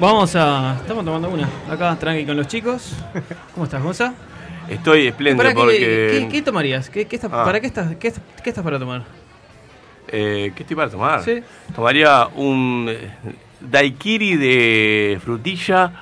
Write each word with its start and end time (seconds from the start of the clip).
vamos 0.00 0.34
a. 0.36 0.76
Estamos 0.80 1.04
tomando 1.04 1.28
una. 1.30 1.48
Acá, 1.70 1.96
tranqui 1.98 2.24
con 2.26 2.36
los 2.36 2.46
chicos. 2.46 2.94
¿Cómo 3.54 3.64
estás, 3.64 3.82
Gonza? 3.82 4.14
Estoy 4.68 5.06
espléndido 5.06 5.38
¿Para 5.44 5.54
qué, 5.54 5.60
porque. 5.60 5.78
qué- 5.78 6.28
qué 6.30 6.42
tomarías? 6.42 6.90
¿Qué, 6.90 7.06
qué 7.06 7.20
Ah. 7.22 7.44
¿Para 7.44 7.60
qué 7.60 7.66
estás, 7.68 7.94
qué, 7.96 8.12
qué 8.42 8.50
estás 8.50 8.64
para 8.64 8.78
tomar? 8.78 9.04
Eh, 10.08 10.52
¿Qué 10.54 10.62
estoy 10.62 10.76
para 10.76 10.90
tomar? 10.90 11.22
Sí. 11.24 11.40
Tomaría 11.74 12.26
un 12.34 12.86
eh, 12.88 13.10
daiquiri 13.60 14.36
de 14.36 15.18
frutilla 15.22 15.92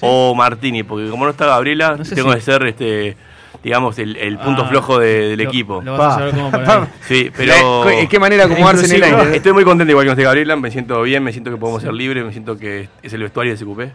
o 0.00 0.34
martini, 0.34 0.82
porque 0.82 1.08
como 1.10 1.24
no 1.24 1.30
está 1.30 1.46
Gabriela, 1.46 1.96
No 1.96 2.04
sé 2.04 2.14
tengo 2.14 2.30
si- 2.32 2.36
que 2.36 2.40
ser, 2.42 2.66
este, 2.66 3.16
digamos, 3.62 3.98
el, 3.98 4.16
el 4.16 4.38
punto 4.38 4.62
Ah, 4.64 4.68
flojo 4.68 4.98
de- 4.98 5.28
del 5.30 5.38
lo- 5.42 5.48
equipo. 5.48 5.82
Lo 5.82 5.96
vas 5.96 6.14
a 6.14 6.18
saber 6.18 6.34
cómo 6.34 6.50
para. 6.50 6.88
Sí, 7.06 7.30
pero. 7.36 7.84
¿Qué, 7.86 8.08
qué 8.08 8.18
manera 8.18 8.44
acomodarse 8.44 8.86
en 8.86 8.92
el 9.02 9.04
aire? 9.04 9.36
Estoy 9.36 9.52
muy 9.52 9.64
contento 9.64 9.90
igual 9.90 10.04
que 10.04 10.08
no 10.08 10.12
esté 10.12 10.24
Gabriela, 10.24 10.56
me 10.56 10.70
siento 10.70 11.02
bien, 11.02 11.22
me 11.22 11.32
siento 11.32 11.50
que 11.50 11.56
podemos 11.56 11.82
ser 11.82 11.92
libres, 11.92 12.24
me 12.24 12.32
siento 12.32 12.56
que 12.58 12.88
es 13.02 13.12
el 13.12 13.22
vestuario 13.22 13.52
de 13.52 13.56
SQP. 13.58 13.92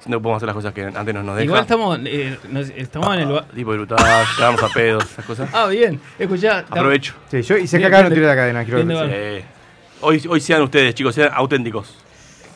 Siento 0.00 0.16
que 0.18 0.22
podemos 0.22 0.36
hacer 0.38 0.46
las 0.46 0.54
cosas 0.56 0.72
que 0.72 0.82
antes 0.84 1.14
nos, 1.14 1.24
nos 1.24 1.36
deja. 1.36 1.44
Igual 1.44 1.60
estamos, 1.60 1.98
eh, 2.06 2.38
nos- 2.50 2.70
estamos 2.70 3.14
en 3.14 3.20
el. 3.20 3.28
ba- 3.32 3.44
Tipo 3.54 3.72
de 3.72 3.78
brutal, 3.78 3.98
a 4.00 4.68
pedos, 4.72 5.04
esas 5.04 5.24
cosas. 5.26 5.50
Ah, 5.52 5.66
bien. 5.66 6.00
Escuchá. 6.18 6.60
Aprovecho. 6.70 7.14
Sí, 7.30 7.42
yo 7.42 7.56
hice 7.58 7.76
Bien, 7.76 7.90
caca, 7.90 8.02
no 8.04 8.08
bien, 8.08 8.14
tiré 8.14 8.26
la 8.26 8.34
cadena. 8.36 8.64
Quiero 8.64 8.80
Eh, 9.10 9.44
hoy, 10.00 10.22
hoy 10.28 10.40
sean 10.40 10.62
ustedes, 10.62 10.94
chicos, 10.94 11.14
sean 11.14 11.30
auténticos. 11.34 11.94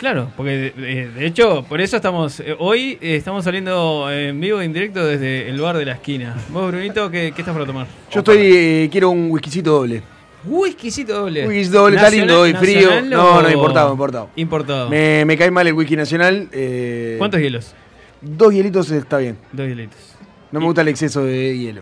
Claro, 0.04 0.30
porque 0.36 0.74
eh, 0.76 1.10
de 1.16 1.24
hecho, 1.26 1.64
por 1.66 1.80
eso 1.80 1.96
estamos. 1.96 2.38
eh, 2.40 2.54
hoy 2.58 2.98
eh, 3.00 3.16
estamos 3.16 3.42
saliendo 3.42 4.06
en 4.12 4.38
vivo 4.38 4.60
e 4.60 4.66
indirecto 4.66 5.02
desde 5.02 5.48
el 5.48 5.58
bar 5.58 5.78
de 5.78 5.86
la 5.86 5.92
esquina. 5.92 6.36
Vos, 6.50 6.70
Brunito, 6.70 7.10
¿qué, 7.10 7.32
qué 7.34 7.40
estás 7.40 7.54
para 7.54 7.64
tomar? 7.64 7.86
Yo 8.10 8.18
estoy, 8.18 8.38
eh, 8.54 8.88
quiero 8.92 9.08
un 9.08 9.30
whiskycito 9.30 9.70
doble. 9.70 10.02
Whiskycito 10.44 11.20
doble. 11.20 11.48
Whisky 11.48 11.72
doble, 11.72 11.96
está 11.96 12.10
lindo 12.10 12.38
hoy, 12.38 12.52
frío. 12.52 12.80
nacional 12.90 13.08
No, 13.08 13.36
o 13.38 13.42
no, 13.42 13.50
importado, 13.50 13.92
importado. 13.92 14.30
Importado. 14.36 14.90
Me, 14.90 15.24
me 15.24 15.38
cae 15.38 15.50
mal 15.50 15.66
el 15.66 15.72
whisky 15.72 15.96
nacional. 15.96 16.50
eh, 16.52 17.14
¿Cuántos 17.16 17.40
hielos? 17.40 17.74
Dos 18.20 18.52
hielitos 18.52 18.90
está 18.90 19.16
bien. 19.16 19.38
Dos 19.52 19.66
hielitos. 19.66 20.16
No 20.52 20.60
me 20.60 20.66
gusta 20.66 20.82
el 20.82 20.88
exceso 20.88 21.24
de 21.24 21.56
hielo. 21.56 21.80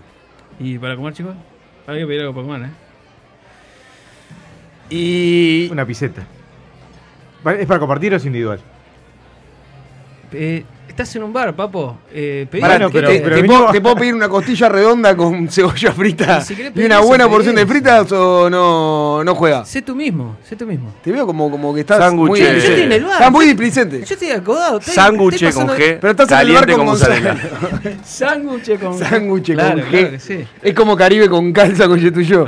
¿Y 0.60 0.78
para 0.78 0.94
comer, 0.94 1.12
chicos? 1.12 1.34
Hay 1.88 1.98
que 1.98 2.06
pedir 2.06 2.20
algo 2.20 2.34
para 2.34 2.46
comer, 2.46 2.70
¿eh? 2.70 2.72
Y. 4.90 5.68
Una 5.72 5.84
piseta. 5.84 6.24
¿Es 7.58 7.66
para 7.66 7.80
compartir 7.80 8.12
o 8.14 8.16
es 8.16 8.24
individual? 8.24 8.60
Eh, 10.34 10.64
estás 10.88 11.14
en 11.16 11.22
un 11.24 11.32
bar, 11.32 11.54
papo. 11.54 11.98
Eh, 12.10 12.46
pedí- 12.50 12.60
Pará, 12.62 12.74
Bueno, 12.74 12.88
te- 12.90 12.92
pero- 12.94 13.08
te, 13.08 13.20
pero 13.20 13.36
te 13.36 13.42
vinimos- 13.42 13.58
puedo, 13.60 13.72
te 13.72 13.80
puedo 13.82 13.96
pedir 13.96 14.14
una 14.14 14.28
costilla 14.30 14.68
redonda 14.70 15.14
con 15.14 15.46
cebolla 15.50 15.92
frita 15.92 16.38
Y 16.38 16.42
si 16.46 16.54
querés 16.54 16.70
y 16.70 16.74
pedir 16.74 16.86
una 16.86 16.98
eso, 17.00 17.06
buena 17.06 17.24
pedí 17.24 17.32
porción 17.34 17.54
de 17.56 17.62
eso. 17.62 17.70
fritas 17.70 18.12
o 18.12 18.48
no, 18.48 19.22
no 19.24 19.34
juega. 19.34 19.64
Sé 19.66 19.82
tú 19.82 19.94
mismo, 19.94 20.36
sé 20.42 20.56
tú 20.56 20.66
mismo. 20.66 20.94
Te 21.02 21.12
veo 21.12 21.26
como, 21.26 21.50
como 21.50 21.74
que 21.74 21.80
estás 21.80 21.98
Sándwich, 21.98 22.28
muy 22.28 22.40
Yo 22.40 22.46
estoy 22.46 22.80
en 22.82 22.92
el 22.92 23.02
bar. 23.04 23.12
Estás 23.12 23.30
muy 23.32 23.44
displicente. 23.44 23.98
Yo 24.04 24.14
estoy 24.14 24.30
acodado. 24.30 24.78
estoy- 24.78 24.94
Sándwich 24.94 25.34
estoy 25.42 25.52
con 25.52 25.66
pasando- 25.66 25.84
G, 25.84 25.98
Pero 26.00 26.10
estás 26.12 26.28
en 26.30 26.32
el 26.32 26.38
caliente 26.38 26.66
bar 26.66 26.76
con 26.76 26.76
con 26.76 26.86
mozzarella. 26.86 27.36
Sándwich 28.04 28.80
con 28.80 28.98
Sándwich 28.98 29.46
con 29.48 29.54
Claro, 29.56 29.78
G. 29.80 29.88
claro 29.90 30.10
que 30.12 30.18
sí. 30.18 30.44
Es 30.62 30.74
como 30.74 30.96
Caribe 30.96 31.28
con 31.28 31.52
calza 31.52 31.86
con 31.88 31.98
yo. 31.98 32.46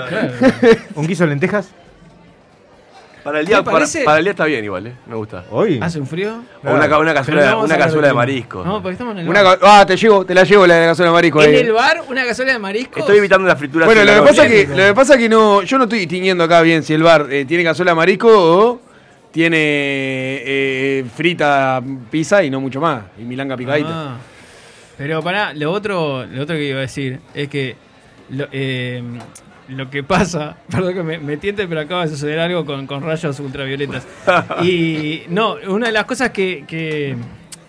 ¿Un 0.94 1.06
guiso 1.06 1.24
de 1.24 1.30
lentejas? 1.30 1.68
Para 3.24 3.40
el 3.40 3.46
día, 3.46 3.58
¿Te 3.58 3.70
para, 4.04 4.18
el 4.18 4.24
día 4.24 4.30
está 4.32 4.44
bien 4.44 4.62
igual, 4.64 4.86
¿eh? 4.86 4.92
Me 5.06 5.14
gusta. 5.16 5.44
Hoy. 5.50 5.78
¿Hace 5.82 5.98
un 5.98 6.06
frío? 6.06 6.42
O 6.62 6.70
una, 6.74 6.86
ca- 6.88 6.98
una 6.98 7.14
cazuela, 7.14 7.40
no 7.40 7.46
vamos 7.46 7.64
una 7.64 7.74
hablar 7.74 7.88
cazuela 7.88 8.08
de 8.08 8.14
marisco. 8.14 8.62
No, 8.64 8.82
porque 8.82 8.92
estamos 8.92 9.12
en 9.14 9.20
el 9.20 9.28
Una 9.28 9.42
bar. 9.42 9.58
ca- 9.58 9.80
ah, 9.80 9.86
te 9.86 9.96
llevo, 9.96 10.26
te 10.26 10.34
la 10.34 10.44
llevo 10.44 10.66
la 10.66 10.74
de 10.74 10.86
gasolina 10.86 11.12
marisco 11.12 11.42
En 11.42 11.48
ahí. 11.50 11.56
el 11.56 11.72
bar, 11.72 12.02
una 12.08 12.24
cazuela 12.26 12.52
de 12.52 12.58
mariscos. 12.58 12.98
Estoy 12.98 13.16
evitando 13.18 13.48
la 13.48 13.56
fritura. 13.56 13.86
Bueno, 13.86 14.04
lo 14.04 14.12
que, 14.12 14.28
pasa 14.28 14.42
la 14.42 14.48
que, 14.50 14.66
lo 14.66 14.76
que 14.76 14.94
pasa 14.94 15.16
que 15.18 15.28
no, 15.30 15.62
yo 15.62 15.78
no 15.78 15.84
estoy 15.84 16.00
distinguiendo 16.00 16.44
acá 16.44 16.60
bien 16.60 16.82
si 16.82 16.92
el 16.92 17.02
bar 17.02 17.26
eh, 17.30 17.46
tiene 17.46 17.64
cazuela 17.64 17.92
de 17.92 17.96
marisco 17.96 18.28
o 18.30 18.80
tiene 19.32 19.56
eh, 20.44 21.04
frita 21.16 21.82
pizza 22.10 22.42
y 22.44 22.50
no 22.50 22.60
mucho 22.60 22.80
más. 22.80 23.04
Y 23.18 23.22
milanga 23.22 23.56
picadita. 23.56 23.88
Ah. 23.90 24.16
Pero 24.98 25.22
pará, 25.22 25.52
lo 25.54 25.72
otro, 25.72 26.24
lo 26.26 26.42
otro 26.42 26.54
que 26.56 26.64
iba 26.68 26.78
a 26.78 26.82
decir 26.82 27.20
es 27.34 27.48
que 27.48 27.74
lo, 28.30 28.46
eh, 28.52 29.02
lo 29.68 29.90
que 29.90 30.02
pasa, 30.02 30.56
perdón 30.70 30.94
que 30.94 31.02
me, 31.02 31.18
me 31.18 31.36
tiente, 31.36 31.66
pero 31.66 31.80
acaba 31.80 32.04
de 32.04 32.10
suceder 32.10 32.38
algo 32.38 32.64
con, 32.64 32.86
con 32.86 33.02
rayos 33.02 33.38
ultravioletas. 33.40 34.06
Y 34.62 35.22
no, 35.28 35.56
una 35.68 35.86
de 35.86 35.92
las 35.92 36.04
cosas 36.04 36.30
que, 36.30 36.64
que, 36.66 37.16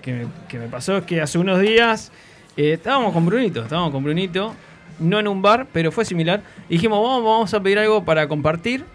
que 0.01 0.13
me, 0.13 0.27
que 0.47 0.59
me 0.59 0.67
pasó 0.67 0.97
es 0.97 1.03
que 1.05 1.21
hace 1.21 1.37
unos 1.37 1.59
días 1.59 2.11
eh, 2.57 2.73
estábamos 2.73 3.13
con 3.13 3.25
Brunito, 3.25 3.63
estábamos 3.63 3.91
con 3.91 4.03
Brunito, 4.03 4.53
no 4.99 5.19
en 5.19 5.27
un 5.27 5.41
bar, 5.41 5.67
pero 5.71 5.91
fue 5.91 6.05
similar. 6.05 6.41
Y 6.69 6.73
dijimos, 6.73 7.01
vamos, 7.01 7.23
vamos 7.23 7.53
a 7.53 7.59
pedir 7.61 7.79
algo 7.79 8.03
para 8.03 8.27
compartir. 8.27 8.85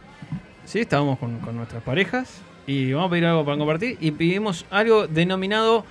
Sí, 0.65 0.81
estábamos 0.81 1.19
con, 1.19 1.39
con 1.41 1.57
nuestras 1.57 1.83
parejas 1.83 2.41
y 2.67 2.93
vamos 2.93 3.09
a 3.09 3.11
pedir 3.11 3.27
algo 3.27 3.45
para 3.45 3.59
compartir 3.59 3.99
y 4.01 4.13
pedimos 4.13 4.65
algo 4.71 5.07
denominado 5.07 5.85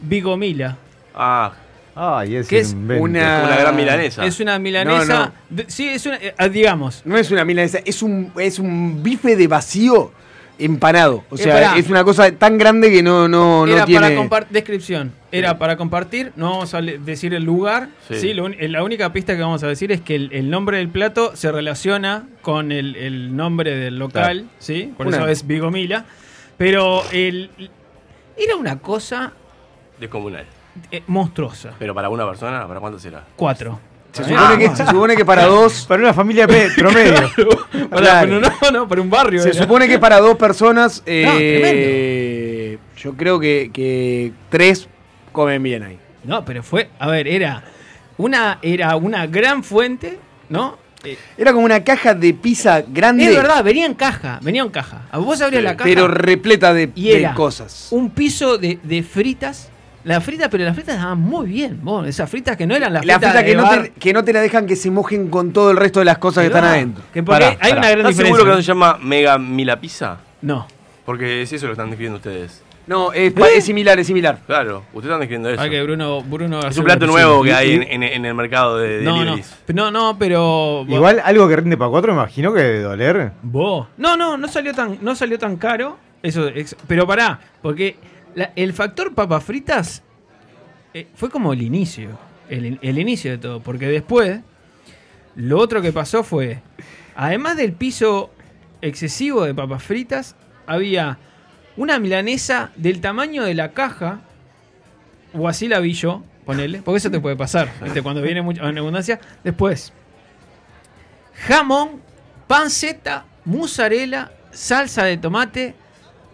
Bigomila. 0.00 0.76
Ah, 1.14 1.54
Ay, 1.98 2.36
es 2.36 2.46
¿Qué 2.48 2.58
es 2.58 2.74
una- 2.74 3.56
gran 3.56 3.74
milanesa. 3.74 4.24
Es 4.26 4.38
una 4.38 4.58
milanesa. 4.58 5.32
No, 5.48 5.56
no. 5.56 5.62
sí, 5.66 5.88
es 5.88 6.04
una. 6.04 6.16
eh, 6.16 6.34
ah, 6.36 6.48
digamos. 6.48 7.00
No 7.06 7.16
es 7.16 7.30
una 7.30 7.44
milanesa, 7.44 7.78
es 7.84 8.02
un, 8.02 8.32
es 8.38 8.58
un 8.58 9.02
bife 9.02 9.34
de 9.34 9.48
vacío 9.48 10.12
empanado. 10.58 11.24
O 11.30 11.34
Eh, 11.34 11.38
sea, 11.38 11.76
es 11.76 11.88
una 11.88 12.04
cosa 12.04 12.30
tan 12.32 12.58
grande 12.58 12.90
que 12.90 13.02
no, 13.02 13.28
no, 13.28 13.66
no 13.66 13.72
era 13.72 13.84
tiene. 13.86 14.00
para 14.02 14.14
compartir. 14.16 14.52
Descripción. 14.52 15.12
Era 15.32 15.58
para 15.58 15.76
compartir. 15.76 16.32
No 16.36 16.50
vamos 16.50 16.74
a 16.74 16.80
decir 16.82 17.32
el 17.34 17.44
lugar. 17.44 17.88
Sí. 18.08 18.20
Sí. 18.20 18.34
lo 18.34 18.44
un- 18.44 18.56
la 18.58 18.82
única 18.82 19.12
pista 19.12 19.34
que 19.34 19.40
vamos 19.42 19.62
a 19.62 19.66
decir 19.68 19.90
es 19.92 20.00
que 20.02 20.14
el, 20.16 20.30
el 20.32 20.50
nombre 20.50 20.76
del 20.78 20.88
plato 20.88 21.34
se 21.34 21.50
relaciona 21.50 22.24
con 22.42 22.72
el, 22.72 22.94
el 22.96 23.34
nombre 23.36 23.74
del 23.74 23.98
local. 23.98 24.36
Claro. 24.40 24.48
¿sí? 24.58 24.92
Por 24.96 25.06
Una- 25.06 25.16
eso 25.16 25.28
es 25.28 25.46
Bigomila. 25.46 26.04
Pero 26.58 27.02
el, 27.12 27.50
era 28.36 28.56
una 28.56 28.78
cosa 28.80 29.32
Descomunal. 30.00 30.44
Eh, 30.90 31.02
monstruosa. 31.06 31.72
Pero 31.78 31.94
para 31.94 32.08
una 32.08 32.26
persona, 32.26 32.66
¿para 32.66 32.80
cuánto 32.80 32.98
será? 32.98 33.24
Cuatro. 33.36 33.78
Se 34.12 34.24
supone, 34.24 34.58
que, 34.58 34.74
se 34.76 34.86
supone 34.86 35.14
que 35.16 35.24
para 35.26 35.44
dos. 35.46 35.84
Para 35.86 36.02
una 36.02 36.14
familia 36.14 36.46
pe- 36.46 36.70
promedio. 36.76 37.30
Para, 37.90 38.00
Claro. 38.02 38.40
pero 38.40 38.40
no, 38.40 38.70
no, 38.80 38.88
para 38.88 39.00
un 39.02 39.10
barrio. 39.10 39.42
Se 39.42 39.50
era. 39.50 39.58
supone 39.62 39.86
que 39.88 39.98
para 39.98 40.18
dos 40.20 40.36
personas. 40.36 41.02
eh, 41.06 42.78
yo 42.96 43.12
creo 43.14 43.38
que, 43.38 43.70
que 43.72 44.32
tres 44.48 44.88
comen 45.32 45.62
bien 45.62 45.82
ahí. 45.82 45.98
No, 46.24 46.44
pero 46.44 46.62
fue, 46.62 46.88
a 46.98 47.08
ver, 47.08 47.28
era 47.28 47.62
una, 48.16 48.58
era 48.62 48.96
una 48.96 49.26
gran 49.26 49.62
fuente, 49.62 50.18
¿no? 50.48 50.78
Eh, 51.04 51.16
Era 51.38 51.52
como 51.52 51.64
una 51.66 51.84
caja 51.84 52.14
de 52.14 52.34
pizza 52.34 52.82
grande. 52.88 53.26
es 53.26 53.36
verdad, 53.36 53.62
venía 53.62 53.86
en 53.86 53.94
caja, 53.94 54.40
venía 54.42 54.62
en 54.62 54.70
caja. 54.70 55.02
A 55.12 55.18
vos 55.18 55.40
abrías 55.40 55.62
la 55.62 55.76
caja 55.76 55.84
Pero 55.88 56.08
repleta 56.08 56.72
de, 56.74 56.90
y 56.96 57.10
de 57.10 57.20
era 57.20 57.34
cosas. 57.34 57.88
un 57.90 58.10
piso 58.10 58.58
de, 58.58 58.78
de 58.82 59.02
fritas. 59.02 59.70
Las 60.06 60.22
fritas, 60.24 60.48
pero 60.50 60.64
las 60.64 60.74
fritas 60.74 60.94
estaban 60.94 61.18
muy 61.20 61.48
bien. 61.48 61.80
vos, 61.82 62.06
esas 62.06 62.30
fritas 62.30 62.56
que 62.56 62.66
no 62.66 62.74
eran 62.74 62.92
las 62.92 63.04
La 63.04 63.14
fritas 63.18 63.32
frita 63.32 63.44
que 63.44 63.54
no, 63.56 63.68
te, 63.68 63.90
que 63.98 64.12
no 64.12 64.24
te 64.24 64.32
la 64.32 64.40
dejan 64.40 64.64
que 64.66 64.76
se 64.76 64.90
mojen 64.90 65.28
con 65.28 65.52
todo 65.52 65.70
el 65.72 65.76
resto 65.76 65.98
de 65.98 66.04
las 66.06 66.18
cosas 66.18 66.42
que 66.42 66.46
están 66.46 66.64
adentro. 66.64 67.02
Que 67.12 67.22
Pará, 67.22 67.48
hay 67.48 67.56
pará. 67.56 67.72
una 67.72 67.80
gran 67.80 67.98
¿Estás 67.98 68.08
diferencia. 68.10 68.24
seguro 68.36 68.44
que 68.44 68.50
no 68.56 68.62
se 68.62 68.62
llama 68.68 68.98
Mega 69.02 69.36
Mila 69.38 69.80
Pizza? 69.80 70.18
No. 70.42 70.66
Porque 71.04 71.42
es 71.42 71.52
eso 71.52 71.66
lo 71.66 71.70
que 71.70 71.72
están 71.72 71.90
describiendo 71.90 72.16
ustedes. 72.18 72.62
No, 72.86 73.12
es, 73.12 73.34
similar, 73.64 73.98
es 73.98 74.06
similar. 74.06 74.38
Claro, 74.46 74.84
ustedes 74.92 75.06
están 75.06 75.18
describiendo 75.18 75.50
eso. 75.50 75.68
Que 75.68 75.82
Bruno, 75.82 76.22
Bruno 76.22 76.60
Es 76.60 76.78
un 76.78 76.84
plato 76.84 77.06
nuevo 77.08 77.42
que 77.42 77.52
hay 77.52 77.72
en, 77.72 77.82
en- 77.82 78.02
en 78.04 78.24
el 78.24 78.34
mercado 78.34 78.78
de, 78.78 78.98
de 78.98 79.04
No, 79.04 79.24
no, 79.24 79.36
no, 79.74 79.90
no, 79.90 80.16
pero 80.18 80.84
Igual 80.88 81.20
algo 81.24 81.48
que 81.48 81.56
rinde 81.56 81.76
para 81.76 81.90
cuatro, 81.90 82.12
me 82.14 82.20
imagino 82.20 82.54
que 82.54 82.60
debe 82.60 82.82
doler. 82.82 83.32
Vos. 83.42 83.88
No, 83.96 84.16
no, 84.16 84.36
no 84.36 84.46
salió 84.46 84.72
tan, 84.72 84.98
no 85.02 85.16
salió 85.16 85.36
tan 85.36 85.56
caro. 85.56 85.98
Eso, 86.22 86.48
pero 86.86 87.08
pará, 87.08 87.40
porque 87.60 87.96
la- 88.36 88.52
el 88.54 88.72
factor 88.72 89.12
papas 89.14 89.42
fritas 89.42 90.02
eh, 90.94 91.08
fue 91.16 91.28
como 91.28 91.52
el 91.52 91.62
inicio. 91.62 92.16
El, 92.48 92.78
el 92.80 92.98
inicio 93.00 93.32
de 93.32 93.38
todo. 93.38 93.60
Porque 93.60 93.88
después, 93.88 94.40
lo 95.34 95.58
otro 95.58 95.82
que 95.82 95.92
pasó 95.92 96.22
fue, 96.22 96.62
además 97.16 97.56
del 97.56 97.72
piso 97.72 98.30
excesivo 98.80 99.44
de 99.44 99.52
papas 99.54 99.82
fritas, 99.82 100.36
había 100.66 101.18
una 101.76 101.98
milanesa 101.98 102.70
del 102.76 103.00
tamaño 103.00 103.42
de 103.42 103.54
la 103.54 103.72
caja, 103.72 104.20
o 105.34 105.48
así 105.48 105.66
la 105.68 105.80
vi 105.80 105.92
yo, 105.92 106.22
ponele, 106.46 106.80
porque 106.82 106.98
eso 106.98 107.10
te 107.10 107.18
puede 107.20 107.36
pasar, 107.36 107.68
¿viste? 107.82 108.00
cuando 108.02 108.22
viene 108.22 108.40
mucho, 108.42 108.66
en 108.66 108.78
abundancia. 108.78 109.18
Después, 109.44 109.92
jamón, 111.46 112.00
panceta, 112.46 113.24
mozzarella, 113.44 114.30
salsa 114.52 115.04
de 115.04 115.16
tomate, 115.18 115.74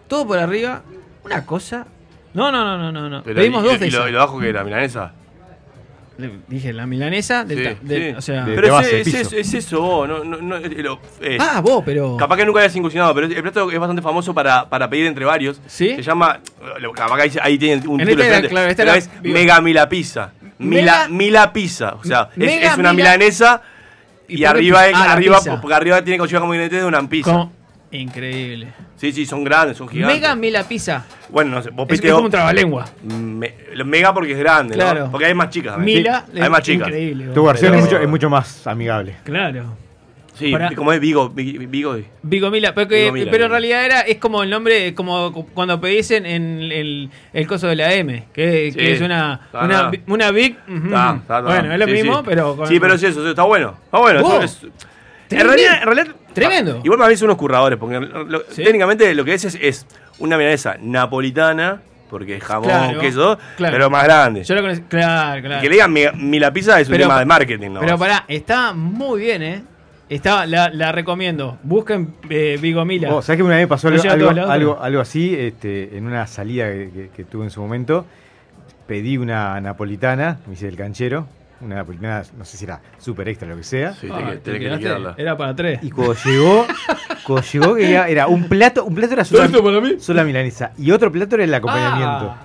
todo 0.07 0.27
por 0.27 0.37
arriba. 0.37 0.83
Una 1.23 1.45
cosa. 1.45 1.85
No, 2.33 2.51
no, 2.51 2.63
no, 2.65 2.77
no, 2.77 2.91
no. 2.91 3.09
no. 3.09 3.23
Pero 3.23 3.35
Pedimos 3.35 3.63
y, 3.63 3.67
dos 3.67 3.79
de 3.79 3.87
y 3.87 3.91
lo, 3.91 3.97
esas. 3.99 4.09
y 4.09 4.13
lo 4.13 4.19
bajo 4.19 4.39
que 4.39 4.49
era 4.49 4.63
milanesa. 4.63 5.11
le 6.17 6.29
dije 6.47 6.71
la 6.73 6.85
milanesa, 6.85 7.43
del 7.43 7.57
Sí, 7.57 7.63
ta- 7.63 7.75
del- 7.81 8.11
sí. 8.11 8.17
o 8.17 8.21
sea. 8.21 8.45
De- 8.45 8.53
Pero 8.55 8.67
es, 8.67 8.73
base, 8.73 8.99
es, 9.01 9.05
piso. 9.05 9.17
es- 9.17 9.33
es 9.33 9.53
eso, 9.55 9.81
vos, 9.81 10.07
no, 10.07 10.23
no, 10.23 10.37
no, 10.37 10.59
lo- 10.59 10.99
es- 11.21 11.41
ah, 11.41 11.59
vos, 11.61 11.81
pero. 11.85 12.17
Capaz 12.17 12.37
que 12.37 12.45
nunca 12.45 12.59
hayas 12.59 12.75
incursionado, 12.75 13.13
pero 13.15 13.25
el 13.27 13.41
plato 13.41 13.71
es 13.71 13.79
bastante 13.79 14.01
famoso 14.03 14.31
para, 14.33 14.69
para 14.69 14.87
pedir 14.89 15.07
entre 15.07 15.25
varios. 15.25 15.59
¿Sí? 15.65 15.95
Se 15.95 16.03
llama. 16.03 16.39
lo- 16.79 16.91
Capaz 16.91 17.15
que 17.17 17.21
ahí, 17.23 17.31
ahí 17.41 17.57
tiene 17.57 17.87
un 17.87 17.99
En 17.99 18.07
título 18.07 18.09
este 18.09 18.13
era- 18.13 18.23
diferente, 18.41 18.49
claro, 18.49 18.69
este 18.69 18.81
pero 18.83 18.91
era- 18.91 18.99
es 18.99 19.21
digo- 19.23 19.33
Mega 19.33 19.61
Mila 19.61 19.89
Pizza. 19.89 20.31
Mila, 20.59 20.81
Mega- 20.81 21.07
Mila 21.09 21.53
Pizza. 21.53 21.95
O 21.99 22.03
sea, 22.03 22.29
es, 22.31 22.37
Mega 22.37 22.71
es 22.73 22.77
una 22.77 22.93
Mila- 22.93 23.11
milanesa 23.11 23.61
¿Y 24.27 24.35
y, 24.35 24.37
por 24.37 24.37
qué 24.37 24.47
arriba, 24.47 24.77
pizza? 24.79 24.89
es- 24.89 24.95
Ah, 24.95 25.07
la 25.07 25.13
arriba 25.13 25.37
pizza. 25.37 25.61
porque 25.61 25.75
arriba 25.75 26.01
tiene 26.03 26.17
cocina 26.19 26.39
como 26.39 26.53
ingrediente 26.53 26.77
de 26.77 26.85
una 26.85 27.09
pizza. 27.09 27.31
Como- 27.31 27.51
Increíble. 27.91 28.67
Sí, 29.03 29.11
sí, 29.11 29.25
son 29.25 29.43
grandes, 29.43 29.75
son 29.75 29.89
gigantes. 29.89 30.15
Mega 30.17 30.33
Mila 30.33 30.63
Pizza. 30.63 31.05
Bueno, 31.27 31.51
no 31.51 31.61
sé, 31.61 31.71
vos 31.71 31.87
Es, 31.89 32.01
es 32.01 32.09
como 32.09 32.23
un 32.23 32.31
trabalengua. 32.31 32.85
me- 33.03 33.53
mega 33.83 34.13
porque 34.13 34.31
es 34.31 34.39
grande, 34.39 34.77
¿no? 34.77 34.81
Claro. 34.81 35.09
Porque 35.11 35.25
hay 35.25 35.33
más 35.33 35.49
chicas. 35.49 35.77
Mila, 35.77 36.23
Sí, 36.33 36.39
hay 36.39 36.49
más 36.49 36.61
chicas. 36.61 36.87
Increíble. 36.87 37.25
Tu 37.33 37.43
versión 37.43 37.71
Pero- 37.73 37.83
es 37.83 37.91
mucho, 37.91 38.01
es 38.01 38.07
mucho 38.07 38.29
más 38.29 38.65
amigable. 38.65 39.15
Claro. 39.25 39.75
Sí, 40.35 40.53
Para- 40.53 40.71
como 40.71 40.93
es 40.93 41.01
Vigo, 41.01 41.29
Vi- 41.29 41.57
Vigo. 41.67 41.97
Vigo 42.21 42.49
Mila, 42.49 42.73
pero, 42.73 42.87
que- 42.87 42.95
Vigo 43.03 43.11
Mila, 43.11 43.29
pero 43.31 43.43
en 43.45 43.51
realidad 43.51 43.83
era, 43.85 44.01
es 44.01 44.17
como 44.19 44.41
el 44.41 44.49
nombre, 44.49 44.95
como 44.95 45.47
cuando 45.53 45.81
pedís 45.81 46.09
en, 46.11 46.25
en 46.25 46.59
el, 46.71 47.09
el 47.33 47.45
coso 47.47 47.67
de 47.67 47.75
la 47.75 47.93
M, 47.93 48.23
que, 48.33 48.71
Sí. 48.71 48.77
que 48.79 48.93
es 48.93 49.01
una, 49.01 49.49
una, 49.51 49.91
no. 50.07 50.31
Big. 50.33 50.55
Está, 50.65 50.65
está, 50.65 51.17
está. 51.19 51.41
bueno, 51.41 51.73
es 51.73 51.79
lo 51.79 51.85
Sí, 51.87 51.91
mismo, 51.91 52.17
sí. 52.19 52.23
pero. 52.25 52.55
con- 52.55 52.67
Sí, 52.67 52.79
pero 52.79 52.93
es 52.93 53.03
eso, 53.03 53.29
está 53.29 53.43
bueno. 53.43 53.75
Está 53.83 53.97
bueno. 53.99 54.19
Eso 54.21 54.41
es- 54.41 54.67
en 55.41 55.47
realidad, 55.47 55.77
en 55.81 55.85
realidad. 55.85 56.15
Tremendo. 56.33 56.81
Igual 56.83 56.97
para 56.99 57.09
mí 57.09 57.15
son 57.17 57.25
unos 57.27 57.37
curradores, 57.37 57.77
porque 57.77 57.99
lo- 57.99 58.43
Sí. 58.49 58.63
técnicamente 58.63 59.13
lo 59.13 59.23
que 59.25 59.33
es, 59.35 59.45
es 59.45 59.55
es 59.61 59.85
una 60.19 60.37
milanesa 60.37 60.77
napolitana, 60.81 61.81
porque 62.09 62.37
es 62.37 62.43
jamón, 62.43 62.69
Claro, 62.69 62.99
queso, 62.99 63.37
claro. 63.57 63.73
pero 63.73 63.89
más 63.89 64.03
grande. 64.03 64.43
Yo 64.43 64.55
lo 64.55 64.61
conocí. 64.61 64.81
Claro, 64.87 65.41
claro. 65.41 65.59
Y 65.59 65.61
que 65.61 65.69
le 65.69 65.75
digan 65.75 65.91
mi, 65.93 66.03
mi 66.15 66.39
la 66.39 66.51
pizza 66.53 66.79
es 66.79 66.87
un 66.87 66.91
Pero- 66.93 67.05
tema 67.05 67.19
de 67.19 67.25
marketing, 67.25 67.69
¿no? 67.71 67.79
Pero 67.79 67.97
pará, 67.97 68.25
está 68.27 68.73
muy 68.73 69.21
bien, 69.21 69.41
¿eh? 69.43 69.63
Está, 70.09 70.45
la, 70.45 70.69
la 70.69 70.91
recomiendo. 70.91 71.57
Busquen 71.63 72.13
eh, 72.29 72.57
Vigo 72.61 72.83
Mila. 72.85 73.09
Vos, 73.09 73.25
¿Sabés 73.25 73.37
que 73.37 73.43
una 73.43 73.55
vez 73.55 73.67
pasó 73.67 73.87
algo, 73.87 74.77
algo, 74.79 74.99
así 75.01 75.35
este, 75.35 75.97
en 75.97 76.05
una 76.05 76.27
salida 76.27 76.65
que, 76.71 76.89
que- 76.93 77.09
que 77.15 77.23
tuve 77.23 77.45
en 77.45 77.49
su 77.51 77.61
momento? 77.61 78.05
Pedí 78.85 79.17
una 79.17 79.59
napolitana, 79.61 80.39
me 80.45 80.53
hice 80.53 80.67
el 80.67 80.75
canchero, 80.75 81.25
una 81.61 81.75
napolitana, 81.75 82.23
no 82.37 82.43
sé 82.45 82.57
si 82.57 82.65
era 82.65 82.81
súper 82.97 83.29
extra 83.29 83.47
o 83.47 83.51
lo 83.51 83.57
que 83.57 83.63
sea. 83.63 83.93
Sí, 83.93 84.07
Ah, 84.11 84.17
tenés 84.17 84.31
que- 84.31 84.37
te 84.37 84.41
tenés 84.43 84.59
que 84.59 84.65
quedaste- 84.65 84.77
liquidarla. 84.77 85.15
Era 85.17 85.37
para 85.37 85.55
tres. 85.55 85.79
Y 85.81 85.91
cuando 85.91 86.15
llegó, 86.25 86.67
cuando 87.25 87.43
llegó 87.51 87.75
que 87.75 87.89
era, 87.91 88.09
era 88.09 88.27
un 88.27 88.49
plato, 88.49 88.83
un 88.85 88.95
plato 88.95 89.13
era 89.13 89.23
sola, 89.25 89.45
¿Esto 89.45 89.63
para 89.63 89.79
mí? 89.81 89.95
sola 89.99 90.23
milanesa 90.23 90.71
y 90.77 90.91
otro 90.91 91.11
plato 91.11 91.35
era 91.35 91.43
el 91.45 91.53
acompañamiento. 91.53 92.35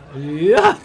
Ah. 0.62 0.76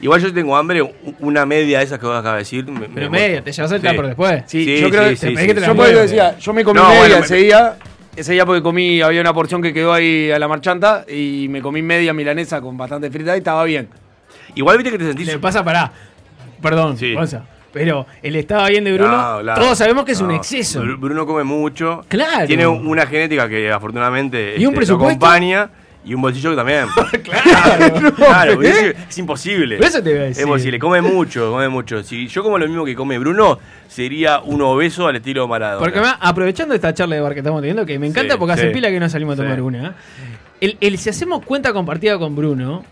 Igual 0.00 0.20
yo 0.20 0.32
tengo 0.34 0.56
hambre, 0.56 0.82
una 1.20 1.46
media 1.46 1.78
de 1.78 1.84
esas 1.84 1.98
que 2.00 2.06
vos 2.06 2.16
acabas 2.16 2.34
de 2.34 2.38
decir. 2.40 2.64
me- 2.68 2.88
Pero 2.88 3.08
me- 3.08 3.20
media, 3.20 3.42
te 3.44 3.52
llevas 3.52 3.70
el 3.70 3.80
Sí. 3.80 3.86
tupper 3.86 4.06
después. 4.06 4.42
Sí, 4.46 4.64
Sí, 4.64 4.80
yo 4.80 4.90
creo 4.90 5.02
sí, 5.04 5.08
que 5.10 5.16
sí, 5.16 5.26
te 5.46 5.54
que 5.54 5.60
Yo 5.60 5.76
por 5.76 5.86
decía, 5.88 6.36
yo 6.38 6.52
me 6.52 6.64
comí 6.64 6.80
No, 6.80 6.88
media 6.88 7.00
bueno, 7.00 7.14
me- 7.18 7.24
ese 7.24 7.36
día. 7.36 7.76
Ese 8.14 8.32
día 8.34 8.44
porque 8.44 8.60
comí, 8.62 9.00
había 9.00 9.22
una 9.22 9.32
porción 9.32 9.62
que 9.62 9.72
quedó 9.72 9.90
ahí 9.92 10.30
a 10.30 10.38
la 10.38 10.46
marchanta 10.46 11.04
y 11.08 11.46
me 11.48 11.62
comí 11.62 11.80
media 11.80 12.12
milanesa 12.12 12.60
con 12.60 12.76
bastante 12.76 13.10
frita 13.10 13.34
y 13.36 13.38
estaba 13.38 13.64
bien. 13.64 13.88
Igual 14.54 14.76
viste 14.76 14.90
que 14.90 14.98
te 14.98 15.06
sentís. 15.06 15.28
Le 15.28 15.38
pasa 15.38 15.64
para. 15.64 15.90
Perdón, 16.62 16.96
Sí. 16.96 17.12
Gonza, 17.14 17.42
Pero 17.72 18.06
el 18.22 18.36
estaba 18.36 18.68
bien 18.68 18.84
de 18.84 18.92
Bruno, 18.92 19.10
No, 19.36 19.40
claro. 19.42 19.60
todos 19.62 19.78
sabemos 19.78 20.04
que 20.04 20.12
es 20.12 20.20
un 20.20 20.28
No, 20.28 20.34
exceso. 20.36 20.82
Bru- 20.82 20.98
Bruno 21.00 21.26
come 21.26 21.42
mucho. 21.44 22.04
Claro. 22.08 22.46
Tiene 22.46 22.66
una 22.66 23.06
genética 23.06 23.48
que 23.48 23.70
afortunadamente 23.72 24.54
¿Y 24.58 24.58
un 24.58 24.58
este, 24.58 24.66
lo 24.66 24.72
presupuesto? 24.76 25.26
acompaña. 25.26 25.70
Y 26.04 26.14
un 26.14 26.20
bolsillo 26.20 26.50
que 26.50 26.56
también. 26.56 26.86
claro. 27.22 28.12
claro, 28.16 28.54
porque 28.56 28.94
es, 29.08 29.18
imposible. 29.18 29.78
Eso 29.78 30.02
te 30.02 30.10
iba 30.10 30.20
a 30.20 30.24
decir. 30.24 30.42
Es 30.42 30.46
imposible. 30.48 30.78
Come 30.80 31.00
mucho, 31.00 31.50
come 31.52 31.68
mucho. 31.68 32.02
Si 32.02 32.26
yo 32.26 32.42
como 32.42 32.58
lo 32.58 32.66
mismo 32.66 32.84
que 32.84 32.94
come 32.96 33.18
Bruno, 33.20 33.58
sería 33.88 34.40
un 34.40 34.60
obeso 34.62 35.06
al 35.06 35.14
estilo 35.16 35.46
Maradona. 35.46 35.78
Porque 35.78 35.98
además, 36.00 36.18
aprovechando 36.20 36.74
esta 36.74 36.92
charla 36.92 37.14
de 37.14 37.20
bar 37.22 37.32
que 37.34 37.38
estamos 37.38 37.60
teniendo, 37.60 37.86
que 37.86 37.98
me 38.00 38.08
encanta 38.08 38.34
Sí, 38.34 38.38
porque 38.38 38.52
hace 38.54 38.66
sí. 38.68 38.74
pila 38.74 38.90
que 38.90 38.98
no 38.98 39.08
salimos 39.08 39.34
a 39.38 39.42
tomar 39.42 39.54
Sí. 39.56 39.60
una. 39.62 39.94
El, 40.60 40.76
el 40.80 40.98
si 40.98 41.08
hacemos 41.08 41.44
cuenta 41.44 41.72
compartida 41.72 42.18
con 42.18 42.34
Bruno, 42.34 42.84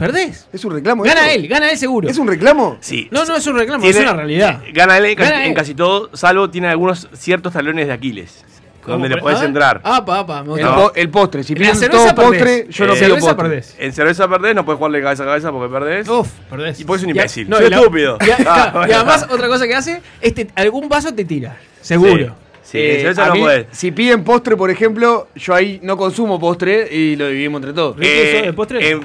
perdés. 0.00 0.48
¿Es 0.52 0.64
un 0.64 0.72
reclamo? 0.72 1.04
Gana 1.04 1.28
esto? 1.28 1.40
él, 1.42 1.48
gana 1.48 1.70
él 1.70 1.78
seguro. 1.78 2.08
¿Es 2.08 2.18
un 2.18 2.26
reclamo? 2.26 2.76
Sí. 2.80 3.06
No, 3.12 3.24
no 3.24 3.36
es 3.36 3.46
un 3.46 3.56
reclamo, 3.56 3.82
Tiene- 3.84 3.98
es 3.98 4.04
una 4.04 4.14
realidad. 4.14 4.62
eh, 4.66 4.72
Gana 4.72 4.98
él 4.98 5.04
en, 5.04 5.14
casi, 5.16 5.30
Gana 5.30 5.42
él. 5.44 5.48
en 5.50 5.54
casi 5.54 5.74
todo, 5.74 6.10
salvo 6.16 6.50
tiene 6.50 6.66
algunos 6.68 7.08
ciertos 7.12 7.52
talones 7.52 7.86
de 7.86 7.92
Aquiles. 7.92 8.44
Donde 8.86 9.10
le 9.10 9.18
puedes 9.18 9.38
Ah, 9.40 9.44
entrar. 9.44 9.80
Apa, 9.84 10.20
apa, 10.20 10.42
me 10.42 10.58
El, 10.60 10.66
po- 10.66 10.92
el 10.94 11.10
postre. 11.10 11.44
Si 11.44 11.54
cerveza 11.54 11.88
todo 11.90 12.14
postre, 12.14 12.38
perdés. 12.38 12.68
yo 12.74 12.86
no 12.86 12.94
Eh, 12.94 12.96
pido 12.96 13.08
cerveza 13.08 13.26
postre. 13.28 13.48
perdés. 13.48 13.76
En 13.78 13.92
cerveza 13.92 14.26
perdés, 14.26 14.54
no 14.54 14.64
puedes 14.64 14.78
jugarle 14.78 15.02
cabeza 15.02 15.22
a 15.22 15.26
cabeza 15.26 15.52
porque 15.52 15.72
perdés. 15.72 16.08
Uf, 16.08 16.28
perdés. 16.48 16.80
Y 16.80 16.84
porque 16.84 16.96
es 16.96 17.02
un 17.04 17.08
Y 17.10 17.12
a- 17.12 17.22
imbécil. 17.22 17.48
no, 17.50 17.56
Soy 17.58 17.66
y 17.66 17.70
la- 17.70 17.76
estúpido. 17.76 18.18
Y, 18.26 18.30
a- 18.30 18.36
Ah, 18.48 18.86
y 18.88 18.92
además, 18.92 19.26
otra 19.30 19.48
cosa 19.48 19.66
que 19.68 19.74
hace 19.76 20.00
es 20.22 20.32
que 20.32 20.48
algún 20.56 20.88
vaso 20.88 21.14
te 21.14 21.24
tira. 21.26 21.56
Seguro. 21.82 22.34
Sí, 22.62 22.78
Eh, 22.78 22.94
en 22.94 23.00
cerveza 23.02 23.24
a 23.24 23.28
no 23.28 23.34
mí, 23.34 23.40
podés. 23.40 23.66
si 23.70 23.90
piden 23.92 24.24
postre, 24.24 24.56
por 24.56 24.70
ejemplo, 24.70 25.28
yo 25.36 25.54
ahí 25.54 25.78
no 25.82 25.96
consumo 25.98 26.40
postre 26.40 26.88
y 26.90 27.16
lo 27.16 27.28
dividimos 27.28 27.58
entre 27.58 27.74
todos. 27.74 27.96
¿Rico 27.96 28.10
eso 28.10 28.46
de 28.46 28.52
postre? 28.54 29.00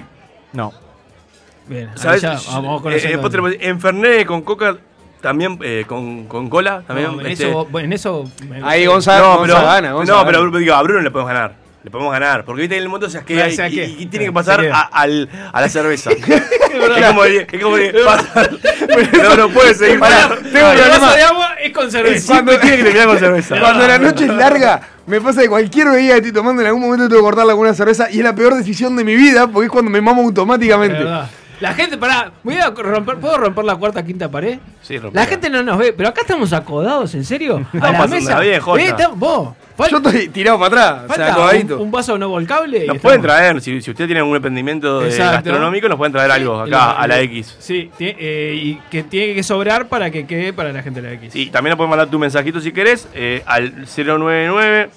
No. 0.54 0.72
Bien, 1.68 1.90
¿Sabes? 1.96 2.22
ya 2.22 2.38
vamos 2.52 2.80
Eh, 2.80 2.84
conociendo. 2.84 3.16
en 3.18 3.22
postre, 3.22 3.68
en 3.70 3.82
Fernet 3.82 4.26
con 4.28 4.42
coca, 4.44 4.78
también 5.22 5.58
eh, 5.64 5.84
con, 5.88 6.26
con 6.26 6.50
cola, 6.50 6.84
también. 6.86 7.16
No, 7.16 7.22
en, 7.22 7.28
este, 7.28 7.50
eso, 7.50 7.68
en 7.80 7.94
eso. 7.94 8.30
me- 8.48 8.62
Ahí 8.64 8.86
Gonza, 8.86 9.18
no, 9.20 9.42
pero, 9.42 9.56
gana. 9.56 9.94
Gonza 9.94 10.12
no, 10.14 10.20
gana. 10.20 10.32
pero 10.40 10.60
digo, 10.60 10.76
a 10.76 10.84
Bruno 10.84 11.02
le 11.02 11.10
podemos 11.12 11.34
ganar. 11.34 11.56
Le 11.84 11.92
podemos 11.92 12.12
ganar. 12.14 12.46
Porque 12.46 12.62
viste 12.62 12.78
en 12.78 12.84
el 12.84 12.90
mundo 12.90 13.08
se 13.10 13.20
asquea 13.20 13.48
y, 13.48 13.54
y- 13.54 13.96
y 14.00 14.06
tiene 14.08 14.26
que 14.26 14.32
pasar 14.32 14.60
a, 14.72 14.82
al- 14.82 15.30
a 15.54 15.62
la 15.62 15.70
cerveza. 15.70 16.10
es 16.12 17.12
como, 17.12 17.24
es 17.26 17.48
como 17.62 17.76
pasa- 18.06 18.50
no, 19.24 19.36
no 19.36 19.50
puede 19.50 19.74
seguir. 19.76 20.00
Pará, 20.00 20.30
tengo 20.30 20.72
el 20.72 20.78
problema. 20.80 21.16
de 21.16 21.22
agua 21.24 21.54
es 21.64 21.72
con 21.74 21.92
cerveza. 21.92 22.34
Siempre 22.34 22.58
tiene 22.58 22.78
que 22.78 22.84
terminar 22.84 23.08
con 23.08 23.20
cerveza. 23.20 23.60
Cuando 23.60 23.88
la 23.88 24.00
noche 24.00 24.26
es 24.26 24.34
larga, 24.34 24.82
me 25.06 25.22
pasa 25.22 25.42
que 25.42 25.50
cualquier 25.50 25.90
bebida 25.90 26.14
que 26.14 26.18
estoy 26.18 26.32
tomando 26.32 26.62
en 26.62 26.68
algún 26.68 26.82
momento 26.84 27.08
tengo 27.08 27.22
que 27.22 27.26
cortarla 27.26 27.54
con 27.54 27.62
una 27.62 27.74
cerveza 27.76 28.10
y 28.10 28.18
es 28.20 28.24
la 28.24 28.34
peor 28.36 28.56
decisión 28.56 28.96
de 28.96 29.04
mi 29.04 29.16
vida 29.16 29.48
porque 29.48 29.66
es 29.68 29.72
cuando 29.72 29.92
me 29.92 30.02
mamo 30.02 30.24
automáticamente. 30.24 31.04
La 31.62 31.74
gente, 31.74 31.98
pará, 31.98 32.32
voy 32.44 32.56
a 32.58 32.70
romper, 32.70 33.16
¿puedo 33.18 33.38
romper 33.38 33.64
la 33.66 33.76
cuarta 33.76 34.04
quinta 34.06 34.30
pared? 34.30 34.60
Sí, 34.82 34.98
rompela. 34.98 35.24
La 35.24 35.30
gente 35.30 35.50
no 35.50 35.64
nos 35.64 35.78
ve, 35.78 35.94
pero 35.94 36.10
acá 36.10 36.22
estamos 36.22 36.52
acodados, 36.52 37.16
¿en 37.16 37.24
serio? 37.24 37.66
A 37.82 37.92
la 37.92 38.08
mesa. 38.08 38.40
bien. 38.42 38.62
Eh, 38.78 39.08
vos, 39.16 39.54
Yo 39.90 39.98
estoy 39.98 40.28
tirado 40.30 40.60
para 40.60 40.68
atrás, 40.68 41.10
o 41.10 41.14
sea, 41.14 41.36
falta 41.36 41.76
un, 41.76 41.82
un 41.82 41.92
vaso 41.92 42.18
no 42.18 42.30
volcable. 42.30 42.78
y 42.78 42.88
Nos 42.88 42.96
estamos- 42.98 43.02
pueden 43.02 43.22
traer, 43.22 43.62
si, 43.62 43.82
si 43.82 43.92
usted 43.92 44.06
tiene 44.06 44.20
algún 44.20 44.36
emprendimiento 44.36 45.06
eh, 45.06 45.18
gastronómico, 45.18 45.88
nos 45.88 45.98
pueden 45.98 46.12
traer 46.14 46.32
algo 46.32 46.60
acá 46.62 46.92
a 46.92 47.08
la 47.08 47.20
X. 47.22 47.56
Sí, 47.60 47.90
eh, 48.00 48.54
y 48.62 48.76
que 48.92 49.04
tiene 49.04 49.34
que 49.34 49.44
sobrar 49.44 49.88
para 49.88 50.10
que 50.12 50.26
quede 50.28 50.52
para 50.52 50.74
la 50.74 50.82
gente 50.84 51.02
de 51.02 51.08
la 51.08 51.14
X. 51.16 51.32
Sí, 51.34 51.48
también 51.52 51.72
nos 51.72 51.78
pueden 51.78 51.90
mandar 51.90 52.10
tu 52.10 52.20
mensajito 52.20 52.60
si 52.60 52.72
querés 52.74 53.08
eh, 53.14 53.44
al 53.46 53.86
099. 53.86 54.90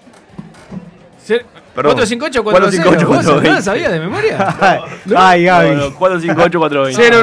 Ser- 1.25 1.45
Perdón. 1.79 1.95
458 1.95 2.45
400. 2.45 2.85
458, 2.85 3.09
¿Vos 3.09 3.17
no 3.25 3.31
420. 3.41 3.51
la 3.51 3.63
sabías 3.63 3.93
de 3.93 4.01
memoria? 4.01 4.57
Ay, 5.17 5.45
Gaby. 5.45 5.69
No, 5.71 5.75
no, 5.91 5.95
458 5.95 6.59
420. 6.59 7.19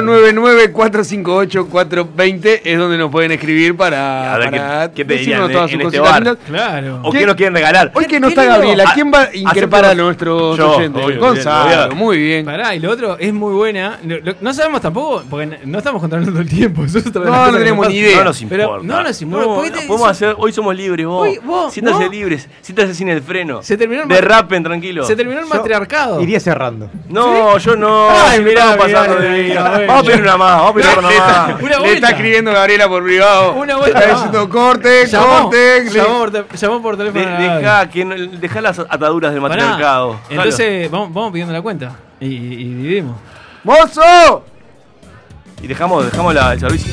099-458-420 1.36 2.60
es 2.64 2.78
donde 2.78 2.98
nos 2.98 3.10
pueden 3.10 3.32
escribir 3.32 3.76
para, 3.76 4.34
A 4.34 4.38
ver, 4.38 4.50
¿qué- 4.50 4.56
para 4.58 4.92
qué 4.92 5.04
decirnos 5.04 5.06
pedirían 5.06 5.42
en- 5.44 5.52
todas 5.52 5.70
sus 5.70 5.80
en 5.80 5.86
este 5.86 5.98
cositas 5.98 6.24
bar? 6.24 6.38
Claro. 6.46 7.00
¿O 7.04 7.10
¿Qué- 7.12 7.18
qué 7.18 7.26
nos 7.26 7.34
quieren 7.36 7.54
regalar? 7.54 7.90
Hoy 7.94 8.06
que 8.06 8.20
no 8.20 8.28
¿Qué 8.28 8.32
está? 8.34 8.44
Gabriela, 8.44 8.84
Ah, 8.86 8.92
¿quién 8.94 9.10
va 9.12 9.22
a 9.22 9.28
increpar 9.34 9.84
a 9.84 9.94
nuestros 9.94 10.56
Yo, 10.58 10.76
oyentes? 10.76 11.04
obvio, 11.04 11.20
Gonzalo, 11.20 11.86
bien, 11.88 11.98
muy 11.98 12.18
bien. 12.18 12.44
Pará, 12.46 12.74
y 12.74 12.78
lo 12.80 12.90
otro 12.90 13.16
es 13.18 13.32
muy 13.32 13.52
buena. 13.54 13.98
No, 14.02 14.16
lo- 14.22 14.34
no 14.40 14.54
sabemos 14.54 14.80
tampoco, 14.80 15.22
porque 15.28 15.58
no 15.64 15.78
estamos 15.78 16.00
controlando 16.00 16.40
el 16.40 16.48
tiempo. 16.48 16.84
Eso 16.86 16.98
es 16.98 17.04
de 17.12 17.20
No, 17.20 17.50
no 17.52 17.58
tenemos 17.58 17.88
ni 17.88 17.96
idea. 17.96 18.18
No 18.18 18.24
nos 18.24 18.42
Pero 18.48 18.62
importa. 18.62 18.86
no 18.86 19.02
nos 19.02 19.22
importa, 19.22 19.46
No, 19.46 19.56
no, 19.66 19.86
podemos 19.86 20.08
hacer, 20.08 20.34
hoy 20.38 20.52
somos 20.52 20.74
libres, 20.76 21.06
vos. 21.06 21.72
Siéntase 21.72 22.08
libres. 22.08 22.48
Siéntase 22.62 22.94
sin 22.94 23.08
el 23.08 23.22
freno. 23.22 23.62
Se 23.62 23.76
terminó 23.76 24.02
el 24.02 24.08
Tranquilo. 24.46 25.04
Se 25.04 25.14
terminó 25.16 25.40
el 25.40 25.46
Yo 25.48 25.54
matriarcado. 25.54 26.20
Iría 26.20 26.40
cerrando. 26.40 26.88
No, 27.08 27.58
yo 27.58 27.76
no. 27.76 28.08
Ay, 28.10 28.40
mirá, 28.42 28.72
estamos 28.72 28.86
pasando 28.92 29.16
mirá, 29.18 29.30
de 29.30 29.42
mirá, 29.42 29.44
vida. 29.62 29.70
bueno. 29.70 29.86
Vamos 29.86 30.02
a 30.02 30.06
pedir 30.06 30.22
una 30.22 30.36
más, 30.36 30.56
vamos 30.56 30.70
a 30.70 30.74
pedir 30.74 30.98
una 30.98 31.08
más. 31.10 31.62
Una 31.62 31.78
le 31.78 31.92
está 31.94 32.08
escribiendo 32.10 32.52
Gabriela 32.52 32.88
por 32.88 33.02
privado. 33.04 33.52
Una 33.54 33.76
vuelta 33.76 33.98
Está 33.98 34.10
diciendo 34.12 34.48
corte, 34.48 35.06
Llamó, 35.06 35.42
corte. 35.42 35.84
llamó, 35.90 36.18
por, 36.18 36.30
te- 36.30 36.56
llamó 36.56 36.82
por 36.82 36.96
teléfono. 36.96 37.24
De- 37.24 37.30
a 37.34 37.38
la- 37.40 37.56
Deja, 37.58 37.90
que 37.90 38.04
deja 38.04 38.60
las 38.60 38.78
ataduras 38.78 39.32
del 39.32 39.42
Pará. 39.42 39.54
matriarcado. 39.56 40.20
Entonces, 40.30 40.90
vamos, 40.90 41.12
vamos 41.12 41.32
pidiendo 41.32 41.52
la 41.52 41.62
cuenta. 41.62 41.92
Y, 42.20 42.26
y- 42.26 42.30
y 42.36 42.74
dividimos. 42.74 43.16
¡Mozo! 43.64 44.44
Y 45.62 45.66
dejamos, 45.66 46.04
dejamos 46.10 46.34
la, 46.34 46.52
el 46.52 46.60
servicio. 46.60 46.92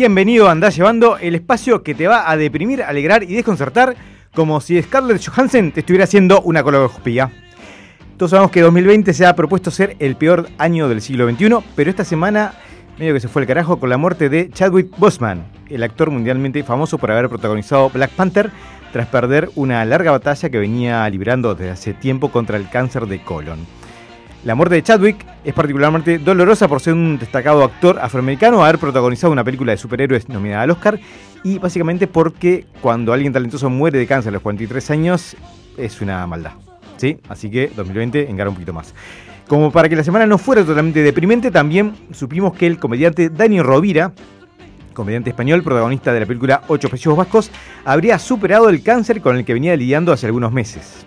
Bienvenido 0.00 0.48
a 0.48 0.52
Andás 0.52 0.76
Llevando, 0.76 1.18
el 1.18 1.34
espacio 1.34 1.82
que 1.82 1.94
te 1.94 2.06
va 2.06 2.30
a 2.30 2.38
deprimir, 2.38 2.82
alegrar 2.82 3.22
y 3.22 3.34
desconcertar, 3.34 3.96
como 4.34 4.62
si 4.62 4.80
Scarlett 4.80 5.22
Johansson 5.22 5.72
te 5.72 5.80
estuviera 5.80 6.04
haciendo 6.04 6.40
una 6.40 6.62
coloscopía. 6.62 7.30
Todos 8.16 8.30
sabemos 8.30 8.50
que 8.50 8.62
2020 8.62 9.12
se 9.12 9.26
ha 9.26 9.36
propuesto 9.36 9.70
ser 9.70 9.96
el 9.98 10.16
peor 10.16 10.48
año 10.56 10.88
del 10.88 11.02
siglo 11.02 11.30
XXI, 11.30 11.56
pero 11.76 11.90
esta 11.90 12.06
semana 12.06 12.54
medio 12.98 13.12
que 13.12 13.20
se 13.20 13.28
fue 13.28 13.42
el 13.42 13.48
carajo 13.48 13.78
con 13.78 13.90
la 13.90 13.98
muerte 13.98 14.30
de 14.30 14.48
Chadwick 14.48 14.88
Boseman, 14.96 15.44
el 15.68 15.82
actor 15.82 16.10
mundialmente 16.10 16.64
famoso 16.64 16.96
por 16.96 17.10
haber 17.10 17.28
protagonizado 17.28 17.90
Black 17.90 18.12
Panther 18.12 18.50
tras 18.94 19.06
perder 19.06 19.50
una 19.54 19.84
larga 19.84 20.12
batalla 20.12 20.48
que 20.48 20.58
venía 20.58 21.06
librando 21.10 21.54
desde 21.54 21.72
hace 21.72 21.92
tiempo 21.92 22.30
contra 22.30 22.56
el 22.56 22.70
cáncer 22.70 23.04
de 23.04 23.22
colon. 23.22 23.66
La 24.42 24.54
muerte 24.54 24.76
de 24.76 24.82
Chadwick 24.82 25.26
es 25.44 25.52
particularmente 25.52 26.18
dolorosa 26.18 26.66
por 26.66 26.80
ser 26.80 26.94
un 26.94 27.18
destacado 27.18 27.62
actor 27.62 27.98
afroamericano, 28.00 28.64
haber 28.64 28.78
protagonizado 28.78 29.32
una 29.32 29.44
película 29.44 29.72
de 29.72 29.76
superhéroes 29.76 30.30
nominada 30.30 30.62
al 30.62 30.70
Oscar 30.70 30.98
y 31.44 31.58
básicamente 31.58 32.06
porque 32.06 32.64
cuando 32.80 33.12
alguien 33.12 33.34
talentoso 33.34 33.68
muere 33.68 33.98
de 33.98 34.06
cáncer 34.06 34.30
a 34.30 34.32
los 34.32 34.42
43 34.42 34.90
años 34.92 35.36
es 35.76 36.00
una 36.00 36.26
maldad. 36.26 36.52
¿Sí? 36.96 37.18
Así 37.28 37.50
que 37.50 37.70
2020 37.76 38.30
encara 38.30 38.48
un 38.48 38.54
poquito 38.54 38.72
más. 38.72 38.94
Como 39.46 39.70
para 39.70 39.90
que 39.90 39.96
la 39.96 40.04
semana 40.04 40.24
no 40.24 40.38
fuera 40.38 40.64
totalmente 40.64 41.02
deprimente, 41.02 41.50
también 41.50 41.92
supimos 42.12 42.54
que 42.54 42.66
el 42.66 42.78
comediante 42.78 43.28
Dani 43.28 43.60
Rovira, 43.60 44.12
comediante 44.94 45.30
español, 45.30 45.62
protagonista 45.62 46.14
de 46.14 46.20
la 46.20 46.26
película 46.26 46.62
Ocho 46.68 46.88
Pechos 46.88 47.14
Vascos, 47.14 47.50
habría 47.84 48.18
superado 48.18 48.70
el 48.70 48.82
cáncer 48.82 49.20
con 49.20 49.36
el 49.36 49.44
que 49.44 49.52
venía 49.52 49.76
lidiando 49.76 50.12
hace 50.12 50.26
algunos 50.26 50.50
meses. 50.50 51.06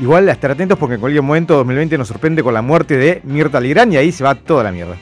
Igual 0.00 0.28
a 0.30 0.32
estar 0.32 0.50
atentos 0.50 0.78
porque 0.78 0.94
en 0.94 1.00
cualquier 1.00 1.22
momento 1.22 1.56
2020 1.56 1.98
nos 1.98 2.08
sorprende 2.08 2.42
con 2.42 2.54
la 2.54 2.62
muerte 2.62 2.96
de 2.96 3.20
Mirta 3.22 3.60
Legrand 3.60 3.92
y 3.92 3.98
ahí 3.98 4.12
se 4.12 4.24
va 4.24 4.34
toda 4.34 4.64
la 4.64 4.72
mierda. 4.72 4.96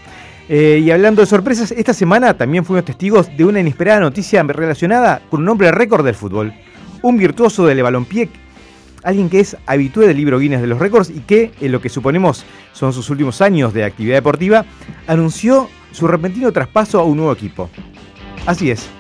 Eh, 0.49 0.83
y 0.83 0.91
hablando 0.91 1.21
de 1.21 1.27
sorpresas, 1.27 1.71
esta 1.71 1.95
semana 1.95 2.35
también 2.35 2.65
fuimos 2.65 2.85
testigos 2.85 3.29
de 3.37 3.45
una 3.45 3.61
inesperada 3.61 4.01
noticia 4.01 4.43
relacionada 4.43 5.23
con 5.31 5.43
un 5.43 5.49
hombre 5.49 5.71
récord 5.71 6.05
del 6.05 6.17
fútbol. 6.17 6.53
Un 7.03 7.17
virtuoso 7.17 7.65
del 7.65 7.81
balompié, 7.81 8.29
alguien 9.05 9.29
que 9.31 9.39
es 9.39 9.57
habitué 9.67 10.09
del 10.09 10.17
libro 10.17 10.41
Guinness 10.41 10.63
de 10.63 10.67
los 10.67 10.81
récords 10.81 11.11
y 11.11 11.21
que, 11.21 11.53
en 11.61 11.71
lo 11.71 11.81
que 11.81 11.91
suponemos 11.91 12.45
son 12.73 12.93
sus 12.93 13.09
últimos 13.09 13.41
años 13.41 13.73
de 13.73 13.85
actividad 13.85 14.17
deportiva, 14.17 14.65
anunció 15.07 15.69
su 15.93 16.09
repentino 16.09 16.51
traspaso 16.51 16.99
a 16.99 17.05
un 17.05 17.19
nuevo 17.19 17.33
equipo. 17.33 17.71
Así 18.47 18.73
es. 18.73 18.98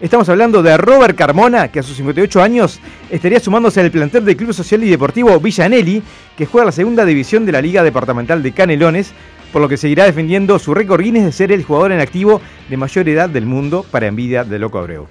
Estamos 0.00 0.28
hablando 0.28 0.60
de 0.60 0.76
Robert 0.76 1.16
Carmona, 1.16 1.68
que 1.68 1.78
a 1.78 1.82
sus 1.82 1.96
58 1.96 2.42
años 2.42 2.80
estaría 3.10 3.38
sumándose 3.38 3.80
al 3.80 3.92
plantel 3.92 4.24
del 4.24 4.36
Club 4.36 4.52
Social 4.52 4.82
y 4.82 4.90
Deportivo 4.90 5.38
Villanelli, 5.38 6.02
que 6.36 6.46
juega 6.46 6.64
la 6.64 6.72
segunda 6.72 7.04
división 7.04 7.46
de 7.46 7.52
la 7.52 7.62
Liga 7.62 7.84
Departamental 7.84 8.42
de 8.42 8.50
Canelones, 8.50 9.12
por 9.52 9.62
lo 9.62 9.68
que 9.68 9.76
seguirá 9.76 10.04
defendiendo 10.04 10.58
su 10.58 10.74
récord 10.74 11.00
Guinness 11.00 11.24
de 11.24 11.32
ser 11.32 11.52
el 11.52 11.62
jugador 11.62 11.92
en 11.92 12.00
activo 12.00 12.40
de 12.68 12.76
mayor 12.76 13.08
edad 13.08 13.28
del 13.30 13.46
mundo 13.46 13.86
para 13.88 14.08
envidia 14.08 14.42
de 14.42 14.58
Loco 14.58 14.80
Abreu. 14.80 15.06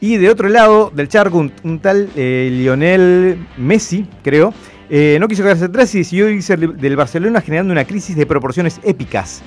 Y 0.00 0.16
de 0.16 0.30
otro 0.30 0.48
lado 0.48 0.90
del 0.92 1.06
charco, 1.06 1.38
un, 1.38 1.78
tal 1.78 2.10
eh, 2.16 2.50
Lionel 2.50 3.38
Messi, 3.56 4.04
creo, 4.24 4.52
eh, 4.90 5.16
no 5.20 5.28
quiso 5.28 5.44
quedarse 5.44 5.66
atrás 5.66 5.94
y 5.94 5.98
decidió 5.98 6.28
irse 6.28 6.56
del 6.56 6.96
Barcelona 6.96 7.40
generando 7.40 7.72
una 7.72 7.84
crisis 7.84 8.16
de 8.16 8.26
proporciones 8.26 8.80
épicas. 8.82 9.42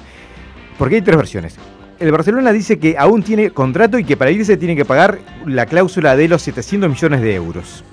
Porque 0.78 0.96
hay 0.96 1.02
tres 1.02 1.18
versiones. 1.18 1.58
El 2.00 2.12
Barcelona 2.12 2.52
dice 2.52 2.78
que 2.78 2.96
aún 2.96 3.24
tiene 3.24 3.50
contrato 3.50 3.98
y 3.98 4.04
que 4.04 4.16
para 4.16 4.30
irse 4.30 4.56
tiene 4.56 4.76
que 4.76 4.86
pagar 4.86 5.18
la 5.48 5.66
cláusula 5.66 6.16
de 6.16 6.28
los 6.28 6.44
700 6.44 6.90
millones 6.90 7.22
de 7.22 7.34
euros. 7.34 7.84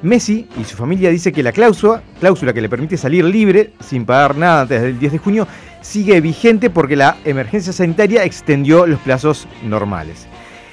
Messi 0.00 0.48
y 0.58 0.64
su 0.64 0.74
familia 0.74 1.10
dice 1.10 1.32
que 1.32 1.42
la 1.42 1.52
cláusula, 1.52 2.02
cláusula 2.18 2.54
que 2.54 2.62
le 2.62 2.70
permite 2.70 2.96
salir 2.96 3.26
libre 3.26 3.72
sin 3.80 4.06
pagar 4.06 4.36
nada 4.36 4.62
antes 4.62 4.80
del 4.80 4.98
10 4.98 5.12
de 5.12 5.18
junio 5.18 5.46
sigue 5.82 6.20
vigente 6.22 6.70
porque 6.70 6.96
la 6.96 7.18
emergencia 7.26 7.74
sanitaria 7.74 8.24
extendió 8.24 8.86
los 8.86 9.00
plazos 9.00 9.46
normales. 9.64 10.26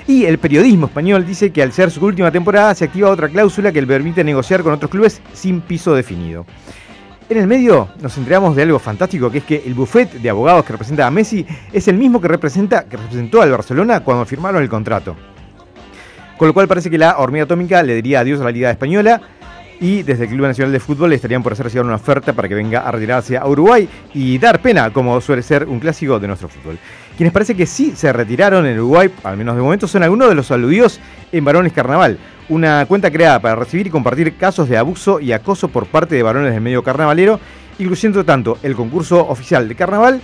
Y 0.08 0.24
el 0.26 0.40
periodismo 0.40 0.86
español 0.86 1.26
dice 1.26 1.52
que 1.52 1.62
al 1.62 1.74
ser 1.74 1.92
su 1.92 2.04
última 2.04 2.32
temporada 2.32 2.74
se 2.76 2.86
activa 2.86 3.10
otra 3.10 3.28
cláusula 3.28 3.74
que 3.74 3.82
le 3.82 3.88
permite 3.88 4.24
negociar 4.24 4.64
con 4.64 4.74
otros 4.74 4.90
clubes 4.90 5.22
sin 5.34 5.60
piso 5.60 5.94
definido. 5.94 6.46
En 7.30 7.38
el 7.38 7.46
medio 7.46 7.90
nos 8.02 8.18
enteramos 8.18 8.56
de 8.56 8.64
algo 8.64 8.80
fantástico, 8.80 9.30
que 9.30 9.38
es 9.38 9.44
que 9.44 9.62
el 9.64 9.76
buffet 9.76 10.14
de 10.14 10.30
abogados 10.32 10.66
que 10.66 10.72
representa 10.72 11.06
a 11.06 11.12
Messi 11.12 11.46
es 11.72 11.88
el 11.88 11.96
mismo 11.96 12.20
que, 12.20 12.28
representa, 12.28 12.86
que 12.86 12.98
representó 12.98 13.44
al 13.44 13.52
Barcelona 13.52 14.00
cuando 14.00 14.26
firmaron 14.26 14.64
el 14.64 14.68
contrato. 14.68 15.16
Con 16.38 16.48
lo 16.48 16.56
cual 16.56 16.68
parece 16.68 16.90
que 16.90 16.98
la 16.98 17.20
hormiga 17.20 17.44
atómica 17.44 17.84
le 17.84 17.94
diría 17.94 18.22
adiós 18.22 18.42
a 18.42 18.46
la 18.46 18.52
Liga 18.52 18.72
Española 18.72 19.22
y 19.80 20.02
desde 20.02 20.24
el 20.24 20.32
Club 20.32 20.48
Nacional 20.48 20.72
de 20.72 20.80
Fútbol 20.80 21.12
le 21.12 21.18
estarían 21.18 21.44
por 21.44 21.54
hacer 21.54 21.68
llegar 21.68 21.86
una 21.86 21.96
oferta 21.96 22.34
para 22.34 22.48
que 22.48 22.56
venga 22.56 22.80
a 22.80 22.92
retirarse 22.92 23.38
a 23.38 23.46
Uruguay 23.46 23.88
y 24.16 24.40
dar 24.40 24.60
pena, 24.60 24.92
como 24.92 25.22
suele 25.22 25.44
ser 25.44 25.68
un 25.68 25.80
clásico 25.80 26.20
de 26.20 26.28
nuestro 26.28 26.50
fútbol. 26.50 26.80
Quienes 27.16 27.32
parece 27.32 27.56
que 27.56 27.68
sí 27.68 27.94
se 27.96 28.12
retiraron 28.12 28.66
en 28.66 28.80
Uruguay, 28.80 29.12
al 29.24 29.38
menos 29.38 29.56
de 29.56 29.62
momento, 29.62 29.88
son 29.88 30.02
algunos 30.02 30.30
de 30.30 30.36
los 30.36 30.50
aludidos 30.50 31.00
en 31.32 31.46
Varones 31.46 31.74
Carnaval, 31.74 32.18
una 32.50 32.86
cuenta 32.86 33.12
creada 33.12 33.40
para 33.40 33.56
recibir 33.56 33.88
y 33.88 33.90
compartir 33.90 34.36
casos 34.36 34.68
de 34.68 34.78
abuso 34.78 35.20
y 35.20 35.32
acoso 35.32 35.68
por 35.70 35.86
parte 35.88 36.16
de 36.16 36.24
varones 36.24 36.52
del 36.52 36.62
medio 36.62 36.84
carnavalero, 36.84 37.40
incluyendo 37.78 38.26
tanto 38.26 38.58
el 38.64 38.76
concurso 38.76 39.28
oficial 39.28 39.68
de 39.68 39.76
carnaval 39.76 40.22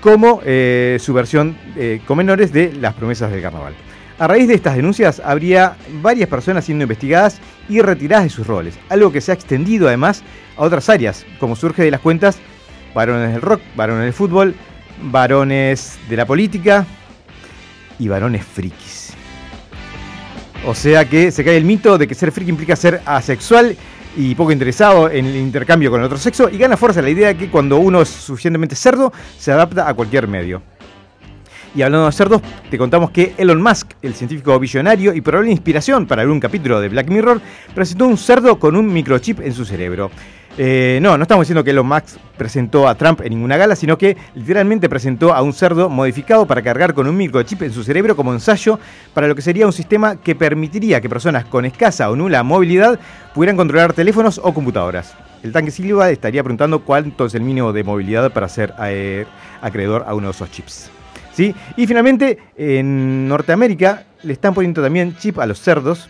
como 0.00 0.40
eh, 0.44 0.98
su 1.00 1.12
versión 1.12 1.56
eh, 1.76 2.00
con 2.06 2.18
menores 2.18 2.52
de 2.52 2.72
las 2.72 2.94
promesas 2.94 3.30
del 3.30 3.42
carnaval. 3.42 3.74
A 4.18 4.26
raíz 4.26 4.48
de 4.48 4.54
estas 4.54 4.76
denuncias 4.76 5.20
habría 5.22 5.76
varias 6.00 6.28
personas 6.28 6.64
siendo 6.64 6.84
investigadas 6.84 7.38
y 7.68 7.82
retiradas 7.82 8.24
de 8.24 8.30
sus 8.30 8.46
roles, 8.46 8.78
algo 8.88 9.12
que 9.12 9.20
se 9.20 9.32
ha 9.32 9.34
extendido 9.34 9.88
además 9.88 10.22
a 10.56 10.62
otras 10.62 10.88
áreas, 10.88 11.26
como 11.38 11.56
surge 11.56 11.82
de 11.82 11.90
las 11.90 12.00
cuentas 12.00 12.38
varones 12.94 13.32
del 13.32 13.42
rock, 13.42 13.60
varones 13.74 14.04
del 14.04 14.14
fútbol, 14.14 14.54
varones 15.02 15.98
de 16.08 16.16
la 16.16 16.24
política 16.24 16.86
y 17.98 18.08
varones 18.08 18.44
frikis. 18.44 18.95
O 20.64 20.74
sea 20.74 21.04
que 21.04 21.30
se 21.30 21.44
cae 21.44 21.56
el 21.56 21.64
mito 21.64 21.98
de 21.98 22.08
que 22.08 22.14
ser 22.14 22.32
friki 22.32 22.50
implica 22.50 22.74
ser 22.74 23.00
asexual 23.04 23.76
y 24.16 24.34
poco 24.34 24.50
interesado 24.50 25.10
en 25.10 25.26
el 25.26 25.36
intercambio 25.36 25.90
con 25.90 26.00
el 26.00 26.06
otro 26.06 26.18
sexo 26.18 26.48
y 26.48 26.56
gana 26.56 26.76
fuerza 26.76 27.02
la 27.02 27.10
idea 27.10 27.28
de 27.28 27.36
que 27.36 27.50
cuando 27.50 27.76
uno 27.76 28.02
es 28.02 28.08
suficientemente 28.08 28.74
cerdo 28.74 29.12
se 29.38 29.52
adapta 29.52 29.88
a 29.88 29.94
cualquier 29.94 30.26
medio. 30.26 30.62
Y 31.74 31.82
hablando 31.82 32.06
de 32.06 32.12
cerdos, 32.12 32.40
te 32.70 32.78
contamos 32.78 33.10
que 33.10 33.34
Elon 33.36 33.60
Musk, 33.60 33.92
el 34.00 34.14
científico 34.14 34.58
visionario 34.58 35.12
y 35.12 35.20
probable 35.20 35.50
inspiración 35.50 36.06
para 36.06 36.22
algún 36.22 36.40
capítulo 36.40 36.80
de 36.80 36.88
Black 36.88 37.10
Mirror, 37.10 37.42
presentó 37.74 38.06
un 38.06 38.16
cerdo 38.16 38.58
con 38.58 38.76
un 38.76 38.90
microchip 38.90 39.40
en 39.40 39.52
su 39.52 39.66
cerebro. 39.66 40.10
Eh, 40.58 40.98
no, 41.02 41.18
no 41.18 41.22
estamos 41.22 41.44
diciendo 41.44 41.62
que 41.62 41.70
Elon 41.70 41.86
Musk 41.86 42.16
presentó 42.38 42.88
a 42.88 42.94
Trump 42.94 43.20
en 43.20 43.30
ninguna 43.30 43.58
gala, 43.58 43.76
sino 43.76 43.98
que 43.98 44.16
literalmente 44.34 44.88
presentó 44.88 45.34
a 45.34 45.42
un 45.42 45.52
cerdo 45.52 45.90
modificado 45.90 46.46
para 46.46 46.62
cargar 46.62 46.94
con 46.94 47.06
un 47.06 47.16
microchip 47.16 47.62
en 47.62 47.72
su 47.72 47.84
cerebro 47.84 48.16
como 48.16 48.32
ensayo 48.32 48.78
para 49.12 49.28
lo 49.28 49.34
que 49.34 49.42
sería 49.42 49.66
un 49.66 49.72
sistema 49.72 50.16
que 50.16 50.34
permitiría 50.34 51.02
que 51.02 51.10
personas 51.10 51.44
con 51.44 51.66
escasa 51.66 52.10
o 52.10 52.16
nula 52.16 52.42
movilidad 52.42 52.98
pudieran 53.34 53.56
controlar 53.56 53.92
teléfonos 53.92 54.40
o 54.42 54.54
computadoras. 54.54 55.14
El 55.42 55.52
tanque 55.52 55.70
Silva 55.70 56.10
estaría 56.10 56.42
preguntando 56.42 56.82
cuánto 56.82 57.26
es 57.26 57.34
el 57.34 57.42
mínimo 57.42 57.74
de 57.74 57.84
movilidad 57.84 58.32
para 58.32 58.48
ser 58.48 58.72
eh, 58.82 59.26
acreedor 59.60 60.04
a 60.06 60.14
uno 60.14 60.28
de 60.28 60.32
esos 60.32 60.50
chips. 60.50 60.90
¿Sí? 61.34 61.54
Y 61.76 61.86
finalmente, 61.86 62.38
en 62.56 63.28
Norteamérica 63.28 64.04
le 64.22 64.32
están 64.32 64.54
poniendo 64.54 64.82
también 64.82 65.14
chip 65.18 65.38
a 65.38 65.44
los 65.44 65.60
cerdos, 65.60 66.08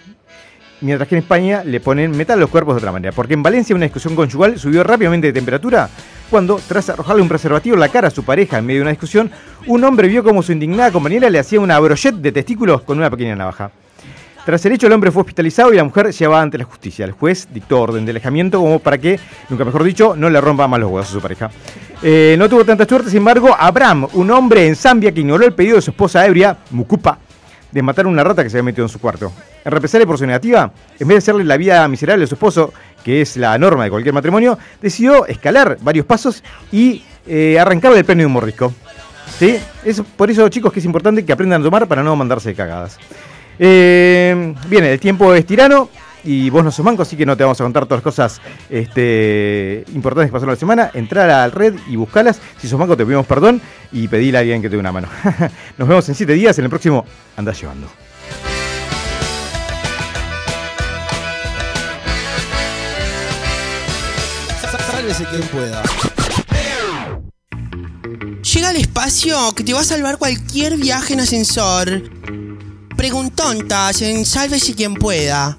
mientras 0.87 1.09
que 1.09 1.16
en 1.16 1.23
España 1.23 1.62
le 1.64 1.81
ponen 1.81 2.16
metal 2.16 2.38
a 2.38 2.40
los 2.40 2.50
cuerpos 2.50 2.75
de 2.75 2.78
otra 2.78 2.93
manera. 2.93 3.12
Porque 3.12 3.35
en 3.35 3.43
Valencia 3.43 3.75
una 3.75 3.85
discusión 3.85 4.14
conyugal 4.14 4.59
subió 4.59 4.85
rápidamente 4.85 5.26
de 5.26 5.33
temperatura 5.33 5.90
cuando, 6.31 6.61
tras 6.66 6.88
arrojarle 6.88 7.23
un 7.23 7.28
preservativo 7.28 7.75
en 7.75 7.81
la 7.81 7.88
cara 7.88 8.09
a 8.09 8.11
su 8.11 8.25
pareja 8.25 8.59
en 8.59 8.66
medio 8.66 8.78
de 8.78 8.83
una 8.83 8.90
discusión, 8.90 9.31
un 9.66 9.85
hombre 9.85 10.09
vio 10.09 10.25
como 10.25 10.43
su 10.43 10.52
indignada 10.52 10.90
compañera 10.93 11.28
le 11.28 11.38
hacía 11.38 11.61
una 11.61 11.78
brochette 11.78 12.16
de 12.16 12.33
testículos 12.33 12.83
con 12.83 12.99
una 12.99 13.11
pequeña 13.11 13.35
navaja. 13.35 13.71
Tras 14.45 14.64
el 14.64 14.73
hecho, 14.73 14.87
el 14.87 14.93
hombre 14.93 15.11
fue 15.11 15.23
hospitalizado 15.23 15.73
y 15.73 15.76
la 15.76 15.83
mujer 15.83 16.12
llevaba 16.12 16.40
ante 16.40 16.57
la 16.57 16.62
justicia. 16.62 17.05
El 17.05 17.11
juez 17.11 17.49
dictó 17.52 17.81
orden 17.81 18.05
de 18.05 18.12
alejamiento 18.12 18.61
como 18.61 18.78
para 18.78 18.97
que, 18.97 19.19
nunca 19.50 19.64
mejor 19.64 19.83
dicho, 19.83 20.14
no 20.16 20.31
le 20.31 20.40
rompa 20.40 20.69
más 20.69 20.78
los 20.78 20.88
huevos 20.88 21.09
a 21.09 21.12
su 21.12 21.21
pareja. 21.21 21.50
Eh, 22.00 22.37
no 22.38 22.49
tuvo 22.49 22.64
tanta 22.64 22.85
suerte, 22.85 23.11
sin 23.11 23.19
embargo, 23.19 23.57
Abraham, 23.59 24.07
un 24.12 24.31
hombre 24.31 24.69
en 24.69 24.76
Zambia 24.76 25.11
que 25.11 25.19
ignoró 25.19 25.45
el 25.45 25.52
pedido 25.52 25.75
de 25.75 25.83
su 25.83 25.90
esposa 25.90 26.25
ebria, 26.25 26.59
Mukupa, 26.71 27.19
de 27.76 27.83
matar 27.83 28.06
una 28.06 28.25
rata 28.25 28.42
que 28.42 28.49
se 28.49 28.56
había 28.56 28.64
metido 28.64 28.87
en 28.87 28.88
su 28.88 28.99
cuarto. 28.99 29.30
En 29.62 29.71
represalia 29.71 30.06
por 30.06 30.16
su 30.16 30.25
negativa, 30.25 30.73
en 30.99 31.09
vez 31.09 31.16
de 31.16 31.18
hacerle 31.18 31.45
la 31.45 31.59
vida 31.59 31.87
miserable 31.88 32.25
a 32.25 32.26
su 32.26 32.35
esposo, 32.35 32.73
que 33.04 33.21
es 33.21 33.37
la 33.37 33.59
norma 33.59 33.85
de 33.85 33.90
cualquier 33.90 34.14
matrimonio, 34.14 34.59
decidió 34.80 35.26
escalar 35.26 35.76
varios 35.83 36.06
pasos 36.06 36.42
y 36.73 37.04
eh, 37.26 37.59
arrancarle 37.61 37.99
el 37.99 38.06
pene 38.06 38.23
de 38.23 38.26
un 38.28 38.33
morrisco. 38.33 38.73
¿Sí? 39.38 39.59
Es 39.85 40.00
por 40.00 40.30
eso, 40.30 40.49
chicos, 40.49 40.73
que 40.73 40.78
es 40.78 40.87
importante 40.87 41.23
que 41.23 41.35
aprendan 41.35 41.61
a 41.61 41.64
tomar 41.64 41.87
para 41.87 42.02
no 42.02 42.16
mandarse 42.16 42.49
de 42.49 42.54
cagadas. 42.54 42.97
Eh, 43.59 44.54
bien, 44.68 44.85
el 44.85 44.99
tiempo 44.99 45.35
es 45.35 45.45
tirano 45.45 45.90
y 46.26 46.50
vos 46.50 46.64
no 46.64 46.73
sos 46.73 46.85
manco, 46.85 47.02
así 47.02 47.16
que 47.16 47.25
no 47.25 47.37
te 47.37 47.45
vamos 47.45 47.61
a 47.61 47.64
contar 47.64 47.87
todas 47.87 47.99
las 47.99 48.04
cosas 48.04 48.40
este, 48.68 49.85
importantes 49.95 50.30
que 50.30 50.33
pasaron 50.33 50.54
la 50.54 50.59
semana. 50.59 50.90
Entrar 50.92 51.30
a 51.30 51.47
la 51.47 51.49
red 51.49 51.75
y 51.88 51.97
buscalas. 51.97 52.40
Si 52.59 52.68
sos 52.68 52.78
manco, 52.78 52.97
te 52.97 53.06
pedimos 53.06 53.26
perdón 53.26 53.62
y 53.92 54.09
pedile 54.09 54.38
a 54.38 54.40
alguien 54.40 54.61
que 54.61 54.68
te 54.68 54.75
dé 54.75 54.80
una 54.80 54.92
mano. 54.92 55.09
Nos 55.78 55.88
vemos 55.88 56.09
en 56.09 56.14
7 56.16 56.33
días 56.33 56.59
en 56.59 56.64
el 56.64 56.71
próximo 56.71 57.04
Andás 57.37 57.61
Llevando. 57.61 57.88
Sálvese 64.90 65.24
quien 65.27 65.42
pueda. 65.42 65.83
llega 68.42 68.68
al 68.70 68.77
espacio 68.77 69.53
que 69.55 69.62
te 69.64 69.74
va 69.74 69.81
a 69.81 69.85
salvar 69.85 70.18
cualquier 70.18 70.77
viaje 70.77 71.12
en 71.12 71.20
ascensor. 71.20 72.03
Preguntontas 72.96 74.03
en 74.03 74.24
Sálvese 74.24 74.74
quien 74.74 74.94
pueda. 74.94 75.59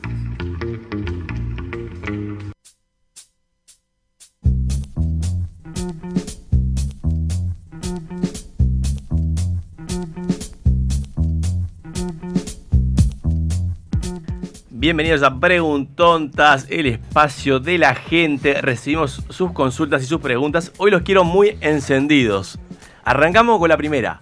Bienvenidos 14.80 15.24
a 15.24 15.40
Preguntontas, 15.40 16.68
el 16.70 16.86
espacio 16.86 17.60
de 17.60 17.80
la 17.80 17.96
gente. 17.96 18.62
Recibimos 18.62 19.24
sus 19.30 19.52
consultas 19.52 20.04
y 20.04 20.06
sus 20.06 20.22
preguntas. 20.22 20.72
Hoy 20.78 20.92
los 20.92 21.02
quiero 21.02 21.24
muy 21.24 21.58
encendidos. 21.62 22.60
Arrancamos 23.04 23.58
con 23.60 23.70
la 23.70 23.78
primera. 23.78 24.22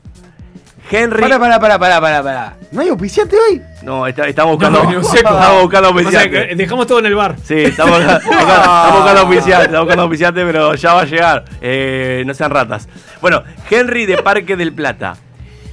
Henry. 0.89 1.20
Pará, 1.22 1.39
pará, 1.39 1.60
pará, 1.60 1.78
pará, 1.80 2.00
pará, 2.00 2.24
pará. 2.24 2.58
¿No 2.72 2.80
hay 2.82 2.88
auspiciante 2.89 3.36
hoy? 3.50 3.62
No, 3.84 4.08
está- 4.08 4.28
estamos 4.28 4.54
buscando. 4.56 4.82
No, 4.84 4.91
no, 4.94 5.04
seco. 5.04 5.30
estamos 5.34 5.62
buscando 5.63 5.89
O 5.89 5.94
sea, 5.94 6.02
auspiciante. 6.04 6.48
que 6.50 6.56
dejamos 6.56 6.88
todo 6.88 7.00
en 7.00 7.06
el 7.08 7.15
bar. 7.15 7.36
Sí, 7.44 7.56
estamos, 7.56 8.00
estamos 8.00 8.24
buscando- 8.24 8.39
estamos 8.56 8.96
buscando 8.96 9.22
auspiciante, 9.22 9.65
estamos 9.65 9.80
buscando 9.86 10.04
auspiciante, 10.04 10.46
pero 10.46 10.76
ya 10.76 10.94
va 10.94 11.02
a 11.02 11.06
llegar. 11.06 11.46
Eh, 11.60 12.24
no 12.26 12.34
sean 12.34 12.52
ratas. 12.52 12.88
Bueno, 13.20 13.44
Henry 13.70 14.06
de 14.06 14.20
Parque 14.20 14.56
del 14.56 14.72
Plata. 14.74 15.18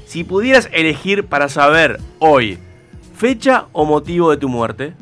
Si 0.06 0.24
pudieras 0.24 0.68
elegir 0.72 1.26
para 1.26 1.48
saber 1.48 2.00
hoy 2.18 2.58
fecha 3.22 3.66
o 3.70 3.84
motivo 3.84 4.32
de 4.32 4.36
tu 4.36 4.48
muerte, 4.48 4.94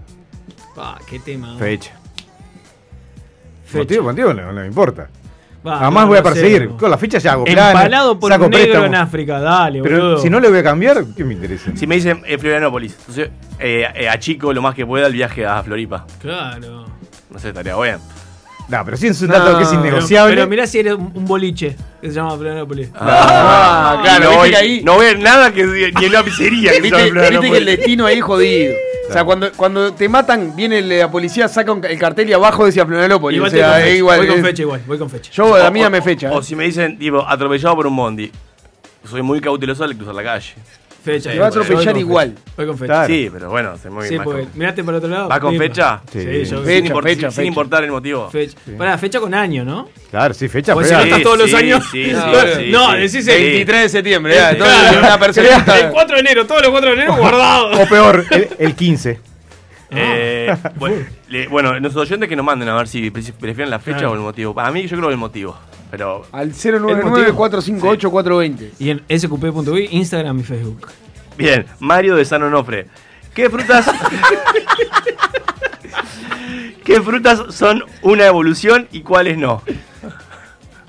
Pa, 0.76 0.98
qué 1.08 1.18
tema. 1.18 1.56
Fecha. 1.56 1.92
Fecha. 3.64 3.78
Motivo 3.78 4.04
contigo 4.04 4.34
no, 4.34 4.52
no 4.52 4.60
me 4.60 4.66
importa. 4.66 5.08
Va, 5.66 5.78
Jamás 5.78 6.02
no, 6.02 6.08
voy 6.08 6.18
a 6.18 6.20
no 6.20 6.28
sé, 6.28 6.34
perseguir. 6.34 6.68
Con 6.70 6.90
la 6.90 6.98
fecha 6.98 7.16
ya 7.18 7.32
hago 7.32 7.44
planes, 7.44 7.64
Empalado 7.82 8.20
por 8.20 8.30
saco 8.30 8.44
un 8.44 8.50
negro 8.50 8.64
préstamos. 8.64 8.86
en 8.88 8.94
África, 8.94 9.40
dale, 9.40 9.82
Pero 9.82 9.96
boludo. 9.96 10.18
si 10.18 10.28
no 10.28 10.38
le 10.38 10.50
voy 10.50 10.58
a 10.58 10.62
cambiar, 10.62 11.02
¿qué 11.16 11.24
me 11.24 11.32
interesa? 11.32 11.70
si 11.74 11.86
me 11.86 11.94
dicen 11.94 12.22
eh, 12.26 12.36
Florianópolis, 12.36 12.94
entonces 12.98 13.30
eh, 13.58 13.86
eh, 13.94 14.08
achico 14.10 14.52
lo 14.52 14.60
más 14.60 14.74
que 14.74 14.84
pueda 14.84 15.06
el 15.06 15.14
viaje 15.14 15.46
a 15.46 15.62
Floripa. 15.62 16.06
Claro. 16.20 16.84
No 17.30 17.38
sé, 17.38 17.48
estaría 17.48 17.74
bien. 17.80 17.96
No, 18.70 18.84
pero 18.84 18.96
si 18.96 19.08
es 19.08 19.20
un 19.22 19.28
dato 19.28 19.52
No, 19.52 19.58
que 19.58 19.64
es 19.64 19.72
innegociable. 19.72 20.34
Pero 20.36 20.46
mirá 20.46 20.66
si 20.66 20.78
eres 20.78 20.94
un 20.94 21.24
boliche 21.26 21.76
que 22.00 22.08
se 22.08 22.14
llama 22.14 22.30
Florianópolis. 22.36 22.88
Ah, 22.94 23.98
claro, 24.02 24.24
no, 24.24 24.30
viste 24.30 24.38
voy, 24.38 24.54
ahí- 24.54 24.82
no 24.84 24.98
veo 24.98 25.16
nada 25.18 25.52
que 25.52 25.64
ni 25.64 26.06
en 26.06 26.12
la 26.12 26.22
pizzería. 26.22 26.72
que 26.72 26.80
¿Viste, 26.80 27.10
viste 27.10 27.40
que 27.50 27.56
el 27.58 27.64
destino 27.66 28.06
ahí 28.06 28.18
es 28.18 28.24
jodido. 28.24 28.74
O 29.08 29.12
sea, 29.12 29.24
cuando, 29.24 29.50
cuando 29.52 29.92
te 29.92 30.08
matan, 30.08 30.54
viene 30.54 30.80
la 30.82 31.10
policía, 31.10 31.48
saca 31.48 31.72
un- 31.72 31.84
el 31.84 31.98
cartel 31.98 32.28
y 32.28 32.32
abajo 32.32 32.64
decía 32.64 32.86
Florianópolis. 32.86 33.38
Igual 33.38 33.50
o 33.52 33.56
sea, 33.56 33.70
voy, 33.72 33.80
con 33.80 33.88
es 33.88 33.90
fecha, 33.90 33.96
igual. 33.96 34.18
voy 34.20 34.28
con 34.28 34.40
fecha 34.44 34.62
igual, 34.62 34.82
voy 34.86 34.98
con 34.98 35.10
fecha. 35.10 35.30
Yo, 35.32 35.54
a 35.56 35.70
mí 35.72 35.80
O- 35.80 35.82
dame 35.82 35.98
o- 35.98 36.02
fecha. 36.02 36.30
O 36.30 36.38
eh. 36.40 36.42
si 36.44 36.54
me 36.54 36.64
dicen, 36.64 36.96
tipo, 36.96 37.26
atropellado 37.26 37.74
por 37.74 37.86
un 37.88 37.96
bondi. 37.96 38.30
Soy 39.04 39.22
muy 39.22 39.40
cauteloso 39.40 39.82
al 39.82 39.96
cruzar 39.96 40.14
la 40.14 40.22
calle. 40.22 40.54
Fecha. 41.02 41.30
Te 41.30 41.38
va 41.38 41.46
a 41.46 41.48
atropellar 41.48 41.96
igual. 41.96 42.34
Voy 42.56 42.66
con 42.66 42.76
fecha. 42.76 42.92
Claro. 42.92 43.06
Sí, 43.08 43.30
pero 43.32 43.48
bueno, 43.50 43.76
soy 43.80 43.90
muy 43.90 44.06
Sí, 44.06 44.16
más 44.16 44.24
porque 44.24 44.42
cau- 44.42 44.48
miraste 44.54 44.84
para 44.84 44.98
otro 44.98 45.08
lado. 45.08 45.28
¿Va 45.28 45.40
con 45.40 45.56
fecha? 45.56 46.00
Sí. 46.12 46.20
Sí, 46.20 46.26
yo 46.44 46.56
sin, 46.58 46.64
Fecha, 46.66 46.92
import- 46.94 47.02
fecha, 47.04 47.20
sin 47.30 47.36
fecha. 47.36 47.48
importar 47.48 47.84
el 47.84 47.90
motivo. 47.90 48.28
Fecha. 48.30 48.58
Pará, 48.76 48.98
fecha 48.98 49.18
con 49.20 49.32
año, 49.34 49.64
¿no? 49.64 49.88
Claro, 50.10 50.34
sí, 50.34 50.48
fecha. 50.48 50.74
Pues 50.74 50.88
pero 50.88 51.00
si 51.02 51.08
no 51.08 51.16
estás 51.16 51.22
todos 51.24 51.38
los 51.38 51.54
años. 51.54 51.84
sí, 51.90 52.04
sí, 52.06 52.12
no, 52.12 52.20
sí, 52.20 52.70
no, 52.70 52.90
sí. 52.92 52.96
decís 52.98 53.24
Sí. 53.24 53.30
el 53.30 53.42
23 53.42 53.82
de 53.82 53.88
septiembre, 53.88 54.34
ya. 54.34 54.54
Claro. 54.56 54.72
Entonces, 54.72 54.98
una 54.98 55.18
persona. 55.18 55.48
El 55.80 55.90
4 55.90 56.14
de 56.16 56.20
enero, 56.20 56.46
todos 56.46 56.60
los 56.62 56.70
4 56.70 56.88
de 56.90 56.94
enero 56.96 57.16
guardados. 57.18 57.78
O 57.80 57.86
peor, 57.88 58.24
el, 58.30 58.48
el 58.58 58.74
15. 58.74 59.20
Eh, 59.92 60.54
bueno, 60.76 60.96
le- 61.28 61.48
bueno, 61.48 61.80
nuestros 61.80 62.02
oyentes 62.06 62.28
que 62.28 62.36
nos 62.36 62.44
manden 62.44 62.68
a 62.68 62.76
ver 62.76 62.86
si 62.86 63.10
pre- 63.10 63.22
prefieren 63.22 63.70
la 63.70 63.78
fecha 63.80 63.98
Claro. 63.98 64.12
o 64.12 64.14
el 64.14 64.20
motivo. 64.20 64.54
Para 64.54 64.70
mí, 64.70 64.86
yo 64.86 64.96
creo 64.96 65.10
el 65.10 65.16
motivo. 65.16 65.58
Pero 65.90 66.26
Al 66.32 66.52
El 66.64 66.80
motivo. 66.80 67.48
099-458-420. 67.48 68.70
Y 68.78 68.90
en 68.90 69.02
sqp.uy, 69.08 69.88
Instagram 69.90 70.40
y 70.40 70.42
Facebook. 70.42 70.88
Bien, 71.36 71.66
Mario 71.78 72.16
de 72.16 72.24
San 72.24 72.42
Onofre. 72.42 72.86
¿Qué 73.34 73.48
frutas? 73.48 73.86
¿Qué 76.84 77.00
frutas 77.00 77.54
son 77.54 77.84
una 78.02 78.26
evolución 78.26 78.88
y 78.90 79.02
cuáles 79.02 79.38
no? 79.38 79.62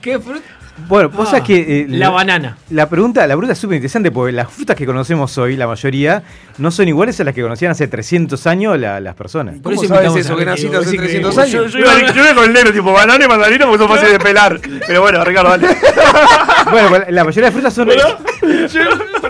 ¿Qué 0.01 0.19
fruta? 0.19 0.45
Bueno, 0.87 1.09
vos 1.09 1.27
Ah, 1.27 1.31
sabés 1.31 1.43
que. 1.45 1.81
eh, 1.81 1.85
la 1.89 2.09
banana. 2.09 2.57
La 2.69 2.89
pregunta, 2.89 3.21
la 3.27 3.33
pregunta 3.35 3.53
es 3.53 3.59
súper 3.59 3.75
interesante 3.77 4.11
porque 4.11 4.31
las 4.31 4.51
frutas 4.51 4.75
que 4.75 4.85
conocemos 4.85 5.37
hoy, 5.37 5.55
la 5.55 5.67
mayoría, 5.67 6.23
no 6.57 6.69
son 6.71 6.87
iguales 6.87 7.19
a 7.19 7.23
las 7.23 7.33
que 7.33 7.41
conocían 7.41 7.71
hace 7.71 7.87
300 7.87 8.45
años 8.47 8.77
la- 8.79 8.99
las 8.99 9.15
personas. 9.15 9.55
Por 9.55 9.73
¿Cómo 9.73 9.83
eso 9.83 9.93
sabes 9.93 10.15
eso? 10.15 10.35
Que 10.35 10.45
naciste 10.45 10.75
hace 10.77 10.85
decís 10.85 10.99
que- 11.01 11.05
300 11.07 11.35
Yo, 11.35 11.41
años. 11.41 11.73
yo 11.73 11.79
iba, 11.79 12.11
yo 12.13 12.23
iba 12.23 12.35
con 12.35 12.43
el 12.45 12.53
negro, 12.53 12.71
tipo 12.73 12.91
banana 12.93 13.23
y 13.23 13.27
mandarina, 13.27 13.65
porque 13.65 13.79
son 13.79 13.87
fáciles 13.89 14.13
de 14.13 14.19
pelar. 14.19 14.59
Pero 14.87 15.01
bueno, 15.01 15.23
Ricardo, 15.23 15.49
dale. 15.51 15.67
bueno, 16.71 16.89
pues, 16.89 17.03
la 17.09 17.23
mayoría 17.23 17.49
de 17.49 17.51
frutas 17.53 17.73
son. 17.73 17.89
Yo, 17.89 18.79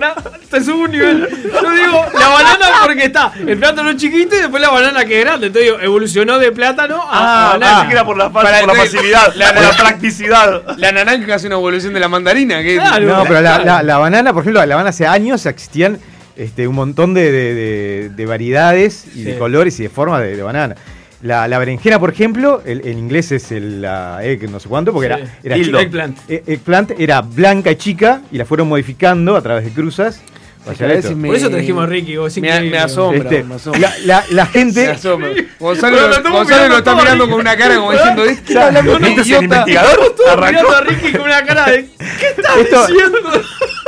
pará, 0.02 0.16
te 0.50 0.64
subo 0.64 0.84
un 0.86 0.92
nivel. 0.92 1.28
Yo 1.30 1.70
digo 1.72 2.06
la 2.20 2.28
banana 2.30 2.66
porque 2.84 3.06
está 3.06 3.32
el 3.48 3.58
plátano 3.58 3.94
chiquito 3.94 4.36
y 4.36 4.40
después 4.40 4.62
la 4.62 4.70
banana 4.70 5.06
que 5.06 5.20
es 5.20 5.26
grande. 5.26 5.48
Entonces 5.48 5.72
digo, 5.72 5.82
evolucionó 5.82 6.40
de 6.40 6.52
plátano 6.52 7.02
a 7.02 7.10
Ah, 7.12 7.48
banana. 7.54 7.74
pensé 7.76 7.88
que 7.88 7.94
era 7.94 8.06
por 8.06 8.18
la, 8.18 8.30
fa- 8.30 8.42
Para 8.42 8.60
por 8.60 8.68
la 8.70 8.76
facilidad, 8.76 9.34
la- 9.36 9.54
por 9.54 9.64
la 9.64 9.72
practicidad. 9.72 10.64
La 10.78 10.92
naranja 10.92 11.36
hace 11.36 11.48
una 11.48 11.56
evolución 11.56 11.94
de 11.94 12.00
la 12.00 12.08
mandarina. 12.08 12.62
Que 12.62 12.76
Claro. 12.76 13.06
No, 13.06 13.24
pero 13.24 13.42
la, 13.42 13.60
la- 13.60 13.84
la 13.84 13.98
banana, 13.98 14.34
por 14.34 14.44
ejemplo, 14.44 14.66
la 14.66 14.76
banana 14.76 14.90
hace 14.90 15.08
años 15.08 15.46
existían 15.46 16.00
este, 16.36 16.68
un 16.68 16.76
montón 16.76 17.14
de, 17.14 17.32
de- 17.32 17.54
de- 17.54 18.10
de 18.10 18.26
variedades 18.26 19.06
y 19.16 19.24
de 19.24 19.38
colores 19.38 19.80
y 19.80 19.84
de 19.84 19.90
formas 19.90 20.22
de, 20.22 20.36
de 20.36 20.42
banana. 20.44 20.76
La, 21.23 21.47
la 21.47 21.60
berenjena, 21.60 21.99
por 21.99 22.10
ejemplo, 22.12 22.63
el- 22.65 22.86
en 22.88 22.97
inglés 22.97 23.31
es 23.31 23.51
el, 23.51 23.81
la 23.84 24.23
egg, 24.23 24.49
no 24.49 24.60
sé 24.60 24.67
cuánto, 24.67 24.91
porque 24.91 25.07
Sí. 25.07 25.13
era, 25.43 25.55
era 25.55 25.81
Eggplant. 25.81 26.17
e- 26.27 26.43
eggplant 26.47 26.91
era 26.99 27.21
blanca 27.21 27.69
y 27.71 27.75
chica 27.75 28.21
y 28.31 28.38
la 28.39 28.45
fueron 28.45 28.67
modificando 28.67 29.36
a 29.36 29.41
través 29.41 29.65
de 29.65 29.71
cruzas. 29.71 30.19
a 30.65 30.71
me- 31.15 31.27
Por 31.27 31.36
eso 31.36 31.49
trajimos 31.49 31.84
a 31.84 31.88
Ricky, 31.88 32.17
vos, 32.17 32.36
es 32.36 32.41
Me, 32.41 32.47
increíble. 32.49 32.71
me 32.77 32.84
asombra, 32.84 33.17
Este, 33.23 33.43
me 33.43 33.55
asombra. 33.55 33.79
la, 33.81 33.93
la- 34.05 34.23
la 34.29 34.45
Me 34.45 34.51
gente. 34.51 34.88
asombra. 34.89 35.29
Gonzalo, 35.60 35.95
lo 36.07 36.31
Gonzalo 36.31 36.77
está 36.77 36.95
mirando 36.95 37.29
con 37.29 37.39
una 37.39 37.55
cara 37.57 37.75
como 37.75 37.91
diciendo, 37.91 38.23
¿de 38.23 38.36
qué 38.36 38.41
está 38.53 38.67
hablando 38.67 38.99
¿No 38.99 39.07
este 39.07 39.21
es 39.21 39.27
el 39.27 39.34
idiota? 39.38 39.43
investigador? 39.45 40.15
Arrancó 40.29 40.51
mirando 40.60 40.75
a 40.77 40.81
Ricky 40.81 41.12
con 41.13 41.21
una 41.21 41.43
cara 41.45 41.65
de. 41.65 41.86
¿Qué 41.97 42.27
estás 42.38 42.57
Esto- 42.57 42.88
diciendo? 42.88 43.19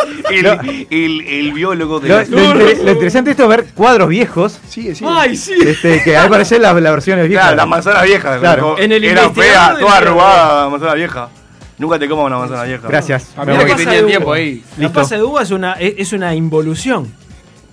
el, 0.31 0.87
el, 0.89 1.21
el 1.21 1.53
biólogo 1.53 1.99
de 1.99 2.09
Lo, 2.09 2.17
las- 2.17 2.29
lo 2.29 2.43
inter- 2.43 2.77
lo 2.83 2.91
interesante 2.91 3.29
de 3.29 3.31
esto 3.31 3.43
es 3.43 3.49
ver 3.49 3.65
cuadros 3.73 4.09
viejos. 4.09 4.59
Sigue, 4.67 4.95
sigue. 4.95 5.09
Ay, 5.13 5.35
sí. 5.35 5.53
Este, 5.65 6.01
que 6.03 6.15
al 6.17 6.29
parecer 6.29 6.61
las, 6.61 6.73
las 6.75 6.91
versiones 6.93 7.27
viejas. 7.27 7.45
Claro, 7.45 7.57
las 7.57 7.67
manzanas 7.67 8.03
viejas. 8.03 8.39
Claro. 8.39 8.61
como- 8.63 8.77
En 8.79 8.91
el 8.91 9.03
Era 9.03 9.29
fea, 9.29 9.77
toda 9.79 9.97
arrugada, 9.97 10.69
manzana 10.69 10.93
vieja. 10.95 11.29
Nunca 11.77 11.97
te 11.99 12.07
comas 12.07 12.25
una 12.27 12.37
manzana 12.37 12.63
vieja. 12.63 12.87
Gracias. 12.87 13.33
A 13.35 13.45
mí 13.45 13.53
La 13.53 13.65
que 13.65 13.75
tenía 13.75 14.01
de 14.01 14.03
tiempo 14.03 14.31
ahí. 14.33 14.63
La 14.77 14.83
Listo. 14.83 14.93
pasa 15.01 15.15
de 15.15 15.23
uva 15.23 15.41
es 15.41 15.51
una, 15.51 15.73
es, 15.73 15.93
es 15.97 16.13
una 16.13 16.33
involución. 16.35 17.11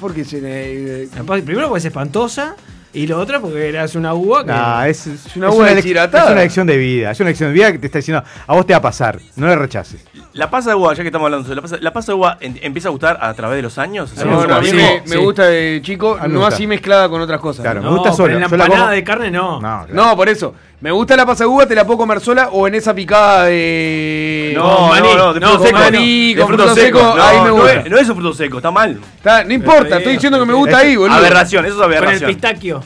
Porque 0.00 0.24
se 0.24 0.40
le. 0.40 1.06
La 1.14 1.22
pasa- 1.22 1.44
Primero 1.44 1.68
porque 1.68 1.80
es 1.80 1.84
espantosa 1.84 2.56
y 2.92 3.06
lo 3.06 3.18
otro 3.18 3.40
porque 3.40 3.68
eras 3.68 3.94
una 3.94 4.14
uva 4.14 4.40
que. 4.44 4.50
Nah, 4.50 4.86
es, 4.86 5.06
es 5.06 5.36
una 5.36 5.50
uva 5.50 5.70
elec- 5.70 5.76
deshidratada. 5.76 6.24
es 6.26 6.30
una 6.32 6.40
elección 6.40 6.66
de 6.66 6.76
vida. 6.76 7.10
Es 7.12 7.20
una 7.20 7.28
elección 7.30 7.50
de 7.50 7.54
vida 7.54 7.72
que 7.72 7.78
te 7.78 7.86
está 7.86 7.98
diciendo, 7.98 8.22
a 8.46 8.54
vos 8.54 8.66
te 8.66 8.72
va 8.72 8.78
a 8.78 8.82
pasar, 8.82 9.18
no 9.36 9.46
le 9.46 9.56
rechaces. 9.56 10.04
La 10.32 10.48
pasa 10.48 10.70
de 10.70 10.76
uva, 10.76 10.94
ya 10.94 11.02
que 11.02 11.08
estamos 11.08 11.26
hablando 11.26 11.48
de 11.48 11.54
la 11.56 11.62
pasa, 11.62 11.76
la 11.80 11.92
pasa 11.92 12.12
de 12.12 12.18
uva 12.18 12.38
en- 12.40 12.58
empieza 12.62 12.88
a 12.88 12.90
gustar 12.92 13.18
a 13.20 13.34
través 13.34 13.56
de 13.56 13.62
los 13.62 13.78
años. 13.78 14.10
Sí, 14.14 14.22
No, 14.24 14.46
no, 14.46 14.54
a 14.54 14.60
mí 14.60 14.68
Sí, 14.70 14.76
me, 14.76 15.02
sí. 15.04 15.16
gusta 15.16 15.46
de 15.46 15.80
chico, 15.82 16.16
me 16.22 16.28
no 16.28 16.40
gusta. 16.40 16.54
así 16.54 16.66
mezclada 16.66 17.08
con 17.08 17.20
otras 17.20 17.40
cosas. 17.40 17.62
Claro, 17.62 17.80
no, 17.80 17.90
me 17.90 17.96
gusta 17.98 18.12
sola. 18.12 18.34
En 18.34 18.40
la 18.40 18.46
la 18.48 18.54
empanada 18.54 18.80
como- 18.80 18.90
de 18.92 19.04
carne 19.04 19.30
no. 19.30 19.54
No, 19.54 19.60
claro. 19.60 19.88
No, 19.92 20.16
por 20.16 20.28
eso. 20.28 20.54
Me 20.80 20.90
gusta 20.90 21.14
la 21.14 21.26
pasa 21.26 21.44
de 21.44 21.48
uva, 21.48 21.66
te 21.66 21.74
la 21.74 21.84
puedo 21.84 21.98
comer 21.98 22.20
sola 22.20 22.48
o 22.52 22.66
en 22.66 22.74
esa 22.74 22.94
picada 22.94 23.44
de. 23.46 24.52
No, 24.56 24.88
maní. 24.88 25.08
no, 25.14 25.34
de 25.34 25.40
fruto 25.40 25.64
seco. 25.66 25.78
maní, 25.78 26.34
de 26.34 26.40
con 26.40 26.48
fruto 26.48 26.62
fruto 26.64 26.80
seco, 26.80 26.98
No, 27.16 27.22
ahí 27.22 27.40
me 27.42 27.50
gusta. 27.50 27.72
es- 27.74 27.90
No 27.90 27.98
es 27.98 28.08
un 28.08 28.14
fruto 28.16 28.34
seco, 28.34 28.56
está 28.58 28.70
mal. 28.70 28.98
Está- 29.16 29.44
no 29.44 29.52
importa, 29.52 29.98
estoy 29.98 30.14
diciendo 30.14 30.38
que 30.38 30.46
me 30.46 30.52
es- 30.52 30.58
gusta 30.58 30.78
ahí, 30.78 30.96
boludo. 30.96 31.16
Aberración, 31.16 31.66
eso 31.66 31.74
es 31.74 31.80
Con 31.82 31.92
el 31.92 31.98
aberración. 31.98 32.30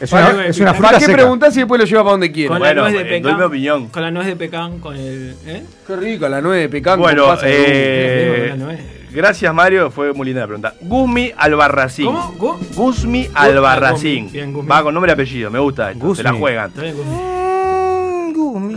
Es 0.01 0.13
una- 0.13 0.31
el 0.31 0.41
es 0.51 0.61
una 0.61 0.73
fruta 0.75 0.89
¿Para 0.89 0.99
qué 0.99 1.05
seca. 1.07 1.17
preguntás 1.17 1.55
si 1.55 1.61
después 1.61 1.81
lo 1.81 1.87
lleva 1.87 2.03
para 2.03 2.11
donde 2.13 2.33
quiera? 2.33 2.49
Con 2.49 2.59
Bueno, 2.59 2.75
la 2.83 2.91
nuez 2.91 2.95
de 2.95 3.01
eh, 3.01 3.05
doy 3.13 3.21
pecan. 3.23 3.39
mi 3.39 3.45
opinión. 3.45 3.89
Con 3.89 4.03
la 4.03 4.11
nuez 4.11 4.27
de 4.27 4.37
pecan, 4.37 4.79
con 4.79 4.97
el. 4.97 5.35
¿Eh? 5.47 5.63
Qué 5.87 5.97
rico, 5.97 6.29
la 6.29 6.41
nuez 6.41 6.61
de 6.63 6.69
pecan. 6.69 6.95
con 6.95 7.03
Bueno, 7.03 7.27
pasa 7.27 7.47
eh, 7.49 8.47
Con 8.51 8.59
la 8.61 8.65
nuez. 8.67 8.81
gracias 9.13 9.55
Mario, 9.55 9.91
fue 9.91 10.13
muy 10.13 10.27
linda 10.27 10.41
la 10.43 10.47
pregunta. 10.47 10.75
Guzmi 10.81 11.33
Albarracín. 11.37 12.07
¿Cómo? 12.07 12.33
¿Gu? 12.39 12.59
Guzmi 12.75 13.29
Albarracín. 13.35 14.31
Bien, 14.33 14.53
Guzmi. 14.53 14.69
Va 14.69 14.83
con 14.83 14.95
nombre 14.95 15.13
y 15.13 15.15
apellido, 15.15 15.51
me 15.51 15.59
gusta 15.59 15.91
esto. 15.93 16.15
Se 16.15 16.23
la 16.23 16.33
juegan. 16.33 16.71
Guzmi. 16.75 18.33
Gumi. 18.35 18.77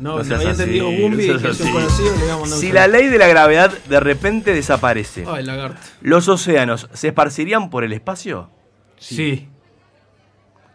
No, 0.00 0.18
No 0.18 0.24
seas 0.24 0.38
había 0.40 0.52
entendido 0.52 0.86
Gumbi, 0.86 1.26
que 1.26 1.48
es 1.48 1.60
un 1.60 1.72
conocido, 1.72 2.14
le 2.16 2.30
a 2.30 2.56
Si 2.56 2.70
la 2.70 2.86
ley 2.86 3.08
de 3.08 3.18
la 3.18 3.26
gravedad 3.26 3.72
de 3.88 3.98
repente 3.98 4.54
desaparece, 4.54 5.24
Ay. 5.26 5.44
¿los 6.02 6.28
océanos 6.28 6.88
se 6.92 7.08
esparcirían 7.08 7.68
por 7.68 7.82
el 7.82 7.92
espacio? 7.92 8.48
Sí. 8.96 9.48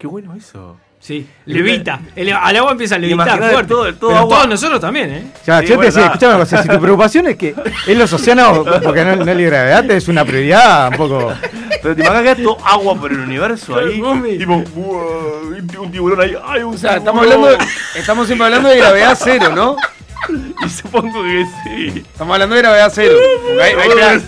Qué 0.04 0.08
bueno 0.08 0.34
eso. 0.36 0.76
Sí, 1.00 1.26
levita. 1.46 1.98
El- 2.14 2.34
al 2.34 2.56
agua 2.58 2.74
empieza 2.74 2.96
a 2.96 2.98
levitar 3.00 3.40
fuerte. 3.40 3.70
todo- 3.70 3.94
todo 3.96 4.10
Pero 4.10 4.20
agua. 4.20 4.36
todos 4.36 4.50
nosotros 4.50 4.82
también, 4.82 5.10
¿eh? 5.12 5.24
Ya, 5.48 5.60
Sí, 5.62 5.68
yo 5.68 5.70
te 5.70 5.76
bueno, 5.76 5.82
decía, 5.86 6.02
nada. 6.02 6.14
escuchame 6.14 6.36
una 6.36 6.44
cosa, 6.44 6.62
si 6.64 6.68
tu 6.68 6.80
preocupación 6.82 7.28
es 7.28 7.38
que 7.38 7.56
en 7.88 8.00
los 8.00 8.12
océanos, 8.12 8.68
porque 8.84 9.06
no, 9.06 9.16
no 9.16 9.32
hay 9.32 9.46
gravedad, 9.46 9.90
es 9.92 10.10
una 10.10 10.26
prioridad 10.26 10.90
un 10.90 10.98
poco... 10.98 11.34
Pero 11.82 11.96
te 11.96 12.02
imaginas 12.02 12.36
que 12.36 12.44
todo 12.44 12.58
agua 12.66 12.96
por 13.00 13.14
el 13.14 13.20
universo 13.22 13.78
ahí. 13.80 13.94
Tipo, 14.38 14.62
"Uah, 14.76 15.80
un 15.82 15.90
tiburón 15.92 16.20
ahí. 16.20 16.36
Ay, 16.46 16.64
un 16.64 16.76
O 16.76 16.78
sea, 16.78 17.00
tiburón". 17.00 17.00
estamos 17.00 17.24
hablando 17.24 17.48
de- 17.48 17.58
estamos 17.96 18.28
siempre 18.28 18.46
hablando 18.46 18.68
de 18.70 18.78
gravedad 18.78 19.18
cero, 19.22 19.52
¿no? 19.56 19.78
Y 20.66 20.70
supongo 20.70 21.24
que 21.24 21.46
sí. 21.64 22.00
Estamos 22.12 22.34
hablando 22.34 22.56
de 22.56 22.62
gravedad 22.62 22.92
cero. 22.94 23.16
Ahí- 23.62 23.74
ahí 23.74 24.20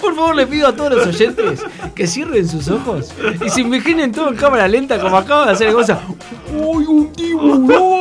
Por 0.00 0.14
favor, 0.14 0.34
le 0.34 0.46
pido 0.46 0.68
a 0.68 0.74
todos 0.74 0.92
los 0.94 1.06
oyentes 1.06 1.60
que 1.94 2.06
cierren 2.06 2.48
sus 2.48 2.68
ojos 2.68 3.12
y 3.44 3.48
se 3.50 3.60
imaginen 3.60 4.12
todo 4.12 4.28
en 4.30 4.36
cámara 4.36 4.66
lenta 4.66 4.98
como 4.98 5.16
acaba 5.16 5.46
de 5.46 5.52
hacer 5.52 5.68
el 5.68 5.74
cosa. 5.74 6.00
¡Uy, 6.52 6.84
un 6.86 7.12
tiburón! 7.12 8.00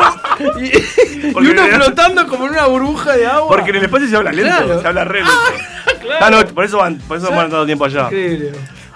Y, 0.61 1.35
uno 1.35 1.49
en 1.65 1.73
el- 1.73 1.81
flotando 1.83 2.27
como 2.27 2.45
en 2.45 2.51
una 2.51 2.65
burbuja 2.67 3.13
de 3.17 3.25
agua. 3.27 3.49
Porque 3.49 3.69
en 3.71 3.75
el 3.77 3.83
espacio 3.85 4.07
se 4.07 4.15
habla 4.15 4.31
lento, 4.31 4.51
Claro. 4.65 4.81
se 4.81 4.87
habla 4.87 5.03
re 5.03 5.19
lento. 5.19 5.31
claro. 6.01 6.25
Ah, 6.25 6.29
no, 6.29 6.47
por 6.53 6.63
eso 6.65 6.77
van, 6.77 6.97
por 6.99 7.17
eso 7.17 7.27
van 7.29 7.37
tanto 7.49 7.65
tiempo 7.65 7.85
allá. 7.85 8.03
Increíble. 8.05 8.51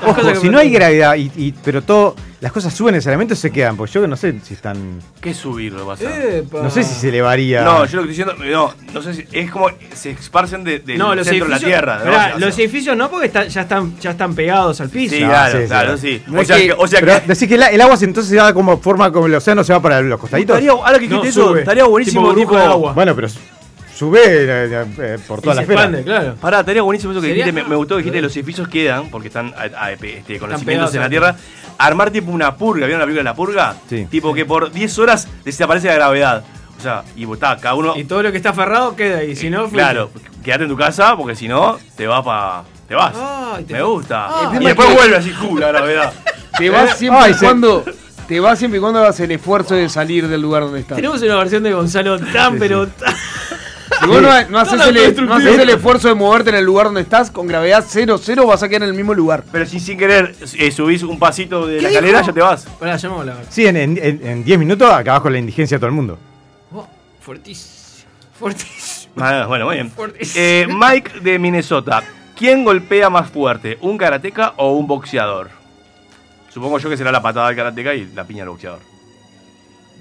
Ojo, 0.06 0.36
si 0.36 0.50
no 0.50 0.60
hay 0.60 0.70
gravedad, 0.70 1.16
y, 1.16 1.32
y- 1.36 1.54
pero 1.64 1.82
todo, 1.82 2.16
las 2.42 2.52
cosas 2.52 2.74
suben 2.74 2.94
necesariamente 2.96 3.34
o 3.34 3.38
se 3.38 3.52
quedan, 3.52 3.78
porque 3.78 3.94
yo 3.94 4.08
no 4.08 4.16
sé 4.18 4.36
si 4.44 4.54
están. 4.54 5.00
¿Qué 5.22 5.34
subir 5.34 5.72
lo 5.74 5.86
pasa? 5.88 6.10
No 6.52 6.70
sé 6.70 6.84
si 6.84 6.94
se 6.94 7.10
elevaría. 7.10 7.64
No, 7.64 7.86
yo 7.86 8.02
lo 8.02 8.08
que 8.08 8.12
estoy 8.12 8.26
diciendo, 8.26 8.36
no, 8.52 8.74
no 8.94 9.02
sé 9.02 9.14
si 9.14 9.26
es 9.32 9.50
como 9.52 9.68
se 9.94 10.12
esparcen 10.12 10.64
de- 10.64 10.80
del 10.80 10.98
No, 10.98 11.16
los 11.16 11.26
centro 11.28 11.46
de 11.46 11.52
la 11.52 11.60
tierra. 11.60 12.00
¿no? 12.00 12.04
Pará, 12.12 12.18
O 12.36 12.40
sea, 12.40 12.48
los 12.48 12.58
edificios 12.60 12.98
no, 12.98 13.10
porque 13.10 13.30
ya, 13.50 13.62
están, 13.62 13.98
ya 14.00 14.12
están 14.12 14.36
pegados 14.36 14.80
al 14.82 14.90
piso. 14.90 15.16
Sí, 15.16 15.22
No, 15.22 15.30
claro, 15.30 15.62
sí, 15.62 15.68
claro, 15.68 15.98
sí. 15.98 16.22
O 16.36 16.44
sea 16.44 16.58
que- 16.58 16.68
que, 16.68 16.74
o 16.74 16.88
sea 16.88 17.00
Pero 17.00 17.14
que 17.22 17.28
decís 17.28 17.48
que 17.48 17.56
el, 17.56 17.62
el 17.64 17.82
agua 17.82 17.98
se- 17.98 18.06
entonces 18.06 18.30
se 18.30 18.36
da 18.36 18.54
como 18.54 18.78
forma 18.80 19.12
como 19.12 19.28
el 19.28 19.36
océano 19.36 19.64
se 19.64 19.74
va 19.74 19.82
para 19.82 20.02
los 20.02 20.20
costaditos. 20.20 20.58
estaría, 20.58 20.72
ahora 20.72 21.00
que 21.00 21.06
eso, 21.06 21.50
sube. 21.50 21.60
estaría 21.60 21.86
buenísimo 21.86 22.30
Tipo 22.30 22.40
tipo, 22.40 22.58
de 22.58 22.64
agua. 22.64 22.94
Bueno, 22.94 23.16
pero 23.16 23.28
sube 23.96 24.20
eh, 24.26 24.86
eh, 25.00 25.18
por 25.28 25.40
Y 25.40 25.42
toda 25.44 25.54
se 25.54 25.58
la 25.58 25.62
esfera. 25.62 25.82
expande, 25.84 26.04
claro. 26.04 26.36
Pará, 26.40 26.60
estaría 26.62 26.82
buenísimo 26.82 27.12
eso 27.14 27.22
que 27.22 27.28
dijiste, 27.28 27.52
me, 27.52 27.64
me 27.64 27.76
gustó 27.76 27.96
que 27.96 28.02
dijiste, 28.04 28.22
los 28.22 28.36
edificios 28.36 28.68
quedan, 28.68 29.10
porque 29.10 29.28
están 29.28 29.54
a- 29.56 29.86
a- 29.86 29.92
este, 29.92 30.40
con 30.40 30.50
los 30.50 30.60
cimientos 30.60 30.94
en 30.96 31.02
la 31.02 31.10
tierra, 31.10 31.36
armar 31.78 32.12
tipo 32.12 32.32
una 32.32 32.56
purga, 32.56 32.86
¿vieron 32.86 33.00
la 33.00 33.06
película 33.06 33.22
de 33.22 33.26
la 33.32 33.36
purga? 33.36 33.76
Sí. 33.90 34.08
Tipo 34.10 34.34
que 34.34 34.46
por 34.46 34.72
10 34.72 35.00
horas 35.00 35.28
desaparece 35.46 35.88
la 35.88 35.96
gravedad. 35.96 36.44
O 36.78 36.82
sea, 36.84 37.04
y 37.16 37.32
está, 37.32 37.56
cada 37.58 37.76
uno... 37.76 37.96
Y 37.96 38.04
todo 38.04 38.24
lo 38.24 38.32
que 38.32 38.38
está 38.38 38.50
aferrado 38.50 38.96
queda 38.96 39.20
ahí. 39.20 39.36
Si 39.36 39.50
no, 39.50 39.62
fuiste. 39.62 39.78
Claro, 39.78 40.10
quédate 40.44 40.64
en 40.64 40.70
tu 40.70 40.76
casa, 40.76 41.16
porque 41.16 41.36
si 41.36 41.48
no, 41.48 41.78
te 41.96 42.08
va 42.08 42.22
pa... 42.24 42.64
te 42.90 42.96
vas. 42.96 43.14
Te- 43.66 43.74
me 43.74 43.84
gusta. 43.84 44.28
Ah. 44.28 44.52
y 44.60 44.66
después 44.66 44.88
es 44.90 44.94
que- 44.94 45.00
vuelve 45.00 45.16
así, 45.18 45.32
¡ju! 45.32 45.58
la 45.58 45.68
gravedad. 45.70 46.14
Te 46.58 46.70
vas 46.70 46.92
Eh, 46.92 46.96
siempre 46.98 47.22
ay, 47.24 47.32
y 47.32 47.34
se- 47.36 47.46
cuando. 47.46 47.84
Te 48.28 48.40
vas 48.40 48.60
siempre 48.60 48.78
y 48.78 48.82
cuando 48.82 49.00
hagas 49.00 49.20
el 49.22 49.32
esfuerzo 49.32 49.76
de 49.76 49.90
salir 49.90 50.28
del 50.28 50.42
lugar 50.42 50.64
donde 50.64 50.80
estás. 50.82 50.96
Tenemos 50.98 51.22
una 51.22 51.36
versión 51.36 51.64
de 51.64 51.74
Gonzalo 51.74 52.20
tan, 52.20 52.60
pero 52.60 52.88
tan- 52.88 53.14
Si 54.04 54.08
vos 54.10 54.22
no, 54.22 54.28
no 54.28 54.32
haces 54.32 54.46
el, 54.46 54.50
no 54.50 54.60
haces 54.60 54.80
autodestructivo. 54.80 55.62
el 55.62 55.70
esfuerzo 55.70 56.08
de 56.10 56.14
moverte 56.16 56.50
en 56.50 56.56
el 56.58 56.66
lugar 56.66 56.86
donde 56.88 57.02
estás, 57.02 57.32
con 57.32 57.48
gravedad 57.48 57.84
cero, 57.88 58.18
cero 58.22 58.46
vas 58.48 58.62
a 58.64 58.70
quedar 58.70 58.84
en 58.84 58.90
el 58.90 58.96
mismo 58.96 59.14
lugar. 59.14 59.44
Pero 59.52 59.66
si 59.66 59.80
sin 59.80 59.98
querer 59.98 60.36
eh, 60.58 60.72
subís 60.72 61.04
un 61.04 61.18
pasito 61.20 61.66
de 61.68 61.76
la 61.82 61.90
¿Qué 61.90 61.96
escalera, 61.96 62.22
ya 62.22 62.34
te 62.34 62.42
vas. 62.42 62.66
Pará, 62.80 62.96
llamamos 62.98 63.24
a 63.24 63.26
la 63.32 63.36
Sí, 63.50 63.66
en- 63.66 63.78
en 63.78 63.98
en- 63.98 64.28
en 64.28 64.44
10 64.44 64.60
minutos 64.60 64.92
acabas 64.92 65.22
con 65.22 65.32
la 65.34 65.40
indigencia 65.40 65.78
de 65.78 65.80
todo 65.80 65.88
el 65.90 65.96
mundo. 65.96 66.18
Oh, 66.74 66.88
fuertísimo. 67.22 67.74
Fuertísimo. 68.40 69.14
Ah, 69.20 69.46
bueno, 69.48 69.66
muy 69.66 69.76
bien. 69.76 69.92
Fuertísimo. 69.92 70.36
Eh, 70.44 70.68
Mike 70.70 71.20
de 71.22 71.40
Minnesota. 71.40 72.04
¿Quién 72.36 72.64
golpea 72.64 73.10
más 73.10 73.30
fuerte? 73.30 73.78
¿Un 73.82 73.98
karateca 73.98 74.54
o 74.58 74.74
un 74.74 74.88
boxeador? 74.88 75.50
Supongo 76.50 76.78
yo 76.80 76.90
que 76.90 76.98
será 76.98 77.12
la 77.12 77.22
patada 77.22 77.48
del 77.48 77.56
karateca 77.56 77.94
y 77.94 78.06
la 78.14 78.24
piña 78.26 78.42
del 78.42 78.50
boxeador. 78.50 78.80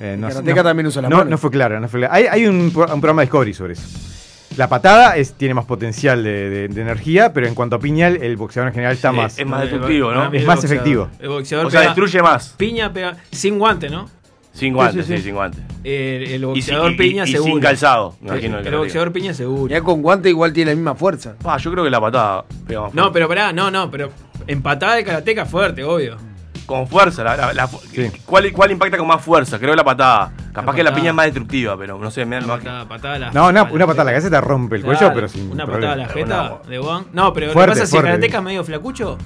Eh, 0.01 0.17
no, 0.19 0.29
karateka 0.29 0.63
también 0.65 0.87
usa 0.87 1.03
las 1.03 1.11
no, 1.11 1.25
no 1.25 1.39
fue 1.39 1.51
claro, 1.51 1.79
no 1.81 1.89
fue 1.89 2.01
claro. 2.01 2.15
Hay, 2.15 2.27
hay 2.27 2.47
un, 2.47 2.71
pro- 2.73 2.85
un 2.93 3.01
programa 3.01 3.23
de 3.23 3.27
Discovery 3.27 3.55
sobre 3.55 3.75
eso. 3.75 3.83
La 4.57 4.69
patada 4.69 5.17
es, 5.17 5.33
tiene 5.35 5.55
más 5.55 5.65
potencial 5.65 6.23
de, 6.23 6.51
de- 6.51 6.69
de 6.69 6.81
energía, 6.83 7.33
pero 7.33 7.47
en 7.47 7.55
cuanto 7.55 7.77
a 7.77 7.79
piñal, 7.79 8.19
el 8.23 8.37
boxeador 8.37 8.69
en 8.69 8.75
general 8.75 8.95
está 8.95 9.11
Sí, 9.11 9.17
más. 9.17 9.39
es 9.39 9.47
más 9.47 9.61
destructivo, 9.63 10.13
¿no? 10.13 10.25
Es 10.33 10.45
más 10.45 10.57
boxeador. 10.57 10.65
efectivo. 10.65 11.09
El 11.21 11.29
boxeador 11.29 11.67
O 11.67 11.71
sea, 11.71 11.81
pega- 11.81 11.87
destruye 11.89 12.23
más. 12.23 12.55
Piña 12.59 12.93
pega 12.93 13.17
sin 13.31 13.59
guante, 13.59 13.89
¿no? 13.89 14.09
Sin 14.53 14.75
guantes, 14.75 15.07
sí, 15.07 15.13
sí, 15.13 15.19
sí. 15.19 15.25
sin 15.29 15.35
guantes. 15.35 15.61
El, 15.83 16.45
boxeador 16.45 16.93
y- 16.93 16.97
piña 16.97 17.25
y 17.25 17.33
seguro. 17.33 17.53
sin 17.55 17.61
calzado, 17.63 18.17
El, 18.21 18.27
imagino. 18.29 18.59
el 18.59 18.77
boxeador 18.77 19.11
piña 19.13 19.33
seguro. 19.33 19.71
Ya 19.71 19.81
con 19.81 20.03
guante 20.03 20.29
igual 20.29 20.53
tiene 20.53 20.73
la 20.73 20.75
misma 20.75 20.95
fuerza. 20.95 21.35
Pa, 21.43 21.57
yo 21.57 21.71
creo 21.73 21.85
que 21.85 21.91
la 21.91 22.01
patada 22.03 22.45
pega 22.67 22.83
más 22.83 22.95
No, 22.95 23.11
pero 23.13 23.29
pará, 23.29 23.53
no, 23.55 23.71
no, 23.71 23.91
pero 23.91 24.11
empatada 24.47 24.97
de 24.97 25.05
karateca 25.05 25.47
fuerte, 25.47 25.83
obvio. 25.83 26.19
Con 26.73 26.89
fuerza. 26.89 27.23
La, 27.23 27.37
la- 27.37 27.53
la- 27.53 27.67
Sí. 27.69 28.11
¿cuál, 28.25 28.51
¿Cuál 28.53 28.71
impacta 28.71 28.97
con 28.97 29.07
más 29.07 29.23
fuerza? 29.23 29.59
Creo 29.59 29.73
que 29.73 29.77
la 29.77 29.85
patada. 29.85 30.33
Capaz 30.53 30.73
La 30.73 30.77
que 30.77 30.83
la 30.85 30.95
piña 30.95 31.09
es 31.11 31.15
más 31.15 31.27
destructiva, 31.27 31.77
pero 31.77 31.99
no 31.99 32.11
sé. 32.11 32.25
Me, 32.25 32.39
Una 32.39 32.47
me- 32.47 32.53
patada, 32.59 32.89
patada 32.89 33.19
la 33.19 33.31
No, 33.33 33.49
una, 33.49 33.65
patada 33.69 33.83
a 33.83 33.87
la 33.87 33.95
jeta. 33.95 34.05
cabeza 34.05 34.31
te 34.31 34.41
rompe 34.41 34.77
el 34.77 34.85
cuello, 34.85 35.13
pero 35.15 35.29
sin 35.29 35.51
Una 35.51 35.65
problema. 35.67 35.93
patada 35.93 35.93
a 35.93 36.07
la 36.09 36.13
jeta 36.15 36.59
una- 36.63 36.71
de 36.71 36.79
Juan. 36.79 37.05
No, 37.13 37.33
pero 37.33 37.53
Fuerte, 37.53 37.59
lo 37.59 37.63
que 37.63 37.69
pasa 37.73 37.83
es 37.85 37.89
si 37.91 37.97
fuerte. 37.97 38.09
karateca 38.11 38.39
es 38.39 38.45
medio 38.45 38.65
flacucho. 38.65 39.19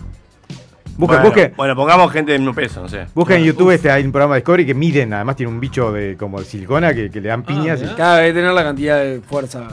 Busca, 0.99 1.17
bueno, 1.17 1.25
busque, 1.29 1.53
bueno, 1.57 1.77
pongamos 1.77 2.11
gente 2.13 2.33
de 2.33 2.39
mismo 2.39 2.55
peso, 2.55 2.81
no 2.81 2.89
sé. 2.89 3.07
busca 3.15 3.35
en 3.35 3.43
Uf. 3.43 3.47
YouTube, 3.49 3.71
este, 3.71 3.91
hay 3.91 4.03
un 4.05 4.13
programa 4.13 4.35
de 4.35 4.41
Discovery 4.41 4.65
que 4.67 4.75
miden, 4.75 5.13
además 5.13 5.37
tiene 5.37 5.53
un 5.53 5.61
bicho 5.61 5.93
de 5.93 6.17
como 6.17 6.39
de 6.41 6.47
silicona 6.47 6.95
que, 6.95 7.11
que 7.11 7.21
le 7.21 7.29
dan 7.29 7.43
piñas. 7.43 7.81
y- 7.81 7.85
mirá. 7.85 7.97
Cada 7.97 8.21
vez 8.21 8.33
tener 8.35 8.51
la 8.53 8.63
cantidad 8.65 8.97
de 8.99 9.21
fuerza. 9.21 9.69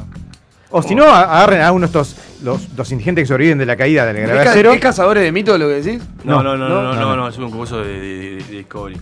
O 0.73 0.81
si 0.83 0.93
no, 0.95 1.05
agarren 1.05 1.61
a 1.61 1.71
uno 1.71 1.81
de 1.81 1.85
estos, 1.85 2.17
los, 2.43 2.67
los 2.75 2.91
indigentes 2.91 3.23
que 3.23 3.27
sobreviven 3.27 3.57
de 3.59 3.65
la 3.65 3.77
caída 3.77 4.05
de 4.05 4.13
la 4.13 4.19
¿Es, 4.19 4.25
gravedad 4.25 4.43
ca- 4.45 4.51
cero. 4.53 4.73
es 4.73 4.79
cazadores 4.81 5.23
de 5.23 5.31
mitos 5.31 5.57
lo 5.57 5.67
que 5.69 5.75
decís? 5.81 6.01
No, 6.25 6.43
No, 6.43 6.57
no, 6.57 6.57
no, 6.57 6.69
no, 6.69 6.83
no, 6.83 6.93
no, 6.95 7.01
no, 7.01 7.15
no. 7.15 7.27
es 7.29 7.37
un 7.37 7.49
curso 7.51 7.81
de, 7.81 7.87
de- 7.93 7.99
de- 7.99 8.35
de 8.43 8.43
Discovery. 8.57 8.97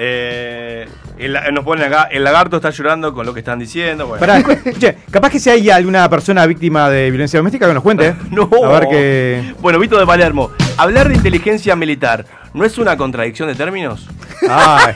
Eh, 0.00 0.86
el- 1.18 1.36
nos 1.52 1.64
ponen 1.64 1.84
acá, 1.92 2.04
el 2.10 2.22
lagarto 2.22 2.56
está 2.56 2.70
llorando 2.70 3.12
con 3.12 3.26
lo 3.26 3.34
que 3.34 3.40
están 3.40 3.58
diciendo. 3.58 4.06
Bueno. 4.06 4.20
Pará, 4.20 4.38
escuche, 4.64 4.98
capaz 5.10 5.30
que 5.30 5.40
si 5.40 5.50
hay 5.50 5.68
alguna 5.70 6.08
persona 6.08 6.46
víctima 6.46 6.88
de 6.88 7.10
violencia 7.10 7.38
doméstica 7.40 7.66
que 7.66 7.74
nos 7.74 7.82
cuente. 7.82 8.14
No. 8.30 8.48
A 8.64 8.78
ver 8.78 8.88
qué. 8.88 9.54
Bueno, 9.60 9.78
Vito 9.80 9.98
de 9.98 10.06
Palermo, 10.06 10.50
hablar 10.76 11.08
de 11.08 11.16
inteligencia 11.16 11.74
militar, 11.74 12.24
¿no 12.54 12.64
es 12.64 12.78
una 12.78 12.96
contradicción 12.96 13.48
de 13.48 13.56
términos? 13.56 14.06
Ah, 14.48 14.92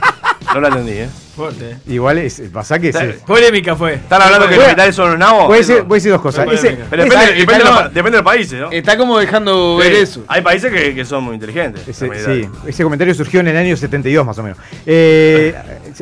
No 0.55 0.61
lo 0.61 0.69
entendí, 0.69 0.93
¿eh? 0.93 1.09
Fuerte. 1.35 1.79
igual 1.87 2.19
es, 2.19 2.43
pasa 2.53 2.79
que 2.79 2.89
Está- 2.89 3.05
es. 3.05 3.17
Polémica 3.23 3.75
fue. 3.75 3.95
¿Están 3.95 4.21
hablando 4.21 4.49
que 4.49 4.57
los 4.57 4.65
militares 4.67 4.95
son 4.95 5.11
los 5.11 5.19
nabos? 5.19 5.47
Voy 5.47 5.57
a, 5.57 5.61
Eso. 5.61 5.73
decir, 5.73 5.87
voy 5.89 5.95
a 5.95 5.99
decir 5.99 6.13
dos 6.13 6.21
cosas. 6.21 6.47
Ese-. 6.53 6.79
Pero 6.91 7.05
depende, 7.05 7.27
depende 7.33 7.53
de 7.65 7.71
está- 7.71 7.83
los, 7.85 7.95
depende 7.95 8.11
de 8.11 8.23
los 8.23 8.33
países, 8.33 8.61
¿no? 8.61 8.71
Está 8.71 8.97
como 8.99 9.19
dejando 9.19 9.77
ver 9.77 9.95
Sí, 9.95 10.01
eso. 10.03 10.25
Hay 10.29 10.43
países 10.43 10.71
que, 10.73 10.95
que 10.95 11.05
son 11.07 11.25
muy 11.25 11.35
inteligentes. 11.35 11.89
ese- 11.89 12.07
los 12.07 12.19
sí, 12.19 12.49
ese 12.67 12.83
comentario 12.85 13.15
surgió 13.15 13.41
en 13.41 13.49
el 13.49 13.57
año 13.57 13.77
72 13.77 14.27
más 14.27 14.39
o 14.39 14.43
menos. 14.43 14.59
Eh, 14.85 15.55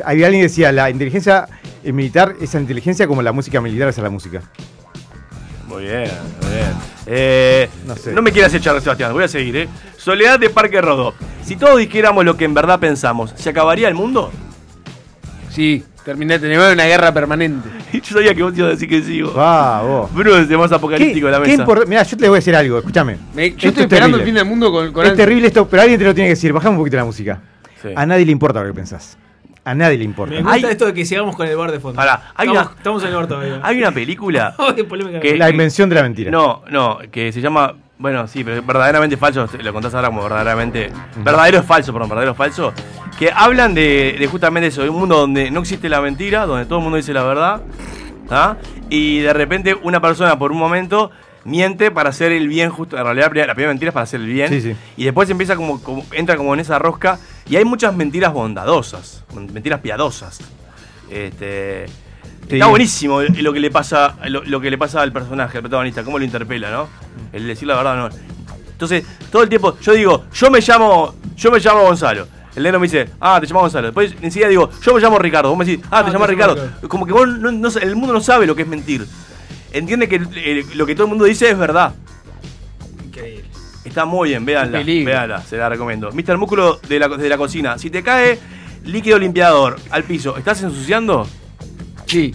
había 0.05 0.25
alguien 0.27 0.41
que 0.43 0.49
decía, 0.49 0.71
la 0.73 0.89
inteligencia 0.89 1.47
eh, 1.83 1.93
militar 1.93 2.35
es 2.41 2.53
la 2.53 2.59
inteligencia 2.59 3.07
como 3.07 3.21
la 3.21 3.31
música 3.31 3.61
militar 3.61 3.87
es 3.87 3.97
a 3.99 4.01
la 4.01 4.09
música. 4.09 4.41
Muy 5.67 5.83
bien, 5.83 6.11
muy 6.41 6.51
bien. 6.51 6.73
Eh, 7.05 7.69
No 7.87 7.95
sé. 7.95 8.11
no 8.11 8.21
me 8.21 8.31
quieras 8.33 8.53
echar, 8.53 8.79
Sebastián, 8.81 9.13
voy 9.13 9.23
a 9.23 9.27
seguir, 9.29 9.55
¿eh? 9.55 9.69
Soledad 9.97 10.37
de 10.39 10.49
Parque 10.49 10.81
Rodó. 10.81 11.13
Si 11.45 11.55
todos 11.55 11.79
dijéramos 11.79 12.25
lo 12.25 12.35
que 12.35 12.43
en 12.45 12.53
verdad 12.53 12.79
pensamos, 12.79 13.33
¿se 13.37 13.49
acabaría 13.49 13.87
el 13.87 13.93
mundo? 13.95 14.31
Sí, 15.51 15.83
terminé, 16.05 16.39
tenemos 16.39 16.71
una 16.73 16.85
guerra 16.85 17.13
permanente. 17.13 17.69
Yo 17.93 18.01
sabía 18.15 18.33
que 18.33 18.41
vos 18.41 18.53
te 18.53 18.59
ibas 18.59 18.69
a 18.69 18.71
decir 18.73 18.89
que 18.89 19.01
sí. 19.03 19.21
vos. 19.21 19.37
Va, 19.37 19.81
vos. 19.81 20.13
Bruno 20.13 20.37
es 20.37 20.49
el 20.49 20.57
más 20.57 20.69
¿Qué, 20.69 20.75
apocalíptico 20.75 21.25
de 21.27 21.31
la 21.33 21.39
mesa. 21.39 21.65
Mirá, 21.87 22.03
yo 22.03 22.17
te 22.17 22.27
voy 22.29 22.35
a 22.37 22.39
decir 22.39 22.55
algo, 22.55 22.77
escúchame. 22.79 23.17
Me- 23.35 23.47
Esto 23.47 23.59
yo 23.59 23.69
estoy 23.69 23.81
es 23.83 23.85
esperando 23.87 24.17
el 24.17 24.23
terrible. 24.23 24.25
fin 24.25 24.33
del 24.35 24.45
mundo 24.45 24.71
con, 24.71 24.91
con 24.93 25.03
Es 25.05 25.11
ansia. 25.11 25.25
terrible 25.25 25.47
esto, 25.47 25.67
pero 25.67 25.81
alguien 25.83 25.99
te 25.99 26.05
lo 26.05 26.13
tiene 26.15 26.29
que 26.29 26.35
decir. 26.35 26.53
Bajame 26.53 26.71
un 26.71 26.77
poquito 26.79 26.97
la 26.97 27.05
música. 27.05 27.39
Sí. 27.81 27.89
A 27.95 28.05
nadie 28.05 28.25
le 28.25 28.31
importa 28.31 28.61
lo 28.61 28.67
que 28.67 28.73
pensás. 28.73 29.17
A 29.63 29.75
nadie 29.75 29.97
le 29.97 30.03
importa. 30.03 30.33
Me 30.33 30.41
gusta 30.41 30.55
Hay- 30.55 30.63
esto 30.71 30.85
de 30.87 30.93
que 30.93 31.05
sigamos 31.05 31.35
con 31.35 31.47
el 31.47 31.55
bar 31.55 31.71
de 31.71 31.79
fondo. 31.79 31.95
Pará, 31.95 32.31
hay 32.35 32.47
estamos, 32.47 32.67
una- 32.71 32.77
estamos 32.77 33.03
en 33.03 33.09
el 33.09 33.15
bar 33.15 33.27
todavía. 33.27 33.59
Hay 33.63 33.77
una 33.77 33.91
película 33.91 34.55
que- 35.21 35.37
La 35.37 35.49
invención 35.49 35.87
de 35.89 35.95
la 35.95 36.01
mentira. 36.03 36.31
No, 36.31 36.63
no, 36.69 36.99
que 37.11 37.31
se 37.31 37.41
llama. 37.41 37.75
Bueno, 37.99 38.27
sí, 38.27 38.43
pero 38.43 38.63
verdaderamente 38.63 39.15
falso, 39.17 39.47
lo 39.61 39.73
contás 39.73 39.93
ahora 39.93 40.07
como 40.07 40.23
verdaderamente. 40.23 40.89
Verdadero 41.17 41.59
es 41.59 41.65
falso, 41.65 41.93
perdón, 41.93 42.09
verdadero 42.09 42.31
es 42.31 42.37
falso. 42.37 42.73
Que 43.19 43.31
hablan 43.31 43.75
de, 43.75 44.15
de 44.17 44.25
justamente 44.27 44.69
eso, 44.69 44.81
de 44.81 44.89
un 44.89 44.97
mundo 44.97 45.17
donde 45.17 45.51
no 45.51 45.59
existe 45.59 45.87
la 45.87 46.01
mentira, 46.01 46.47
donde 46.47 46.65
todo 46.65 46.79
el 46.79 46.83
mundo 46.83 46.97
dice 46.97 47.13
la 47.13 47.21
verdad. 47.21 47.61
¿ah? 48.31 48.55
Y 48.89 49.19
de 49.19 49.31
repente 49.33 49.75
una 49.83 50.01
persona 50.01 50.39
por 50.39 50.51
un 50.51 50.57
momento 50.57 51.11
miente 51.43 51.91
para 51.91 52.09
hacer 52.09 52.31
el 52.31 52.47
bien 52.47 52.71
justo. 52.71 52.97
En 52.97 53.03
realidad 53.03 53.25
la 53.25 53.29
primera, 53.29 53.47
la 53.47 53.53
primera 53.53 53.71
mentira 53.73 53.89
es 53.89 53.93
para 53.93 54.03
hacer 54.05 54.21
el 54.21 54.27
bien. 54.27 54.49
Sí, 54.49 54.61
sí. 54.61 54.75
Y 54.97 55.03
después 55.03 55.29
empieza 55.29 55.55
como, 55.55 55.79
como- 55.83 56.03
entra 56.13 56.35
como 56.37 56.55
en 56.55 56.59
esa 56.61 56.79
rosca. 56.79 57.19
Y 57.49 57.55
hay 57.55 57.65
muchas 57.65 57.93
mentiras 57.95 58.33
bondadosas, 58.33 59.23
mentiras 59.35 59.79
piadosas. 59.81 60.39
Este. 61.09 61.85
Sí. 62.47 62.55
Está 62.55 62.67
buenísimo 62.67 63.21
lo 63.21 63.53
que 63.53 63.59
le 63.59 63.71
pasa 63.71 64.15
lo, 64.27 64.43
lo 64.43 64.59
que 64.59 64.69
le 64.71 64.77
pasa 64.77 65.01
al 65.01 65.11
personaje, 65.13 65.57
al 65.57 65.61
protagonista, 65.63 66.03
cómo 66.03 66.17
lo 66.19 66.25
interpela, 66.25 66.71
¿no? 66.71 66.87
El 67.31 67.47
decir 67.47 67.67
la 67.67 67.75
verdad, 67.75 67.95
¿no? 67.95 68.09
Entonces, 68.71 69.05
todo 69.31 69.43
el 69.43 69.49
tiempo, 69.49 69.77
yo 69.79 69.93
digo, 69.93 70.25
yo 70.33 70.49
me 70.49 70.59
llamo, 70.59 71.15
yo 71.35 71.51
me 71.51 71.59
llamo 71.59 71.83
Gonzalo. 71.83 72.27
El 72.55 72.63
negro 72.63 72.79
me 72.79 72.87
dice, 72.87 73.07
ah, 73.21 73.37
te 73.39 73.47
llamas 73.47 73.61
Gonzalo. 73.63 73.87
Después 73.87 74.15
enseguida 74.21 74.49
digo, 74.49 74.69
yo 74.81 74.93
me 74.93 74.99
llamo 74.99 75.19
Ricardo. 75.19 75.49
Vos 75.49 75.57
me 75.57 75.65
decís, 75.65 75.85
ah, 75.85 75.99
Ah, 75.99 76.03
te 76.03 76.05
te 76.11 76.11
llamas 76.13 76.13
llamas 76.13 76.29
Ricardo. 76.29 76.55
Ricardo. 76.55 76.89
Como 76.89 77.05
que 77.05 77.13
vos 77.13 77.27
no, 77.27 77.51
no- 77.51 77.69
el 77.69 77.95
mundo 77.95 78.13
no 78.13 78.21
sabe 78.21 78.45
lo 78.47 78.55
que 78.55 78.63
es 78.63 78.67
mentir. 78.67 79.05
Entiende 79.71 80.09
que 80.09 80.21
eh, 80.35 80.65
lo 80.75 80.85
que 80.85 80.95
todo 80.95 81.05
el 81.05 81.09
mundo 81.09 81.23
dice 81.25 81.49
es 81.49 81.57
verdad. 81.57 81.93
Increíble. 83.05 83.45
Está 83.91 84.05
muy 84.05 84.29
bien, 84.29 84.45
véanla, 84.45 84.83
véanla, 84.83 85.41
se 85.41 85.57
la 85.57 85.67
recomiendo. 85.67 86.13
Mr. 86.13 86.37
Músculo 86.37 86.79
de 86.87 86.97
la, 86.97 87.09
de 87.09 87.27
la 87.27 87.37
cocina. 87.37 87.77
Si 87.77 87.89
te 87.89 88.01
cae 88.01 88.39
líquido 88.85 89.19
limpiador 89.19 89.77
al 89.89 90.05
piso, 90.05 90.37
¿estás 90.37 90.63
ensuciando? 90.63 91.27
Sí. 92.05 92.31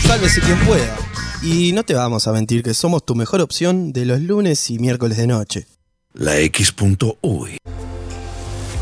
Sálvese 0.00 0.40
quien 0.40 0.58
pueda. 0.60 0.96
Y 1.42 1.72
no 1.72 1.82
te 1.82 1.92
vamos 1.92 2.26
a 2.26 2.32
mentir 2.32 2.62
que 2.62 2.72
somos 2.72 3.04
tu 3.04 3.14
mejor 3.14 3.42
opción 3.42 3.92
de 3.92 4.06
los 4.06 4.22
lunes 4.22 4.70
y 4.70 4.78
miércoles 4.78 5.18
de 5.18 5.26
noche. 5.26 5.66
La 6.14 6.38
X.uy. 6.38 7.58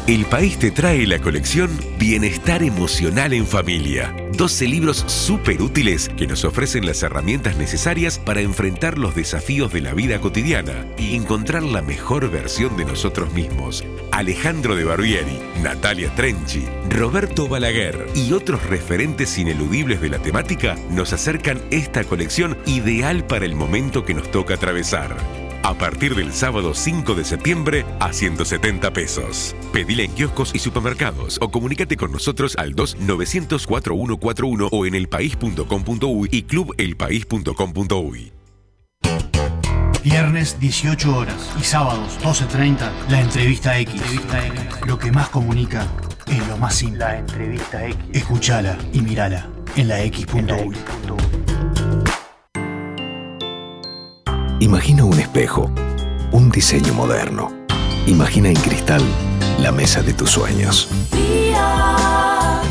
El 0.07 0.27
país 0.27 0.59
te 0.59 0.71
trae 0.71 1.07
la 1.07 1.19
colección 1.19 1.71
Bienestar 1.99 2.63
Emocional 2.63 3.33
en 3.33 3.47
Familia. 3.47 4.15
12 4.37 4.69
libros 4.69 4.99
súper 5.07 5.63
útiles 5.63 6.11
que 6.11 6.27
nos 6.27 6.45
ofrecen 6.45 6.85
las 6.85 7.03
herramientas 7.03 7.57
necesarias 7.57 8.19
para 8.19 8.43
enfrentar 8.43 8.99
los 8.99 9.15
desafíos 9.15 9.73
de 9.73 9.81
la 9.81 9.95
vida 9.95 10.21
cotidiana 10.21 10.85
y 10.99 11.17
encontrar 11.17 11.63
la 11.63 11.81
mejor 11.81 12.31
versión 12.31 12.77
de 12.77 12.85
nosotros 12.85 13.33
mismos. 13.33 13.83
Alejandro 14.13 14.77
de 14.77 14.85
Barbieri, 14.85 15.39
Natalia 15.63 16.15
Trenchi, 16.15 16.67
Roberto 16.91 17.49
Balaguer 17.49 18.07
y 18.15 18.35
otros 18.35 18.63
referentes 18.67 19.39
ineludibles 19.39 20.03
de 20.03 20.11
la 20.11 20.19
temática 20.19 20.77
nos 20.91 21.15
acercan 21.15 21.63
esta 21.71 22.05
colección 22.05 22.59
ideal 22.67 23.25
para 23.25 23.47
el 23.47 23.55
momento 23.55 24.05
que 24.05 24.13
nos 24.13 24.31
toca 24.31 24.53
atravesar. 24.53 25.17
A 25.65 25.73
partir 25.73 26.15
del 26.15 26.33
sábado 26.35 26.75
5 26.75 27.15
de 27.15 27.25
septiembre 27.25 27.87
a 27.99 28.13
170 28.13 28.93
pesos. 28.93 29.57
Pedila 29.73 30.03
en 30.03 30.13
kioscos 30.13 30.55
y 30.55 30.59
supermercados 30.59 31.39
o 31.41 31.51
comunícate 31.51 31.97
con 31.97 32.13
nosotros 32.13 32.55
al 32.59 32.77
2-900-4141 32.77 34.69
o 34.71 34.85
en 34.85 34.95
elpaís.com.uy 34.95 36.29
y 36.31 36.43
clubelpaís.com.uy. 36.43 38.33
Viernes 40.03 40.61
18 40.61 41.17
horas 41.17 41.51
y 41.59 41.65
sábados 41.65 42.19
12.30, 42.23 43.09
la 43.09 43.23
entrevista 43.23 43.79
X. 43.79 44.03
Lo 44.87 44.99
que 44.99 45.11
más 45.13 45.31
comunica 45.31 45.87
es 46.27 46.47
lo 46.47 46.59
más 46.59 46.75
simple. 46.75 46.99
La 46.99 47.19
entrevista 47.21 47.87
X. 47.87 47.97
Escúchala 48.13 48.77
y 48.93 49.01
mírala 49.01 49.49
en 49.77 49.89
la 49.89 50.03
X.uy. 50.03 50.77
Imagina 54.61 55.05
un 55.05 55.19
espejo, 55.19 55.69
un 56.31 56.49
diseño 56.51 56.95
moderno. 56.95 57.53
Imagina 58.07 58.49
en 58.49 58.55
cristal 58.55 59.03
la 59.59 59.73
mesa 59.73 60.01
de 60.03 60.13
tus 60.13 60.31
sueños. 60.31 60.89
Día, 61.11 62.63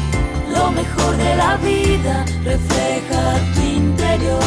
lo 0.54 0.72
mejor 0.72 1.18
de 1.18 1.36
la 1.36 1.58
vida 1.58 2.24
refleja 2.44 3.36
tu 3.54 3.62
interior. 3.62 4.40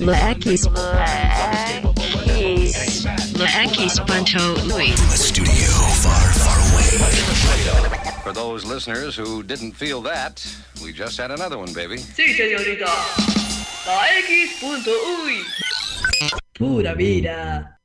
La 0.00 0.32
X. 0.32 0.68
La 2.72 3.64
X 3.64 4.00
Panto 4.06 4.54
Louis. 4.66 4.92
Studio 5.14 5.70
far, 6.02 6.32
far 6.34 6.58
away. 6.72 6.98
For 8.22 8.32
those 8.34 8.66
listeners 8.66 9.16
who 9.16 9.42
didn't 9.42 9.72
feel 9.72 10.02
that, 10.02 10.44
we 10.82 10.92
just 10.92 11.18
had 11.18 11.30
another 11.30 11.56
one, 11.56 11.72
baby. 11.72 11.96
Sí, 11.96 12.34
señorita. 12.34 12.86
La 13.86 14.06
X.uy. 14.18 15.44
Pura 16.58 16.94
vida. 16.94 17.80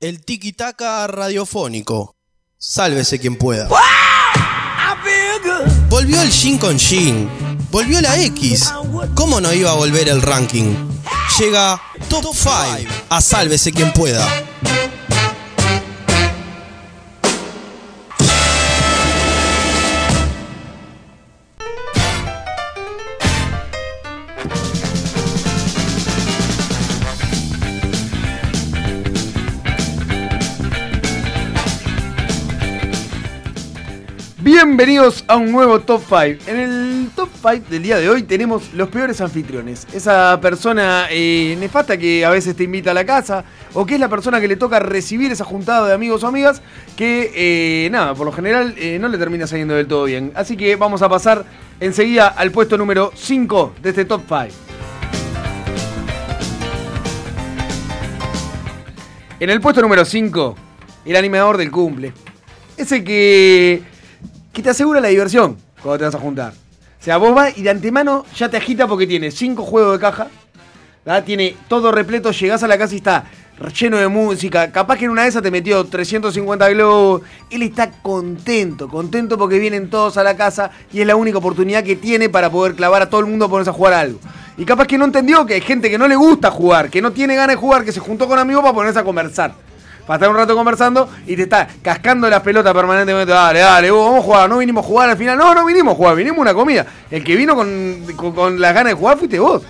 El 0.00 0.24
tiki-taka 0.24 1.06
radiofónico. 1.06 2.16
Sálvese 2.58 3.20
quien 3.20 3.36
pueda. 3.36 3.68
Volvió 5.88 6.20
el 6.22 6.30
Shin 6.30 6.58
con 6.58 6.76
Shin. 6.76 7.28
Volvió 7.70 8.00
la 8.00 8.18
X. 8.20 8.72
¿Cómo 9.14 9.40
no 9.40 9.52
iba 9.52 9.70
a 9.70 9.74
volver 9.74 10.08
el 10.08 10.22
ranking? 10.22 10.93
Llega 11.38 11.80
Top 12.08 12.24
5 12.32 12.88
a 13.08 13.20
Sálvese 13.20 13.72
quien 13.72 13.92
pueda. 13.92 14.24
Bienvenidos 34.66 35.26
a 35.28 35.36
un 35.36 35.52
nuevo 35.52 35.80
Top 35.80 36.00
5. 36.08 36.50
En 36.50 36.58
el 36.58 37.10
Top 37.14 37.28
5 37.34 37.66
del 37.68 37.82
día 37.82 37.98
de 37.98 38.08
hoy 38.08 38.22
tenemos 38.22 38.72
los 38.72 38.88
peores 38.88 39.20
anfitriones. 39.20 39.86
Esa 39.92 40.40
persona 40.40 41.06
eh, 41.10 41.54
nefasta 41.60 41.98
que 41.98 42.24
a 42.24 42.30
veces 42.30 42.56
te 42.56 42.64
invita 42.64 42.92
a 42.92 42.94
la 42.94 43.04
casa 43.04 43.44
o 43.74 43.84
que 43.84 43.94
es 43.94 44.00
la 44.00 44.08
persona 44.08 44.40
que 44.40 44.48
le 44.48 44.56
toca 44.56 44.80
recibir 44.80 45.30
esa 45.30 45.44
juntada 45.44 45.88
de 45.88 45.92
amigos 45.92 46.24
o 46.24 46.28
amigas 46.28 46.62
que, 46.96 47.30
eh, 47.34 47.90
nada, 47.90 48.14
por 48.14 48.24
lo 48.24 48.32
general 48.32 48.74
eh, 48.78 48.96
no 48.98 49.08
le 49.08 49.18
termina 49.18 49.46
saliendo 49.46 49.74
del 49.74 49.86
todo 49.86 50.04
bien. 50.04 50.32
Así 50.34 50.56
que 50.56 50.76
vamos 50.76 51.02
a 51.02 51.10
pasar 51.10 51.44
enseguida 51.78 52.28
al 52.28 52.50
puesto 52.50 52.78
número 52.78 53.12
5 53.14 53.74
de 53.82 53.90
este 53.90 54.06
Top 54.06 54.22
5. 54.26 54.40
En 59.40 59.50
el 59.50 59.60
puesto 59.60 59.82
número 59.82 60.06
5, 60.06 60.56
el 61.04 61.16
animador 61.16 61.58
del 61.58 61.70
cumple. 61.70 62.14
Ese 62.78 63.04
que, 63.04 63.93
que 64.54 64.62
te 64.62 64.70
asegura 64.70 65.00
la 65.00 65.08
diversión 65.08 65.58
cuando 65.82 65.98
te 65.98 66.04
vas 66.04 66.14
a 66.14 66.18
juntar. 66.18 66.52
O 66.52 67.04
sea, 67.04 67.18
vos 67.18 67.34
vas 67.34 67.58
y 67.58 67.62
de 67.62 67.68
antemano 67.68 68.24
ya 68.34 68.48
te 68.48 68.56
agita 68.56 68.86
porque 68.86 69.06
tiene 69.06 69.30
5 69.30 69.62
juegos 69.62 69.92
de 69.94 70.00
caja. 70.00 70.28
¿verdad? 71.04 71.24
Tiene 71.24 71.54
todo 71.68 71.92
repleto, 71.92 72.30
llegás 72.30 72.62
a 72.62 72.66
la 72.66 72.78
casa 72.78 72.94
y 72.94 72.98
está 72.98 73.24
lleno 73.78 73.98
de 73.98 74.08
música. 74.08 74.72
Capaz 74.72 74.96
que 74.96 75.04
en 75.04 75.10
una 75.10 75.22
de 75.22 75.28
esas 75.28 75.42
te 75.42 75.50
metió 75.50 75.84
350 75.84 76.68
globos. 76.70 77.22
Él 77.50 77.62
está 77.62 77.90
contento, 77.90 78.88
contento 78.88 79.36
porque 79.36 79.58
vienen 79.58 79.90
todos 79.90 80.16
a 80.16 80.22
la 80.22 80.36
casa 80.36 80.70
y 80.92 81.00
es 81.00 81.06
la 81.06 81.16
única 81.16 81.38
oportunidad 81.38 81.84
que 81.84 81.96
tiene 81.96 82.28
para 82.28 82.50
poder 82.50 82.74
clavar 82.74 83.02
a 83.02 83.10
todo 83.10 83.20
el 83.20 83.26
mundo 83.26 83.44
a 83.44 83.48
ponerse 83.48 83.70
a 83.70 83.74
jugar 83.74 83.92
algo. 83.92 84.18
Y 84.56 84.64
capaz 84.64 84.86
que 84.86 84.96
no 84.96 85.04
entendió 85.04 85.44
que 85.44 85.54
hay 85.54 85.60
gente 85.60 85.90
que 85.90 85.98
no 85.98 86.08
le 86.08 86.16
gusta 86.16 86.50
jugar, 86.50 86.88
que 86.88 87.02
no 87.02 87.12
tiene 87.12 87.34
ganas 87.34 87.56
de 87.56 87.60
jugar, 87.60 87.84
que 87.84 87.92
se 87.92 88.00
juntó 88.00 88.28
con 88.28 88.38
amigos 88.38 88.62
para 88.62 88.74
ponerse 88.74 89.00
a 89.00 89.04
conversar. 89.04 89.54
Para 90.06 90.16
estar 90.16 90.28
un 90.30 90.36
rato 90.36 90.54
conversando 90.54 91.08
y 91.26 91.34
te 91.34 91.44
está 91.44 91.66
cascando 91.82 92.28
las 92.28 92.40
pelotas 92.42 92.74
permanentemente. 92.74 93.32
Dale, 93.32 93.60
dale, 93.60 93.90
vos, 93.90 94.04
vamos 94.06 94.20
a 94.20 94.22
jugar. 94.24 94.48
No 94.50 94.58
vinimos 94.58 94.84
a 94.84 94.88
jugar 94.88 95.10
al 95.10 95.16
final. 95.16 95.38
No, 95.38 95.54
no 95.54 95.64
vinimos 95.64 95.94
a 95.94 95.96
jugar, 95.96 96.16
vinimos 96.16 96.38
a 96.38 96.42
una 96.42 96.54
comida. 96.54 96.86
El 97.10 97.24
que 97.24 97.34
vino 97.36 97.54
con, 97.54 98.02
con, 98.16 98.32
con 98.32 98.60
las 98.60 98.74
ganas 98.74 98.92
de 98.92 98.98
jugar 98.98 99.16
fuiste 99.18 99.38
vos. 99.38 99.62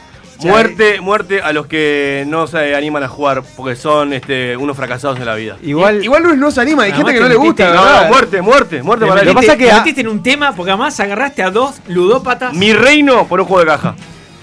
Muerte, 0.42 1.01
muerte 1.01 1.40
a 1.40 1.53
los 1.53 1.66
que 1.66 2.25
no 2.27 2.49
se 2.49 2.75
animan 2.75 3.05
a 3.05 3.09
jugar 3.09 3.42
porque 3.57 3.77
son 3.77 4.12
este, 4.12 4.57
unos 4.57 4.77
fracasados 4.77 5.18
en 5.20 5.25
la 5.27 5.37
vida. 5.37 5.57
Igual, 5.62 6.05
igual 6.05 6.25
Luis 6.25 6.37
no 6.37 6.51
se 6.51 6.61
anima, 6.61 6.83
hay 6.83 6.90
Además 6.90 7.12
gente 7.12 7.14
que 7.14 7.23
no 7.23 7.29
le 7.29 7.37
gusta. 7.37 8.05
muerte, 8.09 8.42
muerte, 8.42 8.83
muerte 8.83 9.05
Te 9.05 9.09
para 9.11 9.23
metiste, 9.23 9.40
él. 9.40 9.47
pasa 9.47 9.57
que 9.59 9.70
a- 9.70 9.79
metiste 9.79 10.01
en 10.01 10.09
un 10.09 10.23
tema 10.23 10.53
porque 10.55 10.73
además 10.73 10.99
agarraste 10.99 11.44
a 11.44 11.51
dos 11.53 11.77
ludópatas. 11.87 12.53
Mi 12.53 12.73
reino 12.73 13.27
por 13.29 13.40
un 13.40 13.47
juego 13.47 13.61
de 13.61 13.66
caja. 13.66 13.94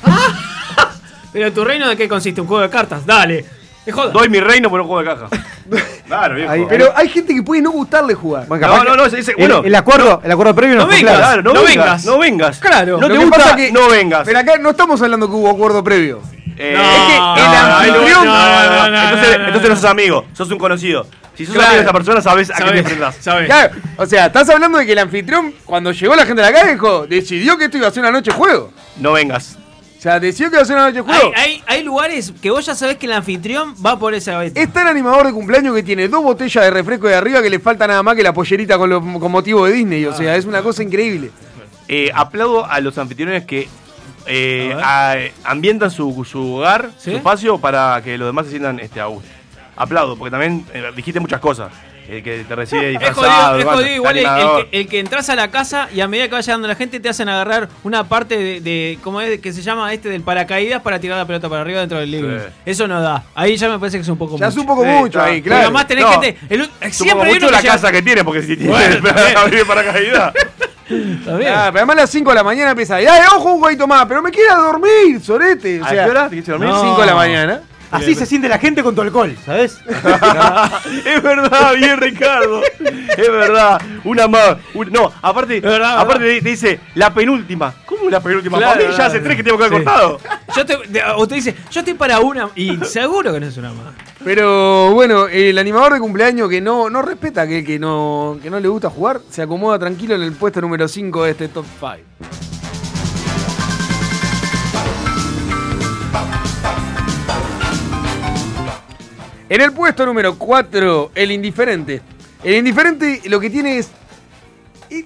Pero 1.33 1.51
tu 1.53 1.63
reino 1.63 1.87
de 1.87 1.95
qué 1.97 2.07
consiste? 2.07 2.41
Un 2.41 2.47
juego 2.47 2.63
de 2.63 2.69
cartas. 2.69 3.05
Dale. 3.05 3.45
Es 3.85 3.93
joda. 3.95 4.11
Doy 4.11 4.29
mi 4.29 4.39
reino 4.39 4.69
por 4.69 4.79
un 4.81 4.87
juego 4.87 5.01
de 5.01 5.07
caja. 5.15 5.27
Claro, 6.11 6.35
viejo. 6.35 6.51
Ahí- 6.51 6.65
Pero 6.67 6.91
hay 6.93 7.07
gente 7.07 7.33
que 7.33 7.41
puede 7.41 7.61
no 7.61 7.71
gustarle 7.71 8.13
jugar. 8.13 8.45
Bueno, 8.45 8.67
No, 8.67 8.73
capaz 8.73 8.83
no, 8.83 8.91
que 8.91 8.97
no, 8.97 9.09
se 9.09 9.15
dice, 9.17 9.31
el- 9.31 9.37
bueno, 9.37 9.61
el, 9.63 9.73
acuerdo, 9.75 10.19
el 10.23 10.31
acuerdo 10.31 10.53
previo 10.53 10.75
no 10.75 10.81
no 10.81 10.87
fue 10.89 10.97
vengas. 10.97 11.17
claro. 11.17 11.31
Claro, 11.31 11.41
no, 11.43 11.53
No 11.53 11.65
vengas, 11.65 11.85
vengas. 11.85 12.05
no 12.05 12.19
vengas. 12.19 12.59
Claro. 12.59 12.97
No 12.99 13.07
Lo 13.07 13.07
te 13.07 13.13
que 13.13 13.25
gusta, 13.25 13.37
pasa 13.43 13.55
que- 13.55 13.71
no 13.71 13.89
vengas. 13.89 14.21
Pero 14.25 14.39
acá 14.39 14.57
no 14.57 14.69
estamos 14.71 15.01
hablando 15.01 15.27
que 15.29 15.35
hubo 15.35 15.49
acuerdo 15.49 15.81
previo. 15.83 16.21
Eh, 16.57 16.73
No, 16.75 16.83
es 16.83 17.41
que 17.41 17.47
el 17.47 17.55
anfitrión. 17.95 18.25
no, 18.25 18.33
no, 18.33 18.89
no, 18.89 19.03
entonces, 19.03 19.29
no, 19.31 19.37
no, 19.37 19.45
entonces 19.47 19.69
no. 19.69 19.69
no 19.69 19.75
sos 19.81 19.85
amigo, 19.89 20.25
sos 20.33 20.51
un 20.51 20.57
conocido. 20.59 21.07
Si 21.37 21.45
sos 21.45 21.55
Claro. 21.55 21.69
amigo 21.69 21.79
de 21.81 21.83
esa 21.85 21.93
persona, 21.93 22.21
sabes 22.21 22.51
a 22.51 22.55
qué 22.55 22.71
te 22.71 22.79
enfrentás. 22.79 23.15
sabes. 23.21 23.45
Claro, 23.45 23.73
o 23.95 24.05
sea, 24.05 24.25
estás 24.25 24.49
hablando 24.49 24.77
de 24.79 24.85
que 24.85 24.91
el 24.91 24.99
anfitrión, 24.99 25.53
cuando 25.65 25.93
llegó 25.93 26.13
la 26.15 26.25
gente 26.25 26.43
a 26.43 26.51
la 26.51 26.59
calle, 26.59 26.73
dijo, 26.73 27.07
decidió 27.07 27.57
que 27.57 27.65
esto 27.65 27.77
iba 27.77 27.87
a 27.87 27.91
ser 27.91 28.01
una 28.03 28.11
noche 28.11 28.31
de 28.31 28.37
juego. 28.37 28.71
No 28.97 29.13
vengas. 29.13 29.57
O 30.01 30.03
sea, 30.03 30.19
decidió 30.19 30.49
que 30.49 30.55
iba 30.55 30.63
a 30.63 30.65
ser 30.65 30.75
una 30.77 30.85
noche 30.85 30.95
de 30.95 31.01
juego. 31.03 31.31
Hay, 31.35 31.43
hay, 31.43 31.63
hay 31.67 31.83
lugares 31.83 32.33
que 32.41 32.49
vos 32.49 32.65
ya 32.65 32.73
sabés 32.73 32.97
que 32.97 33.05
el 33.05 33.11
anfitrión 33.11 33.75
va 33.85 33.99
por 33.99 34.15
esa 34.15 34.39
vez. 34.39 34.51
Está 34.55 34.81
el 34.81 34.87
animador 34.87 35.27
de 35.27 35.31
cumpleaños 35.31 35.75
que 35.75 35.83
tiene 35.83 36.07
dos 36.07 36.23
botellas 36.23 36.63
de 36.63 36.71
refresco 36.71 37.07
de 37.07 37.13
arriba 37.13 37.39
que 37.43 37.51
le 37.51 37.59
falta 37.59 37.85
nada 37.85 38.01
más 38.01 38.15
que 38.15 38.23
la 38.23 38.33
pollerita 38.33 38.79
con, 38.79 38.89
lo- 38.89 38.99
con 39.19 39.31
motivo 39.31 39.63
de 39.67 39.73
Disney. 39.73 40.03
O 40.05 40.13
sea, 40.15 40.35
es 40.35 40.45
una 40.45 40.63
cosa 40.63 40.81
increíble. 40.81 41.29
Eh, 41.87 42.09
aplaudo 42.15 42.65
a 42.65 42.79
los 42.79 42.97
anfitriones 42.97 43.45
que 43.45 43.67
eh, 44.25 44.75
A 44.81 45.11
a- 45.11 45.17
ambientan 45.51 45.91
su, 45.91 46.25
su 46.25 46.55
hogar, 46.55 46.89
¿Sí? 46.97 47.11
su 47.11 47.17
espacio, 47.17 47.59
para 47.59 48.01
que 48.03 48.17
los 48.17 48.27
demás 48.27 48.45
se 48.45 48.51
sientan 48.53 48.79
este, 48.79 48.99
a 49.01 49.05
gusto. 49.05 49.29
Aplaudo, 49.75 50.17
porque 50.17 50.31
también 50.31 50.65
eh, 50.73 50.83
dijiste 50.95 51.19
muchas 51.19 51.39
cosas. 51.39 51.71
El 52.09 52.23
que 52.23 52.43
te 52.47 52.55
recibe 52.55 52.85
Es 52.93 52.99
disfrazado, 52.99 53.53
jodido, 53.53 53.57
es 53.59 53.65
el 53.65 53.69
jodido. 53.73 53.95
Igual 53.95 54.17
el, 54.17 54.25
el 54.25 54.31
que, 54.69 54.79
el 54.79 54.87
que 54.87 54.99
entras 54.99 55.29
a 55.29 55.35
la 55.35 55.49
casa 55.49 55.87
y 55.93 56.01
a 56.01 56.07
medida 56.07 56.27
que 56.27 56.33
va 56.35 56.41
llegando 56.41 56.67
la 56.67 56.75
gente 56.75 56.99
te 56.99 57.09
hacen 57.09 57.29
agarrar 57.29 57.69
una 57.83 58.03
parte 58.03 58.37
de, 58.37 58.59
de 58.61 58.99
¿cómo 59.03 59.21
es? 59.21 59.39
Que 59.39 59.53
se 59.53 59.61
llama 59.61 59.93
este 59.93 60.09
del 60.09 60.21
paracaídas 60.21 60.81
para 60.81 60.99
tirar 60.99 61.17
la 61.17 61.25
pelota 61.25 61.47
para 61.49 61.61
arriba 61.61 61.79
dentro 61.79 61.99
del 61.99 62.11
living. 62.11 62.37
Sí. 62.39 62.45
Eso 62.65 62.87
no 62.87 63.01
da. 63.01 63.23
Ahí 63.35 63.55
ya 63.57 63.69
me 63.69 63.79
parece 63.79 63.97
que 63.97 64.01
es 64.03 64.09
un 64.09 64.17
poco 64.17 64.37
Ya 64.37 64.45
mucho. 64.47 64.49
es 64.49 64.57
un 64.57 64.65
poco 64.67 64.83
Sí, 64.83 64.89
mucho 64.89 65.21
ahí, 65.21 65.41
claro. 65.41 65.61
además 65.63 65.87
tenés 65.87 66.03
No. 66.05 66.11
gente. 66.11 66.37
el- 66.49 66.63
Supongo 66.65 66.91
siempre 66.91 67.29
hay 67.31 67.39
la 67.39 67.47
que 67.47 67.61
llega- 67.63 67.73
casa 67.73 67.91
que 67.91 68.01
tiene, 68.01 68.23
porque 68.23 68.41
si 68.41 68.57
tiene 68.57 68.71
Bueno, 68.71 69.09
abrir 69.37 69.65
paracaídas. 69.65 70.33
Está 70.89 71.37
bien. 71.37 71.53
Ah, 71.55 71.69
pero 71.71 71.77
además 71.79 71.95
a 71.97 72.01
las 72.01 72.09
5 72.09 72.29
de 72.31 72.35
la 72.35 72.43
mañana 72.43 72.71
empieza, 72.71 72.95
¡ay, 72.97 73.05
ojo, 73.35 73.53
un 73.53 73.59
jueguito 73.61 73.87
más! 73.87 74.05
Pero 74.07 74.21
me 74.21 74.29
quiero 74.29 74.61
dormir, 74.61 75.21
sorete. 75.21 75.81
O 75.81 75.85
¿A 75.85 75.89
sea, 75.89 76.03
qué 76.03 76.09
hora 76.11 76.23
te 76.25 76.29
quisiste 76.31 76.51
dormir? 76.51 76.69
5 76.81 76.99
de 76.99 77.05
la 77.07 77.15
mañana. 77.15 77.61
Así 77.91 78.15
se 78.15 78.25
siente 78.25 78.47
la 78.47 78.57
gente 78.57 78.81
con 78.83 78.95
tu 78.95 79.01
alcohol, 79.01 79.35
¿sabes? 79.45 79.79
es 81.05 81.23
verdad, 81.23 81.75
bien 81.75 81.99
Ricardo. 81.99 82.61
Es 83.17 83.31
verdad. 83.31 83.81
Una 84.03 84.27
más. 84.27 84.57
un- 84.73 84.91
no, 84.91 85.11
aparte, 85.21 85.59
verdad, 85.59 85.99
aparte 85.99 86.23
verdad. 86.23 86.41
te 86.43 86.49
dice 86.49 86.79
la 86.95 87.13
penúltima. 87.13 87.73
¿Cómo 87.85 88.09
la 88.09 88.19
penúltima? 88.21 88.57
Claro, 88.57 88.73
Para 88.73 88.83
mí 88.85 88.89
ya 88.91 88.95
claro. 88.95 89.11
hace 89.11 89.19
tres 89.19 89.37
que 89.37 89.43
tengo 89.43 89.57
que 89.57 89.65
haber 89.65 89.79
Sí. 89.79 89.83
cortado. 89.85 90.19
Yo 90.55 90.65
te, 90.65 90.75
usted 91.17 91.35
dice, 91.37 91.55
yo 91.69 91.79
estoy 91.79 91.93
para 91.93 92.19
una. 92.19 92.49
Y 92.55 92.75
seguro 92.83 93.31
que 93.33 93.39
no 93.39 93.45
es 93.45 93.55
una 93.55 93.69
más. 93.69 93.93
Pero 94.21 94.91
bueno, 94.91 95.27
el 95.29 95.57
animador 95.57 95.93
de 95.93 95.99
cumpleaños 96.01 96.49
que 96.49 96.59
no, 96.59 96.89
no 96.89 97.01
respeta 97.01 97.47
que 97.47 97.63
que 97.63 97.79
no, 97.79 98.37
que 98.43 98.49
no 98.49 98.59
le 98.59 98.67
gusta 98.67 98.89
jugar, 98.89 99.21
se 99.29 99.41
acomoda 99.41 99.79
tranquilo 99.79 100.13
en 100.15 100.23
el 100.23 100.33
puesto 100.33 100.59
número 100.59 100.89
5 100.89 101.23
de 101.23 101.31
este 101.31 101.47
top 101.47 101.65
5. 101.79 102.60
En 109.53 109.59
el 109.59 109.73
puesto 109.73 110.05
número 110.05 110.35
4, 110.37 111.11
el 111.13 111.29
indiferente. 111.31 112.01
El 112.41 112.55
indiferente 112.55 113.21
lo 113.25 113.37
que 113.37 113.49
tiene 113.49 113.79
es. 113.79 113.89
y 114.89 115.03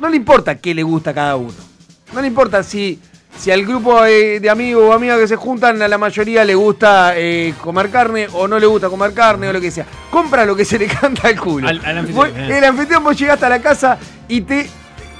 no 0.00 0.08
le 0.08 0.16
importa 0.16 0.56
qué 0.56 0.74
le 0.74 0.82
gusta 0.82 1.10
a 1.10 1.14
cada 1.14 1.36
uno. 1.36 1.54
No 2.12 2.20
le 2.20 2.26
importa 2.26 2.64
si, 2.64 2.98
si 3.38 3.52
al 3.52 3.64
grupo 3.64 4.02
de 4.02 4.50
amigos 4.50 4.82
o 4.88 4.92
amigas 4.92 5.20
que 5.20 5.28
se 5.28 5.36
juntan, 5.36 5.80
a 5.80 5.86
la 5.86 5.98
mayoría 5.98 6.44
le 6.44 6.56
gusta 6.56 7.12
eh, 7.16 7.54
comer 7.62 7.90
carne 7.90 8.26
o 8.32 8.48
no 8.48 8.58
le 8.58 8.66
gusta 8.66 8.88
comer 8.90 9.14
carne 9.14 9.48
o 9.48 9.52
lo 9.52 9.60
que 9.60 9.70
sea. 9.70 9.86
Compra 10.10 10.44
lo 10.44 10.56
que 10.56 10.64
se 10.64 10.76
le 10.76 10.86
canta 11.00 11.28
al 11.28 11.38
culo. 11.40 11.68
Al- 11.68 11.80
al 11.86 11.98
anfitrión, 11.98 12.28
Vos- 12.32 12.36
eh. 12.36 12.58
el 12.58 12.64
anfitrión 12.64 13.04
vos 13.04 13.16
llegaste 13.16 13.46
a 13.46 13.48
la 13.50 13.62
casa 13.62 13.98
y 14.26 14.40
te 14.40 14.68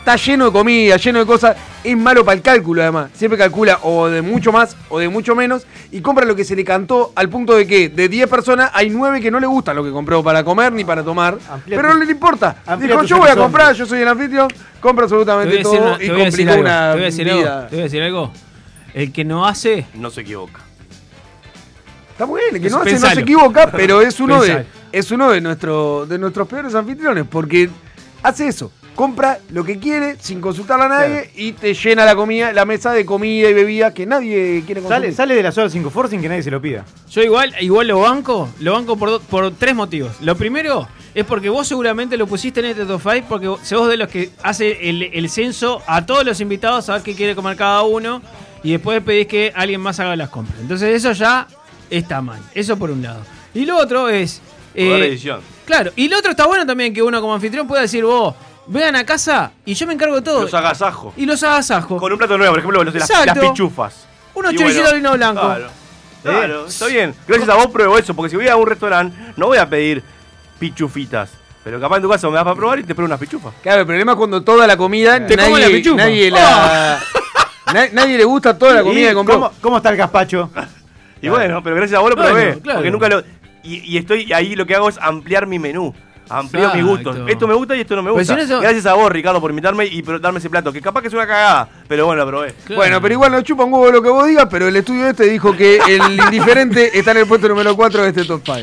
está 0.02 0.16
lleno 0.16 0.46
de 0.46 0.52
comida, 0.52 0.96
lleno 0.96 1.20
de 1.20 1.26
cosas. 1.26 1.56
Es 1.84 1.96
malo 1.96 2.24
para 2.24 2.36
el 2.36 2.42
cálculo 2.42 2.82
además. 2.82 3.10
Siempre 3.14 3.38
calcula 3.38 3.78
o 3.82 4.08
de 4.08 4.20
mucho 4.22 4.52
más 4.52 4.76
o 4.88 4.98
de 4.98 5.08
mucho 5.08 5.34
menos 5.34 5.64
y 5.90 6.00
compra 6.00 6.24
lo 6.24 6.34
que 6.36 6.44
se 6.44 6.54
le 6.56 6.64
cantó 6.64 7.12
al 7.14 7.28
punto 7.28 7.54
de 7.54 7.66
que 7.66 7.88
de 7.88 8.08
10 8.08 8.28
personas 8.28 8.70
hay 8.74 8.90
9 8.90 9.20
que 9.20 9.30
no 9.30 9.38
le 9.40 9.46
gusta 9.46 9.72
lo 9.74 9.82
que 9.84 9.90
compró 9.90 10.22
para 10.22 10.42
comer 10.44 10.72
ni 10.72 10.84
para 10.84 11.02
tomar. 11.02 11.38
Amplía 11.50 11.76
pero 11.78 11.92
tu- 11.92 11.98
no 11.98 12.04
le 12.04 12.10
importa. 12.12 12.56
Dijo, 12.80 13.02
yo 13.04 13.16
voy 13.16 13.28
a 13.28 13.32
horizontes". 13.32 13.36
comprar, 13.36 13.74
yo 13.74 13.86
soy 13.86 14.00
el 14.00 14.08
anfitrión, 14.08 14.48
compro 14.80 15.06
Te 15.08 15.14
voy 15.14 15.24
a 15.28 15.32
absolutamente 15.32 15.62
todo 15.62 15.72
una- 15.94 16.04
y 16.04 16.08
voy 16.08 16.20
a 16.20 16.24
decir 16.24 16.46
complicó 16.46 16.50
algo. 16.52 16.62
una 16.62 16.88
Te 16.90 16.92
voy 16.94 17.02
a 17.02 17.04
decir 17.06 17.30
algo. 17.30 17.42
Te 17.68 17.70
voy 17.70 17.80
a 17.80 17.82
decir 17.84 18.02
algo. 18.02 18.32
El 18.94 19.12
que 19.12 19.24
no 19.24 19.46
hace. 19.46 19.86
No 19.94 20.10
se 20.10 20.20
equivoca. 20.20 20.60
Está 22.12 22.26
muy 22.26 22.40
bien, 22.42 22.56
el 22.56 22.62
que 22.62 22.70
no 22.70 22.82
Eso, 22.82 22.96
hace 22.96 23.06
no 23.06 23.14
se 23.14 23.20
equivoca, 23.20 23.70
pero 23.70 24.02
es 24.02 24.20
uno 24.20 24.42
de, 24.42 24.66
es 24.92 25.10
uno 25.10 25.30
de, 25.30 25.40
nuestro, 25.40 26.06
de 26.06 26.18
nuestros 26.18 26.46
peores 26.46 26.74
anfitriones, 26.74 27.24
porque 27.28 27.70
hace 28.22 28.46
eso. 28.48 28.70
Compra 28.94 29.38
lo 29.50 29.64
que 29.64 29.78
quiere 29.78 30.16
sin 30.20 30.40
consultarle 30.40 30.84
a 30.84 30.88
nadie 30.88 31.30
y 31.34 31.52
te 31.52 31.72
llena 31.72 32.04
la 32.04 32.14
comida, 32.14 32.52
la 32.52 32.66
mesa 32.66 32.92
de 32.92 33.06
comida 33.06 33.48
y 33.48 33.54
bebida 33.54 33.94
que 33.94 34.04
nadie 34.04 34.62
quiere 34.66 34.82
consumir. 34.82 34.88
Sale, 35.06 35.12
sale 35.12 35.34
de 35.34 35.42
la 35.42 35.50
zona 35.50 35.70
5 35.70 35.88
Force 35.90 36.10
sin 36.10 36.20
que 36.20 36.28
nadie 36.28 36.42
se 36.42 36.50
lo 36.50 36.60
pida. 36.60 36.84
Yo 37.10 37.22
igual, 37.22 37.54
igual 37.60 37.88
lo 37.88 38.00
banco, 38.00 38.50
lo 38.60 38.74
banco 38.74 38.96
por, 38.96 39.08
do- 39.08 39.20
por 39.20 39.50
tres 39.54 39.74
motivos. 39.74 40.12
Lo 40.20 40.36
primero 40.36 40.86
es 41.14 41.24
porque 41.24 41.48
vos 41.48 41.66
seguramente 41.66 42.18
lo 42.18 42.26
pusiste 42.26 42.60
en 42.60 42.66
este 42.66 42.84
top 42.84 43.00
5 43.02 43.26
porque 43.30 43.48
vos- 43.48 43.60
sos 43.64 43.88
de 43.88 43.96
los 43.96 44.08
que 44.08 44.30
hace 44.42 44.88
el, 44.90 45.02
el 45.04 45.30
censo 45.30 45.80
a 45.86 46.04
todos 46.04 46.24
los 46.26 46.38
invitados 46.42 46.88
a 46.90 46.94
ver 46.94 47.02
qué 47.02 47.14
quiere 47.14 47.34
comer 47.34 47.56
cada 47.56 47.82
uno 47.82 48.20
y 48.62 48.72
después 48.72 49.02
pedís 49.02 49.26
que 49.26 49.52
alguien 49.54 49.80
más 49.80 49.98
haga 50.00 50.14
las 50.16 50.28
compras. 50.28 50.58
Entonces 50.60 50.94
eso 50.94 51.12
ya 51.12 51.48
está 51.88 52.20
mal. 52.20 52.40
Eso 52.54 52.76
por 52.76 52.90
un 52.90 53.02
lado. 53.02 53.22
Y 53.54 53.64
lo 53.64 53.78
otro 53.78 54.10
es... 54.10 54.42
Poder 54.74 55.02
eh, 55.02 55.06
edición. 55.08 55.40
claro, 55.66 55.92
y 55.96 56.08
lo 56.08 56.18
otro 56.18 56.30
está 56.30 56.46
bueno 56.46 56.64
también 56.66 56.94
que 56.94 57.02
uno 57.02 57.20
como 57.20 57.34
anfitrión 57.34 57.66
pueda 57.66 57.82
decir, 57.82 58.04
vos, 58.04 58.34
vengan 58.66 58.96
a 58.96 59.04
casa 59.04 59.52
y 59.64 59.74
yo 59.74 59.86
me 59.86 59.94
encargo 59.94 60.16
de 60.16 60.22
todo. 60.22 60.42
Los 60.42 60.54
agasajo. 60.54 61.12
Y 61.16 61.26
los 61.26 61.42
agasajo. 61.42 61.96
Con 61.98 62.12
un 62.12 62.18
plato 62.18 62.36
nuevo, 62.38 62.52
por 62.52 62.58
ejemplo, 62.60 62.84
los 62.84 62.92
de 62.94 63.00
las, 63.00 63.10
las 63.26 63.38
pichufas. 63.38 64.06
Unos 64.34 64.52
Y 64.52 64.56
choricitos 64.56 64.90
bueno, 64.90 64.90
de 64.92 64.96
vino 64.98 65.12
blanco. 65.12 65.40
Claro. 65.42 65.68
Claro, 66.22 66.66
está 66.66 66.86
bien. 66.86 67.14
Gracias 67.26 67.48
a 67.48 67.54
vos 67.56 67.66
pruebo 67.68 67.98
eso, 67.98 68.14
porque 68.14 68.30
si 68.30 68.36
voy 68.36 68.46
a 68.48 68.56
un 68.56 68.66
restaurante, 68.66 69.16
no 69.36 69.46
voy 69.46 69.58
a 69.58 69.68
pedir 69.68 70.02
pichufitas. 70.58 71.30
Pero 71.64 71.80
capaz 71.80 71.96
en 71.96 72.02
tu 72.02 72.08
casa 72.08 72.28
me 72.28 72.34
das 72.34 72.44
para 72.44 72.56
probar 72.56 72.78
y 72.80 72.82
te 72.84 72.94
pruebo 72.94 73.06
unas 73.06 73.20
pichufas. 73.20 73.52
Claro, 73.62 73.80
el 73.80 73.86
problema 73.86 74.12
es 74.12 74.18
cuando 74.18 74.42
toda 74.42 74.66
la 74.66 74.76
comida, 74.76 75.24
Te 75.26 75.36
como 75.36 75.56
la 75.58 75.64
nadie, 75.66 75.76
pichufa. 75.76 75.96
nadie, 75.96 76.30
la, 76.30 77.00
na- 77.74 77.88
nadie 77.92 78.18
le 78.18 78.24
gusta 78.24 78.56
toda 78.58 78.74
la 78.74 78.82
comida 78.82 79.06
¿Y 79.06 79.08
que 79.08 79.14
compró. 79.14 79.34
¿Cómo, 79.34 79.52
cómo 79.60 79.76
está 79.76 79.90
el 79.90 79.96
gazpacho? 79.96 80.50
Y 81.24 81.28
bueno, 81.28 81.62
pero 81.62 81.76
gracias 81.76 81.98
a 81.98 82.00
vos 82.00 82.10
lo 82.10 82.16
Bueno, 82.16 82.30
probé. 82.32 82.58
claro. 82.58 82.78
Porque 82.80 82.90
nunca 82.90 83.08
lo. 83.08 83.20
Y, 83.62 83.76
y 83.94 83.96
estoy 83.96 84.32
ahí 84.32 84.56
lo 84.56 84.66
que 84.66 84.74
hago 84.74 84.88
es 84.88 84.98
ampliar 85.00 85.46
mi 85.46 85.60
menú. 85.60 85.94
Amplío 86.38 86.68
mis 86.74 86.82
Exacto. 86.82 87.10
gustos. 87.10 87.30
Esto 87.30 87.46
me 87.48 87.54
gusta 87.54 87.76
y 87.76 87.80
esto 87.80 87.96
no 87.96 88.02
me 88.02 88.10
Pues 88.12 88.26
gusta. 88.28 88.42
si 88.42 88.48
no 88.48 88.54
eso- 88.54 88.60
Gracias 88.62 88.86
a 88.86 88.94
vos, 88.94 89.10
Ricardo, 89.12 89.40
por 89.40 89.50
invitarme 89.50 89.86
y 89.86 90.02
por 90.02 90.20
darme 90.20 90.38
ese 90.38 90.48
plato. 90.50 90.72
Que 90.72 90.80
capaz 90.80 91.02
que 91.02 91.08
es 91.08 91.14
una 91.14 91.26
cagada, 91.26 91.68
pero 91.88 92.06
bueno, 92.06 92.24
lo 92.24 92.30
probé. 92.30 92.54
Bueno, 92.74 93.00
pero 93.00 93.14
igual 93.14 93.32
no 93.32 93.40
chupa 93.42 93.64
un 93.64 93.72
huevo 93.72 93.90
lo 93.90 94.02
que 94.02 94.08
vos 94.08 94.26
digas, 94.26 94.46
pero 94.50 94.68
el 94.68 94.76
estudio 94.76 95.08
este 95.08 95.24
dijo 95.24 95.56
que 95.56 95.76
el 95.88 96.00
indiferente 96.26 96.98
está 96.98 97.10
en 97.12 97.18
el 97.18 97.26
puesto 97.26 97.48
número 97.48 97.74
4 97.76 98.02
de 98.02 98.08
este 98.08 98.24
top 98.24 98.42
5. 98.44 98.58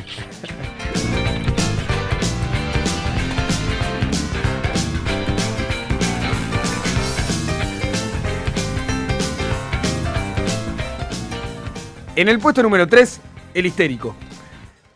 En 12.15 12.28
el 12.28 12.39
puesto 12.39 12.61
número 12.63 12.88
3, 12.88 13.20
el 13.53 13.65
histérico. 13.65 14.15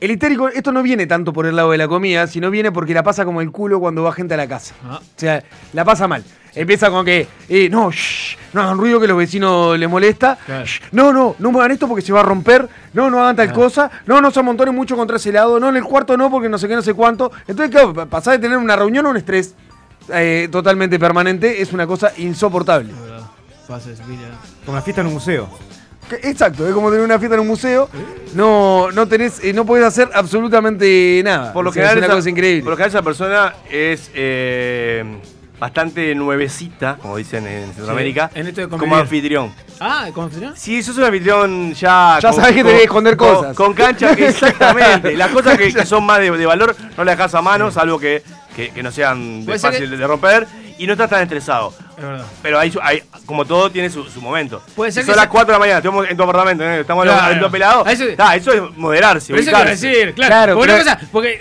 El 0.03 0.11
histérico, 0.11 0.49
esto 0.49 0.73
no 0.73 0.83
viene 0.83 1.07
tanto 1.07 1.31
por 1.31 1.45
el 1.45 1.55
lado 1.55 1.71
de 1.71 1.77
la 1.77 1.87
comida, 1.87 2.27
sino 2.27 2.51
viene 2.51 2.73
porque 2.73 2.93
la 2.93 3.03
pasa 3.03 3.23
como 3.23 3.39
el 3.39 3.51
culo 3.51 3.79
cuando 3.79 4.03
va 4.03 4.11
gente 4.11 4.33
a 4.33 4.37
la 4.37 4.47
casa. 4.49 4.75
Ah. 4.85 4.99
O 5.01 5.05
sea, 5.15 5.41
la 5.71 5.85
pasa 5.85 6.09
mal. 6.09 6.21
Empieza 6.53 6.89
con 6.91 7.05
que, 7.05 7.25
eh, 7.47 7.69
no, 7.69 7.89
shh, 7.89 8.35
no 8.51 8.63
hagan 8.63 8.77
ruido 8.77 8.99
que 8.99 9.07
los 9.07 9.17
vecinos 9.17 9.79
les 9.79 9.89
molesta. 9.89 10.37
Claro. 10.45 10.65
Shh, 10.65 10.81
no, 10.91 11.13
no, 11.13 11.37
no 11.39 11.51
muevan 11.53 11.71
esto 11.71 11.87
porque 11.87 12.01
se 12.01 12.11
va 12.11 12.19
a 12.19 12.23
romper. 12.23 12.67
No, 12.91 13.09
no 13.09 13.21
hagan 13.23 13.37
tal 13.37 13.53
cosa. 13.53 13.89
No, 14.05 14.19
no 14.19 14.29
se 14.29 14.41
amontonen 14.41 14.75
mucho 14.75 14.97
contra 14.97 15.15
ese 15.15 15.31
lado. 15.31 15.57
No, 15.57 15.69
en 15.69 15.77
el 15.77 15.85
cuarto 15.85 16.17
no 16.17 16.29
porque 16.29 16.49
no 16.49 16.57
sé 16.57 16.67
qué, 16.67 16.75
no 16.75 16.81
sé 16.81 16.93
cuánto. 16.93 17.31
Entonces, 17.47 17.71
claro, 17.71 17.93
pa- 17.93 18.05
pasar 18.05 18.33
de 18.33 18.39
tener 18.39 18.57
una 18.57 18.75
reunión 18.75 19.05
a 19.05 19.09
un 19.09 19.15
estrés 19.15 19.55
eh, 20.13 20.49
totalmente 20.51 20.99
permanente 20.99 21.61
es 21.61 21.71
una 21.71 21.87
cosa 21.87 22.11
insoportable. 22.17 22.91
Como 24.65 24.75
la 24.75 24.81
fiesta 24.81 24.99
en 24.99 25.07
un 25.07 25.13
museo. 25.13 25.47
Que- 26.09 26.29
Exacto, 26.29 26.67
es 26.67 26.73
como 26.73 26.89
tener 26.89 27.03
una 27.05 27.17
fiesta 27.19 27.35
en 27.35 27.41
un 27.41 27.47
museo. 27.47 27.89
No, 28.35 28.91
no 28.91 29.07
tenés, 29.07 29.43
eh, 29.43 29.53
no 29.53 29.65
podés 29.65 29.85
hacer 29.85 30.09
absolutamente 30.13 31.21
nada. 31.23 31.53
Por 31.53 31.63
lo 31.63 31.69
O 31.69 31.73
sea, 31.73 31.83
general, 31.83 31.97
es 31.97 31.99
una 31.99 32.07
esa- 32.07 32.15
cosa 32.15 32.29
increíble. 32.29 32.63
Por 32.63 32.71
lo 32.71 32.77
general, 32.77 32.89
esa 32.89 33.01
persona 33.01 33.53
es 33.69 34.09
eh, 34.13 35.05
bastante 35.59 36.13
nuevecita, 36.15 36.97
como 37.01 37.15
dicen 37.17 37.47
en 37.47 37.73
Centroamérica, 37.73 38.29
en 38.35 38.47
esto 38.47 38.61
de 38.61 38.67
como 38.67 38.95
anfitrión. 38.95 39.53
Ah, 39.79 40.07
¿cómo 40.13 40.25
anfitrión? 40.25 40.55
Si 40.57 40.81
sos 40.83 40.97
un 40.97 41.03
anfitrión 41.05 41.73
ya. 41.73 42.19
Ya 42.21 42.33
sabés 42.33 42.53
que 42.55 42.63
tenés 42.63 42.77
que 42.79 42.83
esconder 42.85 43.15
con- 43.17 43.35
cosas. 43.35 43.55
Con 43.55 43.73
cancha, 43.73 44.11
exactamente. 44.17 45.15
Las 45.15 45.29
cosas 45.31 45.57
que, 45.57 45.73
que 45.73 45.85
son 45.85 46.05
más 46.05 46.19
de, 46.19 46.31
de 46.31 46.45
valor 46.45 46.75
no 46.97 47.03
las 47.03 47.17
dejas 47.17 47.33
a 47.35 47.41
mano, 47.41 47.71
salvo 47.71 47.97
que, 47.99 48.23
que, 48.55 48.69
que 48.71 48.83
no 48.83 48.91
sean 48.91 49.45
de 49.45 49.57
fácil 49.59 49.89
de 49.97 50.07
romper. 50.07 50.47
Y 50.77 50.87
no 50.87 50.93
estás 50.93 51.09
tan 51.09 51.21
estresado. 51.21 51.73
Es 51.97 52.03
verdad. 52.03 52.25
Pero 52.41 52.59
hay, 52.59 52.71
su- 52.71 52.79
hay- 52.81 53.03
como 53.25 53.45
todo 53.45 53.69
tiene 53.71 53.89
su, 53.89 54.03
su 54.05 54.19
momento. 54.21 54.61
Puede 54.75 54.91
ser 54.91 55.03
Si 55.03 55.07
que 55.07 55.13
son 55.13 55.17
las 55.17 55.25
sea- 55.25 55.29
4 55.31 55.47
de 55.47 55.53
la 55.53 55.59
mañana, 55.59 55.77
estamos 55.77 56.09
en 56.09 56.17
tu 56.17 56.23
apartamento, 56.23 56.63
¿eh? 56.63 56.79
estamos 56.81 57.03
Claro. 57.05 57.33
en 57.33 57.39
tu 57.39 57.51
pelado. 57.51 57.85
A 57.85 57.91
eso- 57.91 58.03
eso 58.05 58.51
es 58.51 58.61
moderarse, 58.77 59.33
eso 59.35 59.51
quiero 59.51 59.69
decir, 59.69 60.13
claro. 60.15 60.29
Claro, 60.31 60.55
porque 60.55 60.71
pero- 60.73 60.83
cosa, 60.83 60.99
porque 61.11 61.39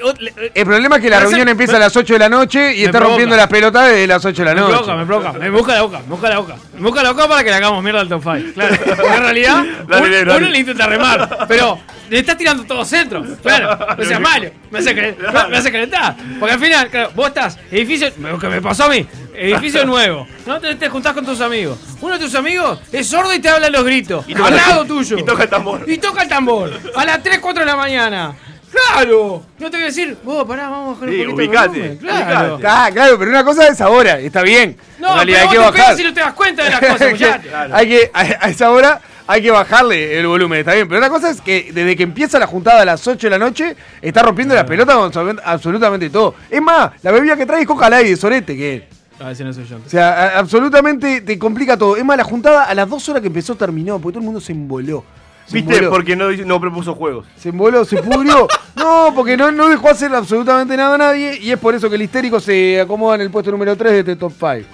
El 0.55 0.65
problema 0.67 0.97
es 0.97 1.03
que 1.03 1.11
la 1.11 1.21
reunión 1.21 1.49
empieza 1.49 1.73
me- 1.73 1.77
a 1.79 1.81
las 1.81 1.97
8 1.97 2.13
de 2.13 2.19
la 2.19 2.29
noche 2.29 2.73
y 2.75 2.81
me 2.81 2.85
está 2.85 2.91
provoca. 2.99 3.09
rompiendo 3.09 3.37
las 3.37 3.49
pelotas 3.49 3.87
desde 3.89 4.07
las 4.07 4.25
8 4.25 4.43
de 4.43 4.49
la 4.49 4.55
me 4.55 4.61
noche. 4.61 4.73
provoca, 4.75 4.97
me 4.97 5.07
provoca, 5.07 5.33
me 5.33 5.51
busca 5.51 5.75
la 5.75 5.83
boca, 5.83 5.99
me 6.01 6.07
busca 6.11 6.29
la 6.29 6.39
boca. 6.39 6.57
Me 6.75 6.81
busca 6.83 7.03
la 7.03 7.11
boca 7.13 7.29
para 7.29 7.45
que 7.45 7.51
le 7.51 7.57
hagamos 7.57 7.83
mierda 7.83 8.01
al 8.01 8.09
top 8.09 8.23
5. 8.23 8.53
Claro. 8.55 8.75
En 9.15 9.23
realidad, 9.23 9.65
Dale, 9.89 10.07
un- 10.07 10.27
dale. 10.29 10.37
uno 10.37 10.49
le 10.51 10.59
intenta 10.59 10.87
remar, 10.87 11.47
pero 11.49 11.79
le 12.13 12.19
estás 12.21 12.37
tirando 12.37 12.65
todo 12.65 12.85
centro. 12.85 13.25
Claro, 13.43 13.79
no 13.99 14.05
seas 14.05 14.21
malo. 14.21 14.51
Me 14.71 14.79
hace, 14.79 14.95
calen- 14.95 15.49
me 15.51 15.57
hace 15.57 15.73
calentar. 15.73 16.17
Porque 16.39 16.53
al 16.55 16.61
final, 16.61 16.89
claro, 16.91 17.11
vos 17.15 17.29
estás, 17.29 17.59
edificio, 17.71 18.11
lo 18.19 18.39
que 18.39 18.49
me 18.49 18.61
pasó 18.63 18.85
a 18.85 18.89
mí, 18.89 19.07
edificio 19.35 19.85
nuevo. 19.85 20.27
No 20.47 20.61
te, 20.61 20.75
te 20.77 20.89
juntás 20.89 21.13
con 21.15 21.25
tus 21.25 21.41
amigos. 21.41 21.79
Uno 22.01 22.15
de 22.19 22.25
tus 22.25 22.35
amigos 22.35 22.79
es 22.93 23.07
sordo 23.09 23.35
y 23.35 23.41
te 23.41 23.49
habla 23.49 23.69
los 23.71 23.85
gritos. 23.85 24.25
Y 24.29 24.35
toca 24.35 24.49
al 24.49 24.55
el- 24.55 24.61
lado 24.61 24.85
tuyo. 24.85 25.19
y 25.19 25.25
toca 25.25 25.43
el 25.45 25.49
tambor. 25.51 25.85
Y 25.91 25.99
toca 25.99 26.23
el 26.23 26.29
tambor. 26.29 26.71
A 26.95 27.05
las 27.05 27.23
3, 27.23 27.39
4 27.41 27.61
de 27.61 27.67
la 27.67 27.77
mañana. 27.77 28.35
¡Claro! 28.71 29.45
No 29.59 29.71
te 29.71 29.77
voy 29.77 29.85
a 29.85 29.87
decir, 29.87 30.17
vos, 30.25 30.47
pará, 30.47 30.69
vamos 30.71 30.89
a 30.89 31.01
bajar 31.01 31.09
un 31.09 31.15
Sí, 31.15 31.21
poquito 31.25 31.41
el 31.43 31.49
ubicate, 31.49 31.69
volumen. 31.69 31.97
Claro. 31.99 32.61
Ah, 32.65 32.91
claro, 32.93 33.19
pero 33.19 33.31
una 33.31 33.45
cosa 33.45 33.69
es 33.69 33.81
ahora, 33.83 34.19
está 34.19 34.41
bien. 34.43 34.79
No, 34.99 35.09
en 35.11 35.15
realidad 35.17 35.39
pero 35.41 35.51
hay 35.51 35.57
que 35.57 35.63
vos 35.65 35.73
te 35.75 35.79
bajar. 35.81 35.97
si 35.97 36.05
no 36.05 36.15
te 36.15 36.21
das 36.21 36.33
cuenta 36.33 36.65
de 36.65 36.71
las 36.71 36.81
cosas, 36.93 37.11
muchachos. 37.11 37.53
Hay 37.73 37.89
que, 37.89 38.11
a, 38.15 38.21
a 38.21 38.49
esa 38.49 38.71
hora 38.71 39.01
hay 39.27 39.43
que 39.43 39.51
bajarle 39.51 40.19
el 40.19 40.27
volumen, 40.27 40.61
está 40.61 40.75
bien. 40.75 40.87
Pero 40.89 40.99
una 40.99 41.09
cosa 41.11 41.31
es 41.31 41.41
que 41.41 41.71
desde 41.73 41.97
que 41.97 42.03
empieza 42.03 42.39
la 42.39 42.47
juntada 42.47 42.83
a 42.83 42.85
las 42.85 43.07
8 43.07 43.27
de 43.27 43.31
la 43.31 43.39
noche, 43.39 43.77
está 44.01 44.23
rompiendo 44.23 44.55
las 44.55 44.65
pelotas 44.65 44.97
con 44.97 45.11
absolut- 45.13 45.41
absolutamente 45.45 46.11
todo. 46.11 46.35
Es 46.51 46.61
más, 46.63 46.91
la 47.03 47.11
bebida 47.13 47.37
que 47.37 47.47
trae 47.47 47.63
es 47.63 47.67
coca 47.67 47.89
light 47.91 48.07
de 48.09 48.17
sorete, 48.17 48.57
que 48.57 48.75
es. 48.77 48.83
A 49.21 49.27
ver 49.27 49.37
si 49.37 49.45
no 49.45 49.53
soy 49.53 49.65
yo. 49.67 49.77
O 49.77 49.89
sea, 49.89 50.09
a- 50.37 50.39
absolutamente 50.39 51.21
te 51.21 51.39
complica 51.39 51.77
todo. 51.77 51.97
Es 51.97 52.05
más, 52.05 52.17
la 52.17 52.25
juntada 52.25 52.65
a 52.65 52.75
las 52.75 52.89
2 52.89 53.09
horas 53.11 53.21
que 53.23 53.29
empezó 53.29 53.55
terminó, 53.55 53.99
porque 53.99 54.15
todo 54.15 54.21
el 54.21 54.25
mundo 54.27 54.41
se 54.41 54.53
emboló. 54.53 55.05
Se 55.47 55.55
¿Viste? 55.55 55.75
emboló. 55.77 55.91
Porque 55.93 56.17
no, 56.17 56.31
no 56.33 56.61
propuso 56.61 56.95
juegos. 56.95 57.27
Se 57.37 57.51
emboló, 57.51 57.85
se 57.85 58.03
pudrió. 58.03 58.49
No, 58.75 59.13
porque 59.15 59.37
no, 59.37 59.53
no 59.53 59.69
dejó 59.69 59.91
hacer 59.91 60.13
absolutamente 60.15 60.77
nada 60.77 60.95
a 60.95 60.99
nadie 60.99 61.39
y 61.39 61.53
es 61.53 61.59
por 61.59 61.73
eso 61.75 61.89
que 61.91 61.95
el 61.97 62.03
histérico 62.03 62.41
se 62.41 62.81
acomoda 62.81 63.15
en 63.17 63.21
el 63.21 63.31
puesto 63.31 63.51
número 63.53 63.77
3 63.77 63.93
de 63.93 63.99
este 64.01 64.17
top 64.17 64.33
5. 64.33 64.67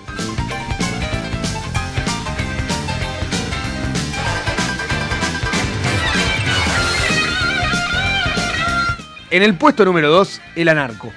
En 9.31 9.43
el 9.43 9.55
puesto 9.55 9.85
número 9.85 10.09
2, 10.11 10.41
el 10.57 10.69
anarco. 10.69 11.11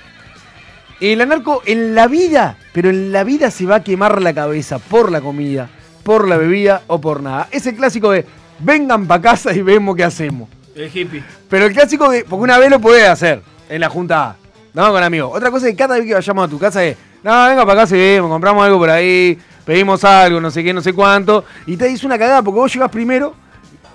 El 0.99 1.21
anarco 1.21 1.63
en 1.65 1.95
la 1.95 2.07
vida, 2.07 2.57
pero 2.73 2.89
en 2.89 3.11
la 3.11 3.23
vida 3.23 3.49
se 3.49 3.65
va 3.65 3.77
a 3.77 3.83
quemar 3.83 4.21
la 4.21 4.33
cabeza 4.33 4.77
por 4.79 5.11
la 5.11 5.21
comida, 5.21 5.69
por 6.03 6.27
la 6.27 6.37
bebida 6.37 6.83
o 6.87 7.01
por 7.01 7.23
nada. 7.23 7.47
Es 7.51 7.65
el 7.65 7.75
clásico 7.75 8.11
de 8.11 8.25
vengan 8.59 9.07
pa' 9.07 9.21
casa 9.21 9.53
y 9.53 9.61
vemos 9.61 9.95
qué 9.95 10.03
hacemos. 10.03 10.49
El 10.75 10.89
hippie. 10.95 11.23
Pero 11.49 11.65
el 11.65 11.73
clásico 11.73 12.09
de. 12.09 12.23
Porque 12.23 12.43
una 12.43 12.57
vez 12.59 12.69
lo 12.69 12.79
podés 12.79 13.07
hacer 13.07 13.41
en 13.69 13.81
la 13.81 13.89
junta. 13.89 14.35
No, 14.73 14.91
con 14.91 15.01
amigos. 15.03 15.31
Otra 15.33 15.49
cosa 15.49 15.67
es 15.67 15.71
que 15.73 15.77
cada 15.77 15.95
vez 15.97 16.05
que 16.05 16.13
vayamos 16.13 16.45
a 16.45 16.49
tu 16.49 16.59
casa 16.59 16.83
es. 16.83 16.95
No, 17.23 17.47
venga 17.47 17.65
para 17.65 17.83
acá 17.83 17.95
y 17.95 17.99
vemos, 17.99 18.29
compramos 18.31 18.63
algo 18.65 18.79
por 18.79 18.89
ahí, 18.89 19.37
pedimos 19.65 20.03
algo, 20.03 20.39
no 20.41 20.49
sé 20.49 20.63
qué, 20.63 20.73
no 20.73 20.81
sé 20.81 20.93
cuánto. 20.93 21.45
Y 21.67 21.77
te 21.77 21.87
dice 21.87 22.05
una 22.05 22.17
cagada 22.17 22.41
porque 22.41 22.59
vos 22.59 22.73
llegás 22.73 22.89
primero 22.89 23.35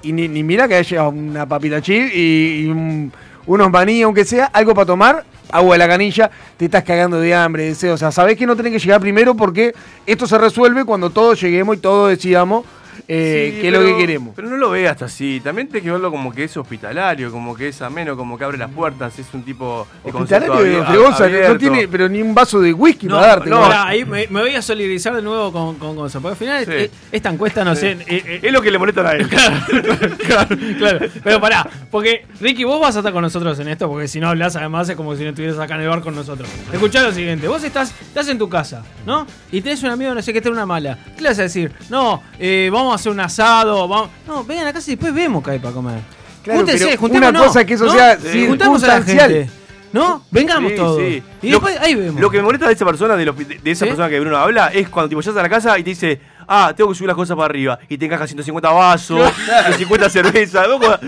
y 0.02 0.12
ni, 0.12 0.28
ni 0.28 0.42
mira 0.44 0.68
que 0.68 0.74
haya 0.76 1.08
una 1.08 1.46
papita 1.46 1.80
chip 1.80 2.08
y, 2.14 2.62
y 2.62 2.66
un- 2.68 3.12
unos 3.46 3.70
maní, 3.70 4.02
aunque 4.02 4.24
sea, 4.24 4.46
algo 4.46 4.74
para 4.74 4.86
tomar, 4.86 5.24
agua 5.50 5.74
de 5.74 5.78
la 5.78 5.88
canilla, 5.88 6.30
te 6.56 6.66
estás 6.66 6.84
cagando 6.84 7.20
de 7.20 7.34
hambre, 7.34 7.64
de 7.64 7.74
sed. 7.74 7.92
O 7.92 7.96
sea, 7.96 8.10
sabés 8.10 8.36
que 8.36 8.46
no 8.46 8.56
tenés 8.56 8.72
que 8.72 8.78
llegar 8.78 9.00
primero 9.00 9.34
porque 9.34 9.74
esto 10.06 10.26
se 10.26 10.38
resuelve 10.38 10.84
cuando 10.84 11.10
todos 11.10 11.40
lleguemos 11.40 11.76
y 11.76 11.80
todos 11.80 12.10
decidamos 12.10 12.64
eh, 13.08 13.52
Sí, 13.54 13.60
qué 13.60 13.68
es 13.68 13.72
lo 13.72 13.80
que 13.80 13.96
queremos. 13.96 14.32
Pero 14.34 14.48
no 14.48 14.56
lo 14.56 14.70
veas 14.70 15.00
así. 15.02 15.40
También 15.42 15.68
tenés 15.68 15.84
que 15.84 15.90
verlo 15.90 16.10
como 16.10 16.32
que 16.32 16.44
es 16.44 16.56
hospitalario, 16.56 17.30
como 17.30 17.54
que 17.54 17.68
es 17.68 17.80
ameno, 17.82 18.16
como 18.16 18.36
que 18.36 18.44
abre 18.44 18.58
las 18.58 18.70
puertas. 18.70 19.18
Es 19.18 19.26
un 19.32 19.42
tipo 19.42 19.86
de 20.04 20.10
Hospitalario 20.12 20.54
de 20.56 21.48
no 21.48 21.58
tiene 21.58 21.88
pero 21.88 22.08
ni 22.08 22.20
un 22.22 22.34
vaso 22.34 22.60
de 22.60 22.72
whisky 22.72 23.06
No, 23.06 23.16
para 23.16 23.26
darte. 23.28 23.50
no, 23.50 23.64
ahí 23.64 24.04
me, 24.04 24.26
me 24.28 24.40
voy 24.40 24.54
a 24.54 24.62
solidarizar 24.62 25.14
de 25.14 25.22
nuevo 25.22 25.52
con, 25.52 25.76
con 25.76 25.94
Gonzo. 25.96 26.20
Porque 26.20 26.32
al 26.32 26.36
final 26.38 26.64
Sí. 26.64 26.70
eh, 26.72 26.90
esta 27.12 27.30
encuesta, 27.30 27.64
no 27.64 27.74
Sí. 27.74 27.80
sé. 27.82 27.90
eh, 27.92 28.04
eh, 28.08 28.40
Es 28.42 28.52
lo 28.52 28.60
que 28.62 28.70
le 28.70 28.78
molesta 28.78 29.08
a 29.08 29.12
él. 29.14 29.28
claro, 30.26 30.56
claro. 30.78 31.06
Pero 31.22 31.40
pará, 31.40 31.68
porque 31.90 32.24
Ricky, 32.40 32.64
vos 32.64 32.80
vas 32.80 32.96
a 32.96 33.00
estar 33.00 33.12
con 33.12 33.22
nosotros 33.22 33.58
en 33.60 33.68
esto, 33.68 33.88
porque 33.88 34.08
si 34.08 34.20
no 34.20 34.28
hablas, 34.28 34.56
además 34.56 34.88
es 34.88 34.96
como 34.96 35.14
si 35.16 35.22
no 35.22 35.30
estuvieras 35.30 35.58
acá 35.58 35.74
en 35.76 35.82
el 35.82 35.88
bar 35.88 36.00
con 36.00 36.14
nosotros. 36.14 36.48
Escuchá 36.72 37.02
lo 37.02 37.12
siguiente: 37.12 37.48
vos 37.48 37.62
estás, 37.64 37.90
estás 38.00 38.28
en 38.28 38.38
tu 38.38 38.48
casa, 38.48 38.82
¿no? 39.04 39.26
Y 39.52 39.60
tenés 39.60 39.82
un 39.82 39.90
amigo, 39.90 40.14
no 40.14 40.22
sé 40.22 40.32
qué, 40.32 40.38
está 40.38 40.48
en 40.48 40.54
una 40.54 40.66
mala. 40.66 40.98
¿Qué 41.16 41.22
le 41.22 41.28
vas 41.30 41.38
a 41.38 41.42
decir? 41.42 41.72
No, 41.90 42.22
eh, 42.38 42.68
vamos 42.72 42.94
a 42.96 43.00
hacer 43.00 43.12
un 43.12 43.20
asado, 43.20 43.86
vamos. 43.88 44.10
No, 44.26 44.44
vengan 44.44 44.66
a 44.68 44.72
casa 44.72 44.90
y 44.90 44.94
después 44.96 45.14
vemos 45.14 45.42
qué 45.44 45.52
hay 45.52 45.58
para 45.58 45.74
comer. 45.74 46.00
Claro, 46.42 46.60
Júntense, 46.60 46.96
juntémonos, 46.96 47.30
una 47.40 47.46
cosa 47.48 47.64
que 47.64 47.74
eso 47.74 47.86
¿no? 47.86 47.92
sea 47.92 48.18
Sí. 48.20 48.46
Juntamos 48.46 48.82
a 48.84 48.86
la 48.86 48.92
circunstancial. 48.96 49.30
gente. 49.32 49.50
¿No? 49.92 50.22
Vengamos 50.30 50.72
Sí, 50.72 50.76
todos. 50.76 50.98
sí. 51.00 51.22
Y 51.42 51.46
Lo- 51.50 51.52
después 51.58 51.78
ahí 51.80 51.94
vemos. 51.94 52.20
Lo 52.20 52.30
que 52.30 52.36
me 52.38 52.42
molesta 52.42 52.66
de 52.66 52.74
esa 52.74 52.84
persona, 52.84 53.16
de, 53.16 53.24
los- 53.24 53.36
de- 53.36 53.58
de 53.62 53.70
esa 53.70 53.84
¿Sí? 53.84 53.88
persona 53.90 54.08
que 54.10 54.20
Bruno 54.20 54.36
habla, 54.36 54.68
es 54.68 54.88
cuando 54.90 55.08
tipo 55.08 55.20
llegas 55.22 55.36
a 55.38 55.42
la 55.42 55.48
casa 55.48 55.78
y 55.78 55.84
te 55.84 55.90
dice, 55.90 56.20
ah, 56.46 56.72
tengo 56.76 56.90
que 56.90 56.96
subir 56.96 57.06
las 57.08 57.16
cosas 57.16 57.34
para 57.34 57.46
arriba. 57.46 57.78
Y 57.88 57.96
te 57.96 58.04
encaja 58.04 58.26
150 58.26 58.68
vasos, 58.70 59.32
150 59.46 60.10
cervezas. 60.10 60.66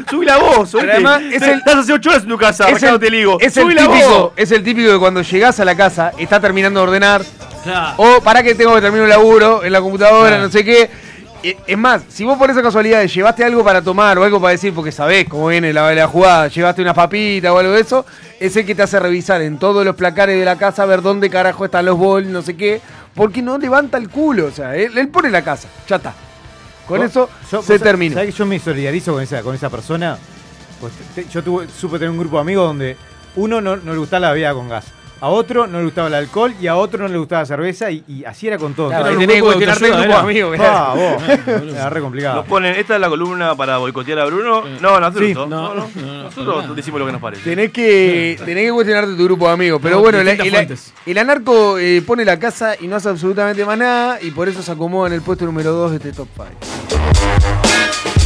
Subí 0.09 0.25
la 0.25 0.39
voz, 0.39 0.75
además 0.75 1.21
es 1.31 1.43
el- 1.43 1.59
Estás 1.59 1.77
hace 1.77 1.93
8 1.93 2.09
horas 2.11 2.23
en 2.23 2.29
tu 2.31 2.39
casa, 2.39 2.69
es 2.71 2.83
el, 2.83 3.05
el 3.05 3.15
higo. 3.15 3.39
es 3.41 3.57
el 3.59 3.69
típico, 3.69 4.21
voz. 4.21 4.33
es 4.37 4.53
el 4.53 4.63
típico 4.65 4.91
de 4.93 4.99
cuando 4.99 5.23
llegás 5.23 5.61
a 5.61 5.65
la 5.67 5.77
casa, 5.77 6.13
está 6.17 6.41
terminando 6.41 6.81
de 6.81 6.85
ordenar, 6.87 7.23
Claro. 7.65 7.95
o 7.99 8.21
para 8.23 8.43
que 8.43 8.55
tengo 8.55 8.75
que 8.75 8.81
terminar 8.81 9.05
un 9.05 9.11
laburo 9.11 9.65
en 9.65 9.73
la 9.73 9.81
computadora, 9.81 10.29
Claro. 10.31 10.45
no 10.45 10.51
sé 10.51 10.65
qué. 10.65 10.89
Eh, 11.43 11.57
Es 11.67 11.79
más, 11.79 12.03
si 12.09 12.25
vos 12.25 12.37
por 12.37 12.51
esa 12.51 12.63
casualidad 12.63 13.05
llevaste 13.05 13.45
algo 13.45 13.63
para 13.63 13.81
tomar 13.83 14.19
o 14.19 14.25
algo 14.25 14.41
para 14.41 14.53
decir, 14.53 14.75
porque 14.75 14.91
sabés 14.91 15.29
cómo 15.29 15.47
viene 15.49 15.73
la, 15.73 15.93
la 15.95 16.07
jugada, 16.09 16.49
llevaste 16.49 16.83
una 16.83 16.95
papita 16.95 17.53
o 17.53 17.59
algo 17.59 17.73
de 17.73 17.81
eso, 17.81 18.05
es 18.41 18.57
el 18.57 18.67
que 18.67 18.75
te 18.75 18.83
hace 18.83 18.99
revisar 18.99 19.41
en 19.43 19.59
todos 19.59 19.85
los 19.85 19.95
placares 19.95 20.39
de 20.39 20.45
la 20.45 20.57
casa, 20.57 20.85
ver 20.85 21.01
dónde 21.01 21.31
carajo 21.31 21.65
están 21.65 21.87
los 21.87 21.97
bols, 21.97 22.27
no 22.27 22.43
sé 22.43 22.57
qué, 22.57 22.81
porque 23.15 23.41
no 23.43 23.57
levanta 23.59 23.99
el 23.99 24.09
culo, 24.09 24.47
o 24.47 24.51
sea, 24.51 24.75
él, 24.77 24.97
él 24.99 25.09
pone 25.09 25.31
la 25.31 25.43
casa, 25.43 25.69
ya 25.89 25.97
está. 25.97 26.13
Con 26.89 26.99
Vos- 27.01 27.11
eso 27.11 27.31
yo- 27.53 27.63
se 27.63 27.79
termina. 27.79 28.15
¿Sabés 28.15 28.35
que 28.35 28.39
yo 28.39 28.47
me 28.47 28.59
solidarizo 28.59 29.13
con 29.13 29.23
esa, 29.23 29.43
con 29.43 29.55
esa 29.55 29.71
persona? 29.71 30.19
Pues 30.81 30.93
te- 31.15 31.27
yo 31.29 31.43
tuve, 31.43 31.67
supe 31.69 31.99
tener 31.99 32.11
un 32.11 32.19
grupo 32.19 32.37
de 32.37 32.41
amigos 32.43 32.67
donde 32.67 32.97
uno 33.37 33.61
no, 33.61 33.77
no 33.77 33.93
le 33.93 33.99
gustaba 33.99 34.21
la 34.21 34.31
bebida 34.33 34.55
con 34.55 34.69
gas, 34.69 34.87
a 35.21 35.29
otro 35.29 35.67
no 35.67 35.79
le 35.79 35.85
gustaba 35.85 36.09
el 36.09 36.15
alcohol 36.15 36.55
y 36.61 36.67
a 36.69 36.77
otro 36.77 37.03
no 37.03 37.09
le 37.09 37.19
gustaba 37.19 37.43
la 37.43 37.47
cerveza 37.47 37.91
y, 37.91 38.05
y 38.07 38.25
así 38.25 38.47
era 38.47 38.57
con 38.59 38.75
todo. 38.75 38.89
Claro, 38.89 39.17
tenés 39.19 39.37
que 39.37 39.43
cuestionarte 39.43 39.87
el 39.89 39.97
grupo 40.03 40.17
amigos, 40.17 40.59
Ah, 40.61 40.95
vos. 40.97 41.23
Era 41.75 41.91
re 41.91 42.01
complicado. 42.01 42.37
Nos 42.37 42.47
ponen, 42.47 42.75
esta 42.77 42.95
es 42.95 43.01
la 43.01 43.09
columna 43.09 43.55
para 43.57 43.79
boicotear 43.79 44.19
a 44.21 44.25
Bruno. 44.27 44.63
No, 44.81 45.01
nosotros 45.01 45.27
Sí. 45.29 45.35
no, 45.35 45.47
No, 45.47 45.75
no, 45.75 45.89
no, 45.95 46.03
no, 46.07 46.23
Nosotros 46.25 46.67
no. 46.69 46.75
decimos 46.75 47.01
lo 47.01 47.07
que 47.07 47.13
nos 47.13 47.21
parece. 47.21 47.43
Tenés 47.43 47.71
que, 47.73 48.39
tenés 48.45 48.67
que 48.67 48.73
cuestionarte 48.73 49.15
tu 49.17 49.25
grupo 49.25 49.47
de 49.49 49.53
amigos. 49.55 49.81
Pero 49.83 49.97
No, 49.97 50.03
bueno, 50.03 50.19
el 50.21 51.19
anarco 51.19 51.79
eh, 51.79 52.03
pone 52.07 52.25
la 52.25 52.39
casa 52.39 52.75
y 52.81 52.87
no 52.87 52.97
hace 52.97 53.09
absolutamente 53.09 53.65
más 53.65 53.79
nada. 53.79 54.19
Y 54.23 54.31
por 54.31 54.49
eso 54.49 54.63
se 54.63 54.71
acomoda 54.73 55.09
en 55.09 55.15
el 55.15 55.23
puesto 55.23 55.45
número 55.45 55.73
2 55.73 55.91
de 55.93 55.97
este 55.97 56.13
top 56.13 56.29
5. 56.37 58.18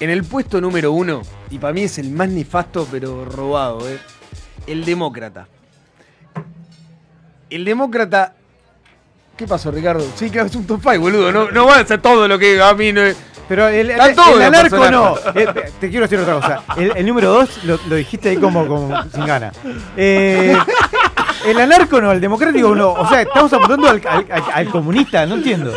En 0.00 0.10
el 0.10 0.24
puesto 0.24 0.60
número 0.60 0.92
1, 0.92 1.22
y 1.50 1.58
para 1.58 1.72
mí 1.72 1.82
es 1.82 1.98
el 1.98 2.10
más 2.10 2.28
nefasto 2.28 2.86
pero 2.90 3.24
robado, 3.24 3.88
eh, 3.88 3.98
el 4.66 4.84
demócrata. 4.84 5.48
El 7.50 7.64
demócrata 7.64 8.34
¿Qué 9.36 9.46
pasó, 9.46 9.70
Ricardo? 9.70 10.04
Sí, 10.16 10.30
claro, 10.30 10.48
es 10.48 10.56
un 10.56 10.66
top 10.66 10.80
5, 10.82 10.98
boludo. 10.98 11.30
No, 11.30 11.48
no 11.52 11.64
va 11.66 11.76
a 11.78 11.86
ser 11.86 12.02
todo 12.02 12.26
lo 12.26 12.36
que 12.40 12.60
a 12.60 12.74
mí 12.74 12.92
no 12.92 13.02
es. 13.02 13.16
Pero 13.48 13.68
el, 13.68 13.88
el, 13.88 14.00
anarco 14.00 14.90
no. 14.90 15.14
Eh, 15.32 15.46
te 15.80 15.88
quiero 15.88 16.06
decir 16.08 16.18
otra 16.18 16.34
cosa. 16.34 16.62
El, 16.76 16.92
el 16.96 17.06
número 17.06 17.30
2 17.30 17.64
lo, 17.64 17.78
lo 17.88 17.94
dijiste 17.94 18.30
ahí 18.30 18.36
como, 18.36 18.66
como 18.66 19.00
sin 19.12 19.24
gana. 19.24 19.52
Eh, 19.96 20.56
el 21.46 21.60
anarco 21.60 22.00
no, 22.00 22.10
el 22.10 22.20
democrático 22.20 22.74
no. 22.74 22.90
O 22.94 23.08
sea, 23.08 23.22
estamos 23.22 23.52
apuntando 23.52 23.88
al- 23.88 24.02
al 24.52 24.68
comunista, 24.70 25.24
no 25.24 25.36
entiendo. 25.36 25.72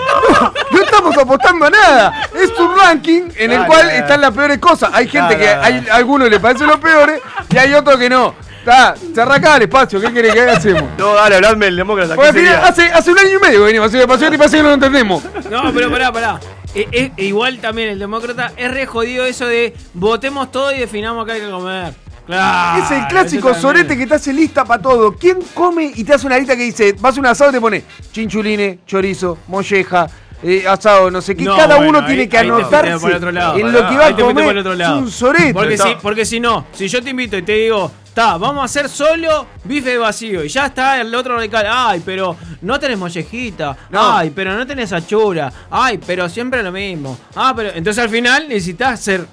No 0.72 0.81
estamos 1.02 1.18
apostando 1.18 1.66
a 1.66 1.70
nada. 1.70 2.30
Es 2.36 2.52
un 2.60 2.78
ranking 2.78 3.24
en 3.36 3.52
el 3.52 3.66
cual 3.66 3.90
están 3.90 4.22
las 4.22 4.32
peores 4.32 4.60
cosas. 4.60 4.92
Hay 4.94 5.08
gente 5.08 5.38
que 5.38 5.48
hay 5.48 5.86
algunos 5.92 6.30
le 6.30 6.40
parecen 6.40 6.68
los 6.68 6.80
peores 6.80 7.22
y 7.50 7.58
hay 7.58 7.74
otros 7.74 7.98
que 7.98 8.10
no. 8.10 8.36
Está, 8.60 8.94
cerrá 9.16 9.36
acá 9.36 9.56
el 9.58 9.64
espacio. 9.64 10.00
¿Qué 10.00 10.14
querés 10.14 10.36
que 10.36 10.42
hacemos? 10.42 10.84
No, 10.96 11.16
dale, 11.16 11.38
habladme 11.38 11.66
del 11.66 11.78
demócrata. 11.78 12.16
Porque 12.16 12.32
¿qué 12.32 12.40
al 12.40 12.46
final, 12.46 12.76
sería? 12.76 12.92
hace, 12.92 13.00
hace 13.00 13.12
un 13.12 13.18
año 13.18 13.38
y 13.38 13.40
medio 13.40 13.60
que 13.60 13.66
venimos. 13.66 13.88
Así 13.88 13.98
que 13.98 14.08
pasó 14.08 14.32
y 14.32 14.38
parece 14.38 14.58
que 14.58 14.64
no 14.64 14.70
lo 14.70 14.76
entendemos. 14.76 15.24
No, 15.50 15.74
pero 15.74 15.90
pará, 15.90 16.12
pará. 16.12 16.40
Eh, 16.76 16.88
eh, 16.92 17.12
igual 17.18 17.58
también 17.58 17.90
el 17.90 18.00
demócrata 18.00 18.54
es 18.56 18.72
re 18.72 18.86
jodido 18.86 19.26
eso 19.26 19.48
de 19.48 19.74
votemos 19.94 20.52
todo 20.52 20.72
y 20.72 20.78
definamos 20.78 21.26
qué 21.26 21.32
hay 21.34 21.42
que 21.42 21.50
comer. 21.50 21.94
Claro. 22.28 22.84
es 22.84 22.92
el 22.92 23.08
clásico 23.08 23.54
sorete 23.56 23.98
que 23.98 24.06
te 24.06 24.14
hace 24.14 24.32
lista 24.32 24.64
para 24.64 24.82
todo. 24.82 25.16
¿Quién 25.16 25.40
come 25.56 25.92
y 25.96 26.04
te 26.04 26.14
hace 26.14 26.28
una 26.28 26.38
lista 26.38 26.56
que 26.56 26.64
dice, 26.64 26.96
vas 27.00 27.18
a 27.18 27.20
un 27.20 27.26
asado 27.26 27.50
y 27.50 27.54
te 27.54 27.60
pone 27.60 27.84
chinchulines, 28.12 28.86
chorizo, 28.86 29.40
molleja, 29.48 30.08
eh, 30.44 30.66
asado, 30.68 31.10
no 31.12 31.22
sé 31.22 31.36
qué. 31.36 31.44
No, 31.44 31.56
Cada 31.56 31.76
bueno, 31.78 31.90
uno 31.90 32.00
ahí- 32.00 32.06
tiene 32.08 32.30
que 32.30 32.38
ahí 32.38 32.48
te 32.48 32.54
fuiste 32.54 32.76
anotarse 32.76 33.00
por 33.02 33.10
el 33.12 33.18
otro 33.18 33.32
lado. 33.32 33.58
en 33.58 33.72
lo 33.72 33.78
que 33.90 33.96
va 33.96 34.06
Ahí 34.06 34.14
a 34.14 34.16
te 34.16 34.24
por 34.24 34.38
el 34.42 34.58
otro 34.58 34.76
lado. 34.76 34.96
Es 34.98 35.04
un 35.04 35.12
soreto. 35.12 35.54
Porque 35.54 35.78
si, 35.78 35.90
porque 36.02 36.26
si 36.26 36.40
no, 36.40 36.66
si 36.74 36.88
yo 36.88 37.02
te 37.02 37.10
invito 37.12 37.38
y 37.38 37.42
te 37.44 37.54
digo, 37.54 37.92
está, 38.06 38.38
vamos 38.38 38.62
a 38.62 38.66
hacer 38.66 38.90
solo 38.90 39.46
bife 39.64 39.98
vacío. 39.98 40.44
Y 40.44 40.48
ya 40.50 40.66
está 40.68 41.00
el 41.00 41.14
otro 41.14 41.36
radical. 41.36 41.66
Ay, 41.70 42.02
pero 42.06 42.36
no 42.62 42.80
tenés 42.80 42.98
mollejita. 42.98 43.78
No. 43.90 44.18
Ay, 44.18 44.32
pero 44.36 44.54
no 44.56 44.66
tenés 44.66 44.92
achura. 44.94 45.52
Ay, 45.70 46.00
pero 46.06 46.28
siempre 46.28 46.64
lo 46.64 46.72
mismo. 46.72 47.18
Ah, 47.36 47.54
pero. 47.56 47.70
Entonces 47.74 48.04
al 48.04 48.10
final 48.10 48.48
necesitas 48.50 49.00
ser. 49.00 49.26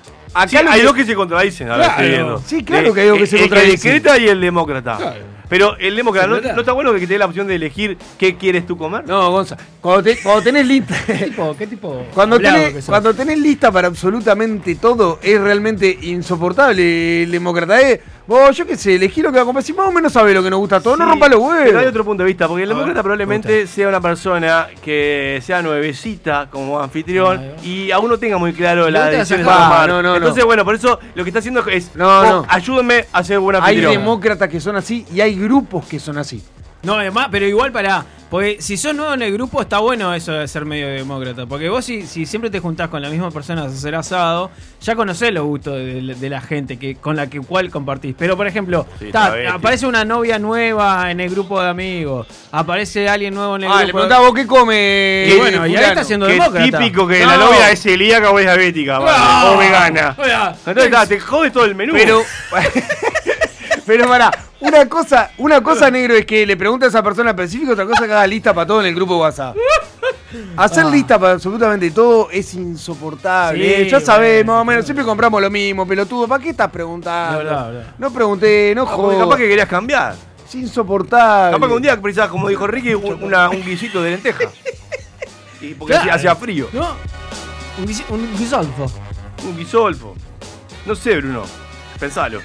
Sí, 0.46 0.56
hay 0.58 0.82
dos 0.82 0.92
que 0.94 1.04
se 1.06 1.14
contradicen. 1.14 1.70
ahora 1.70 1.84
Claro. 1.84 1.92
estoy 2.02 2.08
viendo. 2.10 2.42
Sí, 2.46 2.62
claro 2.64 2.88
Eh, 2.88 2.92
que 2.94 3.00
hay 3.00 3.06
dos 3.08 3.16
que 3.16 3.22
el- 3.22 3.28
se 3.28 3.36
el 3.36 3.42
contradicen. 3.42 3.72
discreta 3.92 4.18
y 4.18 4.28
el 4.28 4.40
demócrata. 4.40 5.14
Pero 5.48 5.76
el 5.78 5.96
demócrata, 5.96 6.26
¿no, 6.28 6.40
no 6.40 6.60
está 6.60 6.72
bueno 6.72 6.92
que 6.92 7.00
te 7.00 7.06
dé 7.06 7.18
la 7.18 7.26
opción 7.26 7.46
de 7.46 7.54
elegir 7.54 7.96
qué 8.18 8.36
quieres 8.36 8.66
tú 8.66 8.76
comer? 8.76 9.06
No, 9.06 9.30
Gonza, 9.30 9.56
cuando, 9.80 10.02
te- 10.02 10.18
cuando 10.22 10.42
tenés 10.42 10.66
lista. 10.66 10.94
¿Qué 11.06 11.14
tipo? 11.14 11.56
¿Qué 11.56 11.66
tipo? 11.66 12.02
Cuando 12.14 12.38
tenés, 12.38 12.84
cuando 12.84 13.14
tenés 13.14 13.38
lista 13.38 13.72
para 13.72 13.88
absolutamente 13.88 14.74
todo, 14.74 15.18
es 15.22 15.40
realmente 15.40 15.98
insoportable 16.02 17.22
el 17.22 17.30
demócrata. 17.30 17.80
¿eh? 17.80 18.00
Vos, 18.28 18.54
yo 18.54 18.66
qué 18.66 18.76
sé, 18.76 18.94
elegí 18.96 19.22
lo 19.22 19.30
que 19.32 19.36
va 19.38 19.42
a 19.42 19.46
comer. 19.46 19.62
Si 19.62 19.72
más 19.72 19.88
o 19.88 19.90
menos 19.90 20.12
sabe 20.12 20.34
lo 20.34 20.42
que 20.42 20.50
nos 20.50 20.58
gusta 20.58 20.76
a 20.76 20.80
todos, 20.80 20.98
no 20.98 21.06
rompa 21.06 21.28
los 21.30 21.40
huevos. 21.40 21.62
Pero 21.64 21.78
hay 21.78 21.86
otro 21.86 22.04
punto 22.04 22.22
de 22.22 22.26
vista, 22.26 22.46
porque 22.46 22.64
el 22.64 22.68
demócrata 22.68 23.02
probablemente 23.02 23.66
sea 23.66 23.88
una 23.88 24.02
persona 24.02 24.66
que 24.84 25.40
sea 25.42 25.62
nuevecita 25.62 26.46
como 26.50 26.78
anfitrión 26.78 27.52
y 27.64 27.90
aún 27.90 28.10
no 28.10 28.18
tenga 28.18 28.36
muy 28.36 28.52
claro 28.52 28.90
la 28.90 29.06
decisión 29.06 29.38
de 29.40 29.46
sacar- 29.46 29.62
tomar. 29.64 29.84
Ah, 29.84 29.86
no, 29.86 30.02
no, 30.02 30.10
no. 30.10 30.16
Entonces, 30.16 30.44
bueno, 30.44 30.62
por 30.62 30.74
eso 30.74 31.00
lo 31.14 31.24
que 31.24 31.30
está 31.30 31.38
haciendo 31.38 31.66
es, 31.68 31.96
No, 31.96 32.44
ayúdenme 32.50 33.06
a 33.12 33.24
ser 33.24 33.38
buen 33.38 33.56
Hay 33.56 33.62
anfitrión. 33.62 33.92
demócratas 33.92 34.48
que 34.50 34.60
son 34.60 34.76
así 34.76 35.06
y 35.10 35.22
hay 35.22 35.34
grupos 35.34 35.86
que 35.86 35.98
son 35.98 36.18
así. 36.18 36.44
No, 36.82 36.94
además, 36.94 37.28
pero 37.30 37.46
igual 37.46 37.72
para. 37.72 38.04
Porque 38.30 38.58
si 38.60 38.76
sos 38.76 38.94
nuevo 38.94 39.14
en 39.14 39.22
el 39.22 39.32
grupo, 39.32 39.62
está 39.62 39.78
bueno 39.78 40.12
eso 40.12 40.32
de 40.32 40.46
ser 40.46 40.66
medio 40.66 40.86
demócrata. 40.88 41.46
Porque 41.46 41.70
vos, 41.70 41.82
si, 41.82 42.06
si 42.06 42.26
siempre 42.26 42.50
te 42.50 42.60
juntás 42.60 42.88
con 42.90 43.00
la 43.00 43.08
misma 43.08 43.30
persona 43.30 43.62
a 43.62 43.66
hacer 43.68 43.94
asado, 43.94 44.50
ya 44.82 44.94
conocés 44.94 45.32
los 45.32 45.44
gustos 45.46 45.76
de, 45.76 46.02
de 46.14 46.28
la 46.28 46.42
gente 46.42 46.78
que 46.78 46.94
con 46.96 47.16
la 47.16 47.28
que 47.28 47.40
cual 47.40 47.70
compartís. 47.70 48.14
Pero, 48.18 48.36
por 48.36 48.46
ejemplo, 48.46 48.86
Sí, 48.98 49.06
ta, 49.10 49.34
aparece 49.50 49.86
una 49.86 50.04
novia 50.04 50.38
nueva 50.38 51.10
en 51.10 51.20
el 51.20 51.30
grupo 51.30 51.58
de 51.62 51.70
amigos, 51.70 52.26
aparece 52.52 53.08
alguien 53.08 53.32
nuevo 53.32 53.56
en 53.56 53.62
el 53.64 53.72
Ah, 53.72 53.76
le 53.78 53.84
grupo. 53.84 53.92
preguntaba 54.00 54.26
vos 54.26 54.34
qué 54.34 54.46
come. 54.46 55.26
Y 55.26 55.38
bueno, 55.38 55.66
y 55.66 55.74
ahí 55.74 55.84
está 55.84 56.04
siendo 56.04 56.26
Qué 56.26 56.34
demócrata. 56.34 56.64
típico 56.78 57.08
que 57.08 57.20
No. 57.20 57.26
la 57.30 57.36
novia 57.38 57.70
es 57.70 57.80
celíaca 57.82 58.30
o 58.30 58.38
es 58.38 58.44
diabética, 58.44 58.98
vale, 58.98 59.18
No. 59.18 59.52
o 59.54 59.56
vegana. 59.58 60.14
Oiga, 60.18 60.54
Entonces, 60.66 60.84
está, 60.84 61.06
te 61.06 61.18
jode 61.18 61.50
todo 61.50 61.64
el 61.64 61.74
menú. 61.74 61.94
Pero. 61.94 62.20
Pero 63.88 64.06
pará, 64.06 64.30
una 64.60 64.88
cosa, 64.88 65.30
una 65.38 65.60
cosa 65.62 65.90
negro 65.90 66.14
es 66.14 66.24
que 66.26 66.44
le 66.46 66.56
pregunta 66.56 66.86
a 66.86 66.90
esa 66.90 67.02
persona 67.02 67.30
específica, 67.30 67.72
otra 67.72 67.86
cosa 67.86 68.06
que 68.06 68.12
haga 68.12 68.26
lista 68.26 68.52
para 68.54 68.66
todo 68.66 68.80
en 68.80 68.86
el 68.86 68.94
grupo 68.94 69.14
de 69.14 69.20
WhatsApp. 69.20 69.56
Hacer 70.58 70.84
Ah. 70.84 70.90
lista 70.90 71.18
para 71.18 71.32
absolutamente 71.32 71.90
todo 71.90 72.28
es 72.30 72.52
insoportable. 72.54 73.84
Sí, 73.84 73.90
ya 73.90 73.98
sabemos, 73.98 74.46
más 74.46 74.52
o 74.52 74.56
bueno. 74.58 74.70
menos, 74.72 74.84
siempre 74.84 75.04
compramos 75.04 75.40
lo 75.40 75.50
mismo, 75.50 75.86
pelotudo. 75.88 76.28
¿Para 76.28 76.42
qué 76.44 76.50
estás 76.50 76.70
preguntando? 76.70 77.38
Verdad, 77.38 77.68
es 77.70 77.74
verdad. 77.78 77.94
No 77.98 78.10
pregunté, 78.12 78.72
no 78.76 78.82
Ah, 78.82 78.86
jodas. 78.86 79.18
capaz 79.20 79.36
que 79.38 79.48
querías 79.48 79.68
cambiar. 79.68 80.14
Es 80.46 80.54
insoportable. 80.54 81.56
Capaz 81.56 81.66
que 81.68 81.74
un 81.74 81.82
día 81.82 82.00
precisabas, 82.00 82.30
como 82.30 82.48
dijo 82.48 82.66
Ricky, 82.66 82.92
un, 82.94 83.22
una- 83.24 83.48
un 83.48 83.62
guisito 83.64 84.02
de 84.02 84.10
lenteja. 84.12 84.44
Y 85.60 85.74
porque 85.74 85.94
Claro. 85.94 86.12
hacía 86.12 86.36
frío. 86.36 86.68
¿No? 86.72 86.94
Un, 87.78 87.86
guis- 87.86 88.04
un 88.10 88.36
guisolfo. 88.38 88.86
Un 89.44 89.56
guisolfo. 89.56 90.14
No 90.86 90.94
sé, 90.94 91.16
Bruno. 91.16 91.42
Pensalo. 91.98 92.40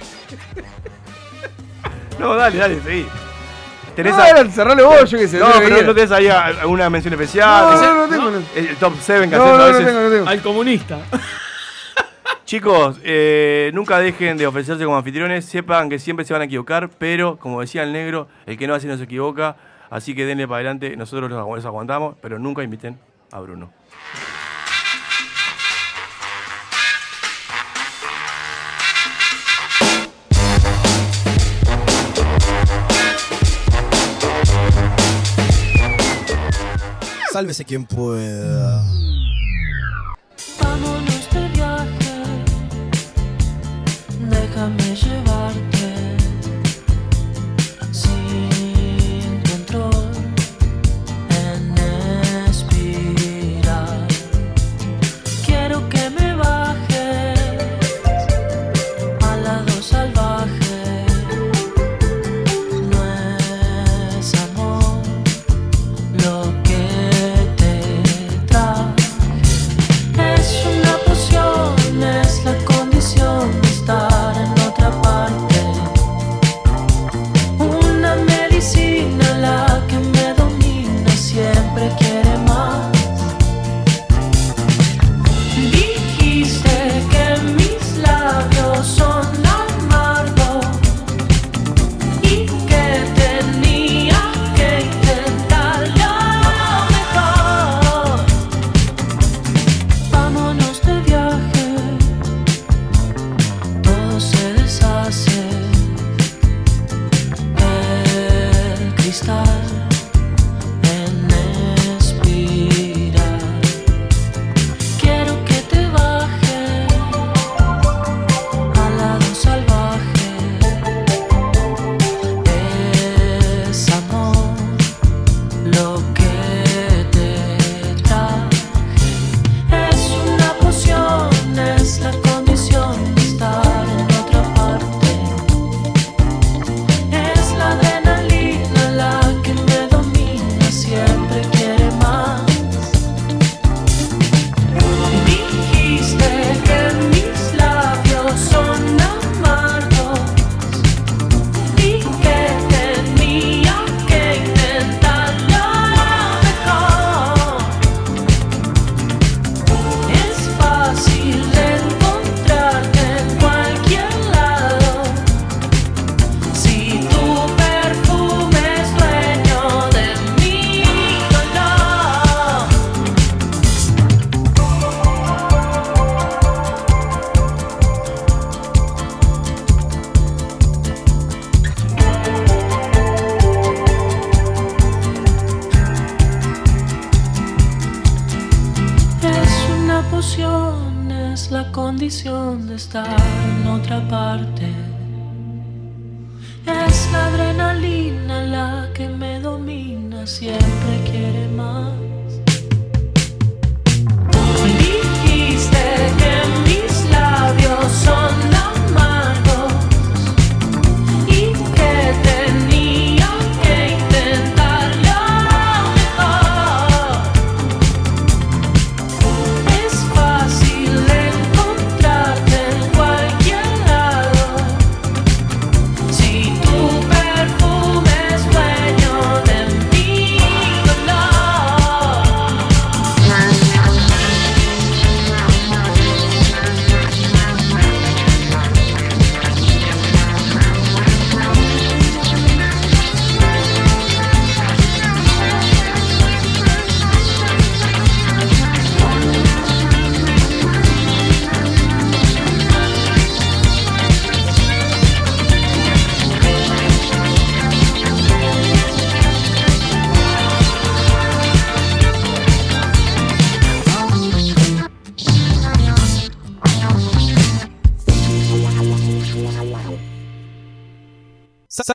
No, 2.23 2.35
dale, 2.35 2.57
dale, 2.57 2.81
seguí. 2.81 3.05
¿Tenés 3.95 4.15
No, 4.17 4.23
a- 4.23 4.45
cerralo 4.49 4.87
vos, 4.87 5.09
yo 5.11 5.17
qué 5.19 5.27
sé. 5.27 5.37
No, 5.37 5.47
pero 5.59 5.83
no 5.83 5.93
tenés 5.93 6.11
ahí 6.11 6.27
alguna 6.27 6.89
mención 6.89 7.13
especial. 7.13 7.75
No, 7.75 7.81
no, 7.81 7.95
no 7.95 8.07
tengo. 8.07 8.31
no. 8.31 8.37
El, 8.55 8.67
el 8.69 8.75
top 8.77 8.93
7 8.99 9.29
que 9.29 9.35
No, 9.35 9.43
hacemos 9.43 9.57
no, 9.59 9.63
a 9.63 9.67
no 9.67 9.73
veces. 9.73 9.85
tengo, 9.85 10.01
no 10.01 10.09
tengo. 10.09 10.27
Al 10.29 10.41
comunista. 10.41 10.99
Chicos, 12.45 12.97
eh, 13.03 13.71
nunca 13.73 13.99
dejen 13.99 14.37
de 14.37 14.45
ofrecerse 14.47 14.83
como 14.83 14.97
anfitriones. 14.97 15.45
Sepan 15.45 15.89
que 15.89 15.99
siempre 15.99 16.25
se 16.25 16.33
van 16.33 16.41
a 16.41 16.45
equivocar, 16.45 16.89
pero 16.97 17.37
como 17.37 17.61
decía 17.61 17.83
el 17.83 17.93
negro, 17.93 18.27
el 18.45 18.57
que 18.57 18.67
no 18.67 18.75
hace 18.75 18.87
no 18.87 18.97
se 18.97 19.03
equivoca. 19.03 19.55
Así 19.89 20.15
que 20.15 20.25
denle 20.25 20.47
para 20.47 20.57
adelante. 20.57 20.95
Nosotros 20.97 21.29
los 21.29 21.65
aguantamos, 21.65 22.15
pero 22.21 22.39
nunca 22.39 22.63
inviten 22.63 22.99
a 23.31 23.39
Bruno. 23.39 23.71
Sálvese 37.33 37.65
quien 37.65 37.83
pueda. 37.83 38.83
Vámonos 40.61 40.92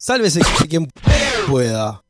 Sálvese 0.08 0.40
quien 0.70 0.88
pueda. 1.46 2.02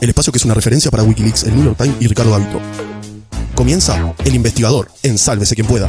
El 0.00 0.08
espacio 0.08 0.32
que 0.32 0.38
es 0.38 0.44
una 0.44 0.54
referencia 0.54 0.90
para 0.90 1.04
Wikileaks, 1.04 1.44
el 1.44 1.54
New 1.54 1.66
York 1.66 1.76
Times 1.80 1.94
y 2.00 2.08
Ricardo 2.08 2.32
Gavito. 2.32 2.60
Comienza 3.54 4.12
El 4.24 4.34
Investigador 4.34 4.90
en 5.04 5.18
Sálvese 5.18 5.54
quien 5.54 5.68
pueda. 5.68 5.88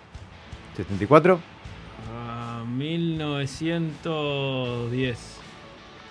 74. 0.77 1.39
Ah, 2.13 2.63
1910. 2.67 5.38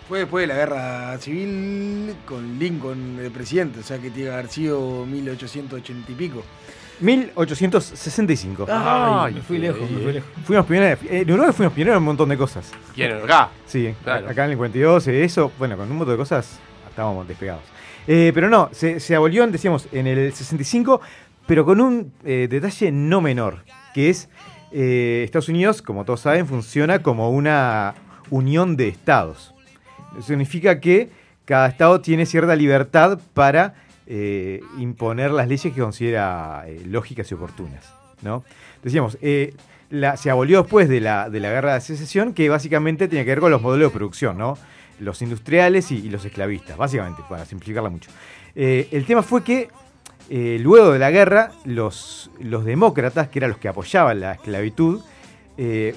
Fue 0.08 0.20
después 0.20 0.42
de 0.44 0.46
la 0.46 0.54
guerra 0.54 1.18
civil 1.18 2.14
con 2.24 2.58
Lincoln 2.58 3.16
de 3.18 3.30
presidente, 3.30 3.80
o 3.80 3.82
sea 3.82 3.98
que 3.98 4.10
tiene 4.10 4.30
que 4.30 4.34
haber 4.34 4.48
sido 4.48 5.04
1880 5.04 6.12
y 6.12 6.14
pico. 6.14 6.42
1865. 7.00 8.66
Ay, 8.70 9.34
me 9.34 9.42
fui 9.42 9.58
lejos, 9.58 9.88
me 9.90 9.98
fui 10.00 10.12
lejos. 10.14 10.30
Fuimos 10.44 10.66
pioneros. 10.66 10.98
eh, 11.04 11.20
En 11.20 11.30
Uruguay 11.30 11.52
fuimos 11.52 11.74
pioneros 11.74 11.96
en 11.96 11.98
un 11.98 12.04
montón 12.06 12.28
de 12.30 12.36
cosas. 12.38 12.72
¿Quién? 12.94 13.12
¿Acá? 13.12 13.50
Sí, 13.66 13.94
Claro. 14.02 14.28
acá 14.30 14.44
en 14.46 14.52
el 14.52 14.56
42, 14.56 15.06
eh, 15.08 15.24
eso, 15.24 15.52
bueno, 15.58 15.76
con 15.76 15.90
un 15.90 15.98
montón 15.98 16.14
de 16.14 16.18
cosas 16.18 16.58
estábamos 16.88 17.28
despegados. 17.28 17.62
Eh, 18.06 18.32
pero 18.34 18.48
no, 18.48 18.70
se, 18.72 19.00
se 19.00 19.14
abolió, 19.14 19.46
decíamos, 19.46 19.88
en 19.92 20.06
el 20.06 20.32
65, 20.32 21.00
pero 21.46 21.64
con 21.66 21.80
un 21.82 22.12
eh, 22.24 22.48
detalle 22.50 22.90
no 22.90 23.20
menor, 23.20 23.62
que 23.92 24.08
es 24.08 24.28
eh, 24.72 25.22
Estados 25.24 25.48
Unidos, 25.50 25.82
como 25.82 26.04
todos 26.06 26.20
saben, 26.20 26.46
funciona 26.46 27.00
como 27.02 27.30
una 27.30 27.94
unión 28.30 28.76
de 28.76 28.88
estados. 28.88 29.54
Significa 30.22 30.80
que 30.80 31.10
cada 31.44 31.68
estado 31.68 32.00
tiene 32.00 32.26
cierta 32.26 32.54
libertad 32.56 33.18
para 33.34 33.74
eh, 34.06 34.60
imponer 34.78 35.30
las 35.30 35.48
leyes 35.48 35.72
que 35.72 35.80
considera 35.80 36.64
eh, 36.66 36.82
lógicas 36.86 37.30
y 37.30 37.34
oportunas. 37.34 37.92
¿no? 38.22 38.44
Decíamos, 38.82 39.18
eh, 39.22 39.54
se 40.16 40.30
abolió 40.30 40.62
después 40.62 40.88
de 40.88 41.00
la, 41.00 41.30
de 41.30 41.40
la 41.40 41.50
guerra 41.50 41.74
de 41.74 41.80
secesión, 41.80 42.34
que 42.34 42.48
básicamente 42.48 43.08
tenía 43.08 43.24
que 43.24 43.30
ver 43.30 43.40
con 43.40 43.50
los 43.50 43.62
modelos 43.62 43.92
de 43.92 43.96
producción, 43.96 44.36
¿no? 44.38 44.58
los 45.00 45.22
industriales 45.22 45.92
y, 45.92 46.08
los 46.10 46.24
esclavistas, 46.24 46.76
básicamente, 46.76 47.22
para 47.28 47.44
simplificarla 47.44 47.88
mucho. 47.88 48.10
El 48.56 49.04
tema 49.06 49.22
fue 49.22 49.44
que 49.44 49.68
luego 50.28 50.92
de 50.92 50.98
la 50.98 51.12
guerra, 51.12 51.52
los, 51.64 52.32
los 52.40 52.64
demócratas, 52.64 53.28
que 53.28 53.38
eran 53.38 53.50
los 53.50 53.58
que 53.60 53.68
apoyaban 53.68 54.18
la 54.18 54.32
esclavitud, 54.32 55.00
eh, 55.60 55.96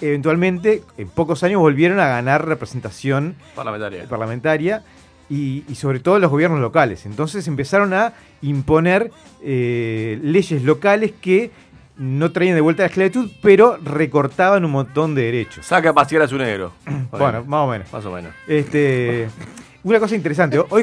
eventualmente, 0.00 0.82
en 0.98 1.08
pocos 1.08 1.42
años, 1.42 1.60
volvieron 1.60 2.00
a 2.00 2.06
ganar 2.08 2.46
representación 2.46 3.34
Parlamentaria. 3.54 4.04
parlamentaria 4.08 4.82
y, 5.28 5.64
y 5.68 5.74
sobre 5.76 6.00
todo 6.00 6.18
los 6.18 6.30
gobiernos 6.30 6.60
locales. 6.60 7.06
Entonces 7.06 7.46
empezaron 7.48 7.92
a 7.94 8.12
imponer 8.42 9.10
eh, 9.42 10.18
leyes 10.22 10.62
locales 10.62 11.12
que 11.20 11.50
no 11.96 12.32
traían 12.32 12.54
de 12.54 12.60
vuelta 12.62 12.82
la 12.82 12.86
esclavitud, 12.88 13.30
pero 13.42 13.76
recortaban 13.82 14.64
un 14.64 14.70
montón 14.72 15.14
de 15.14 15.22
derechos. 15.22 15.66
Saca 15.66 15.90
a 15.90 15.92
pasear 15.92 16.22
a 16.22 16.28
su 16.28 16.36
negro. 16.38 16.72
Bueno, 17.12 17.44
más 17.44 17.60
o 17.60 17.66
menos. 17.70 17.92
Más 17.92 18.04
o 18.06 18.10
menos. 18.10 18.32
Este, 18.48 19.28
una 19.84 20.00
cosa 20.00 20.16
interesante. 20.16 20.58
Hoy, 20.58 20.82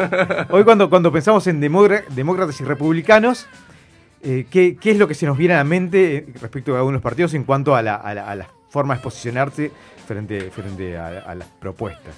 hoy 0.50 0.64
cuando, 0.64 0.90
cuando 0.90 1.12
pensamos 1.12 1.46
en 1.46 1.60
demócra- 1.60 2.04
demócratas 2.08 2.60
y 2.60 2.64
republicanos, 2.64 3.46
eh, 4.22 4.46
¿qué, 4.50 4.76
qué 4.76 4.90
es 4.92 4.98
lo 4.98 5.08
que 5.08 5.14
se 5.14 5.26
nos 5.26 5.36
viene 5.38 5.54
a 5.54 5.58
la 5.58 5.64
mente 5.64 6.16
eh, 6.16 6.26
respecto 6.40 6.72
a 6.72 6.74
cada 6.74 6.84
de 6.84 6.94
los 6.94 7.02
partidos 7.02 7.34
en 7.34 7.44
cuanto 7.44 7.74
a 7.74 7.82
la, 7.82 7.94
a 7.94 8.14
la- 8.14 8.30
a 8.30 8.36
forma 8.68 8.94
de 8.96 9.00
posicionarse 9.00 9.70
frente, 10.06 10.50
frente 10.50 10.96
a 10.96 11.34
las 11.34 11.48
propuestas? 11.48 12.14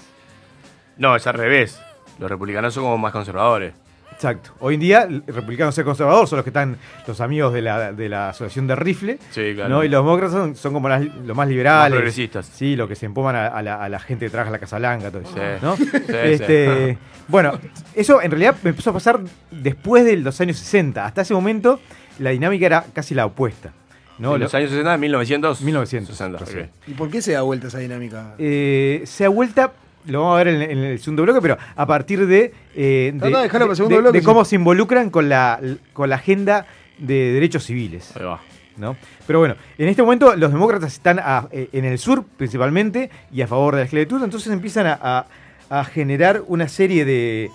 No, 0.98 1.16
es 1.16 1.26
al 1.26 1.34
revés. 1.34 1.80
Los 2.18 2.30
republicanos 2.30 2.74
son 2.74 2.84
como 2.84 2.98
más 2.98 3.12
conservadores. 3.12 3.74
Exacto. 4.12 4.50
Hoy 4.60 4.74
en 4.74 4.80
día, 4.80 5.02
el 5.02 5.22
republicano 5.26 5.72
ser 5.72 5.84
conservador 5.84 6.26
son 6.28 6.36
los 6.38 6.44
que 6.44 6.50
están 6.50 6.76
los 7.06 7.20
amigos 7.20 7.52
de 7.52 7.62
la, 7.62 7.92
de 7.92 8.08
la 8.08 8.28
asociación 8.30 8.66
de 8.66 8.76
rifle. 8.76 9.18
Sí, 9.30 9.52
claro. 9.54 9.68
¿no? 9.68 9.84
Y 9.84 9.88
los 9.88 10.04
demócratas 10.04 10.32
son, 10.32 10.54
son 10.56 10.72
como 10.72 10.88
las- 10.88 11.02
los 11.04 11.36
más 11.36 11.48
liberales. 11.48 11.90
Más 11.90 11.96
progresistas. 11.96 12.46
Sí, 12.46 12.76
los 12.76 12.88
que 12.88 12.94
se 12.94 13.06
empoman 13.06 13.34
a, 13.36 13.46
a 13.48 13.62
la, 13.62 13.82
a 13.82 13.88
la 13.88 13.98
gente 13.98 14.26
que 14.26 14.30
trabaja 14.30 14.48
en 14.48 14.52
la 14.52 14.58
Casa 14.58 14.78
Blanca, 14.78 15.10
todo 15.10 15.22
eso. 15.22 15.32
Sí. 15.34 15.40
¿no? 15.62 15.76
Sí, 15.76 15.88
Este, 16.22 16.92
sí. 16.92 16.98
Bueno, 17.28 17.58
eso 17.94 18.20
en 18.22 18.30
realidad 18.30 18.56
me 18.62 18.70
empezó 18.70 18.90
a 18.90 18.92
pasar 18.92 19.20
después 19.50 20.04
de 20.04 20.16
los 20.16 20.40
años 20.40 20.56
60. 20.58 21.04
Hasta 21.04 21.22
ese 21.22 21.34
momento, 21.34 21.80
la 22.18 22.30
dinámica 22.30 22.66
era 22.66 22.84
casi 22.92 23.14
la 23.14 23.26
opuesta. 23.26 23.72
¿no? 24.18 24.34
En 24.34 24.42
los 24.42 24.54
años 24.54 24.70
60, 24.70 24.96
1900. 24.98 25.60
1960. 25.62 26.38
ok. 26.44 26.68
¿Y 26.88 26.92
por 26.94 27.10
qué 27.10 27.22
se 27.22 27.32
da 27.32 27.42
vuelta 27.42 27.68
esa 27.68 27.78
dinámica? 27.78 28.34
Eh, 28.38 29.02
se 29.06 29.24
ha 29.24 29.28
vuelta, 29.28 29.72
lo 30.07 30.20
vamos 30.22 30.34
a 30.40 30.44
ver 30.44 30.48
en, 30.55 30.62
en 30.62 30.78
el 30.78 30.98
segundo 30.98 31.22
bloque, 31.22 31.40
pero 31.40 31.57
a 31.76 31.86
partir 31.86 32.26
de, 32.26 32.53
eh, 32.74 33.12
de, 33.14 33.28
el 33.44 33.50
segundo 33.76 33.96
de- 33.96 34.00
bloque, 34.00 34.12
de 34.18 34.20
sí. 34.20 34.24
cómo 34.24 34.44
se 34.44 34.57
involucran 34.57 35.11
con 35.11 35.28
la, 35.28 35.61
con 35.92 36.09
la 36.11 36.16
agenda 36.16 36.66
de 36.98 37.32
derechos 37.32 37.64
civiles. 37.64 38.16
Ahí 38.16 38.24
va. 38.24 38.40
¿no? 38.76 38.96
Pero 39.26 39.38
bueno, 39.38 39.55
en 39.78 39.88
este 39.88 40.03
momento 40.03 40.34
los 40.34 40.50
demócratas 40.50 40.92
están 40.94 41.18
a- 41.18 41.48
eh, 41.53 41.68
en 41.72 41.84
el 41.84 41.98
sur 41.98 42.24
principalmente 42.36 43.11
y 43.32 43.42
a 43.42 43.46
favor 43.46 43.74
de 43.74 43.80
la 43.80 43.84
esclavitud, 43.84 44.22
entonces 44.22 44.53
empiezan 44.53 44.86
a, 44.86 44.98
a- 45.00 45.26
a 45.68 45.84
generar 45.84 46.42
una 46.48 46.68
serie 46.68 47.05
de, 47.05 47.50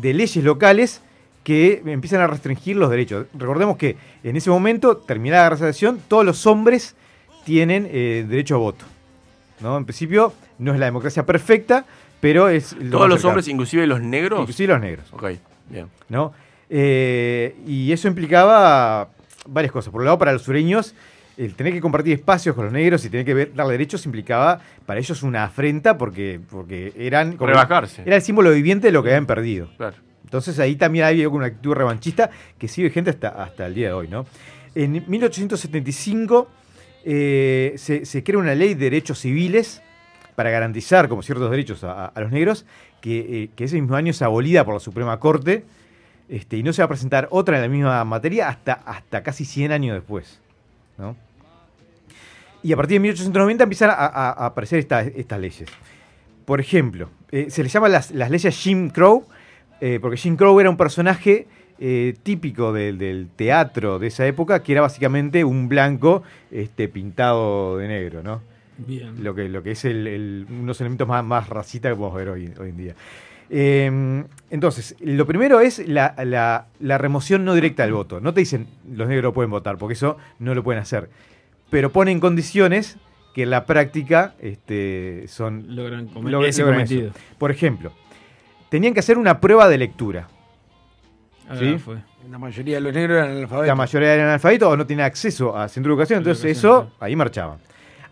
de 0.00 0.14
leyes 0.14 0.42
locales 0.44 1.02
que 1.44 1.82
empiezan 1.86 2.20
a 2.22 2.26
restringir 2.26 2.76
los 2.76 2.90
derechos. 2.90 3.26
Recordemos 3.34 3.76
que 3.76 3.96
en 4.24 4.36
ese 4.36 4.50
momento, 4.50 4.96
terminada 4.96 5.44
la 5.48 5.50
graduación, 5.56 6.00
todos 6.08 6.24
los 6.24 6.44
hombres 6.46 6.96
tienen 7.44 7.88
eh, 7.90 8.24
derecho 8.28 8.56
a 8.56 8.58
voto. 8.58 8.84
¿no? 9.60 9.76
En 9.78 9.84
principio 9.84 10.32
no 10.58 10.72
es 10.72 10.78
la 10.80 10.86
democracia 10.86 11.24
perfecta, 11.26 11.84
pero 12.20 12.48
es... 12.48 12.72
lo 12.74 12.90
Todos 12.98 13.08
los 13.08 13.24
hombres, 13.24 13.48
inclusive 13.48 13.86
los 13.86 14.00
negros. 14.00 14.40
Inclusive 14.40 14.72
los 14.72 14.80
negros. 14.80 15.12
Ok, 15.12 15.30
bien. 15.68 15.88
¿no? 16.08 16.32
Eh, 16.70 17.54
y 17.66 17.92
eso 17.92 18.08
implicaba 18.08 19.08
varias 19.46 19.72
cosas. 19.72 19.92
Por 19.92 20.00
un 20.00 20.06
lado, 20.06 20.18
para 20.18 20.32
los 20.32 20.42
sureños, 20.42 20.94
el 21.36 21.54
tener 21.54 21.72
que 21.72 21.80
compartir 21.80 22.14
espacios 22.14 22.54
con 22.54 22.64
los 22.64 22.72
negros 22.72 23.04
y 23.04 23.10
tener 23.10 23.26
que 23.26 23.34
ver, 23.34 23.54
darle 23.54 23.72
derechos 23.72 24.04
implicaba 24.06 24.60
para 24.86 24.98
ellos 24.98 25.22
una 25.22 25.44
afrenta 25.44 25.98
porque, 25.98 26.40
porque 26.50 26.92
eran 26.96 27.36
como- 27.36 27.48
Rebajarse. 27.48 28.02
era 28.06 28.16
el 28.16 28.22
símbolo 28.22 28.50
viviente 28.52 28.88
de 28.88 28.92
lo 28.92 29.02
que 29.02 29.10
habían 29.10 29.26
perdido. 29.26 29.68
Claro. 29.76 29.96
Entonces 30.24 30.58
ahí 30.58 30.74
también 30.74 31.04
había 31.04 31.28
una 31.28 31.46
actitud 31.46 31.74
revanchista 31.74 32.30
que 32.58 32.66
sigue 32.66 32.88
vigente 32.88 33.10
hasta, 33.10 33.28
hasta 33.28 33.66
el 33.66 33.74
día 33.74 33.88
de 33.88 33.92
hoy. 33.92 34.08
¿no? 34.08 34.26
En 34.74 35.04
1875 35.06 36.48
eh, 37.04 37.74
se, 37.76 38.04
se 38.04 38.24
crea 38.24 38.38
una 38.38 38.54
ley 38.54 38.74
de 38.74 38.84
derechos 38.86 39.20
civiles 39.20 39.82
para 40.36 40.50
garantizar 40.50 41.08
como 41.08 41.22
ciertos 41.22 41.50
derechos 41.50 41.82
a, 41.82 42.06
a 42.06 42.20
los 42.20 42.30
negros, 42.30 42.66
que, 43.00 43.42
eh, 43.44 43.50
que 43.56 43.64
ese 43.64 43.80
mismo 43.80 43.96
año 43.96 44.10
es 44.10 44.22
abolida 44.22 44.64
por 44.64 44.74
la 44.74 44.80
Suprema 44.80 45.18
Corte 45.18 45.64
este, 46.28 46.56
y 46.58 46.62
no 46.62 46.72
se 46.72 46.82
va 46.82 46.86
a 46.86 46.88
presentar 46.88 47.26
otra 47.30 47.56
en 47.56 47.62
la 47.62 47.68
misma 47.68 48.04
materia 48.04 48.48
hasta, 48.48 48.74
hasta 48.74 49.22
casi 49.22 49.44
100 49.44 49.72
años 49.72 49.94
después. 49.94 50.40
¿no? 50.98 51.16
Y 52.62 52.72
a 52.72 52.76
partir 52.76 52.96
de 52.96 53.00
1890 53.00 53.64
empiezan 53.64 53.90
a, 53.90 54.30
aparecer 54.46 54.78
esta- 54.78 55.02
estas 55.02 55.40
leyes. 55.40 55.68
Por 56.44 56.60
ejemplo, 56.60 57.10
eh, 57.30 57.46
se 57.48 57.62
les 57.62 57.72
llama 57.72 57.88
las, 57.88 58.10
leyes 58.12 58.56
Jim 58.58 58.90
Crow, 58.90 59.24
eh, 59.80 59.98
porque 60.00 60.16
Jim 60.16 60.36
Crow 60.36 60.58
era 60.60 60.70
un 60.70 60.76
personaje 60.76 61.46
típico 62.22 62.72
del, 62.72 62.96
del 62.96 63.28
teatro 63.36 63.98
de 63.98 64.06
esa 64.06 64.26
época, 64.26 64.62
que 64.62 64.72
era 64.72 64.80
básicamente 64.80 65.44
un 65.44 65.68
blanco 65.68 66.22
este, 66.50 66.88
pintado 66.88 67.76
de 67.76 67.86
negro, 67.86 68.22
¿no? 68.22 68.40
Bien. 68.78 69.22
Lo 69.24 69.34
que, 69.34 69.48
lo 69.48 69.62
que 69.62 69.70
es 69.72 69.84
el, 69.84 70.06
el- 70.06 70.46
unos 70.50 70.80
elementos 70.80 71.08
más, 71.08 71.24
más 71.24 71.48
racista 71.48 71.88
que 71.88 71.96
podemos 71.96 72.16
ver 72.16 72.28
hoy, 72.28 72.52
hoy 72.58 72.68
en 72.70 72.76
día. 72.76 72.94
Eh, 73.48 74.24
entonces, 74.50 74.96
lo 75.00 75.24
primero 75.26 75.60
es 75.60 75.86
la, 75.88 76.14
la- 76.24 76.66
la 76.80 76.98
remoción 76.98 77.44
no 77.44 77.54
directa 77.54 77.84
del 77.84 77.92
voto. 77.92 78.20
No 78.20 78.34
te 78.34 78.40
dicen 78.40 78.66
los 78.92 79.08
negros 79.08 79.32
pueden 79.32 79.50
votar, 79.50 79.78
porque 79.78 79.94
eso 79.94 80.16
no 80.38 80.54
lo 80.54 80.62
pueden 80.62 80.82
hacer. 80.82 81.08
Pero 81.70 81.90
ponen 81.90 82.20
condiciones 82.20 82.98
que 83.34 83.42
en 83.44 83.50
la 83.50 83.64
práctica 83.66 84.34
este, 84.40 85.24
son 85.28 85.74
Logran 85.76 86.06
come- 86.08 86.30
logran- 86.30 86.48
ese 86.48 86.62
logran 86.62 86.78
cometido. 86.80 87.08
eso. 87.10 87.18
Por 87.38 87.50
ejemplo, 87.50 87.92
tenían 88.68 88.94
que 88.94 89.00
hacer 89.00 89.16
una 89.18 89.40
prueba 89.40 89.68
de 89.68 89.78
lectura. 89.78 90.28
Ahora 91.48 91.60
¿Sí? 91.60 91.78
fue. 91.78 91.96
La 92.30 92.38
mayoría 92.38 92.74
de 92.76 92.80
los 92.80 92.92
negros 92.92 93.18
eran 93.18 93.30
analfabetos. 93.30 93.66
La 93.68 93.74
mayoría 93.76 94.14
eran 94.14 94.26
analfabetos 94.26 94.68
o 94.72 94.76
no 94.76 94.84
tenían 94.86 95.06
acceso 95.06 95.56
a 95.56 95.68
centro 95.68 95.90
de 95.90 95.94
educación, 95.94 96.18
entonces 96.18 96.44
Educación, 96.44 96.86
eso, 96.88 96.92
ahí 96.98 97.14
marchaban. 97.14 97.58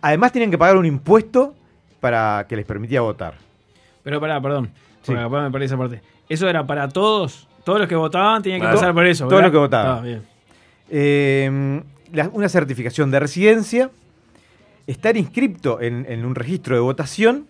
Además 0.07 0.33
tenían 0.33 0.51
que 0.51 0.59
pagar 0.59 0.77
un 0.77 0.85
impuesto 0.85 1.55
para 2.01 2.45
que 2.49 2.57
les 2.57 2.67
permitía 2.67 3.01
votar. 3.01 3.35
Pero 4.03 4.21
pará, 4.21 4.39
perdón. 4.41 4.71
Sí. 5.03 5.15
Capaz 5.15 5.43
me 5.43 5.51
perdí 5.51 5.65
esa 5.67 5.79
parte. 5.79 6.03
¿Eso 6.29 6.47
era 6.49 6.67
para 6.67 6.89
todos? 6.89 7.49
¿Todos 7.65 7.79
los 7.79 7.89
que 7.89 7.97
votaban 7.97 8.43
tenían 8.43 8.61
que 8.61 8.67
pasar 8.67 8.93
por 8.93 9.07
eso? 9.07 9.25
Todos 9.27 9.41
¿verdad? 9.41 9.45
los 9.47 9.53
que 9.53 9.59
votaban. 9.59 9.99
Ah, 9.99 10.01
bien. 10.03 10.23
Eh, 10.91 11.83
la- 12.13 12.29
una 12.33 12.49
certificación 12.51 13.11
de 13.11 13.19
residencia, 13.21 13.91
estar 14.87 15.17
inscripto 15.17 15.81
en, 15.81 16.05
en 16.09 16.25
un 16.27 16.35
registro 16.35 16.75
de 16.77 16.83
votación 16.83 17.47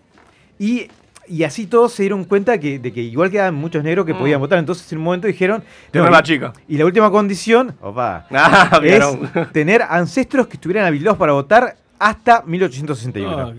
y, 0.57 0.87
y 1.27 1.43
así 1.43 1.67
todos 1.67 1.91
se 1.91 2.03
dieron 2.03 2.23
cuenta 2.23 2.57
que, 2.57 2.79
de 2.79 2.93
que 2.93 3.01
igual 3.01 3.29
quedaban 3.29 3.55
muchos 3.55 3.83
negros 3.83 4.05
que 4.05 4.13
Mm. 4.13 4.17
podían 4.19 4.39
votar. 4.39 4.59
Entonces 4.59 4.89
en 4.93 4.99
un 4.99 5.03
momento 5.03 5.27
dijeron... 5.27 5.61
Y- 5.93 5.97
la 5.97 6.23
chica. 6.23 6.53
Y 6.69 6.77
la 6.77 6.85
última 6.85 7.11
condición, 7.11 7.75
opa, 7.81 8.25
Ah, 8.31 8.79
es 8.81 9.03
tener 9.51 9.81
ancestros 9.81 10.47
que 10.47 10.53
estuvieran 10.53 10.85
habilitados 10.85 11.17
para 11.17 11.33
votar 11.33 11.75
hasta 11.99 12.43
1861. 12.45 13.37
Ah, 13.37 13.53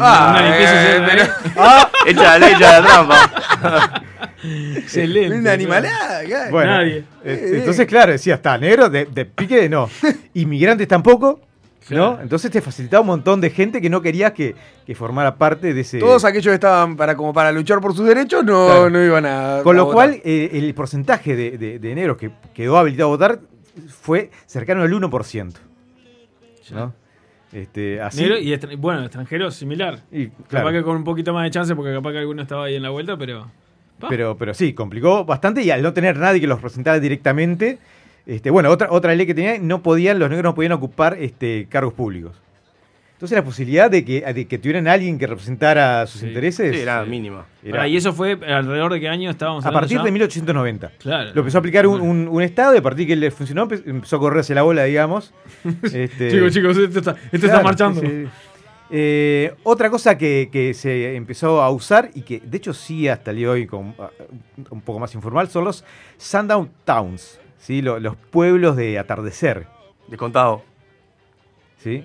Ah, 0.00 0.30
una 0.30 0.42
limpieza 0.48 0.96
eh, 0.96 1.02
pero- 1.10 1.52
Ah. 1.56 1.90
Echa 2.06 2.38
la 2.38 2.58
la 2.58 2.82
trampa. 2.82 4.02
Excelente. 4.76 5.36
Una 5.38 5.52
animalada. 5.52 6.20
Bueno, 6.50 6.70
Nadie. 6.72 7.04
eh, 7.24 7.50
entonces, 7.54 7.86
claro, 7.86 8.12
decía, 8.12 8.34
está 8.36 8.56
negro, 8.58 8.88
de, 8.88 9.06
de 9.06 9.24
pique 9.24 9.56
de 9.62 9.68
no. 9.68 9.88
Inmigrantes 10.34 10.86
tampoco, 10.86 11.40
¿no? 11.40 11.86
Claro. 11.88 12.18
Entonces 12.22 12.50
te 12.50 12.60
facilitaba 12.60 13.00
un 13.00 13.06
montón 13.08 13.40
de 13.40 13.50
gente 13.50 13.80
que 13.80 13.90
no 13.90 14.00
querías 14.02 14.32
que, 14.32 14.54
que 14.86 14.94
formara 14.94 15.36
parte 15.36 15.72
de 15.74 15.80
ese. 15.80 15.98
Todos 15.98 16.24
aquellos 16.24 16.50
que 16.52 16.54
estaban 16.54 16.96
para, 16.96 17.16
como 17.16 17.32
para 17.32 17.50
luchar 17.50 17.80
por 17.80 17.94
sus 17.96 18.06
derechos 18.06 18.44
no, 18.44 18.66
Claro. 18.66 18.90
no 18.90 19.02
iban 19.04 19.26
a. 19.26 19.60
Con 19.64 19.74
a 19.76 19.78
lo 19.78 19.86
votar. 19.86 19.94
cual, 20.10 20.20
eh, 20.24 20.50
el 20.52 20.72
porcentaje 20.74 21.34
de, 21.34 21.58
de- 21.58 21.78
de 21.78 21.94
negros 21.94 22.16
que 22.18 22.30
quedó 22.54 22.78
habilitado 22.78 23.08
a 23.08 23.12
votar 23.12 23.40
fue 24.02 24.30
cercano 24.46 24.82
al 24.82 24.92
1%. 24.92 25.54
¿no? 26.72 26.92
Este, 27.52 28.00
así, 28.00 28.20
Negro 28.22 28.38
y 28.38 28.52
extra- 28.52 28.76
bueno, 28.76 29.02
extranjeros 29.02 29.54
similar. 29.54 30.00
Y, 30.12 30.26
Capaz 30.28 30.48
claro. 30.48 30.72
que 30.72 30.82
con 30.82 30.96
un 30.96 31.04
poquito 31.04 31.32
más 31.32 31.44
de 31.44 31.50
chance, 31.50 31.74
porque 31.74 31.92
capaz 31.94 32.12
que 32.12 32.18
alguno 32.18 32.42
estaba 32.42 32.64
ahí 32.64 32.74
en 32.74 32.82
la 32.82 32.90
vuelta, 32.90 33.16
pero. 33.16 33.50
pa. 33.98 34.08
Pero, 34.08 34.36
pero 34.36 34.52
sí, 34.54 34.74
complicó 34.74 35.24
bastante 35.24 35.62
y 35.62 35.70
al 35.70 35.82
no 35.82 35.92
tener 35.92 36.16
nadie 36.18 36.40
que 36.40 36.46
los 36.46 36.58
representara 36.58 37.00
directamente, 37.00 37.78
este, 38.26 38.50
bueno, 38.50 38.68
otra, 38.70 38.88
otra 38.90 39.14
ley 39.14 39.26
que 39.26 39.34
tenía, 39.34 39.58
no 39.58 39.82
podían, 39.82 40.18
los 40.18 40.28
negros 40.28 40.44
no 40.44 40.54
podían 40.54 40.72
ocupar 40.72 41.16
este, 41.18 41.66
cargos 41.70 41.94
públicos. 41.94 42.32
Entonces 43.18 43.34
la 43.36 43.42
posibilidad 43.44 43.90
de 43.90 44.04
que, 44.04 44.20
de 44.32 44.46
que 44.46 44.58
tuvieran 44.58 44.86
alguien 44.86 45.18
que 45.18 45.26
representara 45.26 46.06
sus 46.06 46.20
Sí. 46.20 46.28
intereses 46.28 46.72
Sí, 46.72 46.80
era 46.82 47.02
eh, 47.02 47.06
mínima. 47.06 47.46
era- 47.64 47.88
y 47.88 47.96
eso 47.96 48.12
fue 48.12 48.32
alrededor 48.46 48.92
de 48.92 49.00
qué 49.00 49.08
año 49.08 49.28
estábamos 49.28 49.66
a 49.66 49.72
partir 49.72 49.98
ya? 49.98 50.04
de 50.04 50.12
1890. 50.12 50.92
Claro. 51.00 51.30
Lo 51.34 51.40
empezó 51.40 51.58
a 51.58 51.60
aplicar 51.60 51.88
un, 51.88 52.00
un- 52.00 52.28
un 52.28 52.42
Estado 52.42 52.76
y 52.76 52.78
a 52.78 52.82
partir 52.82 53.06
de 53.08 53.14
que 53.14 53.16
le 53.16 53.30
funcionó 53.32 53.66
empe- 53.68 53.82
empezó 53.86 54.16
a 54.16 54.18
correr 54.20 54.38
hacia 54.40 54.54
la 54.54 54.62
bola, 54.62 54.84
digamos. 54.84 55.34
Este, 55.82 56.30
Chicos, 56.30 56.52
chicos, 56.52 56.76
esto 56.78 56.98
está, 57.00 57.10
esto 57.10 57.34
está 57.34 57.48
Claro, 57.48 57.64
marchando. 57.64 58.00
sí, 58.00 58.06
sí. 58.06 58.28
Eh, 58.90 59.52
otra 59.64 59.90
cosa 59.90 60.16
que, 60.16 60.48
que 60.52 60.72
se 60.72 61.16
empezó 61.16 61.60
a 61.60 61.70
usar 61.70 62.10
y 62.14 62.22
que 62.22 62.40
de 62.40 62.56
hecho 62.56 62.72
sí 62.72 63.08
hasta 63.08 63.32
el 63.32 63.38
día 63.38 63.46
de 63.48 63.52
hoy 63.52 63.66
con, 63.66 63.96
ah, 63.98 64.10
un 64.70 64.80
poco 64.80 65.00
más 65.00 65.12
informal 65.16 65.48
son 65.48 65.64
los 65.64 65.84
sundown 66.18 66.70
towns, 66.84 67.40
¿sí? 67.58 67.82
Lo- 67.82 67.98
los 67.98 68.14
pueblos 68.16 68.76
de 68.76 68.96
atardecer. 68.96 69.66
Descontado. 70.06 70.62
¿Sí? 71.82 72.04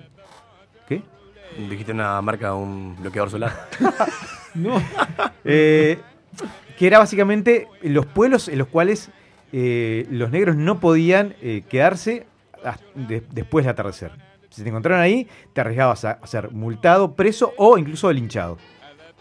Dijiste 1.58 1.92
una 1.92 2.20
marca, 2.22 2.54
un 2.54 2.96
bloqueador 3.00 3.30
solar. 3.30 3.52
No. 4.54 4.80
Eh, 5.44 5.98
que 6.78 6.86
era 6.86 7.00
básicamente 7.00 7.66
los 7.82 8.06
pueblos 8.06 8.46
en 8.46 8.58
los 8.58 8.68
cuales 8.68 9.10
eh, 9.52 10.06
los 10.12 10.30
negros 10.30 10.54
no 10.54 10.78
podían 10.78 11.34
eh, 11.42 11.64
quedarse 11.68 12.24
de- 12.94 13.24
después 13.32 13.64
del 13.64 13.72
atardecer. 13.72 14.12
Si 14.50 14.62
te 14.62 14.68
encontraron 14.68 15.00
ahí, 15.02 15.26
te 15.52 15.60
arriesgabas 15.60 16.04
a, 16.04 16.12
a 16.22 16.26
ser 16.28 16.52
multado, 16.52 17.16
preso 17.16 17.52
o 17.58 17.76
incluso 17.78 18.12
linchado. 18.12 18.58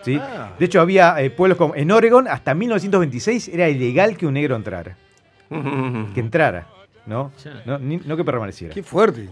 ¿sí? 0.04 0.20
Ah. 0.22 0.52
De 0.60 0.66
hecho, 0.66 0.80
había 0.82 1.20
eh, 1.20 1.32
pueblos 1.32 1.58
como 1.58 1.74
en 1.76 1.90
Oregon, 1.90 2.28
hasta 2.28 2.54
1926 2.54 3.48
era 3.48 3.68
ilegal 3.70 4.16
que 4.18 4.28
un 4.28 4.36
negro 4.36 4.56
entrara. 4.56 4.96
que 5.50 6.20
entrara, 6.20 6.68
¿no? 7.08 7.32
No, 7.66 7.80
ni- 7.80 7.98
no 7.98 8.16
que 8.16 8.24
permaneciera. 8.24 8.72
Qué 8.72 8.84
fuerte. 8.84 9.30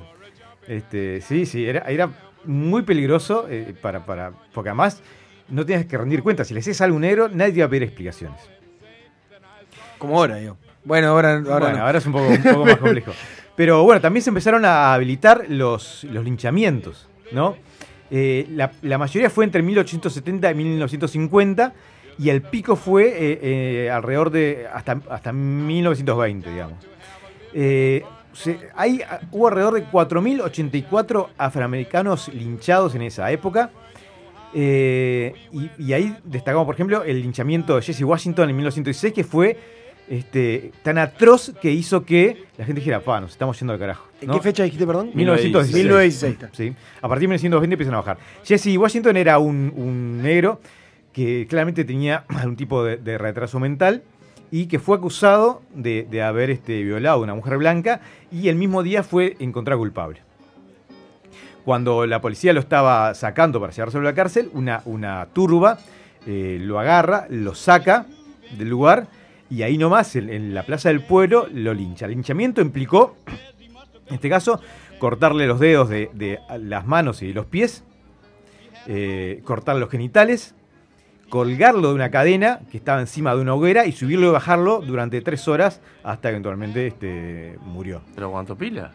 Este, 0.67 1.21
sí, 1.21 1.45
sí, 1.45 1.65
era, 1.65 1.79
era 1.89 2.09
muy 2.45 2.83
peligroso 2.83 3.47
eh, 3.49 3.73
para, 3.81 4.05
para, 4.05 4.31
porque 4.53 4.69
además 4.69 5.01
no 5.49 5.65
tienes 5.65 5.85
que 5.85 5.97
rendir 5.97 6.23
cuentas. 6.23 6.47
Si 6.47 6.53
le 6.53 6.59
haces 6.59 6.79
algo 6.81 6.99
negro, 6.99 7.29
nadie 7.29 7.61
va 7.61 7.67
a 7.67 7.69
pedir 7.69 7.83
explicaciones. 7.83 8.39
Como 9.97 10.17
ahora, 10.17 10.41
yo. 10.41 10.57
Bueno, 10.83 11.09
ahora, 11.09 11.35
ahora 11.35 11.59
bueno, 11.59 11.77
no. 11.77 11.85
ahora 11.85 11.97
es 11.99 12.05
un 12.05 12.13
poco, 12.13 12.27
un 12.27 12.41
poco 12.41 12.65
más 12.65 12.77
complejo. 12.77 13.11
Pero 13.55 13.83
bueno, 13.83 14.01
también 14.01 14.23
se 14.23 14.29
empezaron 14.29 14.65
a 14.65 14.93
habilitar 14.93 15.45
los, 15.49 16.03
los 16.05 16.23
linchamientos, 16.23 17.07
¿no? 17.31 17.55
Eh, 18.09 18.45
la, 18.49 18.71
la 18.81 18.97
mayoría 18.97 19.29
fue 19.29 19.45
entre 19.45 19.61
1870 19.61 20.51
y 20.51 20.55
1950 20.55 21.73
y 22.17 22.29
el 22.29 22.41
pico 22.41 22.75
fue 22.75 23.07
eh, 23.07 23.39
eh, 23.41 23.89
alrededor 23.89 24.31
de 24.31 24.67
hasta, 24.73 24.99
hasta 25.09 25.31
1920, 25.31 26.49
digamos. 26.51 26.77
Se- 28.33 28.59
hay, 28.75 29.01
hubo 29.31 29.47
alrededor 29.47 29.73
de 29.75 29.85
4.084 29.85 31.27
afroamericanos 31.37 32.29
linchados 32.33 32.95
en 32.95 33.03
esa 33.03 33.31
época. 33.31 33.71
Eh, 34.53 35.33
y, 35.53 35.69
y 35.77 35.93
ahí 35.93 36.15
destacamos, 36.25 36.65
por 36.65 36.75
ejemplo, 36.75 37.03
el 37.03 37.21
linchamiento 37.21 37.75
de 37.75 37.81
Jesse 37.81 38.01
Washington 38.03 38.49
en 38.49 38.55
1916, 38.57 39.13
que 39.13 39.23
fue 39.23 39.57
este, 40.09 40.71
tan 40.83 40.97
atroz 40.97 41.53
que 41.61 41.71
hizo 41.71 42.03
que 42.03 42.43
la 42.57 42.65
gente 42.65 42.81
dijera, 42.81 42.99
pa, 42.99 43.21
nos 43.21 43.31
estamos 43.31 43.57
yendo 43.59 43.73
al 43.73 43.79
carajo. 43.79 44.07
¿En 44.19 44.29
qué 44.29 44.39
fecha 44.41 44.63
dijiste, 44.63 44.85
perdón? 44.85 45.11
1916. 45.13 45.83
1916. 45.85 46.51
Sí. 46.51 46.75
A 47.01 47.07
partir 47.07 47.21
de 47.21 47.27
1920 47.29 47.73
empiezan 47.75 47.93
a 47.95 47.97
bajar. 47.97 48.17
Jesse 48.43 48.75
Washington 48.77 49.15
era 49.15 49.39
un, 49.39 49.71
un 49.75 50.21
negro 50.21 50.59
que 51.13 51.47
claramente 51.49 51.85
tenía 51.85 52.25
algún 52.27 52.57
tipo 52.57 52.83
de, 52.83 52.97
de 52.97 53.17
retraso 53.17 53.57
mental 53.59 54.03
y 54.51 54.67
que 54.67 54.79
fue 54.79 54.97
acusado 54.97 55.61
de, 55.73 56.05
de 56.09 56.21
haber 56.21 56.49
este, 56.49 56.83
violado 56.83 57.17
a 57.17 57.23
una 57.23 57.33
mujer 57.33 57.57
blanca 57.57 58.01
y 58.31 58.49
el 58.49 58.57
mismo 58.57 58.83
día 58.83 59.01
fue 59.01 59.37
encontrado 59.39 59.79
culpable. 59.79 60.21
Cuando 61.63 62.05
la 62.05 62.21
policía 62.21 62.53
lo 62.53 62.59
estaba 62.59 63.13
sacando 63.13 63.59
para 63.59 63.71
llevárselo 63.71 64.01
a 64.01 64.11
la 64.11 64.15
cárcel, 64.15 64.49
una, 64.53 64.81
una 64.85 65.27
turba 65.31 65.79
eh, 66.27 66.57
lo 66.59 66.79
agarra, 66.79 67.27
lo 67.29 67.55
saca 67.55 68.05
del 68.57 68.67
lugar 68.67 69.07
y 69.49 69.63
ahí 69.63 69.77
nomás, 69.77 70.15
en, 70.15 70.29
en 70.29 70.53
la 70.53 70.63
plaza 70.63 70.89
del 70.89 71.01
pueblo, 71.01 71.47
lo 71.53 71.73
lincha. 71.73 72.05
El 72.05 72.11
linchamiento 72.11 72.61
implicó, 72.61 73.15
en 74.07 74.15
este 74.15 74.29
caso, 74.29 74.61
cortarle 74.97 75.45
los 75.47 75.59
dedos 75.59 75.89
de, 75.89 76.09
de 76.13 76.39
las 76.59 76.85
manos 76.85 77.21
y 77.21 77.27
de 77.27 77.33
los 77.33 77.45
pies, 77.45 77.83
eh, 78.87 79.41
cortar 79.43 79.75
los 79.75 79.89
genitales, 79.89 80.55
colgarlo 81.31 81.87
de 81.89 81.95
una 81.95 82.11
cadena 82.11 82.59
que 82.69 82.77
estaba 82.77 82.99
encima 82.99 83.33
de 83.33 83.41
una 83.41 83.55
hoguera 83.55 83.85
y 83.87 83.93
subirlo 83.93 84.27
y 84.27 84.31
bajarlo 84.31 84.81
durante 84.81 85.21
tres 85.21 85.47
horas 85.47 85.81
hasta 86.03 86.27
que 86.29 86.33
eventualmente 86.33 86.85
este, 86.87 87.57
murió. 87.63 88.01
¿Pero 88.13 88.29
cuánto 88.29 88.55
pila? 88.57 88.91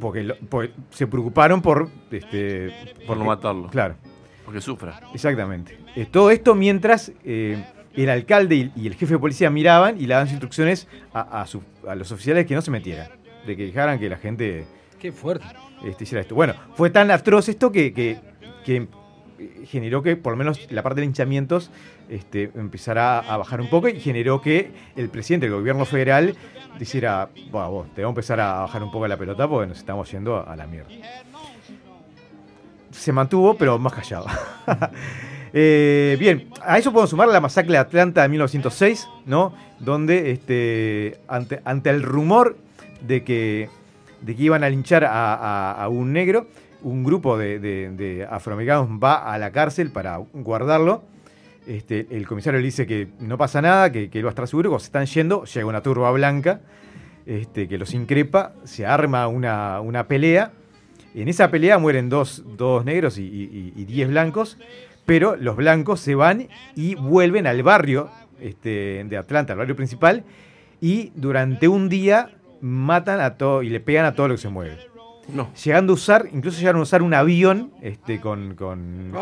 Porque, 0.00 0.24
lo- 0.24 0.36
porque 0.48 0.72
se 0.90 1.06
preocuparon 1.06 1.60
por... 1.62 1.90
Este, 2.10 2.72
Por 3.06 3.16
no 3.18 3.24
matarlo. 3.24 3.68
Claro. 3.68 3.96
Porque 4.44 4.60
sufra. 4.62 4.98
Exactamente. 5.12 5.78
Eh, 5.94 6.06
todo 6.10 6.30
esto 6.30 6.54
mientras 6.54 7.12
eh, 7.22 7.62
el 7.94 8.08
alcalde 8.08 8.54
y, 8.54 8.72
y 8.74 8.86
el 8.86 8.94
jefe 8.94 9.14
de 9.14 9.18
policía 9.18 9.50
miraban 9.50 9.96
y 10.00 10.06
le 10.06 10.14
daban 10.14 10.28
instrucciones 10.28 10.88
a, 11.12 11.42
a 11.42 11.46
su- 11.46 11.62
a 11.86 11.94
los 11.94 12.10
oficiales 12.12 12.46
que 12.46 12.54
no 12.54 12.62
se 12.62 12.70
metieran, 12.70 13.08
de 13.46 13.56
que 13.56 13.66
dejaran 13.66 13.98
que 13.98 14.08
la 14.08 14.16
gente 14.16 14.66
Qué 14.98 15.12
fuerte. 15.12 15.44
este, 15.84 16.04
hiciera 16.04 16.22
esto. 16.22 16.34
Bueno, 16.34 16.54
fue 16.76 16.88
tan 16.88 17.10
atroz 17.10 17.48
esto 17.50 17.70
que, 17.70 17.92
que- 17.92 18.18
que 18.64 18.88
generó 19.66 20.02
que 20.02 20.16
por 20.16 20.32
lo 20.32 20.36
menos 20.36 20.70
la 20.70 20.82
parte 20.82 21.00
de 21.00 21.06
linchamientos 21.06 21.70
este, 22.08 22.50
empezara 22.54 23.18
a 23.18 23.36
bajar 23.36 23.60
un 23.60 23.68
poco 23.68 23.88
y 23.88 24.00
generó 24.00 24.40
que 24.40 24.70
el 24.96 25.08
presidente 25.08 25.46
del 25.46 25.54
gobierno 25.54 25.84
federal 25.84 26.34
dijera, 26.78 27.28
"Buah, 27.50 27.68
vos, 27.68 27.94
te 27.94 28.02
vamos 28.02 28.16
a 28.16 28.16
empezar 28.16 28.40
a 28.40 28.60
bajar 28.60 28.82
un 28.82 28.90
poco 28.90 29.06
la 29.06 29.16
pelota 29.16 29.48
porque 29.48 29.68
nos 29.68 29.78
estamos 29.78 30.10
yendo 30.10 30.46
a 30.46 30.56
la 30.56 30.66
mierda. 30.66 30.90
Se 32.90 33.12
mantuvo, 33.12 33.54
pero 33.54 33.78
más 33.78 33.92
callado. 33.92 34.26
Eh, 35.54 36.18
bien, 36.20 36.50
a 36.62 36.76
eso 36.76 36.92
podemos 36.92 37.08
sumar 37.08 37.26
la 37.28 37.40
masacre 37.40 37.72
de 37.72 37.78
Atlanta 37.78 38.20
de 38.20 38.28
1906, 38.28 39.08
¿no? 39.24 39.54
Donde 39.78 40.30
este, 40.30 41.18
ante, 41.26 41.62
ante 41.64 41.88
el 41.88 42.02
rumor 42.02 42.58
de 43.00 43.24
que, 43.24 43.70
de 44.20 44.36
que 44.36 44.42
iban 44.42 44.62
a 44.62 44.68
linchar 44.68 45.06
a 45.08 45.88
un 45.90 46.12
negro, 46.12 46.48
un 46.82 47.04
grupo 47.04 47.36
de, 47.38 48.26
afroamericanos 48.30 48.88
va 49.02 49.32
a 49.32 49.38
la 49.38 49.52
cárcel 49.52 49.90
para 49.90 50.18
guardarlo. 50.32 51.02
Este, 51.66 52.06
el 52.10 52.26
comisario 52.26 52.58
le 52.60 52.64
dice 52.64 52.86
que 52.86 53.08
no 53.20 53.36
pasa 53.36 53.60
nada, 53.60 53.92
que, 53.92 54.08
que 54.08 54.18
él 54.18 54.24
va 54.24 54.30
a 54.30 54.32
estar 54.32 54.48
seguro. 54.48 54.78
Se 54.78 54.86
están 54.86 55.06
yendo, 55.06 55.44
llega 55.44 55.66
una 55.66 55.82
turba 55.82 56.10
blanca 56.12 56.60
este, 57.28 57.68
que 57.68 57.76
los 57.76 57.92
increpa, 57.92 58.54
se 58.64 58.86
arma 58.86 59.28
una, 59.28 60.06
pelea. 60.08 60.52
En 61.14 61.28
esa 61.28 61.50
pelea 61.50 61.78
mueren 61.78 62.08
dos, 62.08 62.42
negros 62.86 63.18
y 63.18 63.84
diez 63.84 64.08
blancos, 64.08 64.56
pero 65.04 65.36
los 65.36 65.56
blancos 65.56 66.00
se 66.00 66.14
van 66.14 66.48
y 66.74 66.94
vuelven 66.94 67.46
al 67.46 67.62
barrio 67.62 68.10
este, 68.40 69.04
de 69.04 69.16
Atlanta, 69.18 69.52
al 69.52 69.58
barrio 69.58 69.76
principal, 69.76 70.24
y 70.80 71.12
durante 71.16 71.68
un 71.68 71.90
día 71.90 72.30
matan 72.62 73.20
a 73.20 73.36
todo 73.36 73.62
y 73.62 73.68
le 73.68 73.80
pegan 73.80 74.06
a 74.06 74.14
todo 74.14 74.28
lo 74.28 74.34
que 74.34 74.40
se 74.40 74.48
mueve. 74.48 74.87
No. 75.28 75.52
Llegando 75.64 75.92
a 75.92 75.94
usar, 75.94 76.28
incluso 76.32 76.58
llegaron 76.58 76.80
a 76.80 76.82
usar 76.82 77.02
un 77.02 77.12
avión 77.14 77.72
este, 77.82 78.20
con, 78.20 78.54
con- 78.54 79.12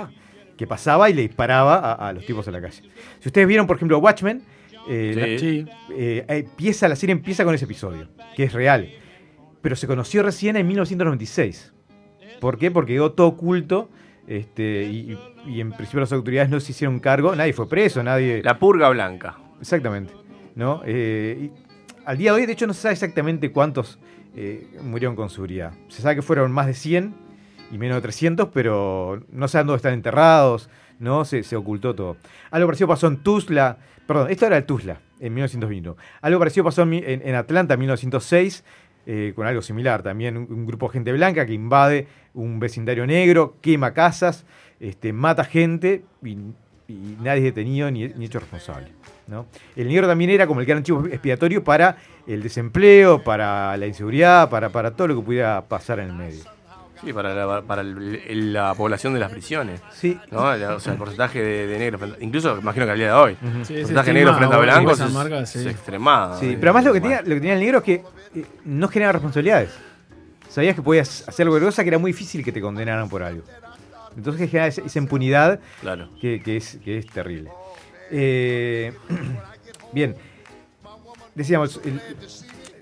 que 0.57 0.67
pasaba 0.67 1.11
y 1.11 1.15
le 1.15 1.23
disparaba 1.23 1.77
a, 1.79 2.09
a 2.09 2.13
los 2.13 2.25
tipos 2.25 2.47
en 2.47 2.53
la 2.55 2.61
calle. 2.61 2.83
Si 3.21 3.29
ustedes 3.29 3.47
vieron, 3.47 3.67
por 3.67 3.77
ejemplo, 3.77 3.99
Watchmen, 3.99 4.43
eh, 4.89 5.13
Sí. 5.13 5.21
la- 5.21 5.39
Sí. 5.39 5.67
eh, 5.99 6.25
empieza, 6.29 6.89
la 6.89 6.97
serie 6.97 7.13
empieza 7.13 7.45
con 7.45 7.55
ese 7.55 7.65
episodio, 7.65 8.09
que 8.37 8.45
es 8.45 8.53
real. 8.53 8.89
Pero 9.63 9.75
se 9.77 9.87
conoció 9.87 10.23
recién 10.23 10.57
en 10.57 10.67
1996. 10.67 11.73
¿Por 12.41 12.57
qué? 12.59 12.71
Porque 12.71 12.95
quedó 12.95 13.13
todo 13.13 13.27
oculto. 13.29 13.89
Este, 14.29 14.85
y, 14.85 15.17
y 15.47 15.61
en 15.61 15.71
principio 15.73 16.01
las 16.01 16.13
autoridades 16.13 16.51
no 16.51 16.59
se 16.61 16.73
hicieron 16.73 16.99
cargo, 17.01 17.35
nadie 17.37 17.53
fue 17.53 17.69
preso, 17.69 18.03
nadie. 18.03 18.43
La 18.43 18.59
purga 18.59 18.89
blanca. 18.91 19.39
Exactamente. 19.61 20.13
¿no? 20.57 20.83
Eh, 20.87 21.51
y 21.51 21.51
al 22.05 22.17
día 22.19 22.33
de 22.33 22.41
hoy, 22.41 22.47
de 22.47 22.53
hecho, 22.53 22.67
no 22.67 22.75
se 22.75 22.81
sabe 22.83 22.93
exactamente 22.95 23.53
cuántos 23.53 23.99
eh, 24.37 24.67
murieron 24.83 25.17
con 25.17 25.31
seguridad. 25.31 25.73
Se 25.89 26.03
sabe 26.03 26.17
que 26.17 26.23
fueron 26.23 26.53
más 26.53 26.67
de 26.67 26.75
100 26.75 27.15
y 27.73 27.79
menos 27.79 27.97
de 27.97 28.03
300, 28.03 28.49
pero 28.53 29.23
no 29.31 29.49
saben 29.49 29.67
dónde 29.67 29.79
están 29.79 29.95
enterrados, 29.95 30.69
¿no? 30.99 31.25
Se, 31.25 31.43
se 31.43 31.57
ocultó 31.57 31.95
todo. 31.95 32.17
Algo 32.51 32.69
parecido 32.69 32.89
pasó 32.89 33.07
en 33.09 33.17
Tuzla, 33.19 33.79
perdón, 34.07 34.31
esto 34.31 34.47
era 34.47 34.57
el 34.57 34.65
Tuzla, 34.65 35.01
en 35.21 35.35
1921. 35.35 35.97
Algo 36.21 36.39
parecido 36.39 36.65
pasó 36.65 36.83
en, 36.83 36.93
en- 36.95 37.35
Atlanta 37.35 37.75
en 37.75 37.81
1906, 37.81 38.65
eh, 39.07 39.33
con 39.35 39.47
algo 39.47 39.63
similar 39.63 40.03
también, 40.03 40.37
un, 40.37 40.67
grupo 40.67 40.87
de 40.89 40.93
gente 40.95 41.13
blanca 41.13 41.47
que 41.47 41.53
invade 41.55 42.07
un 42.35 42.59
vecindario 42.61 43.07
negro, 43.07 43.57
quema 43.61 43.95
casas, 43.95 44.45
este, 44.81 45.13
mata 45.13 45.45
gente 45.45 46.05
y, 46.23 46.37
y 46.89 47.17
nadie 47.21 47.39
es 47.39 47.55
detenido 47.55 47.91
ni, 47.91 48.09
ni 48.09 48.27
hecho 48.27 48.39
responsable. 48.41 48.89
¿no? 49.27 49.47
El 49.75 49.89
negro 49.89 50.07
también 50.07 50.31
era 50.31 50.47
como 50.47 50.61
el 50.61 50.67
gran 50.67 50.83
chivo 50.83 51.07
expiatorio 51.07 51.65
para 51.65 51.97
el 52.27 52.43
desempleo, 52.43 53.23
para 53.23 53.77
la 53.77 53.87
inseguridad, 53.87 54.49
para, 54.51 54.69
para 54.71 54.91
todo 54.93 55.09
lo 55.09 55.17
que 55.17 55.23
pudiera 55.23 55.63
pasar 55.63 56.01
en 56.01 56.07
el 56.09 56.13
medio. 56.15 56.43
Sí, 57.05 57.13
para 57.13 57.35
la, 57.35 57.63
para 57.63 57.83
el- 57.83 58.53
la 58.55 58.75
población 58.75 59.13
de 59.13 59.21
las 59.21 59.31
prisiones. 59.31 59.81
Sí. 59.93 60.19
¿no? 60.31 60.41
O 60.45 60.81
sea, 60.81 60.93
el 60.93 60.99
porcentaje 60.99 61.43
de, 61.43 61.67
de 61.67 61.79
negros, 61.79 62.01
frente- 62.01 62.25
incluso 62.25 62.57
imagino 62.59 62.87
que 62.87 62.93
al 62.93 62.99
día 62.99 63.09
de 63.09 63.13
hoy, 63.13 63.33
Ujú. 63.43 63.59
el 63.59 63.67
Sí, 63.67 63.75
porcentaje 63.75 64.13
negro 64.15 64.35
frente 64.35 64.55
a 64.55 64.59
esa 64.95 65.07
es, 65.07 65.13
marca, 65.13 65.47
sí. 65.47 65.59
es 65.61 65.67
extremado. 65.67 66.41
Sí, 66.41 66.57
pero 66.59 66.71
además 66.71 66.85
lo 66.87 66.93
que, 66.95 67.01
tenía, 67.03 67.21
lo 67.21 67.29
que 67.29 67.35
tenía 67.41 67.53
el 67.55 67.61
negro 67.61 67.79
es 67.79 67.85
que 67.85 67.95
eh, 68.35 68.45
no 68.65 68.89
generaba 68.89 69.13
responsabilidades. 69.13 69.71
Sabías 70.49 70.75
que 70.75 70.81
podías 70.83 71.29
hacer 71.29 71.45
algo 71.47 71.61
cosa 71.61 71.83
que 71.83 71.89
era 71.89 71.99
muy 71.99 72.13
difícil 72.13 72.43
que 72.43 72.51
te 72.51 72.63
condenaran 72.63 73.11
por 73.11 73.23
algo. 73.23 73.43
Entonces 74.17 74.41
genera 74.51 74.67
esa, 74.69 74.81
esa 74.81 74.99
impunidad 74.99 75.61
Claro. 75.83 76.09
que, 76.19 76.41
que 76.43 76.57
es, 76.57 76.79
que 76.83 76.97
es 76.97 77.07
terrible. 77.07 77.51
Eh, 78.11 78.95
bien, 79.93 80.17
decíamos, 81.37 81.81
el- 81.85 82.01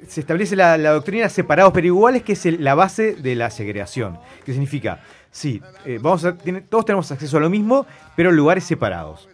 se 0.08 0.20
establece 0.20 0.54
la, 0.56 0.76
la 0.78 0.90
doctrina 0.92 1.28
separados 1.28 1.72
pero 1.72 1.86
iguales, 1.86 2.22
que 2.22 2.32
es 2.32 2.46
el- 2.46 2.62
la 2.64 2.74
base 2.74 3.14
de 3.14 3.34
la 3.34 3.50
segregación. 3.50 4.18
Que 4.44 4.52
significa, 4.52 5.00
sí, 5.30 5.60
eh, 5.84 5.98
vamos 6.00 6.24
a, 6.24 6.36
tiene- 6.38 6.60
todos 6.62 6.84
tenemos 6.86 7.10
acceso 7.12 7.36
a 7.36 7.40
lo 7.40 7.50
mismo, 7.50 7.86
pero 8.16 8.30
en 8.30 8.36
lugares 8.36 8.64
separados. 8.64 9.28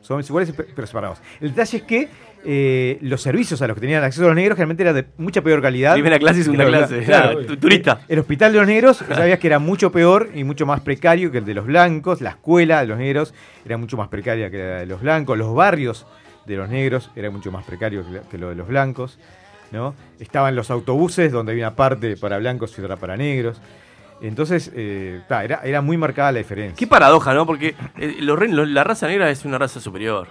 Somos 0.00 0.26
iguales 0.28 0.52
pe- 0.52 0.64
pero 0.74 0.86
separados. 0.86 1.18
El 1.40 1.50
detalle 1.50 1.78
es 1.78 1.82
que 1.84 2.08
eh, 2.44 2.98
los 3.02 3.20
servicios 3.20 3.60
a 3.60 3.66
los 3.66 3.74
que 3.74 3.80
tenían 3.82 4.02
acceso 4.04 4.24
los 4.24 4.34
negros 4.34 4.56
generalmente 4.56 4.82
eran 4.84 4.94
de 4.94 5.06
mucha 5.18 5.42
peor 5.42 5.60
calidad. 5.60 5.92
Primera 5.94 6.18
clase 6.20 6.40
y 6.40 6.42
segunda 6.44 6.64
clase, 6.66 7.00
claro, 7.02 7.44
tu- 7.44 7.56
turista. 7.58 8.00
El 8.08 8.20
hospital 8.20 8.52
de 8.52 8.58
los 8.58 8.66
negros, 8.66 8.96
sabías 9.08 9.38
que 9.40 9.48
era 9.48 9.58
mucho 9.58 9.90
peor 9.92 10.30
y 10.34 10.44
mucho 10.44 10.64
más 10.64 10.80
precario 10.80 11.30
que 11.32 11.38
el 11.38 11.44
de 11.44 11.52
los 11.54 11.66
blancos. 11.66 12.20
La 12.22 12.30
escuela 12.30 12.80
de 12.80 12.86
los 12.86 12.96
negros 12.96 13.34
era 13.66 13.76
mucho 13.76 13.96
más 13.98 14.08
precaria 14.08 14.50
que 14.50 14.56
la 14.56 14.64
de 14.78 14.86
los 14.86 15.02
blancos. 15.02 15.36
Los 15.36 15.52
barrios 15.54 16.06
de 16.48 16.56
los 16.56 16.68
negros 16.68 17.10
era 17.14 17.30
mucho 17.30 17.52
más 17.52 17.64
precario 17.64 18.04
que, 18.30 18.38
lo 18.38 18.48
de 18.48 18.54
los 18.54 18.66
blancos. 18.66 19.18
¿no? 19.70 19.94
Estaban 20.18 20.56
los 20.56 20.70
autobuses 20.70 21.30
donde 21.30 21.52
había 21.52 21.68
una 21.68 21.76
parte 21.76 22.16
para 22.16 22.38
blancos 22.38 22.76
y 22.78 22.82
otra 22.82 22.96
para 22.96 23.16
negros. 23.16 23.60
Entonces, 24.20 24.72
eh, 24.74 25.20
era, 25.28 25.60
era 25.62 25.80
muy 25.80 25.96
marcada 25.96 26.32
la 26.32 26.38
diferencia. 26.38 26.76
Qué 26.76 26.86
paradoja, 26.86 27.34
¿no? 27.34 27.46
Porque 27.46 27.76
eh, 27.98 28.16
los 28.20 28.40
la 28.50 28.82
raza 28.82 29.06
negra 29.06 29.30
es 29.30 29.44
una 29.44 29.58
raza 29.58 29.78
superior. 29.78 30.26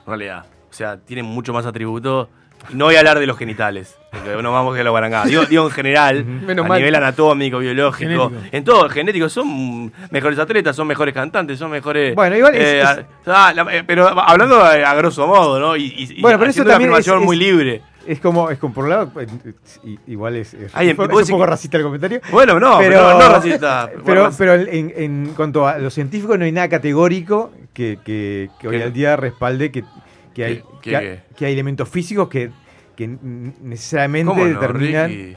En 0.00 0.06
realidad. 0.06 0.46
O 0.68 0.72
sea, 0.72 0.98
tienen 0.98 1.26
mucho 1.26 1.52
más 1.52 1.66
atributos. 1.66 2.28
No 2.72 2.84
voy 2.86 2.96
a 2.96 2.98
hablar 2.98 3.18
de 3.18 3.26
los 3.26 3.38
genitales. 3.38 3.96
Porque 4.10 4.42
no 4.42 4.52
vamos 4.52 4.78
a 4.78 4.82
la 4.82 4.90
barangada. 4.90 5.24
Digo, 5.26 5.44
digo 5.46 5.64
en 5.66 5.70
general, 5.70 6.24
Menos 6.46 6.64
a 6.64 6.68
mal. 6.68 6.78
nivel 6.78 6.94
anatómico, 6.94 7.58
biológico. 7.58 8.08
Genético. 8.30 8.32
En 8.52 8.64
todo, 8.64 8.88
genético. 8.88 9.28
Son 9.28 9.92
mejores 10.10 10.38
atletas, 10.38 10.74
son 10.76 10.86
mejores 10.86 11.14
cantantes, 11.14 11.58
son 11.58 11.70
mejores. 11.70 12.14
Bueno, 12.14 12.36
igual 12.36 12.54
es- 12.54 12.60
eh, 12.62 12.80
es- 12.80 13.06
ah, 13.26 13.52
la- 13.54 13.74
eh, 13.76 13.84
pero 13.86 14.08
hablando 14.08 14.60
a, 14.62 14.72
a 14.72 14.94
grosso 14.94 15.26
modo, 15.26 15.58
¿no? 15.58 15.76
Y, 15.76 15.84
y- 15.84 16.18
y 16.18 16.20
Bueno, 16.22 16.38
pero 16.38 16.50
eso 16.50 16.62
haciendo 16.62 16.68
una 16.70 16.74
también 16.74 16.90
es, 16.90 16.94
afirmación 16.98 17.20
es- 17.20 17.26
muy 17.26 17.36
libre. 17.36 17.82
Es 18.06 18.20
como, 18.20 18.48
es 18.50 18.58
como 18.58 18.72
por 18.72 18.84
un 18.84 18.90
lado, 18.90 19.12
eh, 19.20 19.26
i- 19.84 19.98
igual 20.06 20.36
es, 20.36 20.54
es, 20.54 20.72
Ay, 20.74 20.88
es 20.90 20.98
un 20.98 21.06
vos 21.08 21.28
poco 21.28 21.40
que- 21.42 21.46
racista 21.46 21.76
el 21.76 21.82
comentario. 21.82 22.20
Bueno, 22.30 22.58
no, 22.58 22.78
pero 22.78 23.18
no 23.18 23.28
racista. 23.28 23.90
Pero, 23.90 24.02
Bueno, 24.22 24.30
pero 24.38 24.54
en, 24.54 24.92
en 24.96 25.32
cuanto 25.36 25.66
a 25.68 25.76
lo 25.78 25.90
científico 25.90 26.36
no 26.38 26.44
hay 26.46 26.52
nada 26.52 26.68
categórico 26.70 27.52
que, 27.74 27.98
que- 28.04 28.48
que 28.58 28.68
hoy 28.68 28.78
¿Qué? 28.78 28.82
al 28.82 28.92
día 28.94 29.16
respalde 29.16 29.70
que, 29.70 29.84
que 30.34 30.44
hay, 30.44 30.56
¿Qué- 30.56 30.64
que, 30.80 30.96
hay- 30.96 31.04
qué? 31.04 31.20
que 31.36 31.46
hay 31.46 31.52
elementos 31.52 31.88
físicos 31.88 32.28
que, 32.28 32.50
que 32.96 33.06
necesariamente 33.06 34.26
¿Cómo 34.32 34.44
no, 34.44 34.50
determinan... 34.60 35.08
Ricky? 35.10 35.36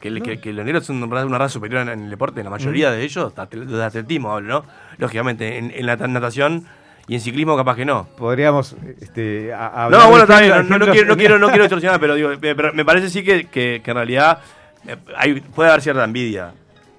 Que, 0.00 0.10
le- 0.10 0.20
que- 0.20 0.38
que 0.40 0.52
los 0.52 0.64
negros 0.64 0.84
son 0.84 1.02
una 1.02 1.38
raza- 1.38 1.48
superior 1.48 1.82
en, 1.82 1.88
en 1.88 2.00
el 2.04 2.10
deporte, 2.10 2.44
la 2.44 2.50
mayoría 2.50 2.90
de 2.90 3.02
ellos, 3.02 3.32
de 3.34 3.82
atletismo 3.84 4.30
hablo, 4.34 4.46
¿no? 4.60 4.64
Lógicamente, 4.98 5.56
en, 5.58 5.72
en 5.74 5.86
la 5.86 5.96
natación 5.96 6.64
y 7.08 7.14
en 7.14 7.20
ciclismo 7.20 7.56
capaz 7.56 7.76
que 7.76 7.86
no. 7.86 8.06
Podríamos 8.16 8.76
este, 9.00 9.52
a- 9.54 9.84
hablar 9.86 10.02
No, 10.02 10.10
bueno, 10.10 10.24
está 10.24 10.40
bien, 10.40 10.68
no, 10.68 10.78
no- 10.78 10.86
no 10.86 10.92
quiero, 10.92 11.08
no, 11.08 11.16
quiero, 11.16 11.38
no 11.38 11.48
quiero 11.48 11.64
distorsionar, 11.64 11.98
pero 11.98 12.14
digo, 12.14 12.30
eh, 12.30 12.38
pero 12.38 12.74
me 12.74 12.84
parece 12.84 13.08
sí 13.08 13.24
que, 13.24 13.46
que- 13.46 13.80
que 13.82 13.90
en 13.90 13.96
realidad 13.96 14.38
eh, 14.86 14.96
hay, 15.16 15.40
puede 15.40 15.70
haber 15.70 15.80
cierta 15.82 16.04
envidia 16.04 16.52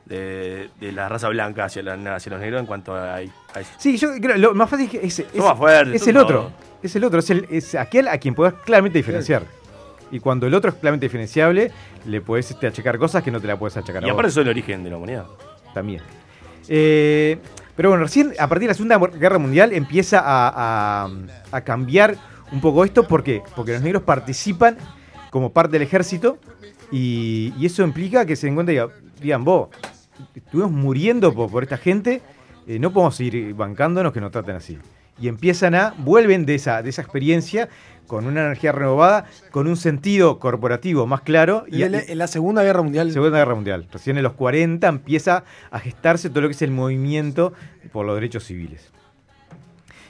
de, 0.05 0.70
de 0.80 0.91
la 0.91 1.07
raza 1.07 1.30
blanca 1.30 1.65
hacia, 1.65 1.84
la- 1.84 2.15
hacia 2.15 2.32
los 2.32 2.39
negros 2.41 2.59
en 2.61 2.65
cuanto 2.65 2.95
a, 2.95 3.15
a 3.15 3.22
eso. 3.22 3.32
Sí, 3.78 3.95
yo 3.97 4.09
creo 4.20 4.38
lo 4.38 4.53
más 4.55 4.70
fácil 4.70 4.86
es 4.86 4.91
que 4.91 5.05
es, 5.05 5.20
es- 5.20 5.36
más 5.36 5.55
fuertes, 5.57 6.01
es 6.01 6.07
el 6.07 6.18
otro. 6.18 6.51
Es 6.84 6.95
el 6.95 7.03
otro, 7.03 7.19
es, 7.19 7.30
el, 7.30 7.47
es 7.49 7.75
aquel 7.75 8.07
a 8.07 8.17
quien 8.17 8.36
podés 8.36 8.53
claramente 8.65 8.97
diferenciar. 8.99 9.43
Y 10.11 10.19
cuando 10.19 10.47
el 10.47 10.53
otro 10.53 10.69
es 10.71 10.78
claramente 10.78 11.05
diferenciable, 11.05 11.71
le 12.05 12.21
podés 12.21 12.49
este, 12.51 12.67
achacar 12.67 12.97
cosas 12.97 13.23
que 13.23 13.32
no 13.32 13.41
te 13.41 13.47
la 13.47 13.57
puedes 13.57 13.75
achacar 13.78 14.03
Y 14.03 14.09
a 14.09 14.13
aparte 14.13 14.28
vos. 14.28 14.34
son 14.36 14.43
el 14.43 14.49
origen 14.49 14.84
de 14.84 14.89
la 14.89 14.97
humanidad. 14.97 15.25
También. 15.73 16.01
Eh, 16.69 17.38
pero 17.75 17.89
bueno, 17.89 18.03
recién 18.05 18.34
a 18.39 18.47
partir 18.47 18.67
de 18.67 18.67
la 18.69 18.73
Segunda 18.73 18.97
Guerra 19.17 19.38
Mundial 19.38 19.73
empieza 19.73 20.19
a, 20.19 21.03
a- 21.05 21.09
a 21.51 21.61
cambiar 21.61 22.15
un 22.51 22.61
poco 22.61 22.84
esto. 22.86 23.07
¿Por 23.07 23.23
qué? 23.23 23.41
Porque 23.55 23.73
los 23.73 23.82
negros 23.82 24.03
participan 24.03 24.78
como 25.30 25.51
parte 25.51 25.73
del 25.73 25.82
ejército 25.82 26.38
y, 26.91 27.53
y 27.57 27.65
eso 27.65 27.84
implica 27.84 28.25
que 28.25 28.36
se 28.36 28.47
den 28.47 28.55
cuenta 28.55 28.71
y 28.71 28.75
digan, 28.75 28.89
digan, 29.21 29.43
vos, 29.43 29.69
estuvimos 30.34 30.71
muriendo 30.71 31.34
por, 31.34 31.51
por 31.51 31.63
esta 31.63 31.78
gente, 31.78 32.21
eh, 32.65 32.80
no 32.80 32.91
podemos 32.93 33.15
seguir 33.15 33.53
bancándonos 33.53 34.13
que 34.13 34.21
nos 34.21 34.32
traten 34.32 34.55
así. 34.55 34.78
Y 35.20 35.28
empiezan 35.28 35.76
a, 35.76 35.93
vuelven 35.97 36.45
de 36.45 36.55
esa, 36.55 36.82
de 36.84 36.89
esa 36.89 37.01
experiencia 37.01 37.70
con 38.05 38.26
una 38.26 38.41
energía 38.41 38.72
renovada, 38.72 39.26
con 39.51 39.68
un 39.68 39.76
sentido 39.76 40.39
corporativo 40.39 41.05
más 41.07 41.22
claro. 41.22 41.65
Y, 41.68 41.84
En 41.84 41.91
la- 41.91 42.01
en 42.01 42.18
la 42.18 42.28
Segunda 42.28 42.63
Guerra 42.63 42.82
Mundial. 42.82 43.11
Segunda 43.11 43.38
Guerra 43.39 43.55
Mundial. 43.55 43.88
Recién 43.91 44.15
en 44.18 44.24
los 44.24 44.34
40 44.34 44.88
empieza 44.88 45.43
a 45.72 45.80
gestarse 45.80 46.30
todo 46.30 46.41
lo 46.41 46.47
que 46.47 46.53
es 46.53 46.61
el 46.61 46.72
movimiento 46.72 47.53
por 47.91 48.05
los 48.05 48.15
derechos 48.15 48.45
civiles. 48.45 48.91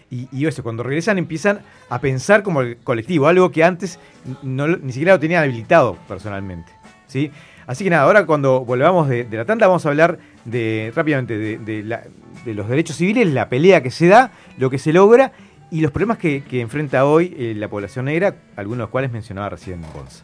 Y, 0.10 0.30
y 0.32 0.46
eso, 0.46 0.64
cuando 0.64 0.84
regresan 0.84 1.18
empiezan 1.18 1.60
a 1.90 2.00
pensar 2.00 2.42
como 2.44 2.62
el 2.62 2.78
colectivo, 2.78 3.28
algo 3.28 3.52
que 3.52 3.64
antes 3.64 4.00
no 4.42 4.68
ni 4.68 4.94
siquiera 4.94 5.14
lo 5.14 5.20
tenían 5.20 5.44
habilitado 5.44 5.98
personalmente. 6.08 6.72
¿sí? 7.08 7.32
Así 7.66 7.84
que 7.84 7.90
nada, 7.90 8.04
ahora 8.04 8.26
cuando 8.26 8.64
volvamos 8.64 9.10
de, 9.10 9.26
de 9.26 9.38
la 9.38 9.44
tanda 9.44 9.68
vamos 9.68 9.86
a 9.86 9.90
hablar 9.90 10.18
de 10.46 10.94
rápidamente 10.96 11.38
de, 11.38 11.58
de 11.58 11.84
la- 11.84 12.04
de 12.48 12.54
los 12.54 12.70
derechos 12.70 12.96
civiles, 12.96 13.28
la 13.28 13.50
pelea 13.50 13.84
que 13.84 13.92
se 13.92 14.08
da, 14.08 14.32
lo 14.58 14.70
que 14.70 14.80
se 14.80 14.94
logra 14.94 15.34
y 15.70 15.82
los 15.82 15.92
problemas 15.92 16.18
que, 16.18 16.44
enfrenta 16.50 17.06
hoy 17.06 17.36
eh, 17.38 17.54
la 17.54 17.68
población 17.68 18.06
negra, 18.06 18.38
algunos 18.56 18.78
de 18.78 18.84
los 18.84 18.90
cuales 18.90 19.12
mencionaba 19.12 19.50
recién 19.50 19.82
Gonza. 19.94 20.24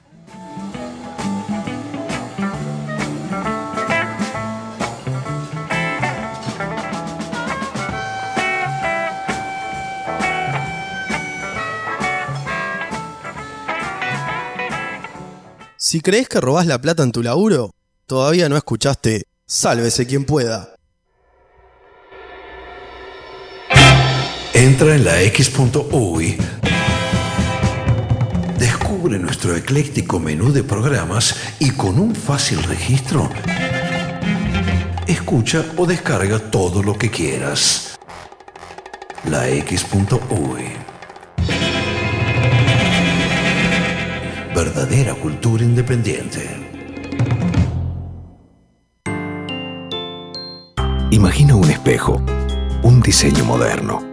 Si 15.75 15.99
crees 15.99 16.29
que 16.29 16.39
robás 16.39 16.65
la 16.67 16.79
plata 16.79 17.03
en 17.03 17.11
tu 17.11 17.21
laburo, 17.21 17.71
todavía 18.05 18.47
no 18.47 18.55
escuchaste 18.55 19.23
Sálvese 19.45 20.07
quien 20.07 20.23
pueda. 20.23 20.72
Entra 24.53 24.95
en 24.95 25.03
la 25.03 25.19
X.UI. 25.23 26.37
Descubre 28.59 29.17
nuestro 29.17 29.55
ecléctico 29.55 30.19
menú 30.19 30.51
de 30.53 30.63
programas 30.63 31.35
y 31.59 31.71
con 31.71 31.97
un 31.97 32.15
fácil 32.15 32.61
registro, 32.61 33.29
escucha 35.07 35.65
o 35.75 35.87
descarga 35.87 36.37
todo 36.37 36.83
lo 36.83 36.95
que 36.95 37.09
quieras. 37.09 37.97
La 39.25 39.49
X.UI. 39.49 40.65
Verdadera 44.55 45.15
cultura 45.15 45.63
independiente. 45.63 46.47
Imagina 51.09 51.55
un 51.55 51.69
espejo, 51.71 52.21
un 52.83 53.01
diseño 53.01 53.45
moderno. 53.45 54.12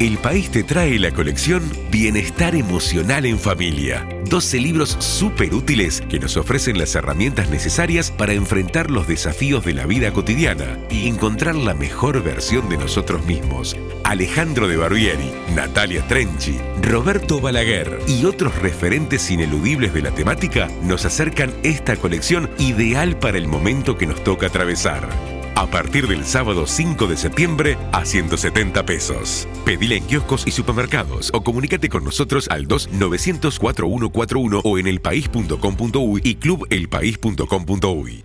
El 0.00 0.18
país 0.18 0.48
te 0.52 0.62
trae 0.62 0.96
la 1.00 1.10
colección 1.10 1.60
Bienestar 1.90 2.54
Emocional 2.54 3.26
en 3.26 3.36
Familia. 3.36 4.08
12 4.26 4.60
libros 4.60 4.90
súper 5.00 5.52
útiles 5.52 6.02
que 6.08 6.20
nos 6.20 6.36
ofrecen 6.36 6.78
las 6.78 6.94
herramientas 6.94 7.50
necesarias 7.50 8.12
para 8.12 8.32
enfrentar 8.32 8.92
los 8.92 9.08
desafíos 9.08 9.64
de 9.64 9.74
la 9.74 9.86
vida 9.86 10.12
cotidiana 10.12 10.78
y 10.88 11.08
encontrar 11.08 11.56
la 11.56 11.74
mejor 11.74 12.22
versión 12.22 12.68
de 12.68 12.76
nosotros 12.76 13.26
mismos. 13.26 13.76
Alejandro 14.04 14.68
de 14.68 14.76
Barbieri, 14.76 15.32
Natalia 15.56 16.06
Trenchi, 16.06 16.60
Roberto 16.80 17.40
Balaguer 17.40 17.98
y 18.06 18.24
otros 18.24 18.54
referentes 18.54 19.28
ineludibles 19.32 19.92
de 19.94 20.02
la 20.02 20.12
temática 20.12 20.68
nos 20.84 21.06
acercan 21.06 21.52
esta 21.64 21.96
colección 21.96 22.48
ideal 22.58 23.18
para 23.18 23.36
el 23.36 23.48
momento 23.48 23.98
que 23.98 24.06
nos 24.06 24.22
toca 24.22 24.46
atravesar. 24.46 25.37
A 25.58 25.66
partir 25.66 26.06
del 26.06 26.24
sábado 26.24 26.68
5 26.68 27.08
de 27.08 27.16
septiembre 27.16 27.76
a 27.90 28.04
170 28.04 28.86
pesos. 28.86 29.48
Pedila 29.64 29.96
en 29.96 30.04
kioscos 30.04 30.46
y 30.46 30.52
supermercados 30.52 31.32
o 31.34 31.42
comunícate 31.42 31.88
con 31.88 32.04
nosotros 32.04 32.46
al 32.48 32.68
2-900-4141 32.68 34.60
o 34.62 34.78
en 34.78 34.86
elpaís.com.uy 34.86 36.20
y 36.22 36.36
clubelpaís.com.uy. 36.36 38.24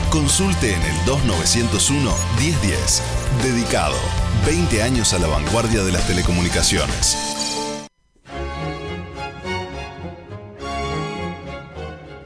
Consulte 0.11 0.73
en 0.73 0.81
el 0.81 1.05
2901 1.05 2.13
1010. 2.37 3.01
Dedicado. 3.43 3.95
20 4.45 4.83
años 4.83 5.13
a 5.13 5.19
la 5.19 5.27
vanguardia 5.27 5.83
de 5.83 5.93
las 5.93 6.05
telecomunicaciones. 6.05 7.17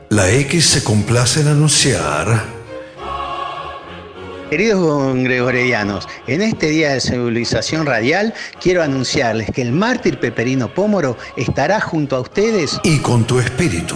La 0.10 0.32
X 0.32 0.66
se 0.66 0.84
complace 0.84 1.42
en 1.42 1.50
anunciar 1.50 2.56
Queridos 4.50 5.16
gregorianos, 5.18 6.08
en 6.26 6.42
este 6.42 6.70
día 6.70 6.94
de 6.94 7.02
civilización 7.02 7.86
radial 7.86 8.34
quiero 8.60 8.82
anunciarles 8.82 9.52
que 9.52 9.62
el 9.62 9.72
mártir 9.72 10.20
Peperino 10.20 10.74
Pómoro 10.74 11.18
estará 11.38 11.80
junto 11.82 12.16
a 12.16 12.22
ustedes 12.22 12.80
Y 12.84 12.98
con 13.00 13.26
tu 13.26 13.40
espíritu. 13.40 13.96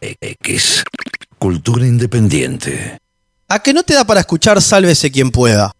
X. 0.00 0.84
Cultura 1.38 1.86
independiente. 1.86 2.98
¿A 3.48 3.62
que 3.62 3.74
no 3.74 3.82
te 3.82 3.94
da 3.94 4.04
para 4.04 4.20
escuchar 4.20 4.60
Sálvese 4.62 5.10
quien 5.10 5.30
pueda? 5.30 5.72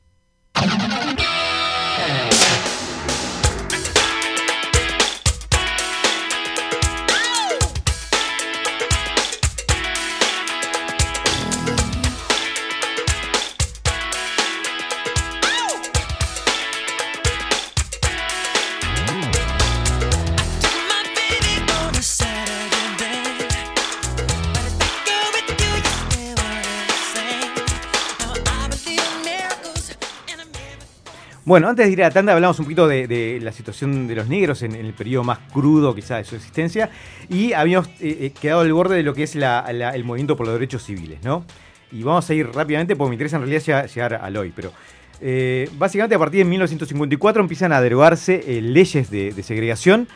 Bueno, 31.47 31.69
antes 31.69 31.87
de 31.87 31.93
ir 31.93 32.03
a 32.03 32.09
la 32.09 32.11
tanda 32.11 32.33
hablamos 32.33 32.59
un 32.59 32.65
poquito 32.65 32.89
de, 32.89 33.39
la 33.43 33.53
situación 33.53 34.07
de 34.07 34.15
los 34.15 34.29
negros 34.29 34.63
en, 34.63 34.75
el 34.75 34.95
periodo 34.95 35.25
más 35.25 35.41
crudo 35.53 35.95
quizá 35.95 36.17
de 36.17 36.25
su 36.25 36.37
existencia 36.37 36.89
y 37.29 37.53
habíamos 37.53 37.89
eh, 38.01 38.17
eh, 38.21 38.33
quedado 38.41 38.63
al 38.63 38.73
borde 38.73 38.97
de 38.97 39.03
lo 39.03 39.13
que 39.13 39.25
es 39.25 39.37
el 39.37 40.05
movimiento 40.05 40.37
por 40.37 40.47
los 40.47 40.55
derechos 40.55 40.83
civiles, 40.85 41.19
¿no? 41.23 41.45
Y 41.93 42.03
vamos 42.03 42.29
a 42.31 42.35
ir 42.35 42.49
rápidamente 42.49 42.97
porque 42.97 43.11
me 43.11 43.15
interesa 43.17 43.37
en 43.37 43.43
realidad 43.43 43.87
llegar, 43.87 44.15
al 44.15 44.37
hoy, 44.39 44.55
pero 44.57 44.73
eh, 45.21 45.69
básicamente 45.77 46.15
a 46.15 46.19
partir 46.19 46.39
de 46.39 46.45
1954 46.47 47.43
empiezan 47.43 47.73
a 47.73 47.83
derogarse 47.83 48.43
leyes 48.63 49.11
de, 49.11 49.43
segregación 49.43 50.09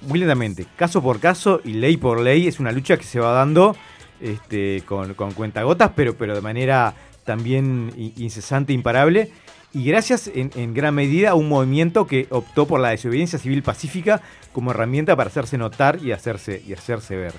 muy 0.00 0.18
lentamente, 0.18 0.66
caso 0.74 1.00
por 1.00 1.20
caso 1.20 1.60
y 1.64 1.74
ley 1.74 1.96
por 1.96 2.20
ley, 2.20 2.48
es 2.48 2.58
una 2.58 2.72
lucha 2.72 2.96
que 2.96 3.04
se 3.04 3.20
va 3.20 3.32
dando 3.32 3.76
este, 4.20 4.82
con, 4.84 5.14
con 5.14 5.30
cuentagotas, 5.30 5.92
pero, 5.94 6.16
pero 6.16 6.34
de 6.34 6.40
manera 6.40 6.92
también 7.24 7.92
incesante, 8.16 8.72
imparable. 8.72 9.30
Y 9.72 9.84
gracias 9.84 10.30
en, 10.32 10.74
gran 10.74 10.94
medida 10.94 11.30
a 11.30 11.34
un 11.34 11.48
movimiento 11.48 12.06
que 12.06 12.26
optó 12.30 12.66
por 12.66 12.80
la 12.80 12.90
desobediencia 12.90 13.38
civil 13.38 13.62
pacífica 13.62 14.22
como 14.52 14.70
herramienta 14.70 15.16
para 15.16 15.28
hacerse 15.28 15.58
notar 15.58 15.98
y 16.02 16.12
hacerse, 16.12 16.62
y 16.66 16.72
hacerse 16.72 17.16
ver. 17.16 17.34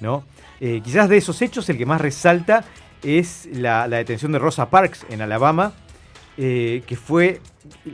¿no? 0.00 0.24
Eh, 0.60 0.80
quizás 0.82 1.08
de 1.08 1.18
esos 1.18 1.40
hechos 1.42 1.68
el 1.68 1.76
que 1.76 1.86
más 1.86 2.00
resalta 2.00 2.64
es 3.02 3.48
la, 3.52 3.86
detención 3.88 4.32
de 4.32 4.38
Rosa 4.38 4.70
Parks 4.70 5.04
en 5.10 5.20
Alabama, 5.20 5.74
eh, 6.38 6.82
que 6.86 6.96
fue, 6.96 7.40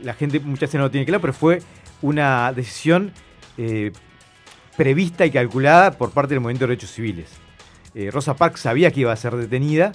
la 0.02 0.14
gente 0.14 0.38
muchas 0.38 0.68
veces 0.68 0.74
no 0.76 0.84
lo 0.84 0.90
tiene 0.90 1.04
claro, 1.04 1.20
pero 1.20 1.32
fue 1.32 1.60
una 2.00 2.52
decisión 2.52 3.12
eh, 3.58 3.90
prevista 4.76 5.26
y 5.26 5.32
calculada 5.32 5.92
por 5.92 6.12
parte 6.12 6.34
del 6.34 6.40
movimiento 6.40 6.66
de 6.66 6.70
derechos 6.70 6.92
civiles. 6.92 7.28
Rosa 8.12 8.36
Parks 8.36 8.60
sabía 8.60 8.92
que 8.92 9.00
iba 9.00 9.12
a 9.12 9.16
ser 9.16 9.34
detenida 9.34 9.90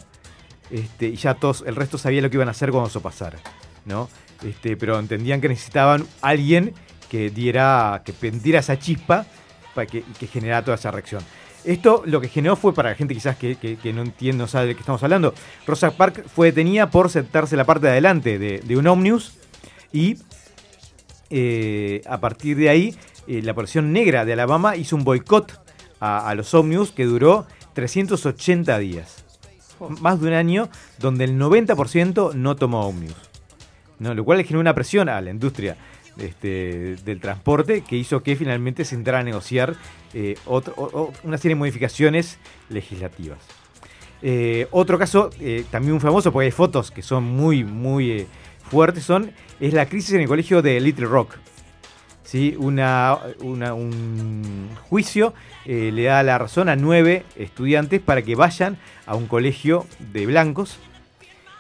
este, 0.69 1.07
y 1.07 1.15
ya 1.15 1.35
todos, 1.35 1.63
el 1.65 1.75
resto 1.75 1.97
sabía 1.97 2.21
lo 2.21 2.29
que 2.29 2.37
iban 2.37 2.47
a 2.47 2.51
hacer 2.51 2.71
cuando 2.71 2.89
eso 2.89 3.01
pasara. 3.01 3.39
¿No? 3.85 4.09
Este, 4.43 4.75
pero 4.77 4.99
entendían 4.99 5.39
que 5.41 5.47
necesitaban 5.47 6.05
alguien 6.21 6.73
que 7.09 7.29
diera, 7.29 8.01
que 8.05 8.13
prendiera 8.13 8.59
esa 8.59 8.77
chispa 8.77 9.25
para 9.73 9.87
que, 9.87 9.99
y 9.99 10.13
que 10.19 10.27
generara 10.27 10.63
toda 10.63 10.75
esa 10.75 10.91
reacción. 10.91 11.21
Esto 11.63 12.03
lo 12.05 12.21
que 12.21 12.27
generó 12.27 12.55
fue 12.55 12.73
para 12.73 12.89
la 12.89 12.95
gente 12.95 13.13
quizás 13.15 13.37
que, 13.37 13.55
que- 13.55 13.77
que 13.77 13.91
no 13.93 14.01
entiende, 14.03 14.37
no 14.43 14.47
sabe 14.47 14.67
de 14.67 14.75
qué 14.75 14.81
estamos 14.81 15.01
hablando. 15.03 15.33
Rosa 15.65 15.91
Parks 15.91 16.21
fue 16.33 16.47
detenida 16.47 16.91
por 16.91 17.09
sentarse 17.09 17.55
en 17.55 17.57
la 17.57 17.65
parte 17.65 17.87
de 17.87 17.91
adelante 17.93 18.37
de, 18.37 18.59
de 18.59 18.77
un 18.77 18.85
Omnius 18.87 19.33
y 19.91 20.17
eh, 21.29 22.01
a 22.07 22.19
partir 22.19 22.57
de 22.57 22.69
ahí 22.69 22.95
eh, 23.27 23.41
la 23.41 23.53
población 23.53 23.91
negra 23.93 24.25
de 24.25 24.33
Alabama 24.33 24.75
hizo 24.75 24.95
un 24.95 25.03
boicot 25.03 25.59
a, 25.99 26.29
a 26.29 26.35
los 26.35 26.53
Omnius 26.53 26.91
que 26.91 27.05
duró 27.05 27.47
380 27.73 28.77
días. 28.79 29.23
Más 30.01 30.21
de 30.21 30.27
un 30.27 30.33
año 30.33 30.69
donde 30.99 31.25
el 31.25 31.37
90% 31.39 32.33
no 32.35 32.55
tomó 32.55 32.87
Omnius. 32.87 33.15
¿No? 33.99 34.13
Lo 34.13 34.23
cual 34.23 34.38
le 34.39 34.43
generó 34.43 34.61
una 34.61 34.73
presión 34.73 35.09
a 35.09 35.22
la 35.22 35.31
industria 35.31 35.77
este, 36.17 36.95
del 37.03 37.19
transporte 37.19 37.81
que 37.81 37.97
hizo 37.97 38.23
que 38.23 38.35
finalmente 38.35 38.85
se 38.85 38.95
entrara 38.95 39.19
a 39.19 39.23
negociar 39.23 39.76
eh, 40.13 40.35
una 41.23 41.38
serie 41.38 41.55
de 41.55 41.59
modificaciones 41.59 42.39
legislativas. 42.69 43.39
Eh, 44.22 44.67
otro 44.72 44.97
caso, 44.97 45.30
eh, 45.39 45.65
también 45.69 45.93
muy 45.93 45.99
famoso, 45.99 46.31
porque 46.31 46.45
hay 46.45 46.51
fotos 46.51 46.89
que 46.89 47.01
son 47.01 47.26
muy, 47.26 47.63
muy 47.65 48.27
fuertes, 48.69 49.03
son, 49.03 49.31
es 49.59 49.73
la 49.73 49.88
crisis 49.88 50.13
en 50.13 50.22
el 50.22 50.27
colegio 50.27 50.61
de 50.61 50.80
Little 50.80 51.05
Rock. 51.05 51.35
¿Sí? 52.23 52.55
Una, 52.57 53.19
un 53.43 54.69
juicio 54.89 55.35
le 55.65 56.03
da 56.03 56.23
la 56.23 56.39
razón 56.39 56.69
a 56.69 56.76
nueve 56.76 57.23
estudiantes 57.35 58.01
para 58.01 58.23
que 58.23 58.34
vayan 58.34 58.77
a 59.05 59.15
un 59.15 59.27
colegio 59.27 59.85
de 59.99 60.26
blancos 60.26 60.80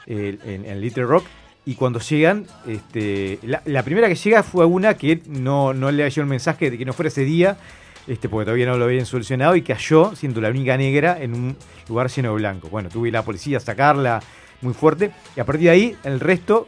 en 0.07 0.81
Little 0.81 1.03
Rock. 1.03 1.25
Y 1.65 1.75
cuando 1.75 1.99
llegan, 1.99 2.45
este, 2.67 3.39
la, 3.43 3.83
primera 3.83 4.07
que 4.07 4.15
llega 4.15 4.43
fue 4.43 4.65
una 4.65 4.93
que 4.95 5.21
no, 5.27 5.73
no 5.73 5.91
le 5.91 6.07
llegó 6.07 6.21
el 6.21 6.27
mensaje 6.27 6.69
de 6.69 6.77
que 6.77 6.85
no 6.85 6.93
fuera 6.93 7.07
ese 7.07 7.25
día, 7.25 7.57
este, 8.05 8.29
porque 8.29 8.45
todavía 8.45 8.67
no 8.67 8.77
lo 8.77 8.85
habían 8.85 9.07
solucionado 9.07 9.55
y 9.55 9.63
cayó 9.63 10.15
siendo 10.15 10.41
la 10.41 10.49
única 10.49 10.77
negra 10.77 11.17
en 11.19 11.33
un 11.33 11.57
lugar 11.89 12.09
lleno 12.09 12.29
de 12.29 12.35
blanco. 12.35 12.69
Bueno, 12.69 12.89
tuve 12.89 13.09
la 13.09 13.23
policía 13.23 13.57
a 13.57 13.59
sacarla 13.59 14.21
muy 14.61 14.75
fuerte 14.75 15.11
y 15.35 15.39
a 15.39 15.45
partir 15.45 15.63
de 15.63 15.69
ahí 15.71 15.95
el 16.03 16.19
resto 16.19 16.67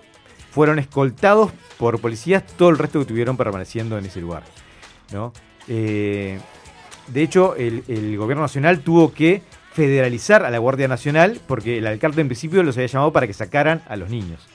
fueron 0.50 0.80
escoltados 0.80 1.52
por 1.78 2.00
policías, 2.02 2.44
todo 2.58 2.70
el 2.70 2.80
resto 2.80 2.98
que 2.98 3.04
estuvieron 3.04 3.38
permaneciendo 3.38 4.00
en 4.00 4.06
ese 4.06 4.20
lugar. 4.20 4.44
Eh, 5.68 6.40
de 7.08 7.22
hecho, 7.22 7.56
el, 7.56 7.84
el 7.88 8.18
gobierno 8.18 8.42
nacional 8.42 8.80
tuvo 8.80 9.14
que 9.14 9.44
federalizar 9.74 10.44
a 10.44 10.50
la 10.50 10.58
Guardia 10.58 10.88
Nacional 10.88 11.40
porque 11.46 11.78
el 11.78 11.86
alcalde 11.86 12.22
en 12.22 12.30
principio 12.30 12.64
los 12.64 12.76
había 12.78 12.88
llamado 12.88 13.14
para 13.14 13.28
que 13.28 13.34
sacaran 13.34 13.84
a 13.88 13.96
los 13.96 14.10
niños. 14.10 14.48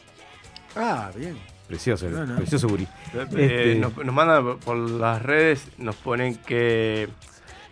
Ah, 0.77 1.11
bien. 1.17 1.37
Precioso, 1.69 2.09
No, 2.11 2.27
no. 2.27 2.37
precioso 2.37 2.69
Guri. 2.69 2.85
Eh, 2.85 3.21
Este, 3.23 3.75
nos, 3.77 3.97
nos 3.97 4.15
mandan 4.15 4.59
por 4.59 4.77
las 4.77 5.23
redes, 5.23 5.67
nos 5.79 5.97
ponen 5.97 6.35
que, 6.37 7.09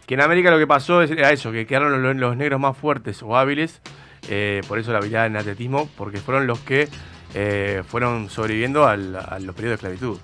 que 0.06 0.14
en 0.14 0.20
América 0.22 0.50
lo 0.50 0.58
que 0.58 0.66
pasó 0.66 1.02
es- 1.02 1.10
era 1.10 1.30
eso, 1.32 1.52
que 1.52 1.66
quedaron 1.66 2.02
los, 2.02 2.16
los 2.16 2.36
negros 2.36 2.58
más 2.60 2.76
fuertes 2.76 3.22
o 3.22 3.36
hábiles, 3.36 3.80
eh, 4.28 4.62
por 4.68 4.78
eso 4.78 4.92
la 4.92 4.98
habilidad 4.98 5.26
en 5.26 5.36
atletismo, 5.36 5.88
porque 5.98 6.18
fueron 6.18 6.46
los 6.46 6.58
que 6.60 6.88
eh, 7.34 7.82
fueron 7.86 8.28
sobreviviendo 8.28 8.86
al- 8.88 9.14
a 9.16 9.38
los 9.38 9.54
periodos 9.54 9.80
de 9.80 9.88
esclavitud. 9.88 10.18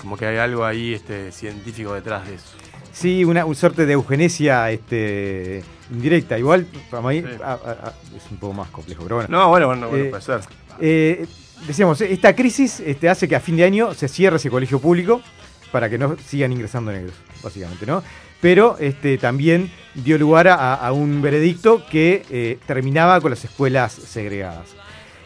Como 0.00 0.16
que 0.16 0.26
hay 0.26 0.36
algo 0.38 0.64
ahí 0.64 0.94
este, 0.94 1.30
científico 1.32 1.92
detrás 1.94 2.26
de 2.28 2.34
eso. 2.36 2.56
Sí, 2.92 3.24
una, 3.24 3.44
un 3.44 3.54
suerte 3.54 3.84
de 3.86 3.92
eugenesia 3.92 4.70
este, 4.70 5.62
indirecta. 5.90 6.38
Igual, 6.38 6.66
para 6.90 7.06
mí 7.08 7.22
a- 7.44 7.52
a- 7.52 7.54
a- 7.88 7.94
es 8.16 8.30
un 8.30 8.38
poco 8.38 8.54
más 8.54 8.70
complejo, 8.70 9.02
pero 9.02 9.16
bueno. 9.16 9.28
No, 9.30 9.48
bueno, 9.50 9.66
bueno, 9.66 9.88
bueno, 9.88 10.04
Eh, 10.04 10.08
puede 10.08 10.22
ser. 10.22 10.40
eh, 10.80 11.26
decíamos, 11.66 12.00
esta 12.00 12.34
crisis 12.34 12.80
este, 12.80 13.08
hace 13.08 13.28
que 13.28 13.36
a 13.36 13.40
fin 13.40 13.56
de 13.56 13.64
año 13.64 13.94
se 13.94 14.08
cierre 14.08 14.36
ese 14.36 14.50
colegio 14.50 14.78
público 14.80 15.20
para 15.72 15.88
que 15.90 15.98
no 15.98 16.16
sigan 16.26 16.52
ingresando 16.52 16.92
negros, 16.92 17.14
básicamente, 17.42 17.86
¿no? 17.86 18.02
Pero 18.40 18.76
este, 18.78 19.18
también 19.18 19.70
dio 19.94 20.18
lugar 20.18 20.48
a, 20.48 20.74
a 20.74 20.92
un 20.92 21.22
veredicto 21.22 21.84
que 21.90 22.22
eh, 22.30 22.58
terminaba 22.66 23.20
con 23.20 23.30
las 23.30 23.44
escuelas 23.44 23.92
segregadas. 23.92 24.68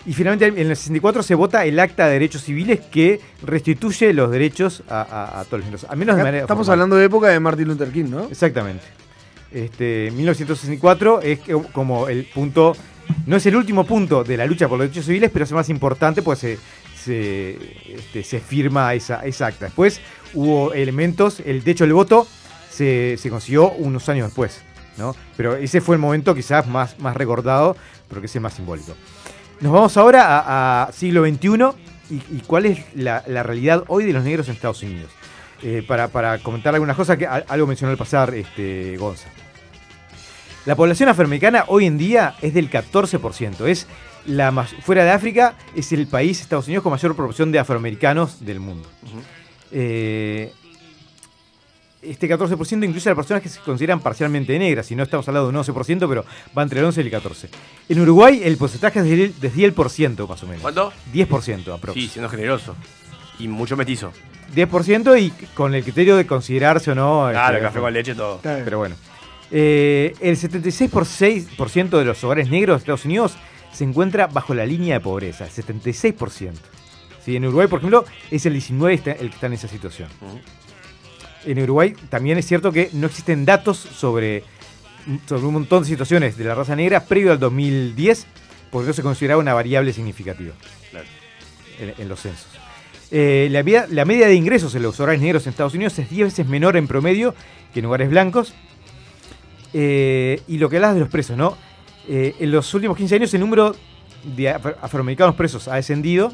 Y 0.06 0.14
finalmente 0.14 0.46
en 0.46 0.70
el 0.70 0.76
64 0.76 1.22
se 1.22 1.34
vota 1.34 1.64
el 1.66 1.78
Acta 1.78 2.06
de 2.06 2.12
Derechos 2.14 2.42
Civiles 2.44 2.80
que 2.90 3.20
restituye 3.42 4.14
los 4.14 4.30
derechos 4.30 4.82
a, 4.88 5.02
a- 5.02 5.40
a 5.40 5.44
todos 5.44 5.58
los 5.60 5.64
negros. 5.66 5.84
Al 5.90 5.98
menos 5.98 6.16
de 6.16 6.22
Acá 6.22 6.28
manera 6.28 6.44
Estamos 6.44 6.66
formal. 6.66 6.80
hablando 6.80 6.96
de 6.96 7.04
época 7.04 7.28
de 7.28 7.38
Martin 7.40 7.68
Luther 7.68 7.90
King, 7.92 8.06
¿no? 8.08 8.24
Exactamente. 8.24 8.84
Este, 9.52 10.10
1964 10.14 11.20
es 11.20 11.40
como 11.72 12.08
el 12.08 12.24
punto, 12.24 12.74
no 13.26 13.36
es 13.36 13.46
el 13.46 13.56
último 13.56 13.84
punto 13.84 14.24
de 14.24 14.36
la 14.36 14.46
lucha 14.46 14.68
por 14.68 14.78
los 14.78 14.88
derechos 14.88 15.06
civiles, 15.06 15.30
pero 15.32 15.44
es 15.44 15.50
el 15.50 15.56
más 15.56 15.68
importante, 15.68 16.22
pues 16.22 16.38
se, 16.38 16.58
se, 17.02 17.56
este, 17.94 18.22
se 18.22 18.40
firma 18.40 18.94
esa, 18.94 19.24
esa 19.24 19.46
acta. 19.46 19.66
Después 19.66 20.00
hubo 20.34 20.72
elementos, 20.72 21.40
el 21.40 21.64
de 21.64 21.70
hecho 21.70 21.86
voto 21.94 22.26
se, 22.70 23.16
se 23.18 23.30
consiguió 23.30 23.70
unos 23.72 24.08
años 24.08 24.28
después, 24.28 24.62
¿no? 24.96 25.14
Pero 25.36 25.56
ese 25.56 25.80
fue 25.80 25.96
el 25.96 26.00
momento 26.00 26.34
quizás 26.34 26.66
más, 26.66 26.98
más 26.98 27.16
recordado, 27.16 27.76
pero 28.08 28.20
que 28.20 28.26
es 28.26 28.34
el 28.34 28.42
más 28.42 28.54
simbólico. 28.54 28.94
Nos 29.60 29.72
vamos 29.72 29.96
ahora 29.96 30.84
a, 30.84 30.92
siglo 30.92 31.26
XXI 31.26 31.48
y, 32.10 32.40
cuál 32.46 32.66
es 32.66 32.84
la, 32.94 33.20
realidad 33.42 33.84
hoy 33.88 34.04
de 34.04 34.12
los 34.12 34.24
negros 34.24 34.48
en 34.48 34.54
Estados 34.54 34.82
Unidos. 34.82 35.10
Eh, 35.62 35.84
para, 35.86 36.08
para 36.08 36.38
comentar 36.38 36.74
algunas 36.74 36.96
cosas 36.96 37.18
que 37.18 37.26
algo 37.26 37.66
mencionó 37.66 37.90
al 37.90 37.98
pasar 37.98 38.34
este, 38.34 38.96
Gonza. 38.96 39.28
La 40.66 40.76
población 40.76 41.08
afroamericana 41.08 41.64
hoy 41.68 41.86
en 41.86 41.96
día 41.98 42.34
es 42.42 42.52
del 42.54 42.70
14%. 42.70 43.66
Es 43.66 43.86
la 44.26 44.50
mas- 44.50 44.74
fuera 44.82 45.04
de 45.04 45.10
África 45.10 45.54
es 45.74 45.92
el 45.92 46.06
país, 46.06 46.40
Estados 46.40 46.66
Unidos, 46.66 46.82
con 46.82 46.92
mayor 46.92 47.16
proporción 47.16 47.50
de 47.50 47.58
afroamericanos 47.58 48.44
del 48.44 48.60
mundo. 48.60 48.88
Eh, 49.72 50.52
este 52.02 52.28
14% 52.28 52.84
incluye 52.84 53.08
a 53.08 53.12
las 53.12 53.16
personas 53.16 53.42
que 53.42 53.48
se 53.48 53.60
consideran 53.60 54.00
parcialmente 54.00 54.58
negras, 54.58 54.86
si 54.86 54.94
no 54.96 55.02
estamos 55.02 55.26
hablando 55.28 55.50
de 55.50 55.58
un 55.58 55.64
11%, 55.64 56.08
pero 56.08 56.24
va 56.56 56.62
entre 56.62 56.80
el 56.80 56.86
11 56.86 57.00
y 57.02 57.04
el 57.04 57.10
14%. 57.10 57.48
En 57.88 58.00
Uruguay 58.00 58.40
el 58.44 58.56
porcentaje 58.56 59.00
es 59.00 59.04
del- 59.06 59.40
de 59.40 59.50
10% 59.52 60.26
más 60.26 60.42
o 60.42 60.46
menos. 60.46 60.62
¿Cuánto? 60.62 60.92
10% 61.12 61.72
aproximadamente. 61.74 62.00
Sí, 62.00 62.08
siendo 62.08 62.28
generoso. 62.28 62.74
Y 63.38 63.48
mucho 63.48 63.76
metizo. 63.76 64.12
10% 64.54 65.16
y 65.16 65.30
con 65.54 65.74
el 65.74 65.82
criterio 65.82 66.16
de 66.16 66.26
considerarse 66.26 66.90
o 66.90 66.94
no. 66.94 67.28
Claro, 67.30 67.56
este, 67.56 67.66
café 67.68 67.80
con 67.80 67.92
leche, 67.92 68.14
todo. 68.14 68.40
Pero 68.42 68.78
bueno. 68.78 68.96
Eh, 69.52 70.14
el 70.20 70.36
76% 70.36 71.98
de 71.98 72.04
los 72.04 72.22
hogares 72.24 72.48
negros 72.50 72.76
de 72.76 72.78
Estados 72.78 73.04
Unidos 73.04 73.34
se 73.72 73.84
encuentra 73.84 74.26
bajo 74.26 74.54
la 74.54 74.66
línea 74.66 74.94
de 74.94 75.00
pobreza. 75.00 75.44
El 75.44 75.50
76%. 75.50 76.52
Sí, 77.24 77.36
en 77.36 77.44
Uruguay, 77.46 77.66
por 77.68 77.78
ejemplo, 77.80 78.04
es 78.30 78.46
el 78.46 78.54
19% 78.54 78.94
está- 78.94 79.12
el 79.12 79.28
que 79.28 79.34
está 79.34 79.46
en 79.46 79.52
esa 79.52 79.68
situación. 79.68 80.08
En 81.44 81.62
Uruguay 81.62 81.94
también 82.08 82.38
es 82.38 82.46
cierto 82.46 82.72
que 82.72 82.90
no 82.92 83.06
existen 83.06 83.44
datos 83.44 83.76
sobre, 83.78 84.44
sobre 85.26 85.44
un 85.46 85.54
montón 85.54 85.82
de 85.82 85.88
situaciones 85.88 86.36
de 86.36 86.44
la 86.44 86.54
raza 86.54 86.76
negra 86.76 87.04
previo 87.04 87.32
al 87.32 87.38
2010, 87.38 88.26
porque 88.70 88.88
no 88.88 88.92
se 88.92 89.02
consideraba 89.02 89.40
una 89.40 89.54
variable 89.54 89.92
significativa 89.92 90.52
en, 91.78 91.94
en 91.98 92.08
los 92.08 92.20
censos. 92.20 92.46
Eh, 93.10 93.48
la, 93.50 93.62
la 93.90 94.04
media 94.04 94.28
de 94.28 94.34
ingresos 94.34 94.74
en 94.74 94.82
los 94.82 94.98
hogares 95.00 95.20
negros 95.20 95.44
en 95.46 95.50
Estados 95.50 95.74
Unidos 95.74 95.98
es 95.98 96.08
10 96.08 96.26
veces 96.28 96.46
menor 96.46 96.76
en 96.76 96.86
promedio 96.86 97.34
que 97.74 97.80
en 97.80 97.86
hogares 97.86 98.08
blancos. 98.10 98.54
Eh, 99.72 100.40
y 100.48 100.58
lo 100.58 100.68
que 100.68 100.76
hablas 100.76 100.94
de 100.94 101.00
los 101.00 101.08
presos, 101.08 101.36
¿no? 101.36 101.56
Eh, 102.08 102.34
en 102.40 102.50
los 102.50 102.72
últimos 102.74 102.96
15 102.96 103.14
años 103.16 103.34
el 103.34 103.40
número 103.40 103.74
de 104.24 104.50
afro- 104.54 104.76
afroamericanos 104.82 105.34
presos 105.34 105.68
ha 105.68 105.76
descendido 105.76 106.32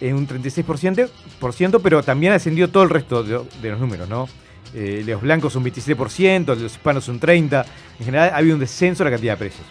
en 0.00 0.14
un 0.14 0.26
36%, 0.28 1.08
por 1.40 1.52
ciento, 1.52 1.80
pero 1.80 2.02
también 2.02 2.32
ha 2.32 2.34
descendido 2.36 2.68
todo 2.68 2.84
el 2.84 2.90
resto 2.90 3.22
de, 3.24 3.40
de 3.60 3.70
los 3.70 3.80
números, 3.80 4.08
¿no? 4.08 4.28
Eh, 4.74 5.02
los 5.06 5.20
blancos 5.20 5.56
un 5.56 5.64
27%, 5.64 6.46
los 6.56 6.72
hispanos 6.72 7.08
un 7.08 7.18
30%. 7.20 7.64
En 7.98 8.04
general 8.04 8.30
ha 8.32 8.36
habido 8.36 8.54
un 8.54 8.60
descenso 8.60 9.02
en 9.02 9.06
la 9.06 9.10
cantidad 9.12 9.32
de 9.32 9.38
presos. 9.38 9.66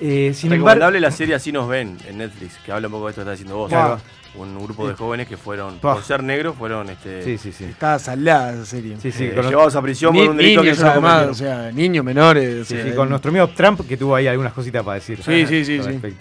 Eh, 0.00 0.32
sin 0.34 0.52
embargo, 0.52 0.64
Recomendable 0.66 1.00
la 1.00 1.10
serie 1.10 1.34
Así 1.34 1.52
nos 1.52 1.68
ven 1.68 1.98
en 2.08 2.18
Netflix, 2.18 2.56
que 2.64 2.72
habla 2.72 2.88
un 2.88 2.92
poco 2.92 3.04
de 3.06 3.10
esto 3.10 3.20
que 3.20 3.30
estás 3.30 3.38
diciendo 3.38 3.56
vos. 3.56 3.68
Claro. 3.68 4.00
Un 4.36 4.62
grupo 4.64 4.88
de 4.88 4.94
jóvenes 4.94 5.28
que 5.28 5.36
fueron, 5.36 5.78
por 5.78 6.02
ser 6.02 6.22
negros, 6.22 6.56
fueron 6.56 6.90
este, 6.90 7.22
Sí, 7.22 7.38
sí, 7.38 7.52
sí. 7.52 7.64
Estaba 7.64 7.98
salada 8.00 8.54
esa 8.54 8.66
serie. 8.66 8.96
Sí, 9.00 9.12
sí, 9.12 9.26
eh, 9.26 9.34
con- 9.34 9.48
llevados 9.48 9.76
a 9.76 9.82
prisión 9.82 10.12
por 10.14 10.28
un 10.28 10.36
delito 10.36 10.60
que 10.62 10.70
niños 10.70 10.82
no 10.82 10.90
además, 10.90 11.26
o 11.28 11.34
sea, 11.34 11.70
niños 11.70 12.04
menores. 12.04 12.66
Sí, 12.66 12.74
o 12.74 12.76
sea, 12.78 12.90
sí, 12.90 12.96
con 12.96 13.08
nuestro 13.08 13.30
amigo 13.30 13.48
Trump, 13.50 13.86
que 13.86 13.96
tuvo 13.96 14.16
ahí 14.16 14.26
algunas 14.26 14.52
cositas 14.52 14.82
para 14.82 14.96
decir. 14.96 15.22
Sí, 15.22 15.46
sí, 15.46 15.64
sí, 15.64 15.80
sí. 15.80 16.14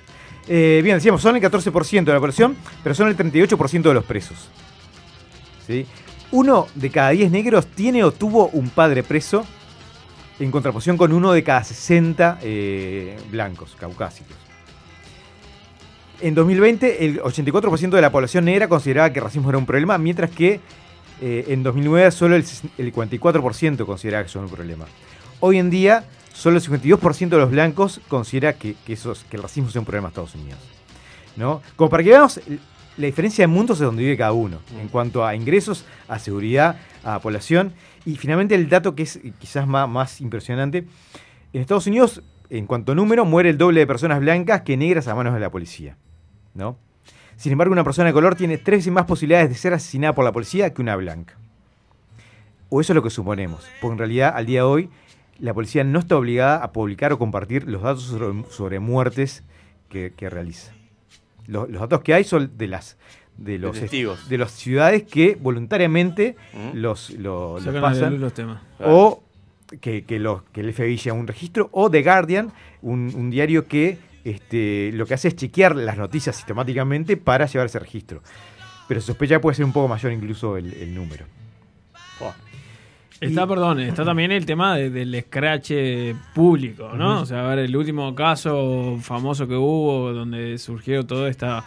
Eh, 0.47 0.81
bien, 0.83 0.97
decíamos, 0.97 1.21
son 1.21 1.35
el 1.35 1.41
14% 1.41 2.03
de 2.03 2.13
la 2.13 2.19
población, 2.19 2.55
pero 2.83 2.93
son 2.93 3.07
el 3.07 3.15
38% 3.17 3.81
de 3.81 3.93
los 3.93 4.03
presos. 4.03 4.49
¿Sí? 5.65 5.85
Uno 6.31 6.67
de 6.75 6.89
cada 6.89 7.09
10 7.11 7.31
negros 7.31 7.67
tiene 7.67 8.03
o 8.03 8.11
tuvo 8.11 8.47
un 8.49 8.69
padre 8.69 9.01
preso, 9.03 9.45
en 10.39 10.51
contraposición 10.51 10.97
con 10.97 11.13
uno 11.13 11.31
de 11.31 11.43
cada 11.43 11.63
60 11.63 12.39
eh, 12.41 13.17
blancos, 13.31 13.75
caucásicos. 13.79 14.35
En 16.23 16.35
2020, 16.35 17.05
el 17.05 17.19
84% 17.21 17.89
de 17.89 18.01
la 18.01 18.09
población 18.09 18.45
negra 18.45 18.69
consideraba 18.69 19.11
que 19.11 19.19
el 19.19 19.25
racismo 19.25 19.49
era 19.49 19.57
un 19.57 19.65
problema, 19.65 19.97
mientras 19.97 20.29
que 20.31 20.61
eh, 21.21 21.45
en 21.49 21.63
2009 21.63 22.11
solo 22.11 22.37
el, 22.37 22.45
el 22.77 22.93
44% 22.93 23.85
consideraba 23.85 24.23
que 24.23 24.29
eso 24.29 24.39
era 24.39 24.47
un 24.47 24.53
problema. 24.53 24.85
Hoy 25.41 25.57
en 25.57 25.69
día, 25.69 26.05
solo 26.33 26.55
el 26.57 26.63
52% 26.63 27.27
de 27.27 27.37
los 27.37 27.51
blancos 27.51 27.99
considera 28.07 28.53
que, 28.53 28.75
que, 28.85 28.93
eso 28.93 29.11
es- 29.11 29.25
que 29.29 29.35
el 29.35 29.43
racismo 29.43 29.67
es 29.67 29.75
un 29.75 29.83
problema 29.83 30.07
en 30.07 30.11
Estados 30.11 30.35
Unidos. 30.35 30.59
¿no? 31.35 31.61
Como 31.75 31.89
para 31.89 32.03
que 32.03 32.09
veamos 32.11 32.39
la 32.95 33.05
diferencia 33.05 33.43
de 33.43 33.47
mundos 33.47 33.79
de 33.79 33.85
donde 33.85 34.03
vive 34.03 34.15
cada 34.15 34.31
uno, 34.31 34.59
en 34.79 34.87
cuanto 34.87 35.25
a 35.25 35.35
ingresos, 35.35 35.83
a 36.07 36.19
seguridad, 36.19 36.77
a 37.03 37.19
población. 37.19 37.73
Y 38.05 38.15
finalmente 38.15 38.55
el 38.55 38.69
dato 38.69 38.95
que 38.95 39.03
es 39.03 39.19
quizás 39.39 39.67
más, 39.67 39.89
más 39.89 40.21
impresionante, 40.21 40.85
en 41.51 41.59
Estados 41.61 41.85
Unidos, 41.87 42.21
en 42.49 42.65
cuanto 42.65 42.93
a 42.93 42.95
número, 42.95 43.25
muere 43.25 43.49
el 43.49 43.57
doble 43.57 43.81
de 43.81 43.87
personas 43.87 44.21
blancas 44.21 44.61
que 44.61 44.77
negras 44.77 45.09
a 45.09 45.15
manos 45.15 45.33
de 45.33 45.41
la 45.41 45.49
policía. 45.49 45.97
¿No? 46.53 46.77
Sin 47.35 47.51
embargo, 47.51 47.73
una 47.73 47.83
persona 47.83 48.07
de 48.07 48.13
color 48.13 48.35
tiene 48.35 48.57
tres 48.57 48.79
veces 48.79 48.93
más 48.93 49.05
posibilidades 49.05 49.49
de 49.49 49.55
ser 49.55 49.73
asesinada 49.73 50.13
por 50.13 50.23
la 50.23 50.31
policía 50.31 50.73
que 50.73 50.81
una 50.81 50.95
blanca. 50.95 51.35
O 52.69 52.81
eso 52.81 52.93
es 52.93 52.95
lo 52.95 53.03
que 53.03 53.09
suponemos, 53.09 53.67
porque 53.81 53.93
en 53.93 53.97
realidad 53.99 54.33
al 54.35 54.45
día 54.45 54.59
de 54.59 54.65
hoy 54.65 54.89
la 55.39 55.53
policía 55.53 55.83
no 55.83 55.99
está 55.99 56.15
obligada 56.15 56.63
a 56.63 56.71
publicar 56.71 57.11
o 57.11 57.19
compartir 57.19 57.67
los 57.67 57.81
datos 57.81 58.03
sobre, 58.03 58.43
sobre 58.51 58.79
muertes 58.79 59.43
que, 59.89 60.13
que 60.15 60.29
realiza. 60.29 60.71
Los, 61.47 61.69
los 61.69 61.81
datos 61.81 62.01
que 62.01 62.13
hay 62.13 62.23
son 62.23 62.51
de 62.57 62.67
las 62.67 62.97
de 63.37 63.57
los 63.57 63.79
testigos. 63.79 64.29
de 64.29 64.37
las 64.37 64.51
ciudades 64.51 65.03
que 65.03 65.35
voluntariamente 65.41 66.35
Mm. 66.53 66.77
los, 66.77 67.11
pasan 67.81 68.19
los 68.21 68.33
temas. 68.33 68.61
o 68.79 69.23
que, 69.81 70.05
que 70.05 70.19
los, 70.19 70.43
que 70.53 70.61
el 70.61 70.71
FBI 70.71 70.97
lleva 70.97 71.17
un 71.17 71.25
registro 71.27 71.67
o 71.71 71.89
The 71.89 72.03
Guardian, 72.03 72.51
un, 72.83 73.11
un 73.15 73.31
diario 73.31 73.67
que 73.67 73.97
este, 74.23 74.91
lo 74.93 75.05
que 75.05 75.13
hace 75.13 75.27
es 75.29 75.35
chequear 75.35 75.75
las 75.75 75.97
noticias 75.97 76.35
sistemáticamente 76.35 77.17
para 77.17 77.45
llevar 77.45 77.67
ese 77.67 77.79
registro. 77.79 78.21
Pero 78.87 78.99
se 79.01 79.07
sospecha 79.07 79.35
que 79.35 79.39
puede 79.39 79.55
ser 79.55 79.65
un 79.65 79.73
poco 79.73 79.87
mayor 79.87 80.11
incluso 80.11 80.57
el, 80.57 80.73
el 80.73 80.93
número. 80.93 81.25
Está, 83.21 83.43
Y- 83.43 83.47
perdón, 83.47 83.79
está 83.79 84.03
también 84.05 84.31
el 84.31 84.45
tema 84.45 84.75
de- 84.75 84.89
del 84.89 85.21
scratch 85.21 85.71
público, 86.33 86.91
¿no? 86.93 87.21
O 87.21 87.25
sea, 87.25 87.45
a 87.45 87.55
ver, 87.55 87.59
el 87.59 87.75
último 87.75 88.13
caso 88.15 88.97
famoso 89.01 89.47
que 89.47 89.55
hubo 89.55 90.11
donde 90.13 90.57
surgió 90.57 91.05
toda 91.05 91.29
esta 91.29 91.63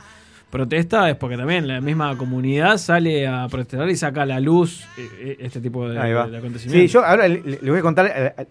protesta 0.51 1.09
es 1.11 1.17
porque 1.17 1.37
también 1.37 1.67
la 1.67 1.81
misma 1.81 2.17
comunidad 2.17 2.79
sale 2.79 3.27
a 3.27 3.49
protestar 3.49 3.89
y 3.91 3.97
saca 3.97 4.23
a 4.23 4.27
la 4.27 4.41
luz 4.41 4.85
eh, 4.97 5.09
eh, 5.21 5.37
este 5.41 5.61
tipo 5.61 5.89
de, 5.89 5.99
acontecimientos. 5.99 6.71
Sí, 6.73 6.87
yo 6.89 7.05
ahora 7.05 7.27
le, 7.29 7.41
le 7.61 7.71
voy 7.71 7.79
a 7.79 7.83
contar 7.83 8.07
eh, 8.07 8.35
eh, 8.39 8.47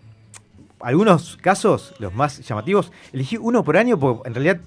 algunos 0.85 1.37
casos, 1.37 1.93
los 1.99 2.13
más 2.13 2.39
llamativos. 2.47 2.91
Elegí 3.13 3.37
uno 3.37 3.63
por 3.63 3.77
año 3.77 3.97
porque 3.99 4.27
en 4.29 4.35
realidad 4.35 4.61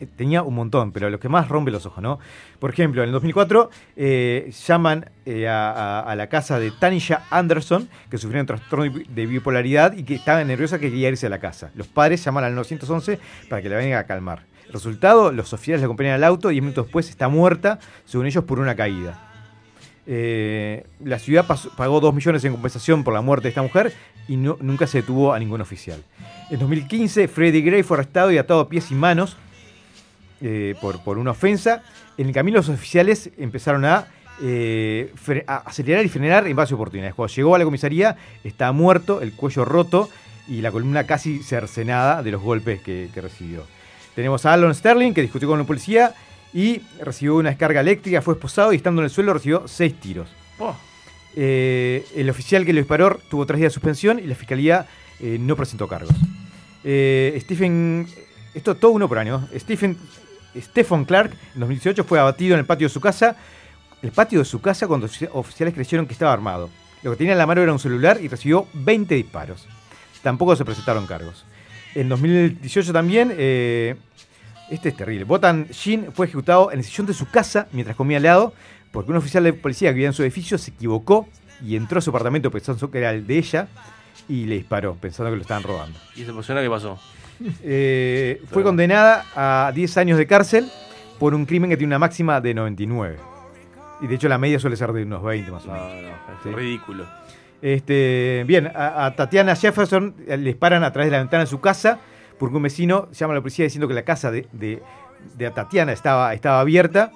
eh, 0.00 0.06
tenía 0.16 0.42
un 0.42 0.54
montón, 0.54 0.92
pero 0.92 1.08
los 1.10 1.18
que 1.20 1.28
más 1.28 1.48
rompe 1.48 1.70
los 1.70 1.86
ojos, 1.86 2.02
¿no? 2.02 2.18
Por 2.58 2.70
ejemplo, 2.70 3.02
en 3.02 3.08
el 3.08 3.12
2004 3.12 3.70
eh, 3.96 4.52
llaman 4.66 5.10
eh, 5.24 5.48
a, 5.48 6.12
la 6.16 6.26
casa 6.28 6.58
de 6.58 6.70
Tanisha 6.70 7.22
Anderson, 7.30 7.88
que 8.10 8.18
sufrió 8.18 8.40
un 8.40 8.46
trastorno 8.46 8.84
de 8.84 8.90
bi- 8.90 9.04
de 9.08 9.26
bipolaridad 9.26 9.92
y 9.94 10.02
que 10.04 10.14
estaba 10.14 10.42
nerviosa 10.44 10.78
que 10.78 10.90
quería 10.90 11.08
irse 11.08 11.26
a 11.26 11.30
la 11.30 11.38
casa. 11.40 11.70
Los 11.74 11.86
padres 11.86 12.22
llaman 12.24 12.44
al 12.44 12.54
911 12.54 13.18
para 13.48 13.62
que 13.62 13.68
la 13.68 13.76
vengan 13.76 13.98
a 14.00 14.04
calmar. 14.04 14.44
Resultado, 14.70 15.32
los 15.32 15.52
oficiales 15.52 15.80
la 15.82 15.86
acompañan 15.86 16.14
al 16.14 16.24
auto 16.24 16.50
y 16.50 16.54
10 16.54 16.62
minutos 16.62 16.86
después 16.86 17.08
está 17.10 17.28
muerta, 17.28 17.78
según 18.04 18.26
ellos, 18.26 18.44
por 18.44 18.58
una 18.58 18.74
caída. 18.74 19.28
Eh, 20.06 20.84
la 21.04 21.18
ciudad 21.18 21.46
pagó 21.76 22.00
2 22.00 22.14
millones 22.14 22.44
en 22.44 22.52
compensación 22.52 23.04
por 23.04 23.14
la 23.14 23.20
muerte 23.20 23.44
de 23.44 23.48
esta 23.50 23.62
mujer 23.62 23.92
y 24.28 24.36
nunca 24.36 24.86
se 24.86 24.98
detuvo 24.98 25.32
a 25.32 25.38
ningún 25.38 25.60
oficial. 25.60 26.02
En 26.50 26.58
2015, 26.58 27.28
Freddie 27.28 27.62
Gray 27.62 27.82
fue 27.82 27.96
arrestado 27.96 28.30
y 28.32 28.38
atado 28.38 28.60
a 28.60 28.68
pies 28.68 28.90
y 28.90 28.94
manos 28.94 29.36
eh, 30.40 30.74
por, 30.80 31.18
una 31.18 31.32
ofensa. 31.32 31.82
En 32.18 32.28
el 32.28 32.34
camino 32.34 32.58
los 32.58 32.68
oficiales 32.68 33.30
empezaron 33.38 33.84
a, 33.84 34.08
eh, 34.42 35.12
a 35.46 35.56
acelerar 35.58 36.04
y 36.04 36.08
frenar 36.08 36.46
en 36.46 36.56
varias 36.56 36.72
oportunidades. 36.72 37.14
Cuando 37.14 37.32
llegó 37.32 37.54
a 37.54 37.58
la 37.58 37.64
comisaría 37.64 38.16
estaba 38.42 38.72
muerto, 38.72 39.22
el 39.22 39.32
cuello 39.32 39.64
roto 39.64 40.08
y 40.48 40.60
la 40.60 40.72
columna 40.72 41.04
casi 41.04 41.42
cercenada 41.42 42.22
de 42.22 42.32
los 42.32 42.42
golpes 42.42 42.80
que, 42.80 43.08
que 43.14 43.20
recibió. 43.20 43.64
Tenemos 44.16 44.44
a 44.44 44.52
Alan 44.52 44.74
Sterling 44.74 45.14
que 45.14 45.22
discutió 45.22 45.48
con 45.48 45.60
un 45.60 45.66
policía 45.66 46.12
y 46.52 46.80
recibió 47.00 47.36
una 47.36 47.48
descarga 47.50 47.80
eléctrica, 47.80 48.20
fue 48.22 48.34
esposado 48.34 48.72
y 48.72 48.76
estando 48.76 49.00
en 49.00 49.04
el 49.04 49.10
suelo 49.10 49.32
recibió 49.32 49.66
seis 49.66 49.98
tiros. 50.00 50.28
Eh, 51.34 52.04
el 52.14 52.28
oficial 52.28 52.64
que 52.66 52.72
lo 52.72 52.78
disparó 52.80 53.18
tuvo 53.30 53.46
tres 53.46 53.58
días 53.58 53.70
de 53.72 53.74
suspensión 53.74 54.18
y 54.18 54.22
la 54.22 54.34
fiscalía 54.34 54.86
eh, 55.20 55.38
no 55.40 55.56
presentó 55.56 55.88
cargos. 55.88 56.14
Eh, 56.84 57.38
Stephen, 57.40 58.06
esto 58.54 58.74
todo 58.76 58.90
uno 58.90 59.08
por 59.08 59.18
año. 59.18 59.48
Stephen, 59.56 59.96
Stephen 60.56 61.04
Clark 61.06 61.30
en 61.54 61.60
2018 61.60 62.04
fue 62.04 62.18
abatido 62.20 62.54
en 62.54 62.60
el 62.60 62.66
patio 62.66 62.86
de 62.88 62.92
su 62.92 63.00
casa. 63.00 63.36
El 64.02 64.10
patio 64.10 64.40
de 64.40 64.44
su 64.44 64.60
casa 64.60 64.86
cuando 64.86 65.06
ofici- 65.08 65.28
oficiales 65.32 65.72
creyeron 65.74 66.06
que 66.06 66.12
estaba 66.12 66.32
armado. 66.32 66.68
Lo 67.02 67.12
que 67.12 67.16
tenía 67.16 67.32
en 67.32 67.38
la 67.38 67.46
mano 67.46 67.62
era 67.62 67.72
un 67.72 67.78
celular 67.78 68.18
y 68.20 68.28
recibió 68.28 68.66
20 68.74 69.14
disparos. 69.14 69.66
Tampoco 70.22 70.54
se 70.54 70.64
presentaron 70.64 71.06
cargos. 71.06 71.44
En 71.94 72.08
2018 72.08 72.92
también, 72.92 73.32
este 74.72 74.88
es 74.88 74.96
terrible. 74.96 75.24
Botan 75.24 75.66
Shin 75.70 76.12
fue 76.12 76.26
ejecutado 76.26 76.72
en 76.72 76.78
el 76.78 76.84
sillón 76.84 77.06
de 77.06 77.14
su 77.14 77.28
casa 77.28 77.68
mientras 77.72 77.96
comía 77.96 78.16
helado 78.16 78.54
porque 78.90 79.10
un 79.10 79.16
oficial 79.16 79.44
de 79.44 79.52
policía 79.52 79.90
que 79.90 79.94
vivía 79.94 80.08
en 80.08 80.14
su 80.14 80.22
edificio 80.22 80.58
se 80.58 80.70
equivocó 80.70 81.28
y 81.62 81.76
entró 81.76 81.98
a 81.98 82.02
su 82.02 82.10
apartamento 82.10 82.50
pensando 82.50 82.90
que 82.90 82.98
era 82.98 83.10
el 83.10 83.26
de 83.26 83.38
ella 83.38 83.68
y 84.28 84.46
le 84.46 84.56
disparó 84.56 84.94
pensando 84.94 85.30
que 85.30 85.36
lo 85.36 85.42
estaban 85.42 85.62
robando. 85.62 85.98
¿Y 86.16 86.22
esa 86.22 86.32
persona 86.32 86.62
qué 86.62 86.70
pasó? 86.70 86.98
eh, 87.62 88.42
fue 88.50 88.62
condenada 88.62 89.24
a 89.34 89.72
10 89.72 89.96
años 89.98 90.18
de 90.18 90.26
cárcel 90.26 90.68
por 91.18 91.34
un 91.34 91.44
crimen 91.46 91.70
que 91.70 91.76
tiene 91.76 91.90
una 91.90 91.98
máxima 91.98 92.40
de 92.40 92.54
99. 92.54 93.16
Y 94.00 94.06
de 94.06 94.14
hecho 94.14 94.28
la 94.28 94.38
media 94.38 94.58
suele 94.58 94.76
ser 94.76 94.92
de 94.92 95.02
unos 95.04 95.22
20 95.22 95.50
más 95.50 95.66
o 95.66 95.72
menos. 95.72 95.92
Sí. 96.42 96.50
Ridículo. 96.50 97.06
Este, 97.60 98.42
bien, 98.46 98.70
a, 98.74 99.06
a 99.06 99.14
Tatiana 99.14 99.54
Jefferson 99.54 100.14
le 100.26 100.36
disparan 100.38 100.82
a 100.82 100.92
través 100.92 101.10
de 101.10 101.16
la 101.16 101.22
ventana 101.22 101.44
de 101.44 101.50
su 101.50 101.60
casa 101.60 102.00
porque 102.38 102.56
un 102.56 102.62
vecino 102.62 103.08
llama 103.12 103.32
a 103.32 103.36
la 103.36 103.40
policía 103.40 103.64
diciendo 103.64 103.88
que 103.88 103.94
la 103.94 104.04
casa 104.04 104.30
de, 104.30 104.46
de- 104.52 104.82
de 105.36 105.50
Tatiana 105.50 105.92
estaba, 105.92 106.34
estaba 106.34 106.60
abierta. 106.60 107.12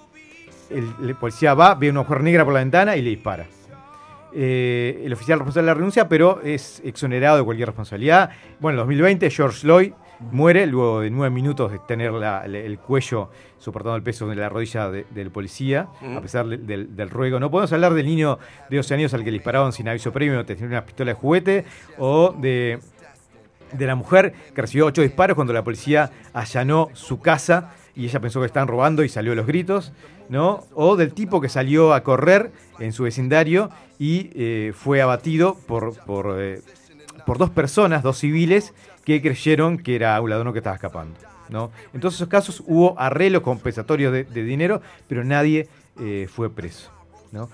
El, 0.70 0.88
el 1.09 1.14
policía 1.16 1.55
va, 1.55 1.74
ve 1.74 1.90
una 1.90 2.01
mujer 2.02 2.22
negra 2.22 2.44
por 2.44 2.52
la 2.55 2.60
ventana 2.60 2.97
y 2.97 3.02
le 3.02 3.10
dispara. 3.10 3.47
Eh, 4.34 5.02
el 5.05 5.12
oficial 5.12 5.38
responsable 5.38 5.64
de 5.66 5.70
la 5.70 5.74
renuncia, 5.74 6.09
pero 6.09 6.40
es 6.43 6.82
exonerado 6.84 7.38
de 7.38 7.44
cualquier 7.44 7.68
responsabilidad. 7.68 8.30
Bueno, 8.60 8.74
en 8.76 8.80
2020 8.80 9.30
George 9.30 9.60
Floyd 9.60 9.93
muere 10.32 10.66
luego 10.66 11.01
de 11.01 11.10
nueve 11.10 11.34
minutos 11.34 11.70
de 11.72 11.78
tener 11.86 12.12
la- 12.12 12.44
el 12.44 12.78
cuello 12.78 13.30
soportando 13.59 13.97
el 13.97 14.02
peso 14.02 14.26
de 14.26 14.34
la 14.36 14.48
rodilla 14.48 14.90
de- 14.90 15.06
del 15.10 15.30
policía, 15.30 15.88
a 16.16 16.20
pesar 16.20 16.47
del, 16.47 16.66
del- 16.66 16.94
del 16.97 17.10
ruego. 17.10 17.38
No 17.40 17.51
podemos 17.51 17.72
hablar 17.72 17.94
del 17.94 18.06
niño 18.06 18.38
de 18.68 18.76
12 18.76 18.94
años 18.94 19.14
al 19.14 19.20
que 19.20 19.26
le 19.30 19.38
dispararon 19.38 19.72
sin 19.72 19.88
aviso 19.88 20.12
previo, 20.12 20.44
tenía 20.44 20.66
una 20.66 20.84
pistola 20.84 21.12
de 21.12 21.14
juguete, 21.18 21.64
o 21.98 22.34
de, 22.38 22.78
de 23.76 23.86
la 23.86 23.94
mujer 23.94 24.34
que 24.54 24.62
recibió 24.62 24.86
ocho 24.86 25.02
disparos 25.02 25.34
cuando 25.34 25.52
la 25.52 25.64
policía 25.64 26.10
allanó 26.32 26.90
su 26.92 27.20
casa 27.20 27.72
y 27.94 28.04
ella 28.04 28.20
pensó 28.20 28.40
que 28.40 28.46
estaban 28.46 28.68
robando 28.68 29.02
y 29.02 29.08
salió 29.08 29.32
a 29.32 29.34
los 29.34 29.46
gritos, 29.46 29.92
¿no? 30.28 30.64
O 30.74 30.96
del 30.96 31.14
tipo 31.14 31.40
que 31.40 31.48
salió 31.48 31.94
a 31.94 32.02
correr 32.02 32.52
en 32.78 32.92
su 32.92 33.04
vecindario 33.04 33.70
y 33.98 34.30
eh, 34.34 34.72
fue 34.74 35.00
abatido 35.00 35.56
por, 35.66 35.96
por, 36.04 36.36
eh, 36.38 36.60
por 37.24 37.38
dos 37.38 37.50
personas, 37.50 38.02
dos 38.02 38.18
civiles, 38.18 38.74
que 39.04 39.22
creyeron 39.22 39.78
que 39.78 39.96
era 39.96 40.20
un 40.20 40.28
ladrón 40.28 40.52
que 40.52 40.58
estaba 40.58 40.76
escapando, 40.76 41.18
¿no? 41.48 41.70
En 41.94 42.00
todos 42.00 42.14
esos 42.16 42.28
casos 42.28 42.62
hubo 42.66 42.98
arreglos 43.00 43.42
compensatorios 43.42 44.12
de, 44.12 44.24
dinero, 44.24 44.82
pero 45.08 45.24
nadie 45.24 45.68
eh, 46.00 46.28
fue 46.30 46.50
preso, 46.50 46.90
¿no? 47.32 47.48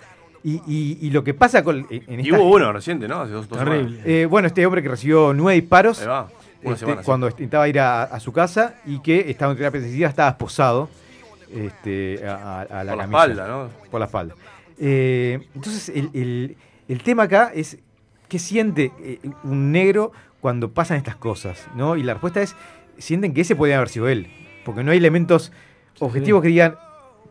Y, 0.44 0.60
y- 0.66 0.98
y 1.00 1.10
lo 1.10 1.22
que 1.22 1.34
pasa 1.34 1.62
con... 1.62 1.86
en- 1.88 2.02
en 2.06 2.20
Y 2.20 2.28
esta- 2.28 2.40
hubo 2.40 2.56
uno 2.56 2.72
reciente, 2.72 3.06
¿no? 3.06 3.20
Hace 3.20 3.32
dos, 3.32 3.48
dos 3.48 3.58
eh, 4.04 4.26
bueno, 4.28 4.48
este 4.48 4.64
hombre 4.66 4.82
que 4.82 4.88
recibió 4.88 5.32
nueve 5.32 5.60
disparos 5.60 6.00
Ahí 6.00 6.06
va, 6.08 6.28
una 6.62 6.74
este, 6.74 6.76
semana, 6.80 7.02
sí. 7.02 7.06
cuando 7.06 7.28
intentaba 7.28 7.68
ir 7.68 7.78
a, 7.80 8.02
a 8.04 8.18
su 8.20 8.32
casa 8.32 8.74
y 8.84 9.00
que 9.00 9.30
estaba 9.30 9.52
en 9.52 9.58
terapia 9.58 9.78
intensiva, 9.78 10.08
estaba 10.08 10.30
esposado 10.30 10.88
este, 11.52 12.26
a, 12.26 12.60
a- 12.62 12.62
a 12.80 12.84
la 12.84 12.92
Por 12.92 12.98
la 12.98 13.04
espalda, 13.04 13.48
¿no? 13.48 13.68
Por 13.90 14.00
la 14.00 14.06
espalda. 14.06 14.34
Eh, 14.78 15.46
entonces, 15.54 15.88
el, 15.90 16.10
el- 16.14 16.56
el 16.88 17.02
tema 17.02 17.24
acá 17.24 17.52
es 17.54 17.78
qué 18.28 18.38
siente 18.38 18.90
eh, 19.00 19.20
un 19.44 19.70
negro 19.70 20.12
cuando 20.40 20.72
pasan 20.72 20.96
estas 20.96 21.16
cosas, 21.16 21.68
¿no? 21.76 21.96
Y 21.96 22.02
la 22.02 22.14
respuesta 22.14 22.42
es, 22.42 22.56
sienten 22.98 23.32
que 23.34 23.42
ese 23.42 23.54
podía 23.54 23.76
haber 23.76 23.88
sido 23.88 24.08
él, 24.08 24.28
porque 24.64 24.82
no 24.82 24.90
hay 24.90 24.98
elementos 24.98 25.52
objetivos 26.00 26.42
que 26.42 26.48
digan, 26.48 26.76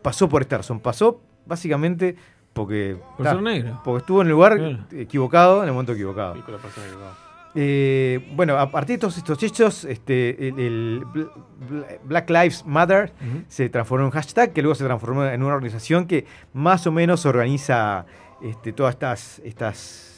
pasó 0.00 0.28
por 0.28 0.40
esta 0.42 0.56
razón, 0.58 0.80
pasó 0.80 1.20
básicamente 1.44 2.16
porque... 2.52 2.96
Por 3.16 3.26
ser 3.26 3.42
negro. 3.42 3.80
Porque 3.84 3.98
estuvo 4.00 4.20
en 4.22 4.26
el 4.28 4.32
lugar 4.32 4.56
Claro. 4.56 4.78
equivocado, 4.92 5.62
en 5.62 5.68
el 5.68 5.72
momento 5.74 5.92
equivocado. 5.92 6.36
Y 6.36 6.40
con 6.40 6.54
la 6.54 6.60
persona 6.60 6.86
que 6.86 6.96
va. 6.96 7.18
Eh, 7.54 8.30
bueno, 8.34 8.56
a 8.58 8.70
partir 8.70 8.96
de 8.96 9.00
todos 9.00 9.18
estos 9.18 9.42
hechos, 9.42 9.84
este, 9.84 10.48
el, 10.48 10.58
el 10.58 11.02
Bl- 11.12 11.30
Bl- 11.68 11.98
Black 12.04 12.30
Lives 12.30 12.64
Matter 12.64 13.12
se 13.48 13.68
transformó 13.68 14.04
en 14.04 14.06
un 14.06 14.12
hashtag 14.12 14.52
que 14.54 14.62
luego 14.62 14.74
se 14.74 14.84
transformó 14.84 15.24
en 15.26 15.42
una 15.42 15.54
organización 15.54 16.06
que 16.06 16.24
más 16.54 16.86
o 16.86 16.92
menos 16.92 17.26
organiza 17.26 18.06
este, 18.42 18.72
todas 18.72 18.94
estas, 18.94 19.40
estas 19.44 20.08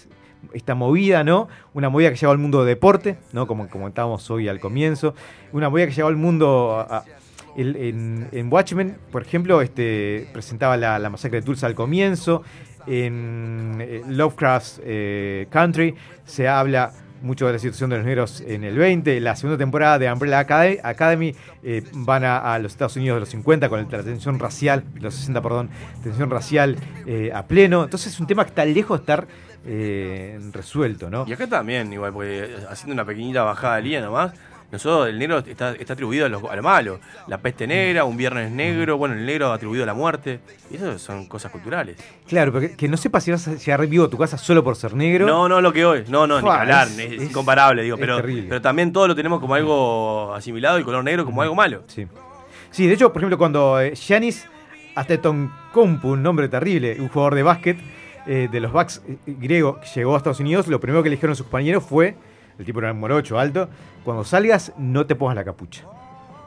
esta 0.53 0.75
movida, 0.77 1.25
¿no? 1.25 1.49
Una 1.73 1.89
movida 1.89 2.11
que 2.11 2.17
llegó 2.17 2.31
al 2.31 2.39
mundo 2.39 2.63
de 2.65 2.69
deporte, 2.69 3.17
¿no? 3.33 3.47
Como 3.49 3.67
comentábamos 3.69 4.31
hoy 4.31 4.47
al 4.47 4.61
comienzo. 4.61 5.15
Una 5.53 5.71
movida 5.71 5.87
que 5.87 5.93
llegó 5.93 6.07
al 6.09 6.17
mundo 6.17 6.77
a- 6.89 6.99
a- 6.99 7.05
en, 7.57 8.29
en 8.33 8.53
Watchmen, 8.53 8.97
por 9.11 9.23
ejemplo, 9.23 9.61
este, 9.63 10.29
presentaba 10.33 10.77
la, 10.77 11.11
masacre 11.11 11.41
de 11.41 11.47
Tulsa 11.47 11.67
al 11.67 11.75
comienzo. 11.75 12.43
En 12.87 13.79
eh, 13.81 14.03
Lovecraft's 14.07 14.81
eh, 14.85 15.47
Country 15.51 15.95
se 16.27 16.49
habla 16.49 16.93
mucho 17.25 17.47
de 17.47 17.55
la 17.55 17.59
situación 17.59 17.91
de 17.91 17.97
los 17.97 18.05
negros 18.05 18.41
en 18.47 18.63
el 18.65 18.77
20. 18.77 19.19
La 19.21 19.35
segunda 19.35 19.59
temporada 19.59 19.99
de 19.99 20.13
Umbrella 20.13 20.41
Academy, 20.41 21.35
eh, 21.63 21.83
van 21.93 22.25
a, 22.25 22.55
a 22.55 22.59
los 22.59 22.73
Estados 22.73 22.97
Unidos 22.97 23.17
de 23.17 23.21
los 23.21 23.29
50 23.31 23.69
con 23.69 23.89
la 23.91 24.03
tensión 24.03 24.39
racial, 24.39 24.85
los 25.01 25.15
60, 25.15 25.43
perdón, 25.43 25.71
tensión 26.03 26.31
racial 26.31 26.77
eh, 27.07 27.33
a 27.35 27.47
pleno. 27.47 27.85
Entonces 27.85 28.13
es 28.13 28.21
un 28.21 28.27
tema 28.27 28.45
que 28.45 28.51
está 28.51 28.65
lejos 28.65 28.99
de 28.99 29.03
estar 29.03 29.27
eh, 29.67 30.39
resuelto, 30.53 31.11
¿no? 31.11 31.25
Y 31.27 31.33
acá 31.33 31.47
también, 31.47 31.93
igual, 31.93 32.13
porque 32.13 32.55
haciendo 32.69 32.93
una 32.93 33.05
pequeñita 33.05 33.43
bajada 33.43 33.77
de 33.77 33.83
línea 33.83 34.01
nomás, 34.03 34.33
nosotros 34.73 35.09
el 35.09 35.19
negro 35.19 35.39
está, 35.39 35.73
está 35.73 35.93
atribuido 35.93 36.27
a 36.27 36.29
lo, 36.29 36.51
a 36.51 36.57
lo 36.57 36.63
malo. 36.63 36.99
La 37.29 37.39
peste 37.39 37.67
negra, 37.67 38.05
un 38.05 38.17
viernes 38.17 38.51
negro, 38.51 38.97
bueno, 38.97 39.15
el 39.15 39.25
negro 39.25 39.53
atribuido 39.53 39.85
a 39.85 39.87
la 39.87 39.95
muerte. 39.95 40.41
Y 40.71 40.77
eso 40.77 40.99
son 40.99 41.27
cosas 41.27 41.53
culturales. 41.53 41.97
Claro, 42.27 42.53
pero 42.53 42.77
que, 42.77 42.89
no 42.89 42.97
sepas 42.97 43.23
si 43.25 43.31
vas 43.31 43.47
a 43.47 43.55
llegar 43.55 43.87
vivo 43.87 44.05
a 44.07 44.11
tu 44.11 44.19
casa 44.19 44.37
solo 44.37 44.65
por 44.65 44.75
ser 44.77 44.95
negro. 44.95 45.27
No, 45.27 45.49
no 45.49 45.61
lo 45.61 45.73
que 45.73 45.85
hoy. 45.85 46.05
No, 46.09 46.27
no, 46.27 46.37
ni 46.37 46.41
Fua, 46.41 46.57
que 46.57 46.61
hablar. 46.63 46.89
es- 46.89 47.23
incomparable, 47.23 47.83
digo. 47.83 47.95
es 47.97 48.01
Pero, 48.01 48.17
terrible. 48.17 48.47
pero 48.49 48.61
también 48.63 48.93
todo 48.93 49.07
lo 49.09 49.15
tenemos 49.15 49.39
como 49.41 49.55
algo 49.55 50.35
asimilado 50.35 50.77
y 50.77 50.81
el 50.81 50.85
color 50.85 51.05
negro 51.05 51.25
como 51.25 51.43
algo 51.43 51.55
malo. 51.55 51.83
Sí. 51.87 52.07
Sí, 52.71 52.87
de 52.89 52.95
hecho, 52.95 53.13
por 53.13 53.21
ejemplo, 53.23 53.39
cuando 53.39 53.81
eh, 53.81 53.95
Giannis 53.95 54.47
Antetokounmpo, 54.97 56.09
un 56.09 56.23
nombre 56.23 56.49
terrible, 56.49 56.97
un 57.01 57.09
jugador 57.09 57.35
de 57.35 57.43
básquet 57.43 57.79
eh, 58.27 58.49
de 58.51 58.61
los 58.61 58.73
Bucks 58.73 59.03
eh, 59.07 59.17
griego, 59.27 59.79
que 59.81 59.87
llegó 59.95 60.15
a 60.15 60.17
Estados 60.17 60.41
Unidos, 60.41 60.67
lo 60.69 60.81
primero 60.81 61.03
que 61.03 61.09
le 61.11 61.17
dijeron 61.17 61.37
sus 61.37 61.47
compañeros 61.47 61.85
fue, 61.85 62.17
el 62.59 62.65
tipo 62.65 62.79
era 62.79 62.93
un 62.93 63.01
morocho 63.01 63.39
alto, 63.39 63.69
cuando 64.05 64.25
salgas 64.25 64.73
no 64.79 65.07
te 65.07 65.15
pongas 65.15 65.37
la 65.37 65.45
capucha. 65.45 65.85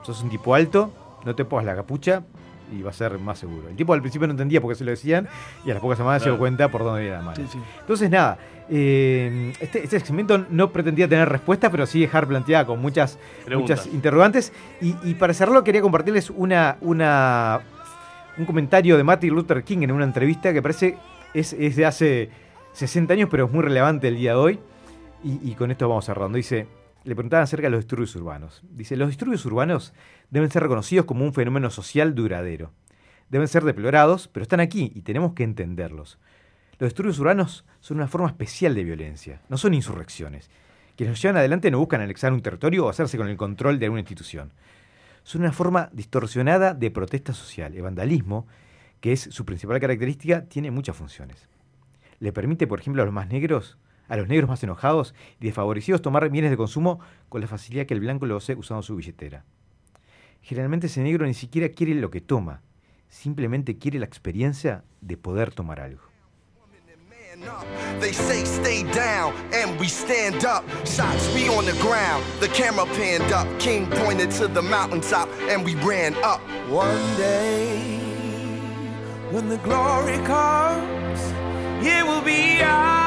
Sos 0.03 0.21
un 0.21 0.29
tipo 0.29 0.53
alto, 0.55 0.91
no 1.25 1.35
te 1.35 1.45
pongas 1.45 1.65
la 1.65 1.75
capucha 1.75 2.23
y 2.71 2.81
va 2.81 2.89
a 2.89 2.93
ser 2.93 3.17
más 3.19 3.39
seguro. 3.39 3.69
El 3.69 3.75
tipo 3.75 3.93
al 3.93 4.01
principio 4.01 4.27
no 4.27 4.31
entendía 4.31 4.61
por 4.61 4.71
qué 4.71 4.75
se 4.75 4.83
lo 4.83 4.91
decían 4.91 5.27
y 5.65 5.71
a 5.71 5.73
las 5.73 5.81
pocas 5.81 5.97
semanas 5.97 6.21
se 6.23 6.29
dio 6.29 6.37
cuenta 6.37 6.69
por 6.69 6.83
dónde 6.83 7.07
era 7.07 7.17
la 7.17 7.23
mano. 7.23 7.35
Sí, 7.35 7.45
sí. 7.51 7.59
Entonces, 7.79 8.09
nada, 8.09 8.37
eh, 8.69 9.53
este, 9.59 9.83
este 9.83 9.99
segmento 10.01 10.45
no 10.49 10.71
pretendía 10.71 11.07
tener 11.07 11.29
respuesta, 11.29 11.69
pero 11.69 11.85
sí 11.85 12.01
dejar 12.01 12.27
planteada 12.27 12.65
con 12.65 12.81
muchas, 12.81 13.17
Preguntas. 13.45 13.79
muchas 13.79 13.93
interrogantes. 13.93 14.53
Y, 14.81 14.95
y 15.03 15.13
para 15.15 15.33
cerrarlo, 15.33 15.63
quería 15.63 15.81
compartirles 15.81 16.29
una, 16.29 16.77
una, 16.81 17.61
un 18.37 18.45
comentario 18.45 18.97
de 18.97 19.03
Martin 19.03 19.33
Luther 19.33 19.63
King 19.63 19.79
en 19.83 19.91
una 19.91 20.03
entrevista 20.03 20.53
que 20.53 20.61
parece 20.61 20.97
es, 21.33 21.53
es 21.53 21.75
de 21.75 21.85
hace 21.85 22.29
60 22.73 23.13
años, 23.13 23.29
pero 23.31 23.45
es 23.45 23.51
muy 23.51 23.61
relevante 23.61 24.07
el 24.07 24.17
día 24.17 24.31
de 24.31 24.37
hoy. 24.37 24.59
Y, 25.23 25.53
con 25.55 25.71
esto 25.71 25.89
vamos 25.89 26.05
cerrando. 26.05 26.37
Dice, 26.37 26.67
le 27.03 27.15
preguntaban 27.15 27.43
acerca 27.43 27.67
de 27.67 27.71
los 27.71 27.79
disturbios 27.79 28.15
urbanos. 28.15 28.61
Dice, 28.69 28.95
los 28.95 29.09
disturbios 29.09 29.45
urbanos 29.45 29.93
deben 30.29 30.49
ser 30.49 30.63
reconocidos 30.63 31.05
como 31.05 31.25
un 31.25 31.33
fenómeno 31.33 31.69
social 31.69 32.13
duradero. 32.13 32.71
Deben 33.29 33.47
ser 33.47 33.63
deplorados, 33.63 34.27
pero 34.27 34.43
están 34.43 34.59
aquí 34.59 34.91
y 34.93 35.01
tenemos 35.01 35.33
que 35.33 35.43
entenderlos. 35.43 36.19
Los 36.79 36.89
disturbios 36.89 37.19
urbanos 37.19 37.65
son 37.79 37.97
una 37.97 38.07
forma 38.07 38.27
especial 38.27 38.75
de 38.75 38.83
violencia, 38.83 39.41
no 39.49 39.57
son 39.57 39.73
insurrecciones. 39.73 40.49
Quienes 40.95 41.13
los 41.13 41.21
llevan 41.21 41.37
adelante 41.37 41.71
no 41.71 41.79
buscan 41.79 42.01
anexar 42.01 42.31
un 42.31 42.41
territorio 42.41 42.85
o 42.85 42.89
hacerse 42.89 43.17
con 43.17 43.27
el 43.27 43.37
control 43.37 43.79
de 43.79 43.85
alguna 43.85 44.01
institución. 44.01 44.51
Son 45.23 45.41
una 45.41 45.51
forma 45.51 45.89
distorsionada 45.91 46.73
de 46.73 46.91
protesta 46.91 47.33
social. 47.33 47.75
El 47.75 47.81
vandalismo, 47.81 48.47
que 49.01 49.11
es 49.11 49.21
su 49.21 49.45
principal 49.45 49.79
característica, 49.79 50.45
tiene 50.45 50.71
muchas 50.71 50.95
funciones. 50.95 51.49
Le 52.19 52.31
permite, 52.31 52.65
por 52.67 52.79
ejemplo, 52.79 53.01
a 53.01 53.05
los 53.05 53.13
más 53.13 53.27
negros, 53.27 53.77
a 54.07 54.17
los 54.17 54.27
negros 54.27 54.49
más 54.49 54.63
enojados 54.63 55.13
y 55.39 55.45
desfavorecidos 55.45 56.01
tomar 56.01 56.29
bienes 56.29 56.51
de 56.51 56.57
consumo 56.57 56.99
con 57.29 57.41
la 57.41 57.47
facilidad 57.47 57.85
que 57.85 57.93
el 57.93 57.99
blanco 57.99 58.25
lo 58.25 58.37
hace 58.37 58.55
usando 58.55 58.81
su 58.83 58.95
billetera. 58.95 59.45
Generalmente 60.41 60.87
ese 60.87 61.01
negro 61.01 61.25
ni 61.25 61.33
siquiera 61.33 61.69
quiere 61.69 61.93
lo 61.95 62.09
que 62.09 62.21
toma, 62.21 62.61
simplemente 63.09 63.77
quiere 63.77 63.99
la 63.99 64.05
experiencia 64.05 64.83
de 65.01 65.17
poder 65.17 65.53
tomar 65.53 65.79
algo. 65.79 66.01
They 67.99 68.13
say 68.13 68.45
stay 68.45 68.83
down, 68.93 69.33
and 69.53 69.79
we 69.79 69.87
stand 69.87 70.43
up. 70.43 70.63
Shots 70.85 71.27
be 71.35 71.47
on 71.47 71.65
the 71.65 71.73
ground, 71.73 72.23
the 72.39 72.47
camera 72.47 72.85
panned 72.85 73.31
up. 73.31 73.47
King 73.59 73.87
pointed 73.87 74.31
to 74.31 74.47
the 74.47 74.61
mountaintop, 74.61 75.29
and 75.49 75.63
we 75.63 75.75
ran 75.75 76.15
up. 76.23 76.41
One 76.69 77.15
day, 77.15 77.99
when 79.31 79.49
the 79.49 79.57
glory 79.57 80.17
comes, 80.25 81.21
it 81.85 82.05
will 82.05 82.21
be 82.21 82.63
ours. 82.63 83.06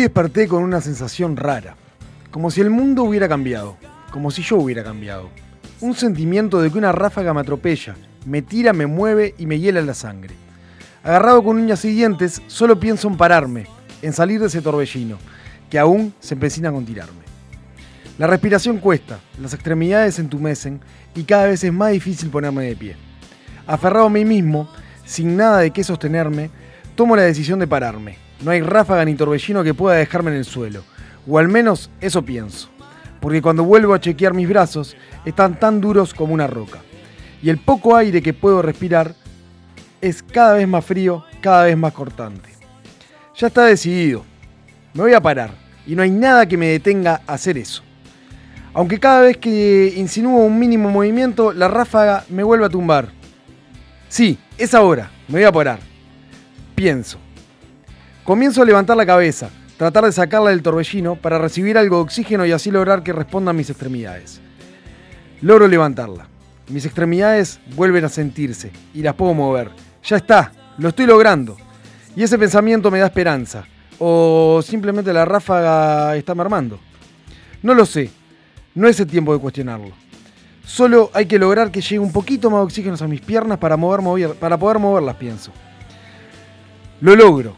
Hoy 0.00 0.04
desperté 0.04 0.48
con 0.48 0.62
una 0.62 0.80
sensación 0.80 1.36
rara, 1.36 1.76
como 2.30 2.50
si 2.50 2.62
el 2.62 2.70
mundo 2.70 3.02
hubiera 3.02 3.28
cambiado, 3.28 3.76
como 4.10 4.30
si 4.30 4.40
yo 4.40 4.56
hubiera 4.56 4.82
cambiado. 4.82 5.28
Un 5.82 5.94
sentimiento 5.94 6.58
de 6.62 6.70
que 6.70 6.78
una 6.78 6.90
ráfaga 6.90 7.34
me 7.34 7.40
atropella, 7.40 7.96
me 8.24 8.40
tira, 8.40 8.72
me 8.72 8.86
mueve 8.86 9.34
y 9.36 9.44
me 9.44 9.60
hiela 9.60 9.82
la 9.82 9.92
sangre. 9.92 10.34
Agarrado 11.02 11.44
con 11.44 11.58
uñas 11.58 11.84
y 11.84 11.90
dientes, 11.90 12.40
solo 12.46 12.80
pienso 12.80 13.08
en 13.08 13.18
pararme, 13.18 13.66
en 14.00 14.14
salir 14.14 14.40
de 14.40 14.46
ese 14.46 14.62
torbellino, 14.62 15.18
que 15.68 15.78
aún 15.78 16.14
se 16.18 16.32
empecina 16.32 16.72
con 16.72 16.86
tirarme. 16.86 17.20
La 18.16 18.26
respiración 18.26 18.78
cuesta, 18.78 19.18
las 19.38 19.52
extremidades 19.52 20.14
se 20.14 20.22
entumecen 20.22 20.80
y 21.14 21.24
cada 21.24 21.44
vez 21.44 21.62
es 21.62 21.74
más 21.74 21.92
difícil 21.92 22.30
ponerme 22.30 22.64
de 22.64 22.74
pie. 22.74 22.96
Aferrado 23.66 24.06
a 24.06 24.10
mí 24.10 24.24
mismo, 24.24 24.66
sin 25.04 25.36
nada 25.36 25.58
de 25.58 25.72
qué 25.72 25.84
sostenerme, 25.84 26.48
tomo 26.94 27.16
la 27.16 27.22
decisión 27.24 27.58
de 27.58 27.66
pararme. 27.66 28.29
No 28.42 28.50
hay 28.50 28.62
ráfaga 28.62 29.04
ni 29.04 29.14
torbellino 29.14 29.62
que 29.62 29.74
pueda 29.74 29.96
dejarme 29.96 30.30
en 30.30 30.38
el 30.38 30.44
suelo, 30.44 30.82
o 31.26 31.38
al 31.38 31.48
menos 31.48 31.90
eso 32.00 32.22
pienso, 32.22 32.70
porque 33.20 33.42
cuando 33.42 33.64
vuelvo 33.64 33.92
a 33.92 34.00
chequear 34.00 34.32
mis 34.32 34.48
brazos, 34.48 34.96
están 35.24 35.58
tan 35.58 35.80
duros 35.80 36.14
como 36.14 36.32
una 36.32 36.46
roca. 36.46 36.78
Y 37.42 37.50
el 37.50 37.58
poco 37.58 37.96
aire 37.96 38.22
que 38.22 38.32
puedo 38.32 38.62
respirar 38.62 39.14
es 40.00 40.22
cada 40.22 40.54
vez 40.54 40.66
más 40.66 40.84
frío, 40.84 41.24
cada 41.40 41.64
vez 41.64 41.76
más 41.76 41.92
cortante. 41.92 42.50
Ya 43.36 43.46
está 43.46 43.64
decidido. 43.64 44.24
Me 44.94 45.02
voy 45.02 45.14
a 45.14 45.20
parar 45.20 45.50
y 45.86 45.94
no 45.94 46.02
hay 46.02 46.10
nada 46.10 46.46
que 46.46 46.56
me 46.56 46.68
detenga 46.68 47.22
a 47.26 47.34
hacer 47.34 47.58
eso. 47.58 47.82
Aunque 48.72 49.00
cada 49.00 49.22
vez 49.22 49.36
que 49.36 49.94
insinúo 49.96 50.44
un 50.44 50.58
mínimo 50.58 50.90
movimiento, 50.90 51.52
la 51.52 51.68
ráfaga 51.68 52.24
me 52.28 52.42
vuelve 52.42 52.66
a 52.66 52.70
tumbar. 52.70 53.08
Sí, 54.08 54.38
es 54.58 54.74
ahora, 54.74 55.10
me 55.28 55.34
voy 55.34 55.44
a 55.44 55.52
parar. 55.52 55.80
Pienso. 56.74 57.18
Comienzo 58.30 58.62
a 58.62 58.64
levantar 58.64 58.96
la 58.96 59.04
cabeza, 59.04 59.50
tratar 59.76 60.04
de 60.04 60.12
sacarla 60.12 60.50
del 60.50 60.62
torbellino 60.62 61.16
para 61.16 61.36
recibir 61.36 61.76
algo 61.76 61.96
de 61.96 62.02
oxígeno 62.02 62.46
y 62.46 62.52
así 62.52 62.70
lograr 62.70 63.02
que 63.02 63.12
respondan 63.12 63.56
mis 63.56 63.70
extremidades. 63.70 64.40
Logro 65.40 65.66
levantarla. 65.66 66.28
Mis 66.68 66.86
extremidades 66.86 67.58
vuelven 67.74 68.04
a 68.04 68.08
sentirse 68.08 68.70
y 68.94 69.02
las 69.02 69.14
puedo 69.14 69.34
mover. 69.34 69.72
Ya 70.04 70.18
está, 70.18 70.52
lo 70.78 70.90
estoy 70.90 71.06
logrando. 71.06 71.56
Y 72.14 72.22
ese 72.22 72.38
pensamiento 72.38 72.88
me 72.88 73.00
da 73.00 73.06
esperanza. 73.06 73.64
O 73.98 74.60
simplemente 74.64 75.12
la 75.12 75.24
ráfaga 75.24 76.14
está 76.14 76.32
mermando. 76.32 76.78
No 77.64 77.74
lo 77.74 77.84
sé. 77.84 78.12
No 78.76 78.86
es 78.86 79.00
el 79.00 79.08
tiempo 79.08 79.34
de 79.34 79.40
cuestionarlo. 79.40 79.90
Solo 80.64 81.10
hay 81.14 81.26
que 81.26 81.36
lograr 81.36 81.72
que 81.72 81.80
llegue 81.80 81.98
un 81.98 82.12
poquito 82.12 82.48
más 82.48 82.60
de 82.60 82.64
oxígeno 82.66 82.96
a 83.00 83.08
mis 83.08 83.22
piernas 83.22 83.58
para, 83.58 83.76
para 83.76 84.56
poder 84.56 84.78
moverlas, 84.78 85.16
pienso. 85.16 85.50
Lo 87.00 87.16
logro. 87.16 87.56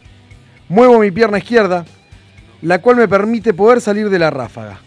Muevo 0.69 0.99
mi 0.99 1.11
pierna 1.11 1.37
izquierda, 1.37 1.85
la 2.61 2.79
cual 2.79 2.95
me 2.95 3.07
permite 3.07 3.53
poder 3.53 3.81
salir 3.81 4.09
de 4.09 4.19
la 4.19 4.29
ráfaga. 4.29 4.79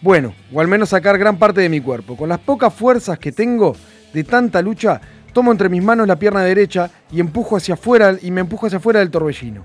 Bueno, 0.00 0.34
o 0.52 0.60
al 0.60 0.68
menos 0.68 0.90
sacar 0.90 1.18
gran 1.18 1.38
parte 1.38 1.60
de 1.60 1.68
mi 1.68 1.80
cuerpo. 1.80 2.16
Con 2.16 2.28
las 2.28 2.38
pocas 2.38 2.72
fuerzas 2.72 3.18
que 3.18 3.32
tengo 3.32 3.74
de 4.12 4.24
tanta 4.24 4.62
lucha, 4.62 5.00
tomo 5.32 5.50
entre 5.50 5.68
mis 5.68 5.82
manos 5.82 6.06
la 6.06 6.16
pierna 6.16 6.42
derecha 6.42 6.90
y 7.10 7.20
empujo 7.20 7.56
hacia 7.56 7.74
afuera 7.74 8.16
y 8.22 8.30
me 8.30 8.40
empujo 8.40 8.66
hacia 8.66 8.78
afuera 8.78 9.00
del 9.00 9.10
torbellino. 9.10 9.64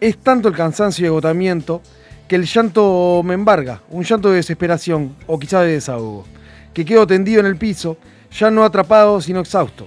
Es 0.00 0.18
tanto 0.18 0.48
el 0.48 0.54
cansancio 0.54 1.04
y 1.04 1.08
agotamiento 1.08 1.80
que 2.28 2.36
el 2.36 2.44
llanto 2.44 3.22
me 3.24 3.34
embarga, 3.34 3.80
un 3.90 4.04
llanto 4.04 4.30
de 4.30 4.36
desesperación 4.36 5.16
o 5.26 5.38
quizá 5.38 5.62
de 5.62 5.72
desahogo, 5.72 6.24
que 6.72 6.84
quedo 6.84 7.06
tendido 7.06 7.40
en 7.40 7.46
el 7.46 7.56
piso, 7.56 7.96
ya 8.30 8.50
no 8.50 8.64
atrapado 8.64 9.20
sino 9.20 9.40
exhausto, 9.40 9.86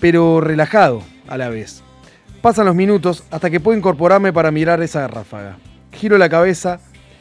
pero 0.00 0.40
relajado 0.40 1.02
a 1.28 1.36
la 1.36 1.48
vez. 1.48 1.82
Pasan 2.42 2.64
los 2.64 2.74
minutos 2.74 3.22
hasta 3.30 3.50
que 3.50 3.60
puedo 3.60 3.76
incorporarme 3.76 4.32
para 4.32 4.50
mirar 4.50 4.82
esa 4.82 5.06
ráfaga. 5.06 5.58
Giro 5.92 6.16
la 6.16 6.30
cabeza 6.30 6.80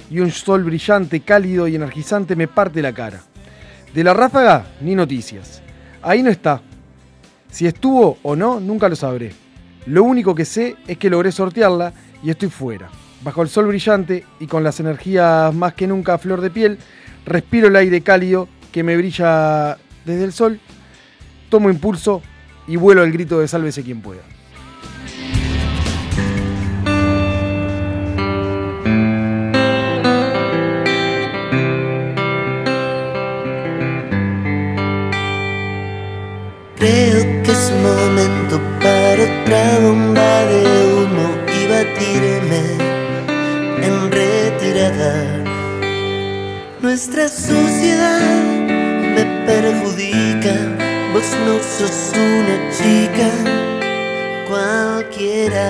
y 0.09 0.21
un 0.21 0.31
sol 0.31 0.63
brillante, 0.63 1.19
cálido 1.19 1.67
y 1.67 1.75
energizante 1.75 2.37
me 2.37 2.47
parte 2.47 2.81
la 2.81 2.93
cara. 2.93 3.21
De 3.93 4.01
la 4.01 4.13
ráfaga, 4.13 4.67
ni 4.79 4.95
noticias. 4.95 5.61
Ahí 6.01 6.23
no 6.23 6.29
está. 6.29 6.61
Si 7.51 7.67
estuvo 7.67 8.17
o 8.23 8.37
no, 8.37 8.61
nunca 8.61 8.87
lo 8.87 8.95
sabré. 8.95 9.33
Lo 9.87 10.03
único 10.03 10.33
que 10.33 10.45
sé 10.45 10.77
es 10.87 10.97
que 10.97 11.09
logré 11.09 11.33
sortearla 11.33 11.91
y 12.23 12.29
estoy 12.29 12.49
fuera. 12.49 12.87
Bajo 13.21 13.41
el 13.41 13.49
sol 13.49 13.67
brillante 13.67 14.25
y 14.39 14.47
con 14.47 14.63
las 14.63 14.79
energías 14.79 15.53
más 15.53 15.73
que 15.73 15.85
nunca 15.85 16.13
a 16.13 16.17
flor 16.17 16.39
de 16.39 16.49
piel, 16.49 16.77
respiro 17.25 17.67
el 17.67 17.75
aire 17.75 17.99
cálido 17.99 18.47
que 18.71 18.83
me 18.83 18.95
brilla 18.95 19.77
desde 20.05 20.23
el 20.23 20.31
sol, 20.31 20.61
tomo 21.49 21.69
impulso 21.69 22.21
y 22.69 22.77
vuelo 22.77 23.01
al 23.01 23.11
grito 23.11 23.41
de 23.41 23.49
sálvese 23.49 23.83
quien 23.83 24.01
pueda. 24.01 24.21
Nuestra 46.81 47.29
sociedad 47.29 48.19
me 49.15 49.23
perjudica, 49.45 50.53
vos 51.13 51.23
no 51.45 51.57
sos 51.59 52.11
una 52.15 52.69
chica 52.69 53.29
cualquiera. 54.49 55.67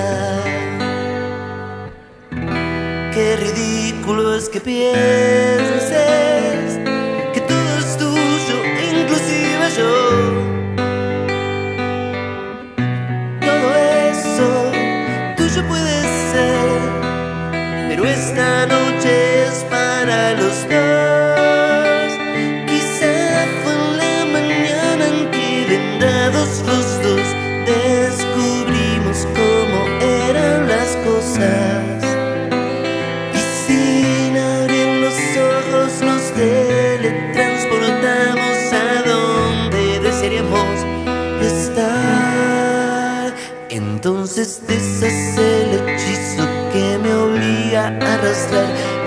Qué 3.14 3.36
ridículo 3.36 4.34
es 4.34 4.48
que 4.48 4.60
pienses 4.60 5.79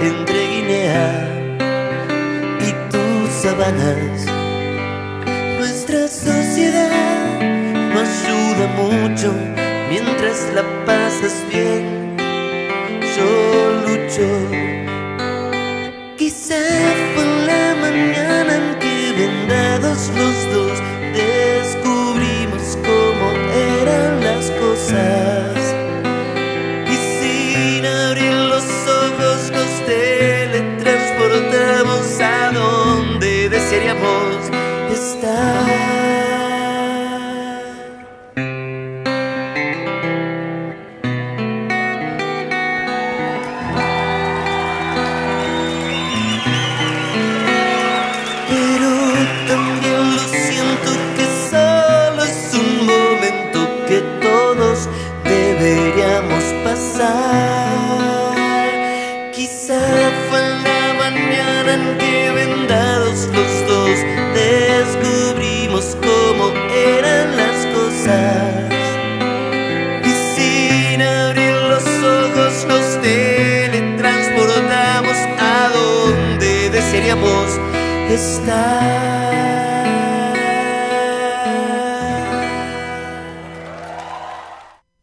entre 0.01 0.47
Guinea 0.47 1.07
y 2.59 2.91
tus 2.91 3.29
sabanas. 3.31 4.25
Nuestra 5.57 6.09
sociedad 6.09 7.39
no 7.93 7.99
ayuda 8.01 8.67
mucho 8.75 9.33
mientras 9.89 10.51
la 10.53 10.63
pasas 10.85 11.41
bien. 11.49 11.72